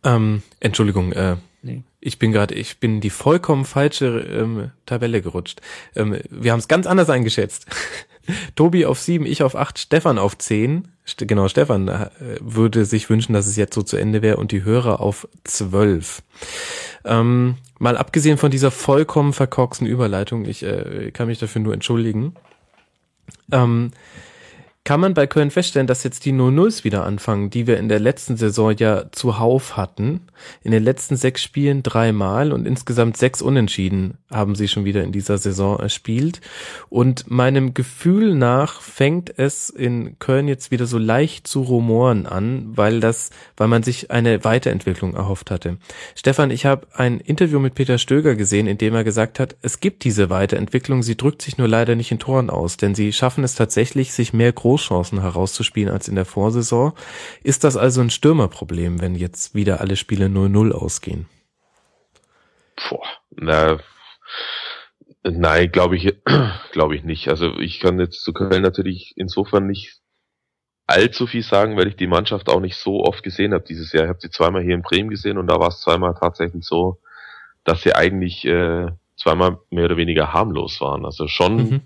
[0.03, 1.83] Ähm, Entschuldigung, äh, nee.
[1.99, 5.61] ich bin gerade, ich bin die vollkommen falsche ähm, Tabelle gerutscht.
[5.95, 7.67] Ähm, wir haben es ganz anders eingeschätzt.
[8.55, 10.87] Tobi auf sieben, ich auf acht, Stefan auf zehn.
[11.07, 14.51] St genau, Stefan äh, würde sich wünschen, dass es jetzt so zu Ende wäre und
[14.51, 16.23] die Hörer auf zwölf.
[17.03, 22.33] Ähm, mal abgesehen von dieser vollkommen verkorksten Überleitung, ich äh, kann mich dafür nur entschuldigen.
[23.51, 23.91] Ähm,
[24.85, 27.99] kann man bei Köln feststellen, dass jetzt die 0-0s wieder anfangen, die wir in der
[27.99, 30.21] letzten Saison ja zuhauf hatten.
[30.63, 35.11] In den letzten sechs Spielen dreimal und insgesamt sechs Unentschieden haben sie schon wieder in
[35.11, 36.39] dieser Saison erspielt.
[36.87, 42.77] Und meinem Gefühl nach fängt es in Köln jetzt wieder so leicht zu rumoren an,
[42.77, 45.77] weil das, weil man sich eine Weiterentwicklung erhofft hatte.
[46.13, 49.79] Stefan, ich habe ein Interview mit Peter Stöger gesehen, in dem er gesagt hat, es
[49.79, 53.43] gibt diese Weiterentwicklung, sie drückt sich nur leider nicht in Toren aus, denn sie schaffen
[53.43, 56.91] es tatsächlich, sich mehr Großchancen herauszuspielen als in der Vorsaison.
[57.43, 61.27] Ist das also ein Stürmerproblem, wenn jetzt wieder alle Spiele 0-0 ausgehen?
[62.89, 63.79] Boah, na,
[65.23, 66.13] nein, glaube ich,
[66.73, 67.29] glaube ich nicht.
[67.29, 70.01] Also ich kann jetzt zu Köln natürlich insofern nicht
[70.87, 74.03] allzu viel sagen, weil ich die Mannschaft auch nicht so oft gesehen habe dieses Jahr.
[74.03, 76.99] Ich habe sie zweimal hier in Bremen gesehen und da war es zweimal tatsächlich so,
[77.63, 81.05] dass sie eigentlich äh, zweimal mehr oder weniger harmlos waren.
[81.05, 81.81] Also schon mhm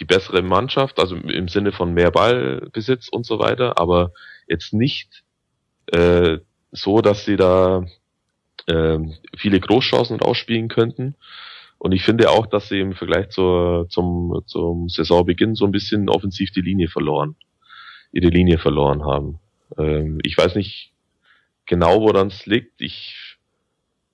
[0.00, 4.12] die bessere Mannschaft, also im Sinne von mehr Ballbesitz und so weiter, aber
[4.48, 5.22] jetzt nicht
[5.92, 6.38] äh,
[6.72, 7.84] so, dass sie da
[8.66, 8.98] äh,
[9.36, 11.16] viele Großchancen ausspielen könnten.
[11.78, 16.08] Und ich finde auch, dass sie im Vergleich zur, zum, zum Saisonbeginn so ein bisschen
[16.08, 17.36] offensiv die Linie verloren,
[18.12, 19.38] ihre Linie verloren haben.
[19.78, 20.92] Ähm, ich weiß nicht
[21.66, 22.80] genau, woran es liegt.
[22.80, 23.38] Ich,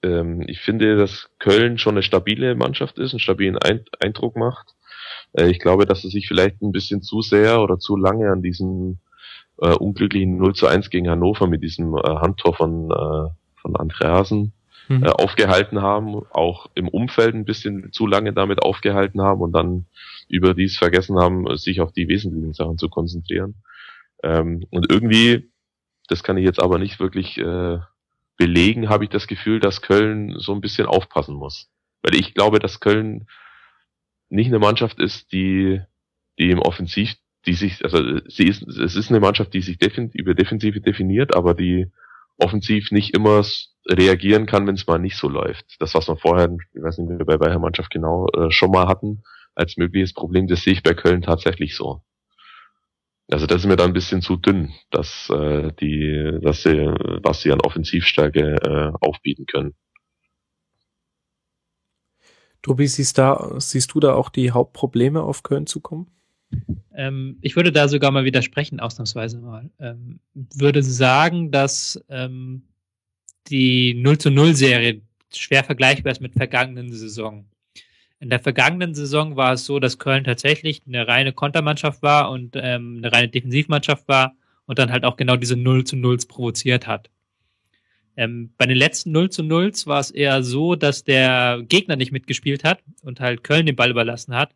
[0.02, 3.58] ähm, ich finde, dass Köln schon eine stabile Mannschaft ist, einen stabilen
[4.00, 4.75] Eindruck macht.
[5.36, 8.42] Äh, ich glaube, dass er sich vielleicht ein bisschen zu sehr oder zu lange an
[8.42, 8.98] diesem
[9.60, 13.30] äh, unglücklichen 0 zu 1 gegen Hannover mit diesem äh, Handtor von, äh,
[13.60, 14.52] von Andreasen
[14.88, 15.04] mhm.
[15.04, 19.86] äh, aufgehalten haben, auch im Umfeld ein bisschen zu lange damit aufgehalten haben und dann
[20.28, 23.54] überdies vergessen haben, sich auf die wesentlichen Sachen zu konzentrieren.
[24.22, 25.50] Ähm, und irgendwie,
[26.08, 27.78] das kann ich jetzt aber nicht wirklich äh,
[28.36, 31.70] belegen, habe ich das Gefühl, dass Köln so ein bisschen aufpassen muss.
[32.02, 33.26] Weil ich glaube, dass Köln
[34.28, 35.80] nicht eine Mannschaft ist, die,
[36.38, 37.14] die im Offensiv,
[37.46, 41.34] die sich, also sie ist, es ist eine Mannschaft, die sich defin über Defensive definiert,
[41.34, 41.86] aber die
[42.38, 43.44] offensiv nicht immer
[43.88, 45.64] reagieren kann, wenn es mal nicht so läuft.
[45.78, 48.70] Das, was wir vorher, ich weiß nicht, wie wir bei welcher Mannschaft genau äh, schon
[48.70, 49.22] mal hatten,
[49.54, 52.02] als mögliches Problem, das sehe ich bei Köln tatsächlich so.
[53.28, 56.76] Also das ist mir da ein bisschen zu dünn, dass äh, die, dass sie,
[57.22, 59.74] was sie an Offensivstärke äh, aufbieten können.
[62.66, 66.08] Tobi, siehst, da, siehst du da auch die Hauptprobleme auf Köln zukommen?
[66.92, 69.70] Ähm, ich würde da sogar mal widersprechen, ausnahmsweise mal.
[69.78, 72.64] Ähm, würde sagen, dass ähm,
[73.46, 75.00] die 0 zu 0 Serie
[75.32, 77.44] schwer vergleichbar ist mit vergangenen Saison.
[78.18, 82.56] In der vergangenen Saison war es so, dass Köln tatsächlich eine reine Kontermannschaft war und
[82.56, 84.34] ähm, eine reine Defensivmannschaft war
[84.64, 87.10] und dann halt auch genau diese 0 zu 0 provoziert hat.
[88.16, 92.12] Ähm, bei den letzten 0 zu 0 war es eher so, dass der Gegner nicht
[92.12, 94.54] mitgespielt hat und halt Köln den Ball überlassen hat.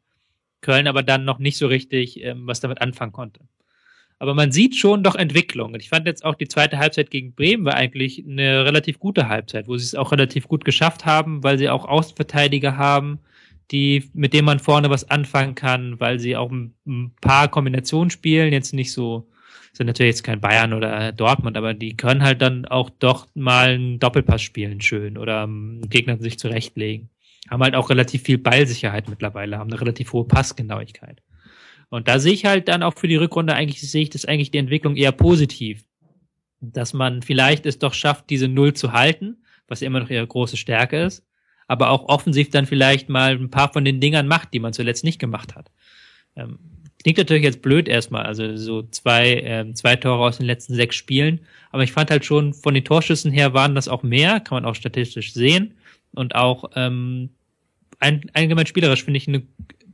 [0.62, 3.41] Köln aber dann noch nicht so richtig ähm, was damit anfangen konnte.
[4.19, 5.73] Aber man sieht schon doch Entwicklung.
[5.73, 9.28] Und ich fand jetzt auch die zweite Halbzeit gegen Bremen war eigentlich eine relativ gute
[9.28, 13.20] Halbzeit, wo sie es auch relativ gut geschafft haben, weil sie auch Außenverteidiger haben,
[13.70, 18.11] die, mit denen man vorne was anfangen kann, weil sie auch ein, ein paar Kombinationen
[18.11, 19.27] spielen, jetzt nicht so,
[19.73, 23.71] sind natürlich jetzt kein Bayern oder Dortmund, aber die können halt dann auch doch mal
[23.71, 27.11] einen Doppelpass spielen schön oder um, Gegner sich zurechtlegen.
[27.49, 31.23] Haben halt auch relativ viel Ballsicherheit mittlerweile, haben eine relativ hohe Passgenauigkeit.
[31.89, 34.51] Und da sehe ich halt dann auch für die Rückrunde eigentlich, sehe ich das eigentlich
[34.51, 35.85] die Entwicklung eher positiv.
[36.61, 40.57] Dass man vielleicht es doch schafft, diese Null zu halten, was immer noch ihre große
[40.57, 41.27] Stärke ist,
[41.67, 45.05] aber auch offensiv dann vielleicht mal ein paar von den Dingern macht, die man zuletzt
[45.05, 45.71] nicht gemacht hat.
[46.37, 46.59] Ähm,
[47.02, 50.97] klingt natürlich jetzt blöd erstmal, also so zwei, ähm, zwei Tore aus den letzten sechs
[50.97, 51.40] Spielen,
[51.70, 54.64] aber ich fand halt schon, von den Torschüssen her waren das auch mehr, kann man
[54.64, 55.74] auch statistisch sehen
[56.12, 57.31] und auch ähm,
[58.01, 59.43] ein, allgemein spielerisch finde ich eine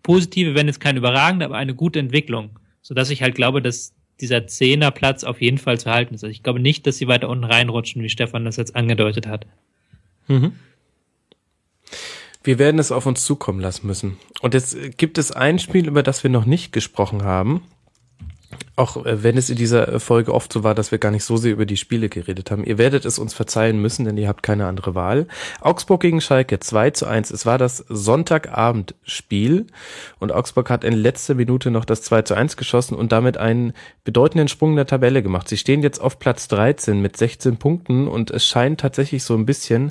[0.03, 2.51] positive, wenn es keine überragende, aber eine gute Entwicklung.
[2.81, 6.23] Sodass ich halt glaube, dass dieser Zehnerplatz auf jeden Fall zu halten ist.
[6.23, 9.47] Also ich glaube nicht, dass sie weiter unten reinrutschen, wie Stefan das jetzt angedeutet hat.
[10.29, 10.53] Mhm.
[12.47, 14.19] Wir werden es auf uns zukommen lassen müssen.
[14.41, 17.63] Und jetzt gibt es ein Spiel, über das wir noch nicht gesprochen haben.
[18.77, 21.37] Auch äh, wenn es in dieser Folge oft so war, dass wir gar nicht so
[21.37, 22.63] sehr über die Spiele geredet haben.
[22.63, 25.27] Ihr werdet es uns verzeihen müssen, denn ihr habt keine andere Wahl.
[25.61, 27.33] Augsburg gegen Schalke 2 zu 1.
[27.33, 29.67] Es war das Sonntagabendspiel
[30.21, 33.73] und Augsburg hat in letzter Minute noch das 2 zu 1 geschossen und damit einen
[34.05, 35.49] bedeutenden Sprung in der Tabelle gemacht.
[35.49, 39.47] Sie stehen jetzt auf Platz 13 mit 16 Punkten und es scheint tatsächlich so ein
[39.47, 39.91] bisschen,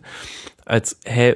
[0.64, 1.36] als hä,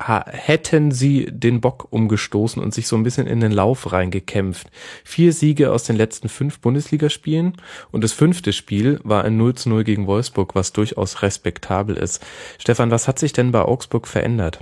[0.00, 4.70] hätten sie den Bock umgestoßen und sich so ein bisschen in den Lauf reingekämpft.
[5.04, 7.54] Vier Siege aus den letzten fünf Bundesligaspielen
[7.90, 12.24] und das fünfte Spiel war ein 0 zu 0 gegen Wolfsburg, was durchaus respektabel ist.
[12.58, 14.60] Stefan, was hat sich denn bei Augsburg verändert?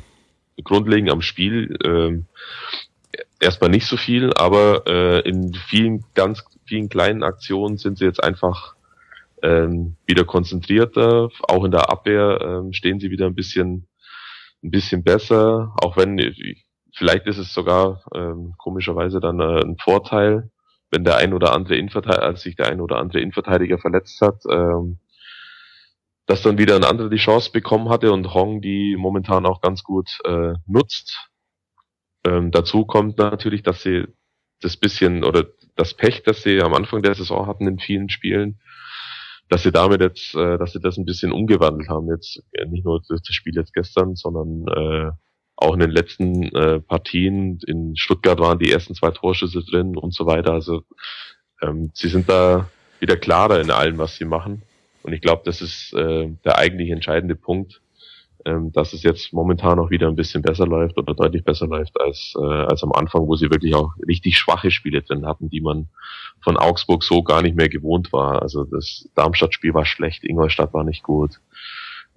[0.64, 7.22] Grundlegend am Spiel äh, erstmal nicht so viel, aber äh, in vielen ganz vielen kleinen
[7.22, 8.74] Aktionen sind sie jetzt einfach
[9.42, 11.30] ähm, wieder konzentrierter.
[11.42, 13.87] Auch in der Abwehr ähm, stehen sie wieder ein bisschen
[14.62, 16.18] ein bisschen besser, auch wenn
[16.96, 20.50] vielleicht ist es sogar ähm, komischerweise dann äh, ein Vorteil,
[20.90, 24.42] wenn der ein oder andere Innenverteidiger, als sich der ein oder andere Innenverteidiger verletzt hat,
[24.50, 24.98] ähm,
[26.26, 29.82] dass dann wieder ein anderer die Chance bekommen hatte und Hong die momentan auch ganz
[29.82, 31.30] gut äh, nutzt.
[32.24, 34.06] Ähm, dazu kommt natürlich, dass sie
[34.60, 35.46] das bisschen oder
[35.76, 38.60] das Pech, das sie am Anfang der Saison hatten in vielen Spielen,
[39.48, 42.08] dass sie damit jetzt, äh, dass sie das ein bisschen umgewandelt haben.
[42.08, 45.10] Jetzt äh, nicht nur das Spiel jetzt gestern, sondern äh,
[45.56, 50.14] auch in den letzten äh, Partien in Stuttgart waren die ersten zwei Torschüsse drin und
[50.14, 50.52] so weiter.
[50.52, 50.82] Also
[51.62, 52.68] ähm, sie sind da
[53.00, 54.62] wieder klarer in allem, was sie machen.
[55.02, 57.80] Und ich glaube, das ist äh, der eigentlich entscheidende Punkt,
[58.48, 62.00] ähm, dass es jetzt momentan auch wieder ein bisschen besser läuft oder deutlich besser läuft
[62.00, 65.60] als, äh, als am Anfang, wo sie wirklich auch richtig schwache Spiele drin hatten, die
[65.60, 65.88] man
[66.40, 68.40] von Augsburg so gar nicht mehr gewohnt war.
[68.40, 71.40] Also das Darmstadt-Spiel war schlecht, Ingolstadt war nicht gut.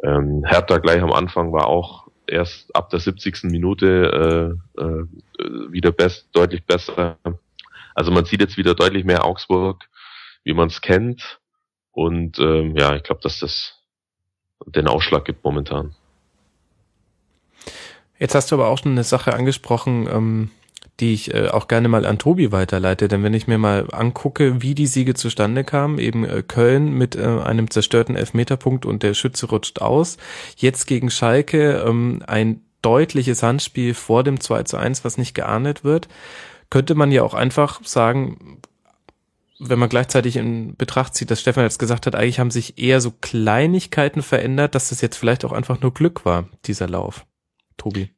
[0.03, 3.43] Ähm, Hertha gleich am Anfang war auch erst ab der 70.
[3.43, 5.05] Minute äh, äh,
[5.69, 7.17] wieder best, deutlich besser.
[7.93, 9.83] Also man sieht jetzt wieder deutlich mehr Augsburg,
[10.45, 11.41] wie man es kennt.
[11.91, 13.77] Und ähm, ja, ich glaube, dass das
[14.65, 15.93] den Ausschlag gibt momentan.
[18.21, 20.51] Jetzt hast du aber auch schon eine Sache angesprochen, ähm,
[20.99, 23.07] die ich äh, auch gerne mal an Tobi weiterleite.
[23.07, 27.15] Denn wenn ich mir mal angucke, wie die Siege zustande kamen, eben äh, Köln mit
[27.15, 30.17] äh, einem zerstörten Elfmeterpunkt und der Schütze rutscht aus.
[30.55, 35.83] Jetzt gegen Schalke ähm, ein deutliches Handspiel vor dem 2 zu 1, was nicht geahndet
[35.83, 36.07] wird.
[36.69, 38.59] Könnte man ja auch einfach sagen,
[39.57, 43.01] wenn man gleichzeitig in Betracht zieht, dass Stefan jetzt gesagt hat, eigentlich haben sich eher
[43.01, 47.25] so Kleinigkeiten verändert, dass das jetzt vielleicht auch einfach nur Glück war, dieser Lauf.
[47.81, 48.09] Tobi?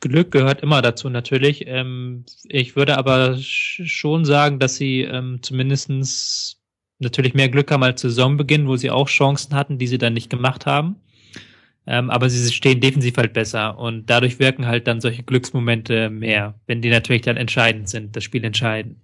[0.00, 1.66] Glück gehört immer dazu natürlich.
[1.66, 6.62] Ähm, ich würde aber schon sagen, dass sie ähm, zumindestens
[6.98, 10.30] natürlich mehr Glück haben als Saisonbeginn, wo sie auch Chancen hatten, die sie dann nicht
[10.30, 10.96] gemacht haben.
[11.86, 16.58] Ähm, aber sie stehen defensiv halt besser und dadurch wirken halt dann solche Glücksmomente mehr,
[16.66, 19.02] wenn die natürlich dann entscheidend sind, das Spiel entscheiden.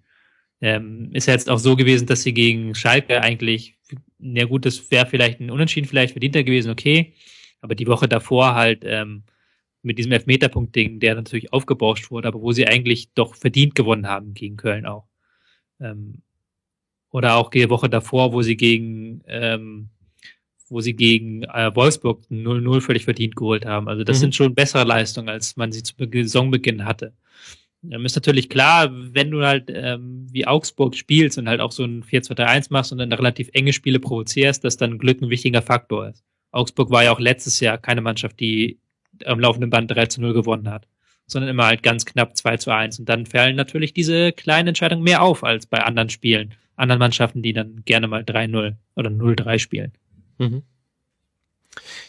[0.60, 3.76] Ähm, ist ja jetzt auch so gewesen, dass sie gegen Schalke eigentlich,
[4.18, 7.14] ja gut, das wäre vielleicht ein Unentschieden vielleicht verdienter gewesen, okay.
[7.60, 9.22] Aber die Woche davor halt ähm,
[9.82, 14.34] mit diesem Elfmeterpunkt-Ding, der natürlich aufgebauscht wurde, aber wo sie eigentlich doch verdient gewonnen haben
[14.34, 15.06] gegen Köln auch.
[15.80, 16.22] Ähm,
[17.10, 19.88] oder auch die Woche davor, wo sie gegen, ähm,
[20.68, 23.88] wo sie gegen äh, Wolfsburg 0-0 völlig verdient geholt haben.
[23.88, 24.20] Also das Mhm.
[24.20, 27.12] sind schon bessere Leistungen, als man sie zu Be- Saisonbeginn hatte.
[27.90, 31.84] Ähm, ist natürlich klar, wenn du halt ähm, wie Augsburg spielst und halt auch so
[31.84, 36.08] ein 4-2-3-1 machst und dann relativ enge Spiele provozierst, dass dann Glück ein wichtiger Faktor
[36.08, 36.24] ist.
[36.52, 38.78] Augsburg war ja auch letztes Jahr keine Mannschaft, die
[39.24, 40.86] am laufenden Band 3 zu 0 gewonnen hat,
[41.26, 42.98] sondern immer halt ganz knapp 2 zu 1.
[42.98, 47.42] Und dann fallen natürlich diese kleinen Entscheidungen mehr auf als bei anderen Spielen, anderen Mannschaften,
[47.42, 49.92] die dann gerne mal 3-0 oder 0-3 spielen.
[50.38, 50.62] Mhm.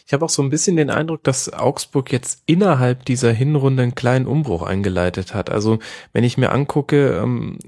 [0.06, 3.94] Ich habe auch so ein bisschen den Eindruck, dass Augsburg jetzt innerhalb dieser Hinrunde einen
[3.94, 5.48] kleinen Umbruch eingeleitet hat.
[5.48, 5.78] Also
[6.12, 7.58] wenn ich mir angucke, ähm,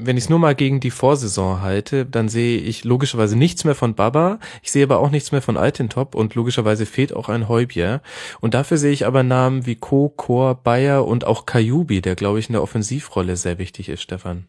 [0.00, 3.74] wenn ich es nur mal gegen die Vorsaison halte, dann sehe ich logischerweise nichts mehr
[3.74, 4.38] von Baba.
[4.62, 8.02] Ich sehe aber auch nichts mehr von Altintop und logischerweise fehlt auch ein Heubier.
[8.40, 12.38] Und dafür sehe ich aber Namen wie Co, Chor, Bayer und auch Kajubi, der glaube
[12.38, 14.46] ich in der Offensivrolle sehr wichtig ist, Stefan.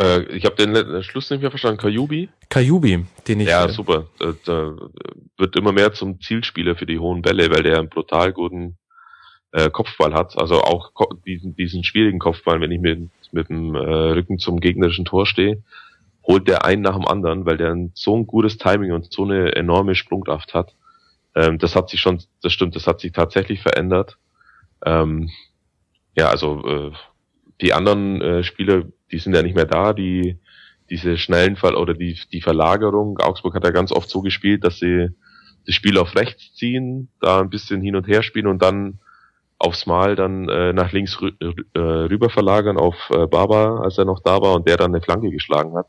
[0.00, 1.80] Äh, ich habe den Schluss nicht mehr verstanden.
[1.80, 2.28] Kajubi?
[2.48, 4.08] Kajubi, den ich Ja, äh, super.
[4.18, 4.76] Da, da
[5.36, 8.76] wird immer mehr zum Zielspieler für die hohen Bälle, weil der einen brutal guten
[9.54, 10.36] äh, Kopfball hat.
[10.36, 10.90] Also auch
[11.24, 15.62] diesen, diesen schwierigen Kopfball, wenn ich mit, mit dem äh, Rücken zum gegnerischen Tor stehe,
[16.26, 19.54] holt der einen nach dem anderen, weil der so ein gutes Timing und so eine
[19.54, 20.74] enorme Sprungkraft hat.
[21.36, 24.18] Ähm, das hat sich schon, das stimmt, das hat sich tatsächlich verändert.
[24.84, 25.30] Ähm,
[26.16, 26.92] ja, also äh,
[27.60, 30.36] die anderen äh, Spieler, die sind ja nicht mehr da, die
[30.90, 33.18] diese schnellen Fall oder die, die Verlagerung.
[33.18, 35.10] Augsburg hat ja ganz oft so gespielt, dass sie
[35.64, 38.98] das Spiel auf rechts ziehen, da ein bisschen hin und her spielen und dann
[39.64, 44.04] aufs Mal dann äh, nach links rü äh, rüber verlagern auf äh, Baba, als er
[44.04, 45.86] noch da war und der dann eine Flanke geschlagen hat.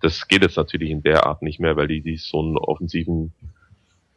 [0.00, 3.32] Das geht jetzt natürlich in der Art nicht mehr, weil die, die so einen offensiven,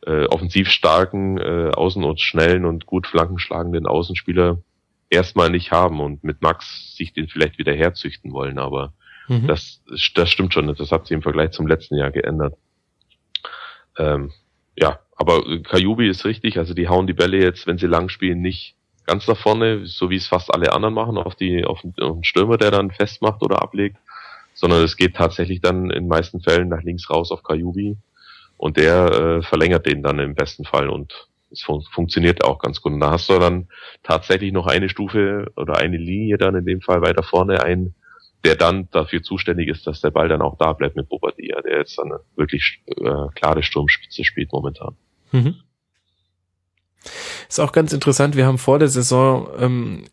[0.06, 4.60] äh, offensiv starken, äh, außen- und schnellen und gut flankenschlagenden Außenspieler
[5.10, 8.94] erstmal nicht haben und mit Max sich den vielleicht wieder herzüchten wollen, aber
[9.28, 9.48] mhm.
[9.48, 9.82] das,
[10.14, 12.56] das stimmt schon, das hat sich im Vergleich zum letzten Jahr geändert.
[13.98, 14.32] Ähm,
[14.78, 18.42] ja, aber Kajubi ist richtig, also die hauen die Bälle jetzt, wenn sie lang spielen,
[18.42, 18.76] nicht
[19.10, 22.58] ganz nach vorne, so wie es fast alle anderen machen, auf die auf den Stürmer,
[22.58, 23.98] der dann festmacht oder ablegt,
[24.54, 27.98] sondern es geht tatsächlich dann in meisten Fällen nach links raus auf Kajubi
[28.58, 32.82] und der äh, verlängert den dann im besten Fall und es fun funktioniert auch ganz
[32.82, 32.94] gut.
[32.94, 33.68] Und da hast du dann
[34.04, 37.96] tatsächlich noch eine Stufe oder eine Linie dann in dem Fall weiter vorne ein,
[38.46, 41.80] der dann dafür zuständig ist, dass der Ball dann auch da bleibt mit Bobadilla, der
[41.80, 44.96] jetzt dann wirklich äh, klare Sturmspitze spielt momentan.
[45.32, 45.56] Mhm.
[47.50, 50.04] Ist auch ganz interessant, wir haben vor der Saison ähm,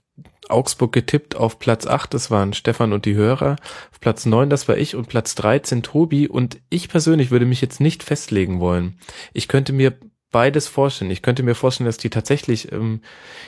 [0.49, 3.57] Augsburg getippt auf Platz 8, das waren Stefan und die Hörer,
[3.93, 7.61] auf Platz 9, das war ich und Platz 13 Tobi und ich persönlich würde mich
[7.61, 8.99] jetzt nicht festlegen wollen.
[9.35, 9.99] Ich könnte mir
[10.33, 11.11] beides vorstellen.
[11.11, 13.01] Ich könnte mir vorstellen, dass die tatsächlich ähm,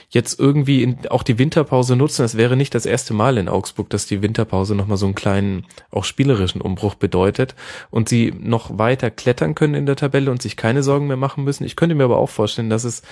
[0.09, 2.25] jetzt irgendwie in, auch die Winterpause nutzen.
[2.25, 5.67] Es wäre nicht das erste Mal in Augsburg, dass die Winterpause nochmal so einen kleinen,
[5.91, 7.53] auch spielerischen Umbruch bedeutet
[7.91, 11.43] und sie noch weiter klettern können in der Tabelle und sich keine Sorgen mehr machen
[11.43, 11.65] müssen.
[11.65, 13.03] Ich könnte mir aber auch vorstellen, dass es,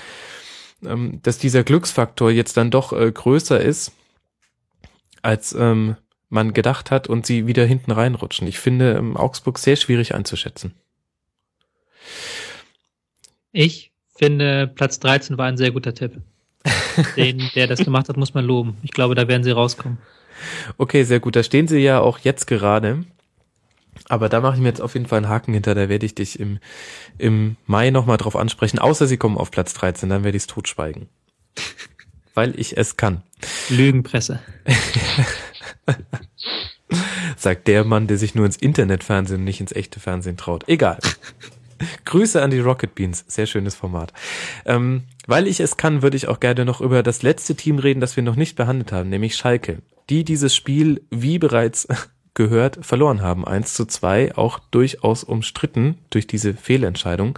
[0.85, 3.91] ähm, dass dieser Glücksfaktor jetzt dann doch äh, größer ist,
[5.21, 5.95] als ähm,
[6.29, 8.47] man gedacht hat und sie wieder hinten reinrutschen.
[8.47, 10.73] Ich finde ähm, Augsburg sehr schwierig einzuschätzen.
[13.51, 16.21] Ich finde, Platz 13 war ein sehr guter Tipp.
[17.15, 18.77] Den, der das gemacht hat, muss man loben.
[18.83, 19.99] Ich glaube, da werden sie rauskommen.
[20.77, 21.35] Okay, sehr gut.
[21.35, 23.05] Da stehen sie ja auch jetzt gerade.
[24.09, 25.75] Aber da mache ich mir jetzt auf jeden Fall einen Haken hinter.
[25.75, 26.59] Da werde ich dich im,
[27.17, 28.79] im Mai nochmal drauf ansprechen.
[28.79, 31.09] Außer sie kommen auf Platz 13, dann werde ich es totschweigen.
[32.33, 33.23] Weil ich es kann.
[33.69, 34.39] Lügenpresse.
[37.35, 40.67] Sagt der Mann, der sich nur ins Internetfernsehen und nicht ins echte Fernsehen traut.
[40.67, 40.99] Egal.
[42.05, 43.25] Grüße an die Rocket Beans.
[43.27, 44.13] Sehr schönes Format.
[44.65, 47.99] Ähm, weil ich es kann, würde ich auch gerne noch über das letzte Team reden,
[47.99, 49.79] das wir noch nicht behandelt haben, nämlich Schalke.
[50.09, 51.87] Die dieses Spiel, wie bereits
[52.37, 53.45] gehört, verloren haben.
[53.45, 57.37] 1 zu 2, auch durchaus umstritten durch diese Fehlentscheidung.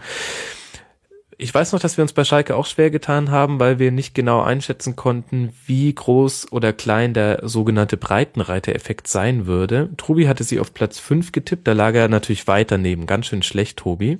[1.41, 4.13] Ich weiß noch, dass wir uns bei Schalke auch schwer getan haben, weil wir nicht
[4.13, 9.89] genau einschätzen konnten, wie groß oder klein der sogenannte Breitenreiter-Effekt sein würde.
[9.95, 13.05] Trubi hatte sie auf Platz 5 getippt, da lag er natürlich weit daneben.
[13.05, 14.17] Ganz schön schlecht, Tobi.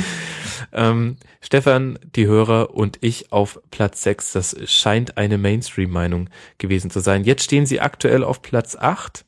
[0.72, 4.32] ähm, Stefan, die Hörer und ich auf Platz 6.
[4.32, 7.24] Das scheint eine Mainstream-Meinung gewesen zu sein.
[7.24, 9.26] Jetzt stehen sie aktuell auf Platz 8.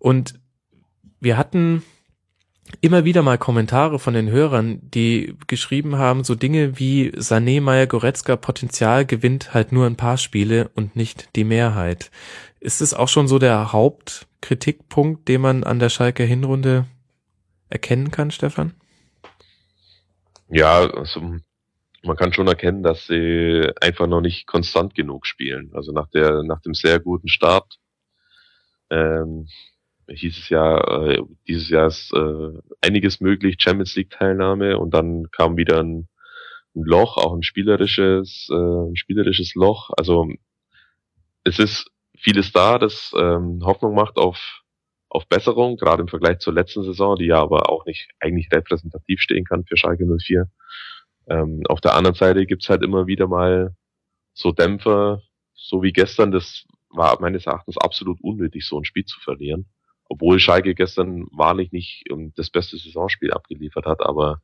[0.00, 0.40] Und
[1.20, 1.84] wir hatten
[2.80, 7.86] immer wieder mal Kommentare von den Hörern, die geschrieben haben, so Dinge wie Sané, Meyer,
[7.86, 12.10] Goretzka, Potenzial gewinnt halt nur ein paar Spiele und nicht die Mehrheit.
[12.60, 16.86] Ist es auch schon so der Hauptkritikpunkt, den man an der Schalker Hinrunde
[17.68, 18.74] erkennen kann, Stefan?
[20.48, 21.20] Ja, also
[22.02, 25.70] man kann schon erkennen, dass sie einfach noch nicht konstant genug spielen.
[25.74, 27.78] Also nach der, nach dem sehr guten Start
[28.90, 29.46] Ähm,
[30.14, 35.30] hieß es ja, äh, dieses Jahr ist äh, einiges möglich, Champions League Teilnahme und dann
[35.30, 36.08] kam wieder ein,
[36.74, 39.90] ein Loch, auch ein spielerisches, äh, ein spielerisches Loch.
[39.96, 40.28] Also
[41.44, 44.60] es ist vieles da, das ähm, Hoffnung macht auf
[45.10, 49.20] auf Besserung, gerade im Vergleich zur letzten Saison, die ja aber auch nicht eigentlich repräsentativ
[49.20, 50.48] stehen kann für Schalke 04.
[51.28, 53.74] Ähm, auf der anderen Seite gibt's halt immer wieder mal
[54.32, 55.22] so Dämpfer,
[55.52, 59.66] so wie gestern, das war meines Erachtens absolut unnötig, so ein Spiel zu verlieren.
[60.12, 64.42] Obwohl Schalke gestern wahrlich nicht das beste Saisonspiel abgeliefert hat, aber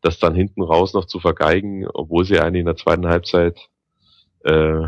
[0.00, 3.68] das dann hinten raus noch zu vergeigen, obwohl sie eigentlich in der zweiten Halbzeit
[4.44, 4.86] äh,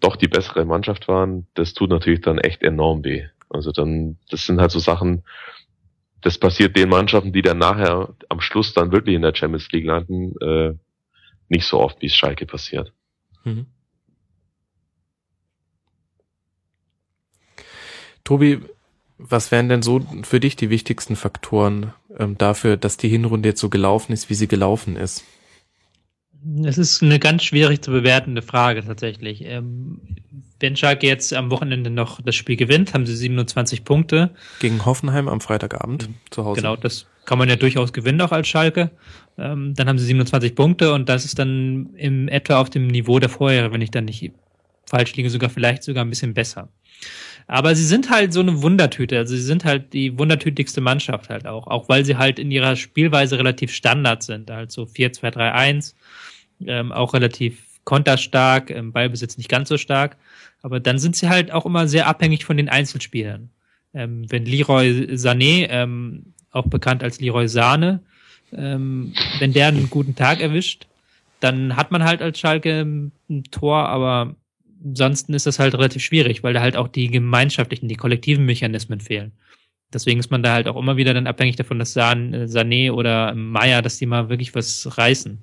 [0.00, 3.26] doch die bessere Mannschaft waren, das tut natürlich dann echt enorm weh.
[3.48, 5.24] Also dann, das sind halt so Sachen,
[6.20, 9.86] das passiert den Mannschaften, die dann nachher am Schluss dann wirklich in der Champions League
[9.86, 10.74] landen, äh,
[11.48, 12.92] nicht so oft, wie es Schalke passiert.
[13.44, 13.66] Mhm.
[18.24, 18.60] Tobi,
[19.18, 23.60] was wären denn so für dich die wichtigsten Faktoren ähm, dafür, dass die Hinrunde jetzt
[23.60, 25.24] so gelaufen ist, wie sie gelaufen ist?
[26.64, 29.44] Es ist eine ganz schwierig zu bewertende Frage tatsächlich.
[29.44, 30.00] Ähm,
[30.60, 34.30] wenn Schalke jetzt am Wochenende noch das Spiel gewinnt, haben sie 27 Punkte.
[34.60, 36.14] Gegen Hoffenheim am Freitagabend mhm.
[36.30, 36.60] zu Hause.
[36.60, 38.90] Genau, das kann man ja durchaus gewinnen auch als Schalke.
[39.36, 43.18] Ähm, dann haben sie 27 Punkte und das ist dann im etwa auf dem Niveau
[43.18, 44.32] der Vorjahre, wenn ich dann nicht
[44.86, 46.68] falsch liege, sogar vielleicht sogar ein bisschen besser.
[47.48, 49.16] Aber sie sind halt so eine Wundertüte.
[49.16, 51.66] Also sie sind halt die wundertütigste Mannschaft halt auch.
[51.66, 54.50] Auch weil sie halt in ihrer Spielweise relativ Standard sind.
[54.50, 55.94] Also 4-2-3-1.
[56.66, 60.18] Ähm, auch relativ konterstark, im Ballbesitz nicht ganz so stark.
[60.60, 63.48] Aber dann sind sie halt auch immer sehr abhängig von den Einzelspielern.
[63.94, 68.00] Ähm, wenn Leroy Sané, ähm, auch bekannt als Leroy Sahne,
[68.52, 70.86] ähm, wenn der einen guten Tag erwischt,
[71.40, 74.34] dann hat man halt als Schalke ein Tor, aber
[74.84, 79.00] ansonsten ist das halt relativ schwierig, weil da halt auch die gemeinschaftlichen, die kollektiven Mechanismen
[79.00, 79.32] fehlen.
[79.92, 83.34] Deswegen ist man da halt auch immer wieder dann abhängig davon, dass äh, Sané oder
[83.34, 85.42] Meier, dass die mal wirklich was reißen.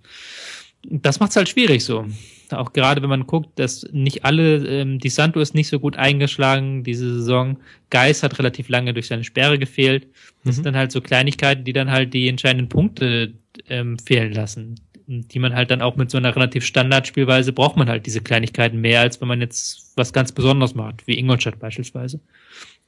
[0.84, 2.06] Das macht's halt schwierig so.
[2.52, 5.98] Auch gerade wenn man guckt, dass nicht alle, ähm, die Santo ist nicht so gut
[5.98, 7.58] eingeschlagen diese Saison.
[7.90, 10.08] Geis hat relativ lange durch seine Sperre gefehlt.
[10.44, 10.52] Das mhm.
[10.52, 13.34] sind dann halt so Kleinigkeiten, die dann halt die entscheidenden Punkte
[13.68, 14.76] ähm, fehlen lassen
[15.08, 18.82] die man halt dann auch mit so einer relativ Standardspielweise braucht man halt diese Kleinigkeiten
[18.82, 22.20] mehr, als wenn man jetzt was ganz Besonderes macht, wie Ingolstadt beispielsweise.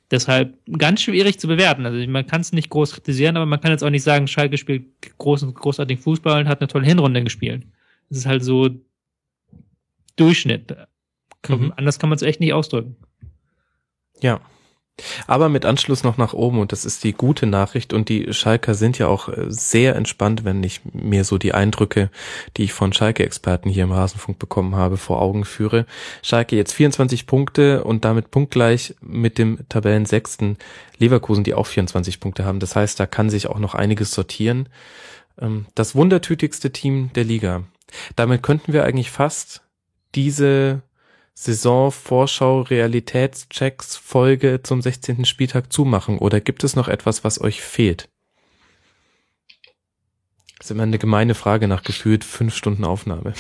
[0.09, 1.85] Deshalb ganz schwierig zu bewerten.
[1.85, 4.57] Also man kann es nicht groß kritisieren, aber man kann jetzt auch nicht sagen, Schalke
[4.57, 4.85] spielt
[5.17, 7.65] groß und großartigen Fußball und hat eine tolle Hinrunde gespielt.
[8.09, 8.69] Es ist halt so
[10.15, 10.75] Durchschnitt.
[11.47, 11.73] Mhm.
[11.75, 12.95] Anders kann man es echt nicht ausdrücken.
[14.21, 14.41] Ja,
[15.27, 18.73] aber mit Anschluss noch nach oben und das ist die gute Nachricht und die Schalker
[18.73, 22.09] sind ja auch äh, sehr entspannt, wenn ich mir so die Eindrücke,
[22.57, 25.85] die ich von Schalke-Experten hier im Rasenfunk bekommen habe, vor Augen führe.
[26.23, 30.57] Schalke jetzt 24 Punkte und damit punktgleich mit dem Tabellensechsten
[30.97, 32.59] Leverkusen, die auch 24 Punkte haben.
[32.59, 34.69] Das heißt, da kann sich auch noch einiges sortieren.
[35.39, 37.63] Ähm, das wundertütigste Team der Liga.
[38.15, 39.61] Damit könnten wir eigentlich fast
[40.15, 40.81] diese
[41.39, 45.23] Saison-Vorschau Realitätschecks Folge zum 16.
[45.23, 48.09] Spieltag zumachen oder gibt es noch etwas, was euch fehlt?
[50.57, 53.33] Das ist immer eine gemeine Frage nach gefühlt fünf Stunden Aufnahme.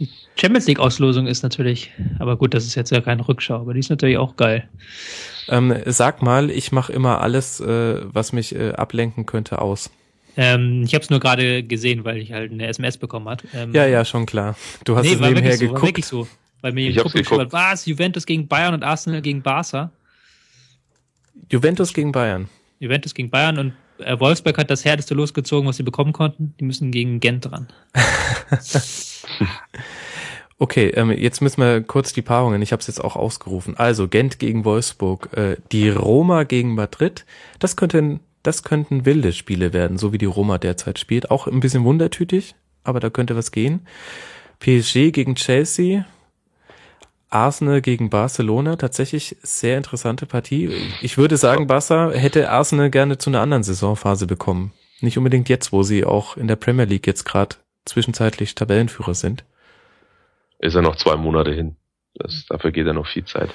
[0.00, 3.72] Die Champions League Auslosung ist natürlich, aber gut, das ist jetzt ja keine Rückschau, aber
[3.72, 4.68] die ist natürlich auch geil.
[5.46, 9.90] Ähm, sag mal, ich mache immer alles, äh, was mich äh, ablenken könnte, aus.
[10.42, 13.44] Ähm, ich habe es nur gerade gesehen, weil ich halt eine SMS bekommen hat.
[13.52, 14.56] Ähm, ja, ja, schon klar.
[14.84, 15.82] Du hast nee, es nebenher so, geguckt.
[15.82, 16.26] War wirklich so.
[16.62, 17.52] Weil mir ich hab's geguckt.
[17.52, 17.84] was?
[17.84, 19.90] Juventus gegen Bayern und Arsenal gegen Barca?
[21.50, 22.48] Juventus gegen Bayern.
[22.78, 26.54] Juventus gegen Bayern und äh, Wolfsburg hat das härteste losgezogen, was sie bekommen konnten.
[26.58, 27.68] Die müssen gegen Gent dran.
[30.58, 32.62] okay, ähm, jetzt müssen wir kurz die Paarungen.
[32.62, 33.76] Ich habe es jetzt auch ausgerufen.
[33.76, 37.26] Also Gent gegen Wolfsburg, äh, die Roma gegen Madrid.
[37.58, 41.30] Das könnten, das könnten wilde Spiele werden, so wie die Roma derzeit spielt.
[41.30, 42.54] Auch ein bisschen wundertütig,
[42.84, 43.86] aber da könnte was gehen.
[44.60, 46.04] PSG gegen Chelsea.
[47.30, 50.68] Arsenal gegen Barcelona, tatsächlich sehr interessante Partie.
[51.00, 54.72] Ich würde sagen, Barca hätte Arsenal gerne zu einer anderen Saisonphase bekommen.
[55.00, 59.44] Nicht unbedingt jetzt, wo sie auch in der Premier League jetzt gerade zwischenzeitlich Tabellenführer sind.
[60.58, 61.76] Ist ja noch zwei Monate hin.
[62.14, 63.50] Das, dafür geht ja noch viel Zeit.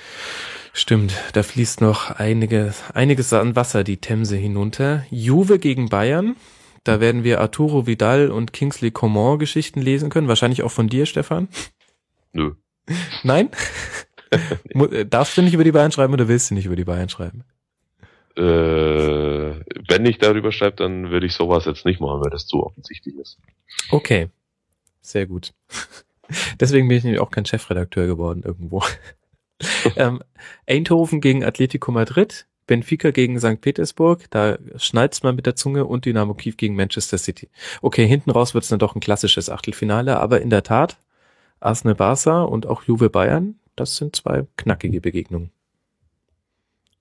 [0.77, 5.05] Stimmt, da fließt noch einige, einiges an Wasser die Themse hinunter.
[5.09, 6.35] Juve gegen Bayern.
[6.83, 10.27] Da werden wir Arturo Vidal und Kingsley Coman Geschichten lesen können.
[10.27, 11.47] Wahrscheinlich auch von dir, Stefan.
[12.33, 12.55] Nö.
[13.23, 13.51] Nein?
[14.73, 15.05] nee.
[15.05, 17.45] Darfst du nicht über die Bayern schreiben oder willst du nicht über die Bayern schreiben?
[18.35, 22.61] Äh, wenn ich darüber schreibe, dann würde ich sowas jetzt nicht machen, weil das zu
[22.61, 23.37] offensichtlich ist.
[23.91, 24.27] Okay.
[24.99, 25.53] Sehr gut.
[26.59, 28.83] Deswegen bin ich nämlich auch kein Chefredakteur geworden irgendwo.
[29.95, 30.21] ähm,
[30.67, 33.61] Eindhoven gegen Atletico Madrid, Benfica gegen St.
[33.61, 37.49] Petersburg, da schneid's mal mit der Zunge und Dynamo Kiew gegen Manchester City.
[37.81, 40.97] Okay, hinten raus wird's dann doch ein klassisches Achtelfinale, aber in der Tat,
[41.59, 45.51] Arsenal Barca und auch Juve Bayern, das sind zwei knackige Begegnungen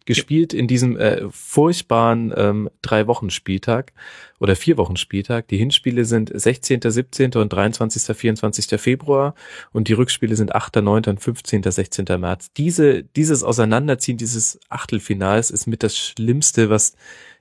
[0.04, 3.92] gespielt in diesem äh, furchtbaren ähm, drei Wochen Spieltag
[4.38, 5.48] oder vier Wochen Spieltag.
[5.48, 7.32] Die Hinspiele sind 16., 17.
[7.34, 8.80] und 23., 24.
[8.80, 9.34] Februar
[9.72, 11.04] und die Rückspiele sind 8., 9.
[11.06, 12.04] und 15., 16.
[12.18, 12.52] März.
[12.52, 16.94] Diese, dieses Auseinanderziehen dieses Achtelfinals ist mit das Schlimmste, was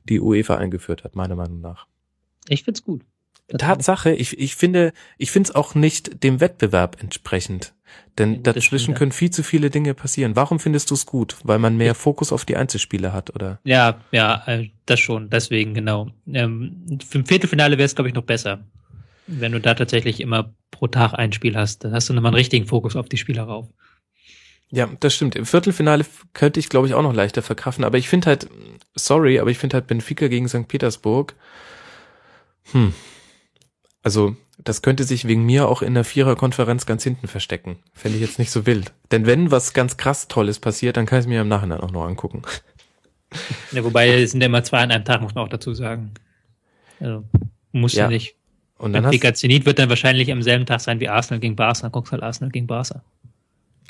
[0.04, 1.88] die UEFA eingeführt hat, meiner Meinung nach.
[2.50, 3.02] Ich find's gut.
[3.58, 7.74] Tatsache, ich, ich finde, ich finde es auch nicht dem Wettbewerb entsprechend.
[8.18, 10.36] Denn dazwischen können viel zu viele Dinge passieren.
[10.36, 11.38] Warum findest du es gut?
[11.44, 13.60] Weil man mehr Fokus auf die Einzelspiele hat, oder?
[13.64, 15.30] Ja, ja, äh, das schon.
[15.30, 16.12] Deswegen, genau.
[16.32, 18.64] Ähm, für ein Viertelfinale wäre es, glaube ich, noch besser.
[19.26, 22.38] Wenn du da tatsächlich immer pro Tag ein Spiel hast, dann hast du nochmal einen
[22.38, 23.68] richtigen Fokus auf die Spieler rauf.
[24.70, 25.36] Ja, das stimmt.
[25.36, 27.84] Im Viertelfinale könnte ich, glaube ich, auch noch leichter verkraften.
[27.84, 28.48] Aber ich finde halt,
[28.96, 30.68] sorry, aber ich finde halt Benfica gegen St.
[30.68, 31.36] Petersburg,
[32.72, 32.94] hm.
[34.04, 37.78] Also, das könnte sich wegen mir auch in der Viererkonferenz ganz hinten verstecken.
[37.94, 38.92] Fände ich jetzt nicht so wild.
[39.12, 41.92] Denn wenn was ganz krass Tolles passiert, dann kann ich es mir im Nachhinein auch
[41.92, 42.44] noch angucken.
[43.72, 46.12] Ja, wobei es sind ja immer zwei an einem Tag, muss man auch dazu sagen.
[47.00, 47.24] Also,
[47.72, 48.36] muss ja nicht.
[48.78, 51.82] Und dann Benfica Zenit wird dann wahrscheinlich am selben Tag sein wie Arsenal gegen Barca.
[51.84, 53.02] Dann guckst halt Arsenal gegen Barca.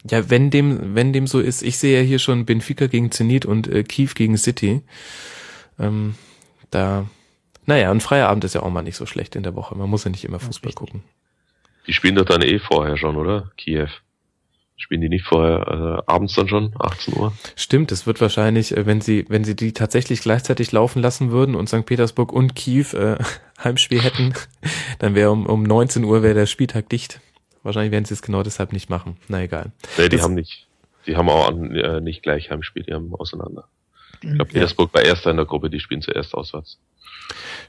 [0.09, 3.45] ja, wenn dem, wenn dem so ist, ich sehe ja hier schon Benfica gegen Zenit
[3.45, 4.81] und äh, Kiew gegen City.
[5.79, 6.15] Ähm,
[6.71, 7.09] da,
[7.65, 9.75] naja, ein freier Abend ist ja auch mal nicht so schlecht in der Woche.
[9.75, 11.03] Man muss ja nicht immer Fußball gucken.
[11.87, 13.51] Die spielen doch dann eh vorher schon, oder?
[13.57, 13.87] Kiew.
[14.75, 17.31] Spielen die nicht vorher, äh, abends dann schon, 18 Uhr?
[17.55, 21.55] Stimmt, es wird wahrscheinlich, äh, wenn sie, wenn sie die tatsächlich gleichzeitig laufen lassen würden
[21.55, 21.85] und St.
[21.85, 23.17] Petersburg und Kiew äh,
[23.63, 24.33] Heimspiel hätten,
[24.99, 27.19] dann wäre um, um 19 Uhr wäre der Spieltag dicht.
[27.61, 29.15] Wahrscheinlich werden sie es genau deshalb nicht machen.
[29.29, 29.71] Na egal.
[29.97, 30.67] Nee, die Das- haben nicht.
[31.05, 33.67] Die haben auch an, äh, nicht gleich Heimspiel, die haben auseinander.
[34.23, 34.53] Ich glaube, Ja.
[34.59, 36.79] Petersburg war erster in der Gruppe, die spielen zuerst auswärts.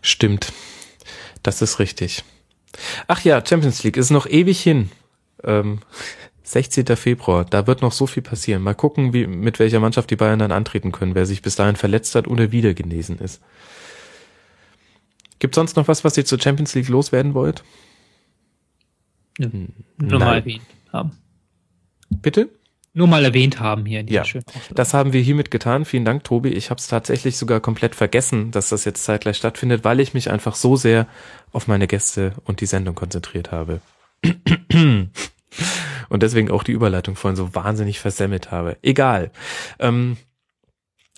[0.02, 0.52] Stimmt.
[1.42, 2.24] Das ist richtig.
[3.06, 4.90] Ach ja, Champions League ist noch ewig hin.
[5.42, 5.80] Ähm,
[6.46, 6.84] 16.
[6.96, 8.62] Februar, da wird noch so viel passieren.
[8.62, 11.76] Mal gucken, wie, mit welcher Mannschaft die Bayern dann antreten können, wer sich bis dahin
[11.76, 13.40] verletzt hat oder wieder genesen ist.
[15.38, 17.64] Gibt sonst noch was, was ihr zur Champions League loswerden wollt?
[19.38, 19.50] Ja.
[19.50, 20.34] Hm, Nur mal nein.
[20.40, 21.18] erwähnt haben.
[22.10, 22.50] Bitte?
[22.96, 24.74] Nur mal erwähnt haben hier in dieser Ja, schönen Aufnahme.
[24.74, 25.84] Das haben wir hiermit getan.
[25.84, 26.50] Vielen Dank, Tobi.
[26.50, 30.30] Ich habe es tatsächlich sogar komplett vergessen, dass das jetzt zeitgleich stattfindet, weil ich mich
[30.30, 31.08] einfach so sehr
[31.52, 33.80] auf meine Gäste und die Sendung konzentriert habe.
[36.08, 38.76] Und deswegen auch die Überleitung vorhin so wahnsinnig versemmelt habe.
[38.82, 39.30] Egal.
[39.80, 40.16] Ähm,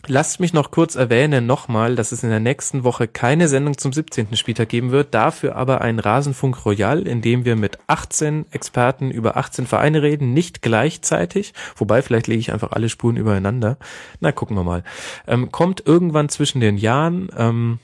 [0.07, 3.93] lasst mich noch kurz erwähnen nochmal, dass es in der nächsten Woche keine Sendung zum
[3.93, 4.37] 17.
[4.37, 9.37] Spieltag geben wird, dafür aber ein Rasenfunk Royal, in dem wir mit 18 Experten über
[9.37, 13.79] 18 Vereine reden, nicht gleichzeitig, wobei vielleicht lege ich einfach alle Spuren übereinander.
[14.21, 14.85] Na, gucken wir mal.
[15.27, 17.29] Ähm, kommt irgendwann zwischen den Jahren.
[17.37, 17.79] Ähm,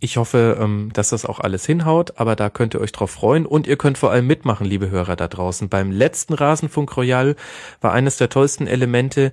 [0.00, 3.46] ich hoffe, ähm, dass das auch alles hinhaut, aber da könnt ihr euch drauf freuen
[3.46, 5.68] und ihr könnt vor allem mitmachen, liebe Hörer da draußen.
[5.68, 7.36] Beim letzten Rasenfunk Royal
[7.80, 9.32] war eines der tollsten Elemente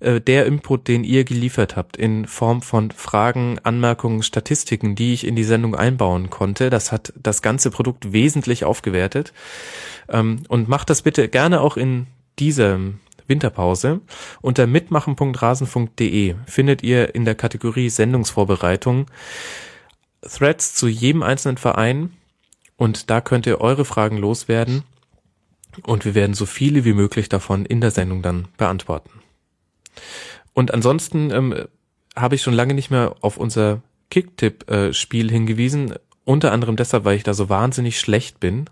[0.00, 5.26] äh, der Input, den ihr geliefert habt, in Form von Fragen, Anmerkungen, Statistiken, die ich
[5.26, 6.70] in die Sendung einbauen konnte.
[6.70, 9.32] Das hat das ganze Produkt wesentlich aufgewertet.
[10.08, 12.06] Ähm, und macht das bitte gerne auch in
[12.38, 12.78] dieser
[13.26, 14.00] Winterpause.
[14.40, 19.06] Unter mitmachen.rasenfunk.de findet ihr in der Kategorie Sendungsvorbereitung
[20.28, 22.12] Threads zu jedem einzelnen Verein
[22.76, 24.82] und da könnt ihr eure Fragen loswerden
[25.82, 29.10] und wir werden so viele wie möglich davon in der Sendung dann beantworten.
[30.54, 31.54] Und ansonsten ähm,
[32.14, 37.22] habe ich schon lange nicht mehr auf unser Kicktipp-Spiel hingewiesen, unter anderem deshalb, weil ich
[37.22, 38.66] da so wahnsinnig schlecht bin.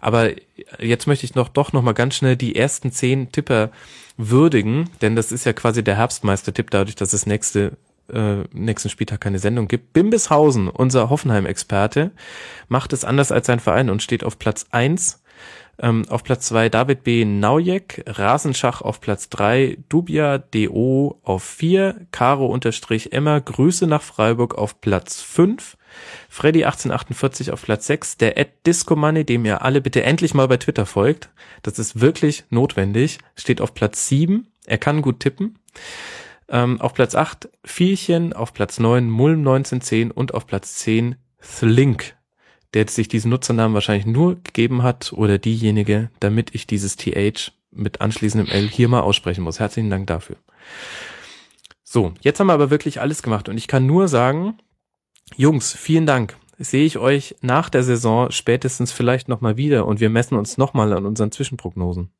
[0.00, 0.30] Aber
[0.78, 3.70] jetzt möchte ich noch doch noch mal ganz schnell die ersten zehn Tipper
[4.16, 7.76] würdigen, denn das ist ja quasi der Herbstmeister-Tipp, dadurch, dass es nächste
[8.12, 9.92] äh, nächsten Spieltag keine Sendung gibt.
[9.92, 12.12] Bimbishausen, unser Hoffenheim-Experte,
[12.68, 15.22] macht es anders als sein Verein und steht auf Platz eins.
[15.78, 17.26] Ähm, auf Platz zwei David B.
[17.26, 24.54] Naujek, Rasenschach auf Platz drei Dubia DO auf vier Caro unterstrich Emma, Grüße nach Freiburg
[24.54, 25.76] auf Platz fünf
[26.28, 30.56] Freddy 1848 auf Platz 6, der Ed Discomoney, dem ihr alle bitte endlich mal bei
[30.56, 31.30] Twitter folgt.
[31.62, 33.18] Das ist wirklich notwendig.
[33.34, 34.46] Steht auf Platz 7.
[34.66, 35.58] Er kann gut tippen.
[36.48, 42.16] Ähm, auf Platz 8 Vielchen, auf Platz 9 Mulm 1910 und auf Platz 10 Thlink,
[42.74, 48.00] der sich diesen Nutzernamen wahrscheinlich nur gegeben hat oder diejenige, damit ich dieses TH mit
[48.00, 49.60] anschließendem L hier mal aussprechen muss.
[49.60, 50.36] Herzlichen Dank dafür.
[51.82, 54.58] So, jetzt haben wir aber wirklich alles gemacht und ich kann nur sagen,
[55.36, 56.36] Jungs, vielen Dank.
[56.58, 60.92] Sehe ich euch nach der Saison spätestens vielleicht nochmal wieder und wir messen uns nochmal
[60.92, 62.10] an unseren Zwischenprognosen.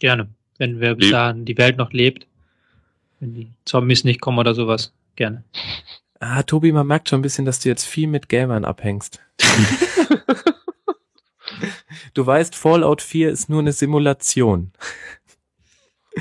[0.00, 0.34] Gerne.
[0.58, 2.26] Wenn wir bis dahin die Welt noch lebt.
[3.22, 4.92] Wenn die Zombies nicht kommen oder sowas.
[5.14, 5.44] Gerne.
[6.18, 9.20] Ah, Tobi, man merkt schon ein bisschen, dass du jetzt viel mit Gamern abhängst.
[12.14, 14.72] du weißt, Fallout 4 ist nur eine Simulation.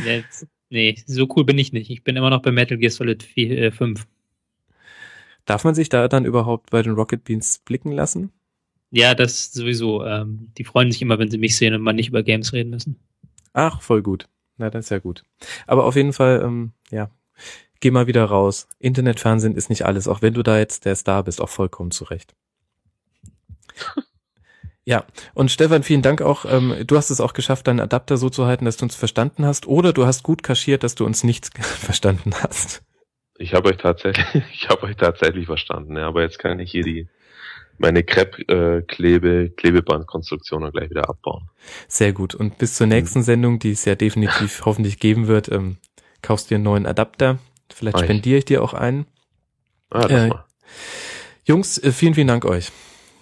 [0.06, 1.90] Jetzt, nee, so cool bin ich nicht.
[1.90, 4.06] Ich bin immer noch bei Metal Gear Solid 4, äh, 5.
[5.46, 8.32] Darf man sich da dann überhaupt bei den Rocket Beans blicken lassen?
[8.92, 10.06] Ja, das sowieso.
[10.06, 12.70] Ähm, die freuen sich immer, wenn sie mich sehen und man nicht über Games reden
[12.70, 13.00] müssen.
[13.54, 14.28] Ach, voll gut.
[14.62, 15.24] Na, das ist ja gut.
[15.66, 17.10] Aber auf jeden Fall, ähm, ja,
[17.80, 18.68] geh mal wieder raus.
[18.78, 22.36] Internetfernsehen ist nicht alles, auch wenn du da jetzt der Star bist, auch vollkommen zurecht.
[24.84, 26.44] Ja, und Stefan, vielen Dank auch.
[26.44, 29.46] Ähm, du hast es auch geschafft, deinen Adapter so zu halten, dass du uns verstanden
[29.46, 32.82] hast, oder du hast gut kaschiert, dass du uns nicht verstanden hast.
[33.38, 36.84] Ich habe euch tatsächlich, ich habe euch tatsächlich verstanden, ja, aber jetzt kann ich hier
[36.84, 37.08] die
[37.82, 41.50] meine Crepe-Klebe, Klebebandkonstruktion gleich wieder abbauen.
[41.88, 42.36] Sehr gut.
[42.36, 43.24] Und bis zur nächsten mhm.
[43.24, 45.78] Sendung, die es ja definitiv hoffentlich geben wird, ähm,
[46.22, 47.40] kaufst dir einen neuen Adapter.
[47.74, 48.04] Vielleicht Eich.
[48.04, 49.06] spendiere ich dir auch einen.
[49.90, 50.46] Ah, das äh, mal.
[51.44, 52.72] Jungs, äh, vielen, vielen Dank euch.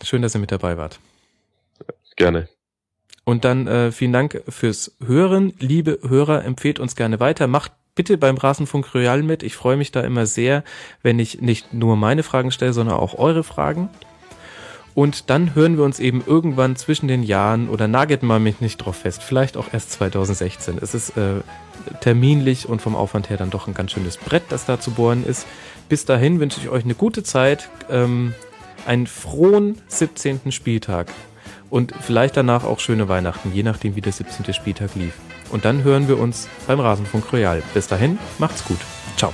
[0.04, 1.00] Schön, dass ihr mit dabei wart.
[2.16, 2.50] Gerne.
[3.24, 5.54] Und dann äh, vielen Dank fürs Hören.
[5.60, 7.48] Liebe Hörer, empfehlt uns gerne weiter.
[7.48, 9.44] Macht bitte beim Rasenfunk Royal mit.
[9.44, 10.64] Ich freue mich da immer sehr,
[11.02, 13.90] wenn ich nicht nur meine Fragen stelle, sondern auch eure Fragen.
[15.00, 18.80] Und dann hören wir uns eben irgendwann zwischen den Jahren oder nagelt mal mich nicht
[18.80, 20.78] drauf fest, vielleicht auch erst 2016.
[20.82, 21.36] Es ist äh,
[22.02, 25.26] terminlich und vom Aufwand her dann doch ein ganz schönes Brett, das da zu bohren
[25.26, 25.48] ist.
[25.88, 28.34] Bis dahin wünsche ich euch eine gute Zeit, ähm,
[28.86, 30.52] einen frohen 17.
[30.52, 31.08] Spieltag
[31.70, 34.54] und vielleicht danach auch schöne Weihnachten, je nachdem wie der 17.
[34.54, 35.14] Spieltag lief.
[35.50, 37.64] Und dann hören wir uns beim Rasenfunk Royal.
[37.74, 38.80] Bis dahin, macht's gut.
[39.16, 39.34] Ciao.